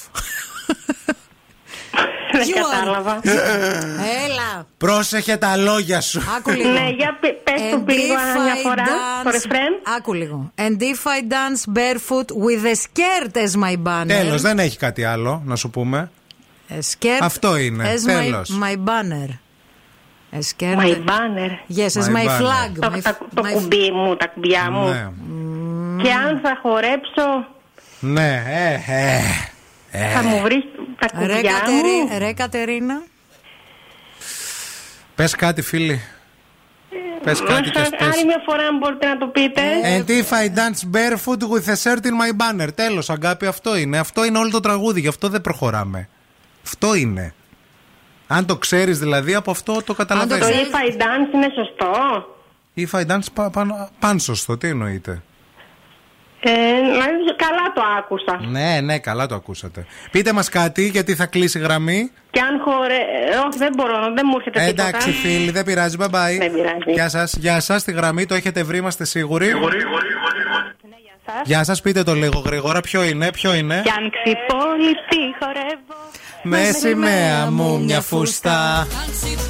Δεν 2.33 2.42
You 2.49 2.55
are- 2.57 2.70
κατάλαβα. 2.78 3.20
Έλα. 4.25 4.67
Πρόσεχε 4.78 5.36
τα 5.36 5.57
λόγια 5.57 6.00
σου. 6.00 6.23
Άκου 6.36 6.50
λίγο. 6.50 6.68
Ναι, 6.70 6.89
για 6.97 7.18
πε- 7.20 7.34
πες 7.44 7.60
το 7.70 7.76
And 7.84 7.89
λίγο 7.89 8.15
if 8.15 8.42
μια 8.42 8.55
I 8.55 8.62
φορά, 8.62 8.84
το 8.84 8.91
dance- 9.25 9.33
ρεφρέν. 9.33 9.73
Άκου 9.97 10.12
λίγο. 10.12 10.52
And 10.57 10.76
if 10.81 11.02
I 11.07 11.20
dance 11.33 11.73
barefoot 11.76 12.26
with 12.47 12.65
a 12.65 12.75
skirt 12.75 13.36
as 13.36 13.60
my 13.62 13.76
banner. 13.86 14.07
Τέλο, 14.07 14.39
δεν 14.39 14.59
έχει 14.59 14.76
κάτι 14.78 15.05
άλλο 15.05 15.42
να 15.44 15.57
σου 15.57 15.70
πούμε. 15.70 16.10
A 16.70 16.78
skirt 16.78 17.18
Αυτό 17.23 17.57
είναι, 17.57 17.94
As 17.94 18.00
τέλος. 18.07 18.58
My, 18.62 18.65
my 18.73 18.76
banner. 18.76 19.28
A 20.32 20.39
skirt. 20.39 20.76
My 20.76 20.94
banner. 20.94 21.50
Yes, 21.76 22.00
as 22.02 22.08
My 22.08 22.12
my, 22.12 22.26
banner. 22.26 22.40
flag. 22.40 22.70
Το, 22.81 22.92
my, 22.94 23.00
τα- 23.02 23.18
το 23.34 23.42
my- 23.47 23.52
κουμπί 23.52 23.90
μου, 23.90 24.16
τα 24.16 24.26
κουμπιά 24.26 24.70
μου. 24.70 24.89
Ναι. 24.89 25.08
Και 26.02 26.12
αν 26.12 26.40
θα 26.42 26.58
χορέψω, 26.62 27.47
Ναι, 28.00 28.42
ε, 28.47 28.92
ε. 28.92 29.20
ε. 29.90 30.08
θα 30.12 30.23
μου 30.23 30.40
βρεις 30.42 30.62
τα 30.99 31.08
Ρε, 31.26 31.32
κουμπιά 31.34 31.52
Κατερί- 31.52 32.10
μου. 32.10 32.18
ρε 32.18 32.32
Κατερίνα. 32.32 33.02
Πες 35.15 35.34
κάτι, 35.34 35.62
φίλοι. 35.62 36.00
Πες 37.23 37.42
κάτι 37.42 37.70
και 37.70 37.78
Ά- 37.81 37.89
πες. 37.99 38.15
Άλλη 38.15 38.24
μια 38.24 38.42
φορά, 38.47 38.62
αν 38.66 38.78
μπορείτε 38.78 39.07
να 39.07 39.18
το 39.18 39.26
πείτε. 39.26 39.62
And 39.97 40.08
if 40.10 40.28
I 40.31 40.47
dance 40.58 40.97
barefoot 40.97 41.39
with 41.39 41.68
a 41.68 41.76
shirt 41.82 42.05
in 42.05 42.15
my 42.23 42.31
banner. 42.62 42.68
Τέλος, 42.74 43.10
αγκάπη, 43.10 43.47
αυτό 43.47 43.76
είναι. 43.76 43.99
Αυτό 43.99 44.24
είναι 44.24 44.39
όλο 44.39 44.50
το 44.50 44.60
τραγούδι, 44.60 45.00
γι' 45.00 45.08
αυτό 45.08 45.28
δεν 45.28 45.40
προχωράμε. 45.40 46.08
Αυτό 46.64 46.94
είναι. 46.94 47.34
Αν 48.26 48.47
το 48.47 48.56
ξέρεις 48.56 48.98
δηλαδή, 48.98 49.34
από 49.34 49.50
αυτό 49.50 49.72
το 49.74 49.82
Το 49.82 49.94
καταλαβαίνεις. 49.94 50.47
if 50.47 50.74
I 50.74 50.92
dance 51.00 51.34
είναι 51.34 51.48
σωστό; 51.55 51.90
If 52.76 53.00
I 53.00 53.12
dance 53.12 53.26
πα, 53.34 53.50
πάνω, 53.50 53.89
πάνω 53.98 54.18
σωστό, 54.18 54.56
τι 54.56 54.68
εννοείται; 54.68 55.22
Ε, 56.40 56.50
δηλαδή, 56.80 57.34
καλά 57.36 57.72
το 57.74 57.82
άκουσα. 57.98 58.40
Ναι, 58.50 58.80
ναι, 58.80 58.98
καλά 58.98 59.26
το 59.26 59.34
ακούσατε. 59.34 59.86
Πείτε 60.10 60.32
μας 60.32 60.48
κάτι, 60.48 60.89
γιατί 60.89 61.14
θα 61.14 61.26
κλείσει 61.26 61.58
η 61.58 61.60
γραμμή. 61.60 62.10
Και 62.30 62.40
αν 62.40 62.60
χωρέ... 62.60 62.94
ε, 62.94 63.36
Όχι, 63.48 63.58
δεν 63.58 63.72
μπορώ, 63.76 64.12
δεν 64.14 64.24
μου 64.28 64.36
έρχεται 64.36 64.60
τίποτα. 64.60 64.89
Εντάξει, 64.89 65.10
φίλοι, 65.12 65.50
δεν 65.50 65.64
πειράζει. 65.64 65.97
Bye 66.00 66.05
bye. 66.05 66.36
Δεν 66.39 66.52
πειράζει. 66.52 66.92
Γεια 66.92 67.08
σας. 67.08 67.34
Γεια 67.39 67.60
σας, 67.60 67.84
τη 67.84 67.92
γραμμή 67.92 68.26
το 68.26 68.34
έχετε 68.34 68.62
βρει, 68.62 68.76
είμαστε 68.78 69.05
σίγουροι. 69.05 69.52
Γεια 71.44 71.64
σας, 71.64 71.80
πείτε 71.80 72.02
το 72.02 72.14
λίγο 72.14 72.39
γρήγορα. 72.39 72.80
Ποιο 72.80 73.02
είναι, 73.05 73.30
ποιο 73.30 73.55
είναι. 73.55 73.80
Κι 73.84 73.90
αν 73.90 74.10
ξυπόλυτη 74.10 75.20
χορεύω 75.39 76.00
με 76.42 76.70
σημαία 76.80 77.50
μου 77.50 77.80
μια 77.84 78.00
φουστά. 78.00 78.86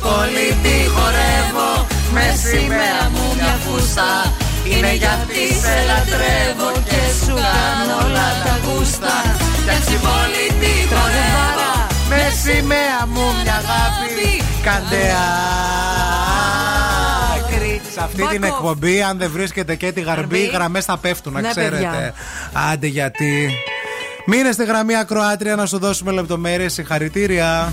Πολύ 0.00 0.48
τι 0.62 0.88
χορεύω, 0.94 1.86
με 2.12 2.24
σημαία 2.36 3.02
μου 3.12 3.34
μια 3.34 3.56
φουστά. 3.64 4.32
Είναι 4.64 4.92
γιατί 4.94 5.42
σε 5.62 5.74
λατρεύω 5.88 6.70
και 6.84 7.24
σου 7.24 7.34
κάνω 7.34 7.94
όλα 8.04 8.28
τα 8.44 8.58
γούστα. 8.64 9.14
Κι 9.64 9.70
αν 9.70 9.80
τη 10.60 10.76
χορεύω, 10.92 11.72
με 12.08 12.22
σημαία 12.42 13.06
μου 13.06 13.26
μια 13.42 13.54
αγάπη. 13.54 14.42
Κάντε 14.62 15.12
σε 17.92 18.00
αυτή 18.00 18.26
την 18.26 18.42
εκπομπή, 18.42 19.02
αν 19.02 19.18
δεν 19.18 19.30
βρίσκεται 19.30 19.74
και 19.74 19.92
τη 19.92 20.00
γαρμπή, 20.00 20.38
οι 20.38 20.50
γραμμές 20.52 20.84
θα 20.84 20.96
πέφτουν, 20.98 21.32
να 21.32 21.40
ναι, 21.40 21.48
ξέρετε. 21.48 21.76
Παιδιά. 21.76 22.14
Άντε 22.72 22.86
γιατί. 22.86 23.50
Μείνε 24.32 24.52
στη 24.52 24.64
γραμμή 24.64 24.96
Ακροάτρια 24.96 25.56
να 25.56 25.66
σου 25.66 25.78
δώσουμε 25.78 26.12
λεπτομέρειες. 26.12 26.72
Συγχαρητήρια. 26.72 27.72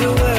your 0.00 0.12
way 0.14 0.33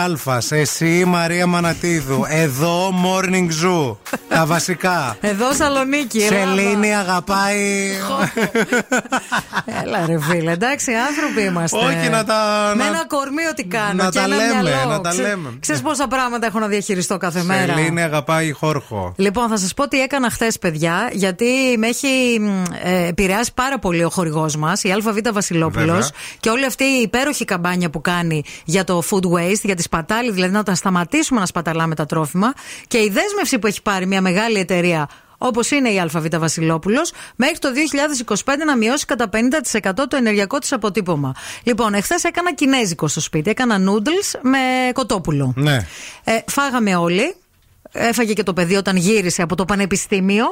Κάλφα. 0.00 0.42
Εσύ 0.50 1.04
Μαρία 1.06 1.46
Μανατίδου. 1.46 2.24
Εδώ 2.28 2.94
Morning 3.04 3.48
Zoo. 3.64 3.96
Τα 4.28 4.46
βασικά. 4.46 5.16
Εδώ 5.20 5.52
Σαλονίκη. 5.52 6.22
Ελλάδα. 6.22 6.56
Σελήνη 6.56 6.94
αγαπάει. 6.94 7.90
Έλα 9.96 10.06
ρε 10.06 10.20
φίλε, 10.20 10.50
εντάξει, 10.52 10.92
άνθρωποι 11.08 11.42
είμαστε. 11.48 11.76
Όχι, 11.76 12.08
να 12.08 12.24
τα- 12.24 12.72
Με 12.76 12.82
να- 12.82 12.88
ένα 12.88 13.06
κορμί 13.06 13.46
ό,τι 13.50 13.64
κάνω. 13.64 14.02
να 14.02 14.08
και 14.10 14.18
τα 14.18 14.24
ένα 14.24 14.36
λέμε, 14.36 14.62
μυαλό. 14.62 14.90
να 14.90 15.00
τα 15.00 15.08
Ξε- 15.10 15.22
λέμε. 15.22 15.56
Ξέρεις 15.60 15.80
πόσα 15.82 16.06
πράγματα 16.08 16.46
έχω 16.46 16.58
να 16.58 16.66
διαχειριστώ 16.66 17.16
κάθε 17.16 17.42
μέρα; 17.42 17.74
Σελήνη 17.74 18.02
αγαπάει 18.02 18.52
Χόρχο. 18.52 19.12
Λοιπόν, 19.16 19.48
θα 19.48 19.56
σας 19.56 19.74
πω 19.74 19.88
τι 19.88 20.00
έκανα 20.00 20.30
χθες, 20.30 20.58
παιδιά, 20.58 21.08
γιατί 21.12 21.46
με 21.78 21.86
έχει 21.86 22.38
μ, 22.40 22.62
ε, 22.82 23.06
επηρεάσει 23.06 23.50
πάρα 23.54 23.78
πολύ 23.78 24.04
ο 24.04 24.10
χορηγός 24.10 24.56
μας, 24.56 24.82
η 24.82 24.92
ΑΒ 24.92 25.18
Βασιλόπουλος, 25.32 25.86
Βέβαια. 25.86 26.08
και 26.40 26.48
όλη 26.50 26.64
αυτή 26.64 26.84
η 26.84 27.00
υπέροχη 27.02 27.44
καμπάνια 27.44 27.90
που 27.90 28.00
κάνει 28.00 28.42
για 28.64 28.84
το 28.84 29.02
food 29.10 29.24
waste, 29.38 29.60
για 29.62 29.74
τη 29.76 29.82
σπατάλη, 29.82 30.30
δηλαδή 30.32 30.52
να 30.52 30.62
τα 30.62 30.74
σταματήσουμε 30.74 31.40
να 31.40 31.46
σπαταλάμε 31.46 31.94
τα 31.94 32.06
τρόφιμα, 32.06 32.52
και 32.86 32.98
η 32.98 33.10
δέσμευση 33.14 33.58
που 33.58 33.66
έχει 33.66 33.82
πάρει 33.82 34.06
μια 34.06 34.20
μεγάλη 34.20 34.58
εταιρεία. 34.58 35.08
Όπως 35.42 35.70
είναι 35.70 35.88
η 35.90 36.00
ΑΒ 36.00 36.26
Βασιλόπουλος, 36.38 37.12
μέχρι 37.36 37.58
το 37.58 37.68
2025 38.34 38.34
να 38.66 38.76
μειώσει 38.76 39.04
κατά 39.06 39.28
50% 39.32 39.92
το 40.08 40.16
ενεργειακό 40.16 40.58
της 40.58 40.72
αποτύπωμα. 40.72 41.34
Λοιπόν, 41.62 41.94
εχθές 41.94 42.24
έκανα 42.24 42.54
κινέζικο 42.54 43.08
στο 43.08 43.20
σπίτι. 43.20 43.50
Έκανα 43.50 43.76
noodles 43.78 44.38
με 44.42 44.58
κοτόπουλο. 44.92 45.52
Ναι. 45.56 45.86
Ε, 46.24 46.38
φάγαμε 46.46 46.96
όλοι. 46.96 47.34
Έφαγε 47.92 48.32
και 48.32 48.42
το 48.42 48.52
παιδί 48.52 48.74
όταν 48.74 48.96
γύρισε 48.96 49.42
από 49.42 49.54
το 49.54 49.64
πανεπιστήμιο 49.64 50.44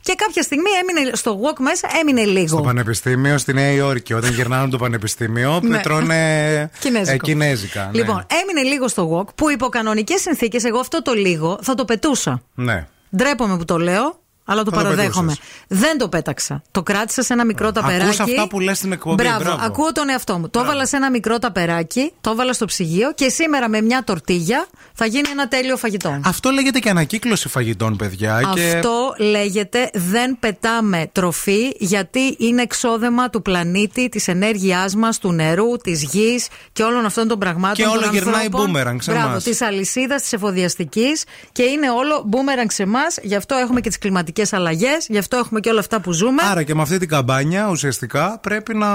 και 0.00 0.14
κάποια 0.16 0.42
στιγμή 0.42 0.70
έμεινε 0.80 1.16
στο 1.16 1.40
walk 1.42 1.58
μέσα, 1.58 1.88
έμεινε 2.00 2.24
λίγο. 2.24 2.46
Στο 2.46 2.60
πανεπιστήμιο 2.60 3.38
στη 3.38 3.52
Νέα 3.52 3.70
Υόρκη. 3.70 4.12
Όταν 4.14 4.32
γυρνάνε 4.32 4.62
από 4.62 4.70
το 4.70 4.76
πανεπιστήμιο, 4.78 5.60
Ναι. 5.62 5.80
τρώνε 5.80 6.70
Κινέζικο. 6.80 7.10
ε, 7.12 7.16
κινέζικα. 7.16 7.84
ναι. 7.92 7.98
Λοιπόν, 7.98 8.26
έμεινε 8.42 8.68
λίγο 8.68 8.88
στο 8.88 9.10
walk 9.18 9.34
που 9.34 9.50
υπό 9.50 9.68
κανονικές 9.68 10.20
συνθήκες 10.20 10.64
εγώ 10.64 10.78
αυτό 10.78 11.02
το 11.02 11.12
λίγο 11.12 11.58
θα 11.62 11.74
το 11.74 11.84
πετούσα. 11.84 12.42
Ναι. 12.54 12.86
Ντρέπομαι 13.16 13.56
που 13.56 13.64
το 13.64 13.78
λέω, 13.78 14.20
αλλά 14.48 14.62
το 14.62 14.70
Θα 14.70 14.76
το 14.76 14.82
παραδέχομαι. 14.82 15.26
πετούσες. 15.32 15.78
Δεν 15.84 15.98
το 15.98 16.08
πέταξα. 16.08 16.62
Το 16.70 16.82
κράτησα 16.82 17.22
σε 17.22 17.32
ένα 17.32 17.44
μικρό 17.44 17.72
ταπεράκι. 17.72 18.04
Ακούς 18.04 18.20
αυτά 18.20 18.48
που 18.48 18.60
λες 18.60 18.76
στην 18.78 18.92
εκπομπή, 18.92 19.22
Μπράβο, 19.22 19.42
μπράβο. 19.44 19.58
ακούω 19.64 19.92
τον 19.92 20.08
εαυτό 20.08 20.38
μου. 20.38 20.48
Το 20.48 20.60
έβαλα 20.60 20.86
σε 20.86 20.96
ένα 20.96 21.10
μικρό 21.10 21.38
ταπεράκι, 21.38 22.12
το 22.20 22.30
έβαλα 22.30 22.52
στο 22.52 22.64
ψυγείο 22.64 23.12
και 23.14 23.28
σήμερα 23.28 23.68
με 23.68 23.80
μια 23.80 24.02
τορτίγια 24.04 24.66
θα 24.94 25.06
γίνει 25.06 25.28
ένα 25.30 25.48
τέλειο 25.48 25.76
φαγητό. 25.76 26.20
Αυτό 26.24 26.50
λέγεται 26.50 26.78
και 26.78 26.90
ανακύκλωση 26.90 27.48
φαγητών, 27.48 27.96
παιδιά. 27.96 28.50
και... 28.54 28.60
Αυτό 28.76 29.14
λέγεται 29.18 29.90
δεν 29.94 30.36
πετάμε 30.40 31.08
τροφή 31.12 31.72
γιατί 31.78 32.36
είναι 32.38 32.62
εξόδεμα 32.62 33.30
του 33.30 33.42
πλανήτη, 33.42 34.08
της 34.08 34.28
ενέργειάς 34.28 34.94
μας, 34.94 35.18
του 35.18 35.32
νερού, 35.32 35.76
της 35.76 36.02
γης 36.02 36.48
και 36.72 36.82
όλων 36.82 37.04
αυτών 37.04 37.28
των 37.28 37.38
πραγμάτων. 37.38 37.74
Και 37.84 37.90
όλο 37.90 38.00
των 38.00 38.12
γυρνάει 38.12 38.44
ανθρώπων. 38.44 38.72
boomerang 38.74 38.96
σε 39.00 39.12
Μπράβο, 39.12 39.28
εμάς. 39.28 39.44
της 39.44 39.60
αλυσίδας, 39.60 40.22
της 40.22 40.32
εφοδιαστικής 40.32 41.24
και 41.52 41.62
είναι 41.62 41.90
όλο 41.90 42.28
boomerang 42.32 42.66
σε 42.68 42.82
εμάς. 42.82 43.16
Γι' 43.22 43.34
αυτό 43.34 43.54
έχουμε 43.54 43.80
και 43.80 43.88
τις 43.88 43.98
κλιματικές 44.36 44.52
αλλαγές, 44.52 45.06
γι' 45.08 45.18
αυτό 45.18 45.36
έχουμε 45.36 45.60
και 45.60 45.68
όλα 45.70 45.80
αυτά 45.80 46.00
που 46.00 46.12
ζούμε. 46.12 46.42
Άρα 46.50 46.62
και 46.62 46.74
με 46.74 46.82
αυτή 46.82 46.98
την 46.98 47.08
καμπάνια 47.08 47.68
ουσιαστικά 47.70 48.38
πρέπει 48.42 48.74
να 48.74 48.88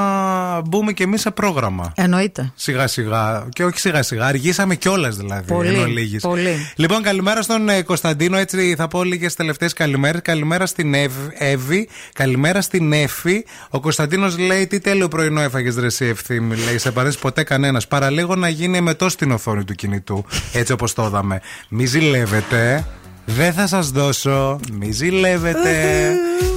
μπούμε 0.61 0.91
και 0.91 1.03
εμείς 1.03 1.21
σε 1.21 1.31
πρόγραμμα. 1.31 1.93
Εννοείται. 1.95 2.51
Σιγά 2.55 2.87
σιγά. 2.87 3.47
Και 3.49 3.63
όχι 3.63 3.79
σιγά 3.79 4.03
σιγά. 4.03 4.25
Αργήσαμε 4.25 4.75
κιόλας 4.75 5.15
δηλαδή. 5.15 5.47
Πολύ, 5.47 5.67
εν 5.67 5.81
ολίγης. 5.81 6.21
πολύ. 6.21 6.71
Λοιπόν, 6.75 7.01
καλημέρα 7.01 7.41
στον 7.41 7.69
ε, 7.69 7.81
Κωνσταντίνο. 7.81 8.37
Έτσι 8.37 8.75
θα 8.77 8.87
πω 8.87 9.03
λίγες 9.03 9.33
τελευταίες 9.35 9.73
καλημέρε. 9.73 10.19
Καλημέρα 10.19 10.65
στην 10.65 10.93
Ευ, 10.93 11.13
Εύη. 11.37 11.89
Καλημέρα 12.13 12.61
στην 12.61 12.93
Εφη. 12.93 13.45
Ο 13.69 13.79
Κωνσταντίνος 13.79 14.37
λέει: 14.37 14.67
Τι 14.67 14.79
τέλειο 14.79 15.07
πρωινό 15.07 15.41
έφαγες 15.41 15.75
δρεσί 15.75 16.05
ευθύμη. 16.05 16.55
Λέει: 16.55 16.77
Σε 16.77 16.91
παρέσει 16.91 17.19
ποτέ 17.19 17.43
κανένας. 17.43 17.87
Παραλίγο 17.87 18.35
να 18.35 18.49
γίνει 18.49 18.81
μετό 18.81 19.09
στην 19.09 19.31
οθόνη 19.31 19.63
του 19.63 19.73
κινητού. 19.73 20.25
Έτσι 20.53 20.71
όπως 20.71 20.93
το 20.93 21.05
είδαμε. 21.05 21.41
Μη 21.69 21.85
ζηλεύετε. 21.85 22.85
Δεν 23.25 23.53
θα 23.53 23.67
σας 23.67 23.91
δώσω, 23.91 24.59
μη 24.71 24.91
ζηλεύετε. 24.91 25.71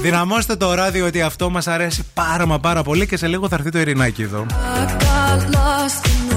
Δυναμώστε 0.01 0.55
το 0.55 0.73
ράδιο 0.73 1.05
ότι 1.05 1.21
αυτό 1.21 1.49
μας 1.49 1.67
αρέσει 1.67 2.03
πάρα 2.13 2.45
μα 2.45 2.59
πάρα 2.59 2.83
πολύ 2.83 3.07
Και 3.07 3.17
σε 3.17 3.27
λίγο 3.27 3.47
θα 3.47 3.55
έρθει 3.55 3.69
το 3.69 3.79
Ειρηνάκι 3.79 4.21
εδώ. 4.21 4.45
I 4.49 4.53
got 5.03 5.41
lost 5.55 6.01
in 6.11 6.19
the 6.29 6.35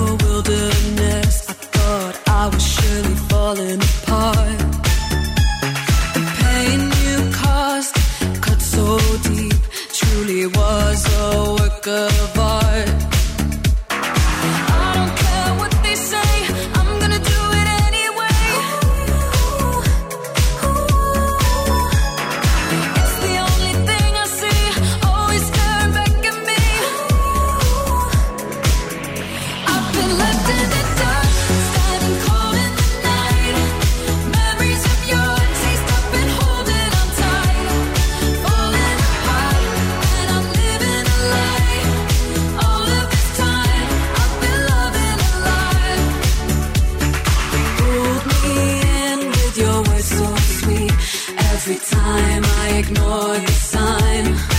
Every 51.70 51.84
time 51.84 52.42
I 52.47 52.78
ignore 52.78 53.36
the 53.36 53.52
sign 53.52 54.57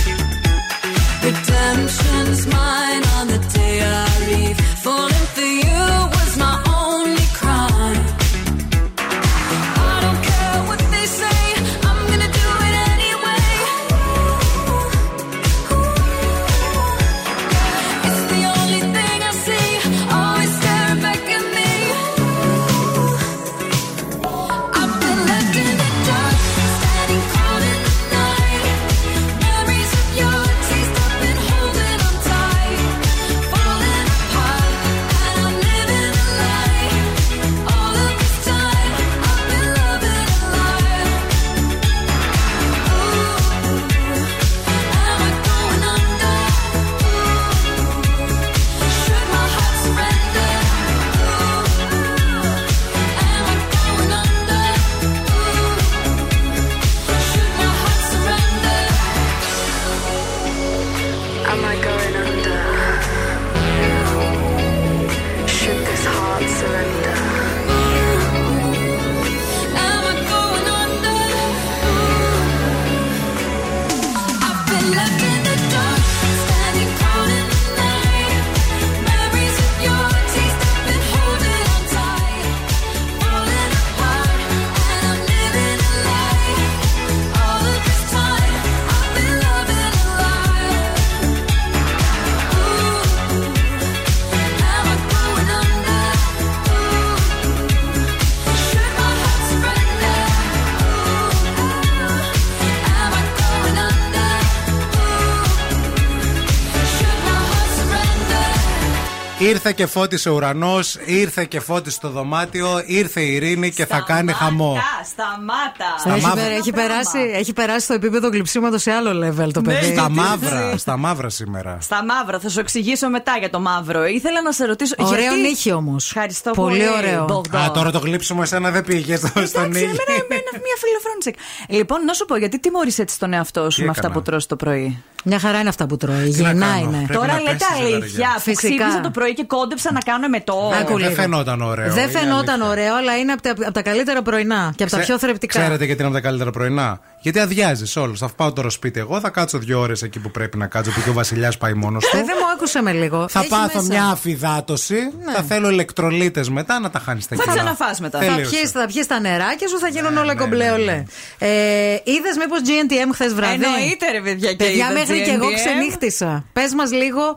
Ήρθε 109.50 109.72
και 109.72 109.86
φώτισε 109.86 110.28
ο 110.30 110.34
ουρανός, 110.34 110.96
ήρθε 111.04 111.44
και 111.44 111.60
φώτισε 111.60 112.00
το 112.00 112.08
δωμάτιο, 112.08 112.82
ήρθε 112.86 113.20
η 113.20 113.34
ειρήνη 113.34 113.70
και 113.70 113.86
θα 113.86 114.00
κάνει 114.06 114.32
χαμό. 114.32 114.76
Σταμάτα! 115.04 115.98
Στα 115.98 116.14
έχει, 116.14 116.26
μαύρα. 116.26 116.42
πε- 116.44 116.58
έχει, 116.58 116.72
περάσει, 116.72 117.18
έχει 117.34 117.52
περάσει 117.52 117.86
το 117.86 117.94
επίπεδο 117.94 118.28
γλυψίματο 118.28 118.78
σε 118.78 118.90
άλλο 118.90 119.26
level 119.26 119.52
το 119.52 119.60
παιδί. 119.60 119.92
Στα 119.92 120.08
μαύρα, 120.10 120.76
στα 120.76 120.96
μαύρα 120.96 121.28
σήμερα. 121.28 121.78
Στα 121.80 122.04
μαύρα, 122.04 122.38
θα 122.38 122.48
σου 122.48 122.60
εξηγήσω 122.60 123.08
μετά 123.10 123.36
για 123.38 123.50
το 123.50 123.60
μαύρο. 123.60 124.06
Ήθελα 124.06 124.42
να 124.42 124.52
σε 124.52 124.64
ρωτήσω. 124.64 124.94
Ωραίο 124.98 125.20
γιατί... 125.20 125.40
νύχι 125.40 125.72
όμως. 125.72 126.06
Ευχαριστώ 126.06 126.50
πολύ. 126.50 126.78
πολύ. 126.78 126.90
ωραίο. 126.96 127.24
Μπογδό. 127.24 127.58
Α, 127.58 127.70
τώρα 127.70 127.90
το 127.90 127.98
γλύψιμο 127.98 128.40
εσένα 128.42 128.70
δεν 128.70 128.84
πήγε 128.84 129.16
στο- 129.16 129.26
στον 129.46 129.62
Εντάξει, 129.64 129.80
ήλιο. 129.80 129.96
εμένα, 130.06 130.49
εμένα 130.52 130.64
μια 130.66 130.76
φιλοφρόνησε. 130.82 131.32
Λοιπόν, 131.68 132.04
να 132.04 132.12
σου 132.12 132.24
πω, 132.24 132.36
γιατί 132.36 132.60
τιμωρεί 132.60 132.92
έτσι 132.98 133.18
τον 133.18 133.32
εαυτό 133.32 133.70
σου 133.70 133.76
Τι 133.78 133.84
με 133.84 133.90
αυτά 133.90 134.00
έκανα; 134.06 134.14
που 134.14 134.22
τρως 134.30 134.46
το 134.46 134.56
πρωί; 134.56 135.02
Μια 135.24 135.38
χαρά 135.38 135.58
είναι 135.60 135.68
αυτά 135.68 135.86
που 135.86 135.96
τρώει. 135.96 136.14
Τι 136.16 136.42
να 136.42 136.48
Υγιεινά 136.50 136.66
κάνω, 136.66 136.80
είναι. 136.80 136.96
πρέπει 136.96 137.12
Τώρα 137.12 137.32
να 137.32 137.40
λέτε 137.40 137.52
πέσεις, 137.52 137.76
αλήθεια. 137.76 137.98
ζευγαριά. 137.98 138.28
Αφού 138.36 138.40
Φυσικά. 138.50 138.66
ξύπνησα 138.74 139.00
το 139.00 139.10
πρωί 139.10 139.34
και 139.34 139.44
κόντεψα 139.44 139.92
να 139.92 140.00
κάνω 140.00 140.28
με 140.28 140.40
το. 140.40 140.72
Άκου 140.80 140.92
Ε, 140.92 140.96
λίγο. 140.96 141.08
Δεν 141.08 141.12
φαινόταν 141.14 141.60
ωραίο. 141.62 141.92
Δεν 141.92 142.08
είναι 142.08 142.18
φαινόταν 142.18 142.48
αλήθεια. 142.54 142.70
ωραίο, 142.70 142.94
αλλά 142.96 143.18
είναι 143.18 143.32
από 143.32 143.42
τα, 143.42 143.50
από 143.50 143.72
τα 143.72 143.82
καλύτερα 143.82 144.22
πρωινά 144.22 144.72
και 144.76 144.82
από 144.82 144.92
τα 144.92 144.98
Ξέ- 144.98 145.04
πιο 145.18 145.18
θρεπτικά. 145.18 145.58
Ξέρετε 145.60 145.84
γιατί 145.84 146.00
είναι 146.02 146.10
από 146.10 146.20
τα 146.20 146.28
καλύτερα 146.28 146.50
πρωινά; 146.50 147.00
Γιατί 147.20 147.38
αδειάζεις 147.38 147.96
όλο. 147.96 148.14
Θα 148.16 148.28
πάω 148.36 148.52
τώρα 148.52 148.70
σπίτι 148.70 149.00
εγώ, 149.00 149.20
θα 149.20 149.30
κάτσω 149.30 149.58
δύο 149.58 149.80
ώρες 149.80 150.02
εκεί 150.02 150.18
που 150.18 150.30
πρέπει 150.30 150.56
να 150.58 150.66
κάτσω, 150.66 150.90
που 150.90 151.00
και 151.02 151.10
ο 151.10 151.12
Βασιλιάς 151.12 151.58
πάει 151.58 151.72
μόνος 151.74 152.04
του. 152.04 152.16
Ε, 152.16 152.18
δεν 152.24 152.36
μου 152.40 152.46
άκουσε 152.54 152.82
με 152.82 152.92
λίγο. 152.92 153.28
Θα 153.28 153.40
Έχει 153.40 153.48
πάθω 153.48 153.66
μέσα. 153.82 153.82
μια 153.92 154.04
αφυδάτωση. 154.04 154.94
Ναι. 155.24 155.32
Θα 155.32 155.42
θέλω 155.42 155.70
ηλεκτρολίτες 155.70 156.48
μετά 156.48 156.80
να 156.80 156.90
τα 156.90 156.98
χάνεις 156.98 157.26
τα 157.28 157.36
Θα 157.36 157.42
κιλά. 157.42 157.54
ξαναφάς 157.54 158.00
μετά. 158.00 158.18
Θα 158.18 158.24
Τελείωσε. 158.24 158.50
πιεις, 158.56 158.70
θα 158.70 158.86
πιεις 158.86 159.06
τα 159.06 159.20
νεράκια 159.20 159.68
σου, 159.68 159.78
θα 159.78 159.88
γίνουν 159.88 160.16
όλα 160.16 160.34
ναι, 160.34 160.39
κομπλέ 160.40 160.64
ναι, 160.64 160.70
ναι. 160.70 160.76
ολέ. 160.82 161.04
Ε, 161.38 161.92
Είδες 162.04 162.36
μήπως 162.38 162.58
GNTM 162.64 163.10
χθες 163.12 163.34
βράδυ; 163.34 163.64
Εννοείται, 163.64 164.10
ρε 164.10 164.20
παιδιά, 164.20 164.50
και 164.50 164.56
Παιδιά, 164.56 164.74
είδα 164.84 164.92
μέχρι 164.92 165.22
και 165.22 165.30
εγώ 165.30 165.46
GNTM. 165.48 165.54
ξενύχτησα. 165.54 166.44
Πες 166.52 166.74
μας 166.74 166.92
λίγο 166.92 167.36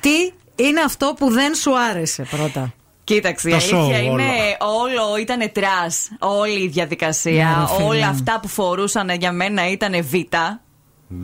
τι 0.00 0.32
είναι 0.64 0.80
αυτό 0.80 1.14
που 1.18 1.30
δεν 1.30 1.54
σου 1.54 1.78
άρεσε 1.78 2.26
πρώτα; 2.30 2.72
Κοίταξε, 3.04 3.48
η 3.48 3.50
Το 3.52 3.56
αλήθεια 3.56 4.00
show, 4.00 4.04
είναι 4.04 4.22
όλο. 4.58 4.80
όλο 5.02 5.16
ήταν 5.16 5.52
trash. 5.52 6.08
Όλη 6.18 6.62
η 6.62 6.68
διαδικασία, 6.68 7.32
Ναι, 7.56 7.60
ρε 7.60 7.74
φίλε. 7.76 7.88
όλα 7.88 8.06
αυτά 8.08 8.38
που 8.42 8.48
φορούσαν 8.48 9.10
για 9.10 9.32
μένα 9.32 9.70
ήταν 9.70 9.92
β. 10.02 10.12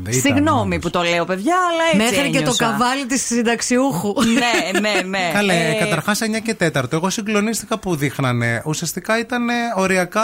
Ήταν 0.00 0.20
Συγγνώμη 0.20 0.60
όντως. 0.74 0.78
που 0.78 0.90
το 0.90 1.02
λέω, 1.02 1.24
παιδιά, 1.24 1.54
αλλά 1.70 1.82
έτσι 1.92 1.96
Μέχρι 2.16 2.30
και 2.30 2.36
το 2.36 2.38
ένιωσα. 2.38 2.64
καβάλι 2.64 3.06
της 3.06 3.26
συνταξιούχου. 3.26 4.14
Ναι, 4.24 4.80
ναι, 4.80 5.00
ναι. 5.08 5.30
Καλέ, 5.38 5.52
Ε, 5.52 5.72
καταρχάς 5.84 6.20
9 6.22 6.40
και 6.42 6.54
4. 6.74 6.92
Εγώ 6.92 7.10
συγκλονίστηκα 7.10 7.78
που 7.78 7.96
δείχνανε. 7.96 8.62
Ουσιαστικά 8.64 9.18
ήταν 9.18 9.46
οριακά 9.76 10.22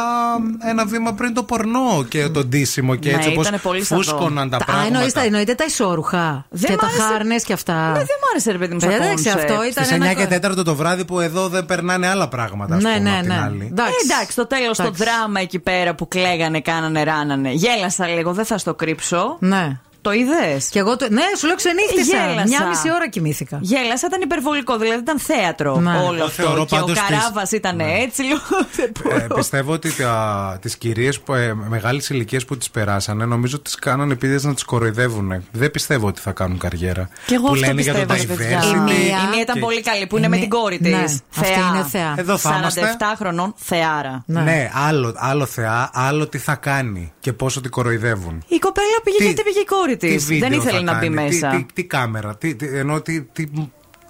ένα 0.70 0.84
βήμα 0.86 1.12
πριν 1.12 1.34
το 1.34 1.42
πορνό 1.42 2.04
και 2.08 2.28
το 2.28 2.44
ντύσιμο 2.44 2.94
και 2.94 3.10
Ναι, 3.10 3.16
έτσι 3.16 3.28
όπως 3.28 3.42
ήτανε 3.46 3.58
πολύ 3.62 3.84
σαδό. 3.84 4.02
φούσκωναν 4.02 4.50
τα 4.50 4.56
Α, 4.56 4.64
πράγματα. 4.64 4.88
εννοείς, 4.94 5.12
τα- 5.12 5.22
εννοείται 5.22 5.54
τα 5.54 5.64
ισόρουχα. 5.64 6.46
Δεν 6.50 6.70
και 6.70 6.72
μ' 6.72 6.76
τα 6.78 6.86
άρεσε. 6.86 7.02
χάρνες 7.02 7.44
και 7.44 7.52
αυτά. 7.52 7.74
Ναι, 7.86 7.92
δεν 7.98 8.06
μου 8.20 8.28
άρεσε, 8.30 8.50
ρε 8.52 8.58
παιδί 8.58 8.74
μου, 8.74 8.80
σαν 8.80 8.88
Παιδιά, 8.88 9.04
εντάξει, 9.04 9.24
concept. 9.32 9.36
αυτό 9.38 9.52
ήταν. 9.70 9.84
Στις 9.84 9.96
9 9.96 10.10
ένα... 10.10 10.12
και 10.12 10.26
4 10.60 10.64
το 10.64 10.74
βράδυ 10.74 11.04
που 11.04 11.20
εδώ 11.20 11.48
δεν 11.48 11.66
περνάνε 11.66 12.08
άλλα 12.08 12.28
πράγματα, 12.28 12.74
ας 12.74 12.82
Ναι, 12.82 12.96
πούμε, 12.96 13.10
ναι, 13.10 13.16
απ' 13.16 13.20
την 13.22 13.28
ναι. 13.32 13.40
άλλη. 13.44 13.68
Εντάξει. 13.70 13.92
Ε, 14.02 14.12
εντάξει, 14.12 14.32
στο 14.32 14.46
τέλος 14.46 14.76
το 14.76 14.82
Εντάξει. 14.82 15.04
δράμα 15.04 15.40
εκεί 15.40 15.58
πέρα 15.58 15.94
που 15.94 16.08
κλαίγανε, 16.08 16.60
κάνανε, 16.60 17.02
ράνανε. 17.02 17.50
Γέλασα 17.50 18.06
λίγο, 18.06 18.32
δεν 18.32 18.44
θα 18.44 18.58
στο 18.58 18.74
κρύψω. 18.74 19.36
Ναι. 19.54 19.83
Το 20.04 20.12
είδες; 20.12 20.68
Και 20.68 20.78
εγώ 20.78 20.96
το... 20.96 21.06
Ναι, 21.10 21.22
σου 21.38 21.46
λέω 21.46 21.56
ξενύχτησα. 21.56 22.16
Γέλασα. 22.16 22.44
Μια 22.46 22.66
μισή 22.66 22.92
ώρα 22.94 23.08
κοιμήθηκα. 23.08 23.58
Γέλασα, 23.60 24.06
ήταν 24.06 24.20
υπερβολικό, 24.20 24.76
δηλαδή 24.78 25.00
ήταν 25.00 25.18
θέατρο 25.18 25.76
Ναι. 25.80 25.90
όλο 25.90 26.14
Εγώ 26.14 26.24
αυτό. 26.24 26.42
θεωρώ 26.42 26.64
Και 26.64 26.74
ο 26.74 26.78
πάντως 26.78 26.98
τις- 26.98 27.08
Καράβας 27.08 27.50
ήταν 27.52 27.80
έτσι, 27.80 28.22
λίγο. 28.22 28.40
δεν 28.76 28.90
μπορώ. 29.02 29.16
Ε, 29.16 29.26
πιστεύω 29.34 29.72
ότι 29.72 29.90
τις 30.60 30.76
κυρίες 30.76 31.20
ε, 31.30 31.52
μεγάλες 31.68 32.08
ηλικίες 32.08 32.44
που 32.44 32.56
τις 32.56 32.70
περάσανε, 32.70 33.24
νομίζω 33.24 33.60
τις 33.60 33.74
κάνανε 33.74 34.12
επειδή 34.12 34.46
να 34.46 34.54
τις 34.54 34.64
κοροϊδεύουν. 34.64 35.44
Δεν 35.52 35.70
πιστεύω 35.70 36.06
ότι 36.06 36.20
θα 36.20 36.32
κάνουν 36.32 36.58
καριέρα. 36.58 37.08
Και 37.26 37.34
εγώ 37.34 37.46
που 37.46 37.52
αυτό 37.52 37.66
λένε 37.66 37.82
για 37.82 37.94
το 37.94 37.98
πιστεύω, 38.12 38.34
ρε 38.36 38.38
παιδιά. 38.44 38.60
diversity. 38.62 38.74
Η 38.74 38.78
μία, 38.78 38.94
η 38.94 39.08
και- 39.08 39.28
μία 39.32 39.40
ήταν 39.42 39.58
πολύ 39.60 39.80
καλή 39.82 40.06
που 40.06 40.16
είναι 40.16 40.28
με 40.28 40.34
Ναι, 40.36 40.40
την 40.42 40.50
κόρη 40.50 40.78
της. 40.78 40.90
ναι, 40.90 41.04
αυτή 41.38 41.58
είναι 41.74 41.86
θεά. 41.90 42.14
Εδώ 42.16 42.36
θα 42.36 42.50
47 42.50 42.58
είμαστε. 42.58 42.96
χρονών 43.18 43.54
θεάρα. 43.56 44.22
Ναι, 44.26 44.70
άλλο, 44.74 45.14
άλλο 45.16 45.46
θεά, 45.46 45.90
άλλο 45.92 46.26
τι 46.28 46.38
θα 46.38 46.54
κάνει 46.54 47.12
και 47.20 47.32
πόσο 47.32 47.60
τη 47.60 47.68
κοροϊδεύουν. 47.68 48.44
Η 48.48 48.58
κοπέλα 48.58 48.86
πήγε 49.04 49.16
Τι- 49.16 49.24
γιατί 49.24 49.42
πήγε 49.42 49.60
η 49.60 49.64
κόρη 49.64 49.93
Τι 49.96 50.08
τη. 50.08 50.16
βίντεο 50.16 50.48
Δεν 50.48 50.58
ήθελε 50.58 50.76
θα 50.78 50.82
να 50.82 50.98
μπει 50.98 51.06
κάνει, 51.08 51.16
τι- 51.16 51.22
μέσα. 51.34 51.48
Τι, 51.48 51.66
τι, 51.72 51.84
κάμερα, 51.84 52.36
τι, 52.36 52.54
τι, 52.54 52.66
ενώ 52.66 53.00
τι, 53.00 53.22
τι, 53.22 53.44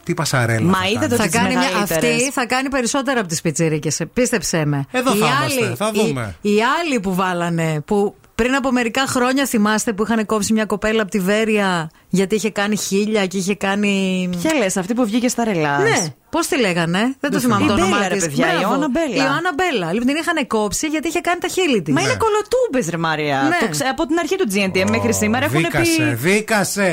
τι 0.05 0.15
πασαρέλα. 0.15 0.67
Μα 0.71 0.79
θα 0.79 0.89
είδατε 0.89 1.07
κάνει. 1.07 1.11
το- 1.11 1.17
Θα 1.17 1.23
τις 1.29 1.33
κάνει 1.39 1.49
μια, 1.49 1.59
μεγαλύτερες. 1.59 2.15
αυτή 2.15 2.31
θα 2.33 2.47
κάνει 2.47 2.69
περισσότερα 2.69 3.21
από 3.21 3.29
τις 3.29 3.41
πιτσιρίκες. 3.41 4.01
Πίστεψέ 4.13 4.65
με. 4.65 4.85
Εδώ 4.91 5.15
Οι 5.15 5.19
θα 5.19 5.27
είμαστε, 5.27 5.65
άλλοι- 5.65 5.77
θα 5.77 5.91
οι- 5.95 6.07
δούμε. 6.07 6.37
Οι, 6.41 6.55
άλλοι 6.81 7.01
που 7.01 7.15
βάλανε, 7.15 7.81
που 7.85 8.15
πριν 8.35 8.55
από 8.55 8.73
μερικά 8.73 9.07
χρόνια 9.07 9.47
θυμάστε 9.47 9.93
που 9.93 10.03
είχαν 10.03 10.27
κόψει 10.27 10.53
μια 10.53 10.65
κοπέλα 10.65 11.03
από 11.03 11.11
τη 11.11 11.19
Βέρεια 11.21 11.91
γιατί 12.15 12.35
είχε 12.35 12.51
κάνει 12.51 12.77
χίλια 12.77 13.27
και 13.27 13.37
είχε 13.37 13.55
κάνει. 13.55 14.29
Ποια 14.43 14.55
λες, 14.55 14.77
αυτή 14.77 14.95
που 14.95 15.05
βγήκε 15.05 15.29
στα 15.29 15.45
ρελά. 15.45 15.79
Ναι, 15.79 16.15
πώς 16.31 16.47
τη 16.47 16.59
λέγανε, 16.61 17.15
δεν 17.21 17.31
το 17.31 17.39
θυμάμαι 17.41 17.65
Η 17.65 17.67
το 17.67 17.73
όνομα 17.73 17.97
Μπέλα, 17.97 18.09
ρε 18.09 18.15
της. 18.15 18.25
παιδιά, 18.25 18.47
η 18.47 18.49
Μπράβο. 18.49 18.63
Ιωάννα 18.63 18.89
Μπέλα. 18.91 19.15
Η 19.15 19.17
Ιωάννα 19.29 19.51
Μπέλα. 19.57 19.93
Λοιπόν, 19.93 20.07
την 20.07 20.17
είχαν 20.17 20.47
κόψει 20.47 20.87
γιατί 20.87 21.09
είχε 21.09 21.21
κάνει 21.21 21.39
τα 21.41 21.49
χείλη 21.49 21.83
της. 21.83 21.95
Μα 21.95 22.01
είναι 22.01 22.17
κολοτούμπες, 22.25 22.89
ρε 22.91 22.97
Μαρία. 22.97 23.43
Ναι. 23.43 23.57
Το 23.67 23.69
ξέ- 23.71 23.89
από 23.91 24.07
την 24.07 24.19
αρχή 24.19 24.37
του 24.37 24.47
GNTM 24.55 24.89
μέχρι 24.91 25.15
σήμερα 25.15 25.45
έχουν 25.45 25.59
Δίκασε, 25.59 25.85
πει. 25.97 26.15
δίκασε, 26.15 26.83
δίκασε. 26.83 26.93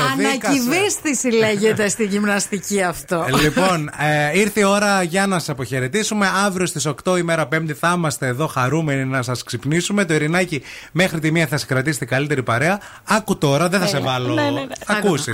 Ανακυβίστηση 0.58 1.28
λέγεται 1.32 1.90
στη 1.90 2.06
γυμναστική 2.06 2.82
αυτό. 2.82 3.26
Λοιπόν, 3.42 3.90
ε, 4.34 4.40
ήρθε 4.40 4.60
η 4.60 4.64
ώρα 4.64 5.04
για 5.04 5.28
να 5.28 5.40
σας 5.40 5.50
αποχαιρετήσουμε. 5.50 6.30
Αύριο 6.46 6.66
στις 6.66 6.86
8 6.86 7.18
ημέρα 7.18 7.48
Πέμπτη 7.48 7.74
θα 7.74 7.94
είμαστε 7.98 8.28
εδώ 8.28 8.48
χαρούμενοι 8.48 9.06
να 9.06 9.22
σας 9.22 9.44
ξυπνήσουμε. 9.44 10.06
Το 10.06 10.14
Ειρηνάκι 10.14 10.62
μέχρι 10.92 11.20
τη 11.20 11.32
μία 11.32 11.48
θα 11.48 11.58
σε 11.58 11.66
κρατήσει 11.66 12.00
την 12.00 12.08
καλύτερη 12.08 12.44
παρέα. 12.44 12.80
Άκου 13.08 13.38
τώρα, 13.38 13.70
δεν 13.70 13.80
θα 13.80 13.86
σε 13.88 14.00
βάλω. 14.00 14.36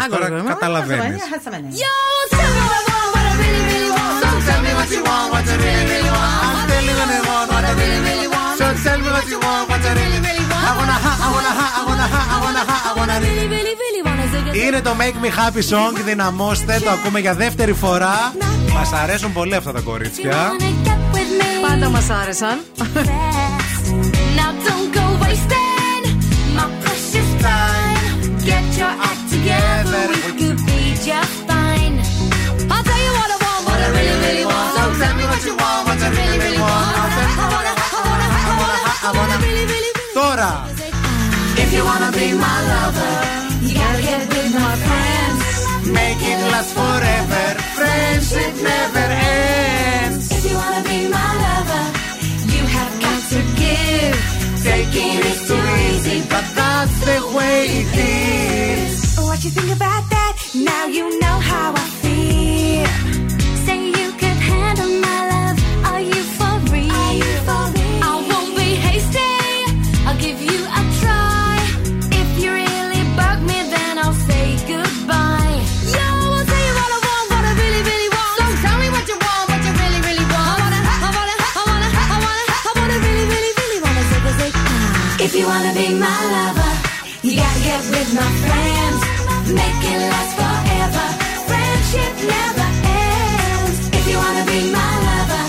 Τώρα 0.10 0.44
καταλαβαίνετε. 0.48 1.08
Ναι. 1.08 1.16
Είναι 14.66 14.82
το 14.82 14.96
Make 15.00 15.26
Me 15.26 15.28
Happy 15.28 15.76
Song. 15.76 16.02
Δυναμώστε 16.06 16.80
το 16.84 16.90
ακούμε 16.90 17.20
για 17.20 17.34
δεύτερη 17.34 17.74
φορά. 17.74 18.34
Μας 18.74 18.94
αρέσουν 18.94 19.34
πολύ 19.34 19.56
αυτά 19.56 19.72
τα 19.72 19.80
κορίτσια. 19.80 20.52
Πάντα 21.68 21.90
μας 21.90 22.10
άρεσαν. 22.10 22.60
fine. 31.16 32.00
I'll 32.70 32.84
tell 32.84 33.00
you 33.00 33.12
what 33.16 33.32
I 33.32 33.38
want, 33.40 33.68
I 33.68 33.90
really, 33.96 34.18
really 34.28 34.46
want. 34.46 34.76
Tell 35.00 35.16
me 35.16 35.24
what 35.24 35.42
you 35.46 35.56
want, 35.56 35.88
really, 35.88 36.38
really 36.44 36.60
want. 36.60 36.84
I 36.84 37.48
wanna, 37.54 37.72
I 37.72 38.00
wanna, 38.04 38.28
I 38.28 38.54
wanna, 38.60 38.80
I 39.08 39.12
wanna, 39.16 39.38
really, 39.46 39.66
really. 39.72 39.92
Dora. 40.14 40.52
If 41.64 41.72
you 41.74 41.84
wanna 41.86 42.12
be 42.12 42.34
my 42.34 42.58
lover, 42.72 43.14
you 43.64 43.74
gotta 43.74 44.02
get 44.02 44.28
with 44.28 44.54
my 44.54 44.76
friends. 44.88 45.88
Make 45.88 46.22
it 46.32 46.40
last 46.52 46.74
forever. 46.76 47.46
Friendship 47.78 48.54
never 48.62 49.00
ends. 49.00 50.07
Taking 54.68 55.20
is 55.32 55.48
too 55.48 55.64
easy, 55.90 56.20
but 56.30 56.46
that's 56.54 56.98
the 57.10 57.20
way 57.38 57.60
it 57.82 57.94
is. 57.98 59.18
What 59.28 59.44
you 59.46 59.52
think 59.52 59.72
about 59.76 60.04
that? 60.10 60.36
Now 60.56 60.86
you 60.88 61.20
know 61.22 61.38
how 61.52 61.74
I 61.74 61.86
feel. 62.04 63.37
If 85.28 85.36
you 85.36 85.46
wanna 85.46 85.74
be 85.74 85.90
my 85.94 86.20
lover, 86.36 86.72
you 87.22 87.36
gotta 87.36 87.60
get 87.60 87.82
with 87.92 88.12
my 88.16 88.30
friends. 88.48 89.00
make 89.60 89.84
it 89.92 90.00
last 90.12 90.34
forever. 90.40 91.06
Friendship 91.50 92.14
never 92.34 92.68
ends. 93.04 93.78
If 93.92 94.04
you 94.08 94.18
wanna 94.24 94.46
be 94.48 94.60
my 94.72 94.92
lover, 95.10 95.44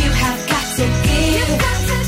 you 0.00 0.08
have 0.22 0.40
got 0.52 0.66
to 0.80 0.86
give. 1.04 1.50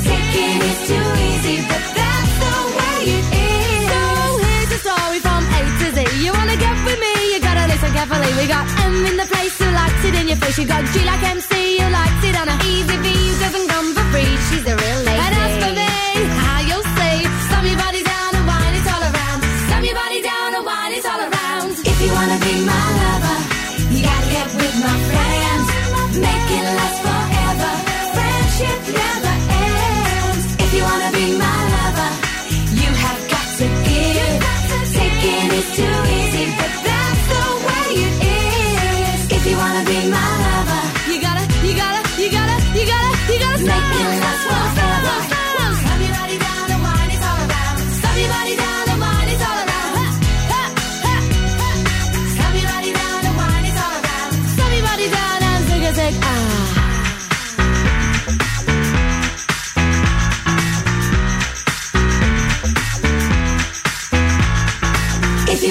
Taking 0.08 0.58
is 0.70 0.80
too 0.88 1.06
easy, 1.28 1.56
but 1.68 1.84
that's 1.92 2.34
the 2.40 2.56
way 2.78 2.98
it 3.16 3.26
is. 3.52 3.84
So 3.92 4.00
here's 4.48 4.70
the 4.72 4.80
story 4.86 5.20
from 5.26 5.42
A 5.44 5.60
to 5.80 5.86
Z. 5.96 5.98
You 6.24 6.32
wanna 6.32 6.56
get 6.56 6.76
with 6.88 6.98
me? 7.04 7.12
You 7.32 7.38
gotta 7.48 7.64
listen 7.68 7.92
carefully. 7.92 8.32
We 8.40 8.48
got 8.48 8.64
M 8.80 8.96
in 9.12 9.16
the 9.20 9.28
place 9.28 9.54
who 9.60 9.68
likes 9.76 10.02
it 10.08 10.14
in 10.20 10.24
your 10.32 10.40
face. 10.40 10.56
You 10.56 10.64
got 10.64 10.82
G 10.92 11.04
like 11.04 11.22
MC 11.36 11.52
who 11.84 11.88
likes 12.00 12.22
it 12.24 12.34
on 12.40 12.48
a 12.48 12.56
easy 12.72 12.96
V 12.96 13.06
who 13.12 13.36
doesn't 13.44 13.68
come 13.68 13.88
for 13.92 14.04
free. 14.08 14.32
She's 14.48 14.64
a 14.72 14.76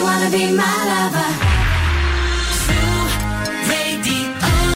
wanna 0.03 0.29
be 0.29 0.51
my 0.51 0.75
lover, 0.89 1.42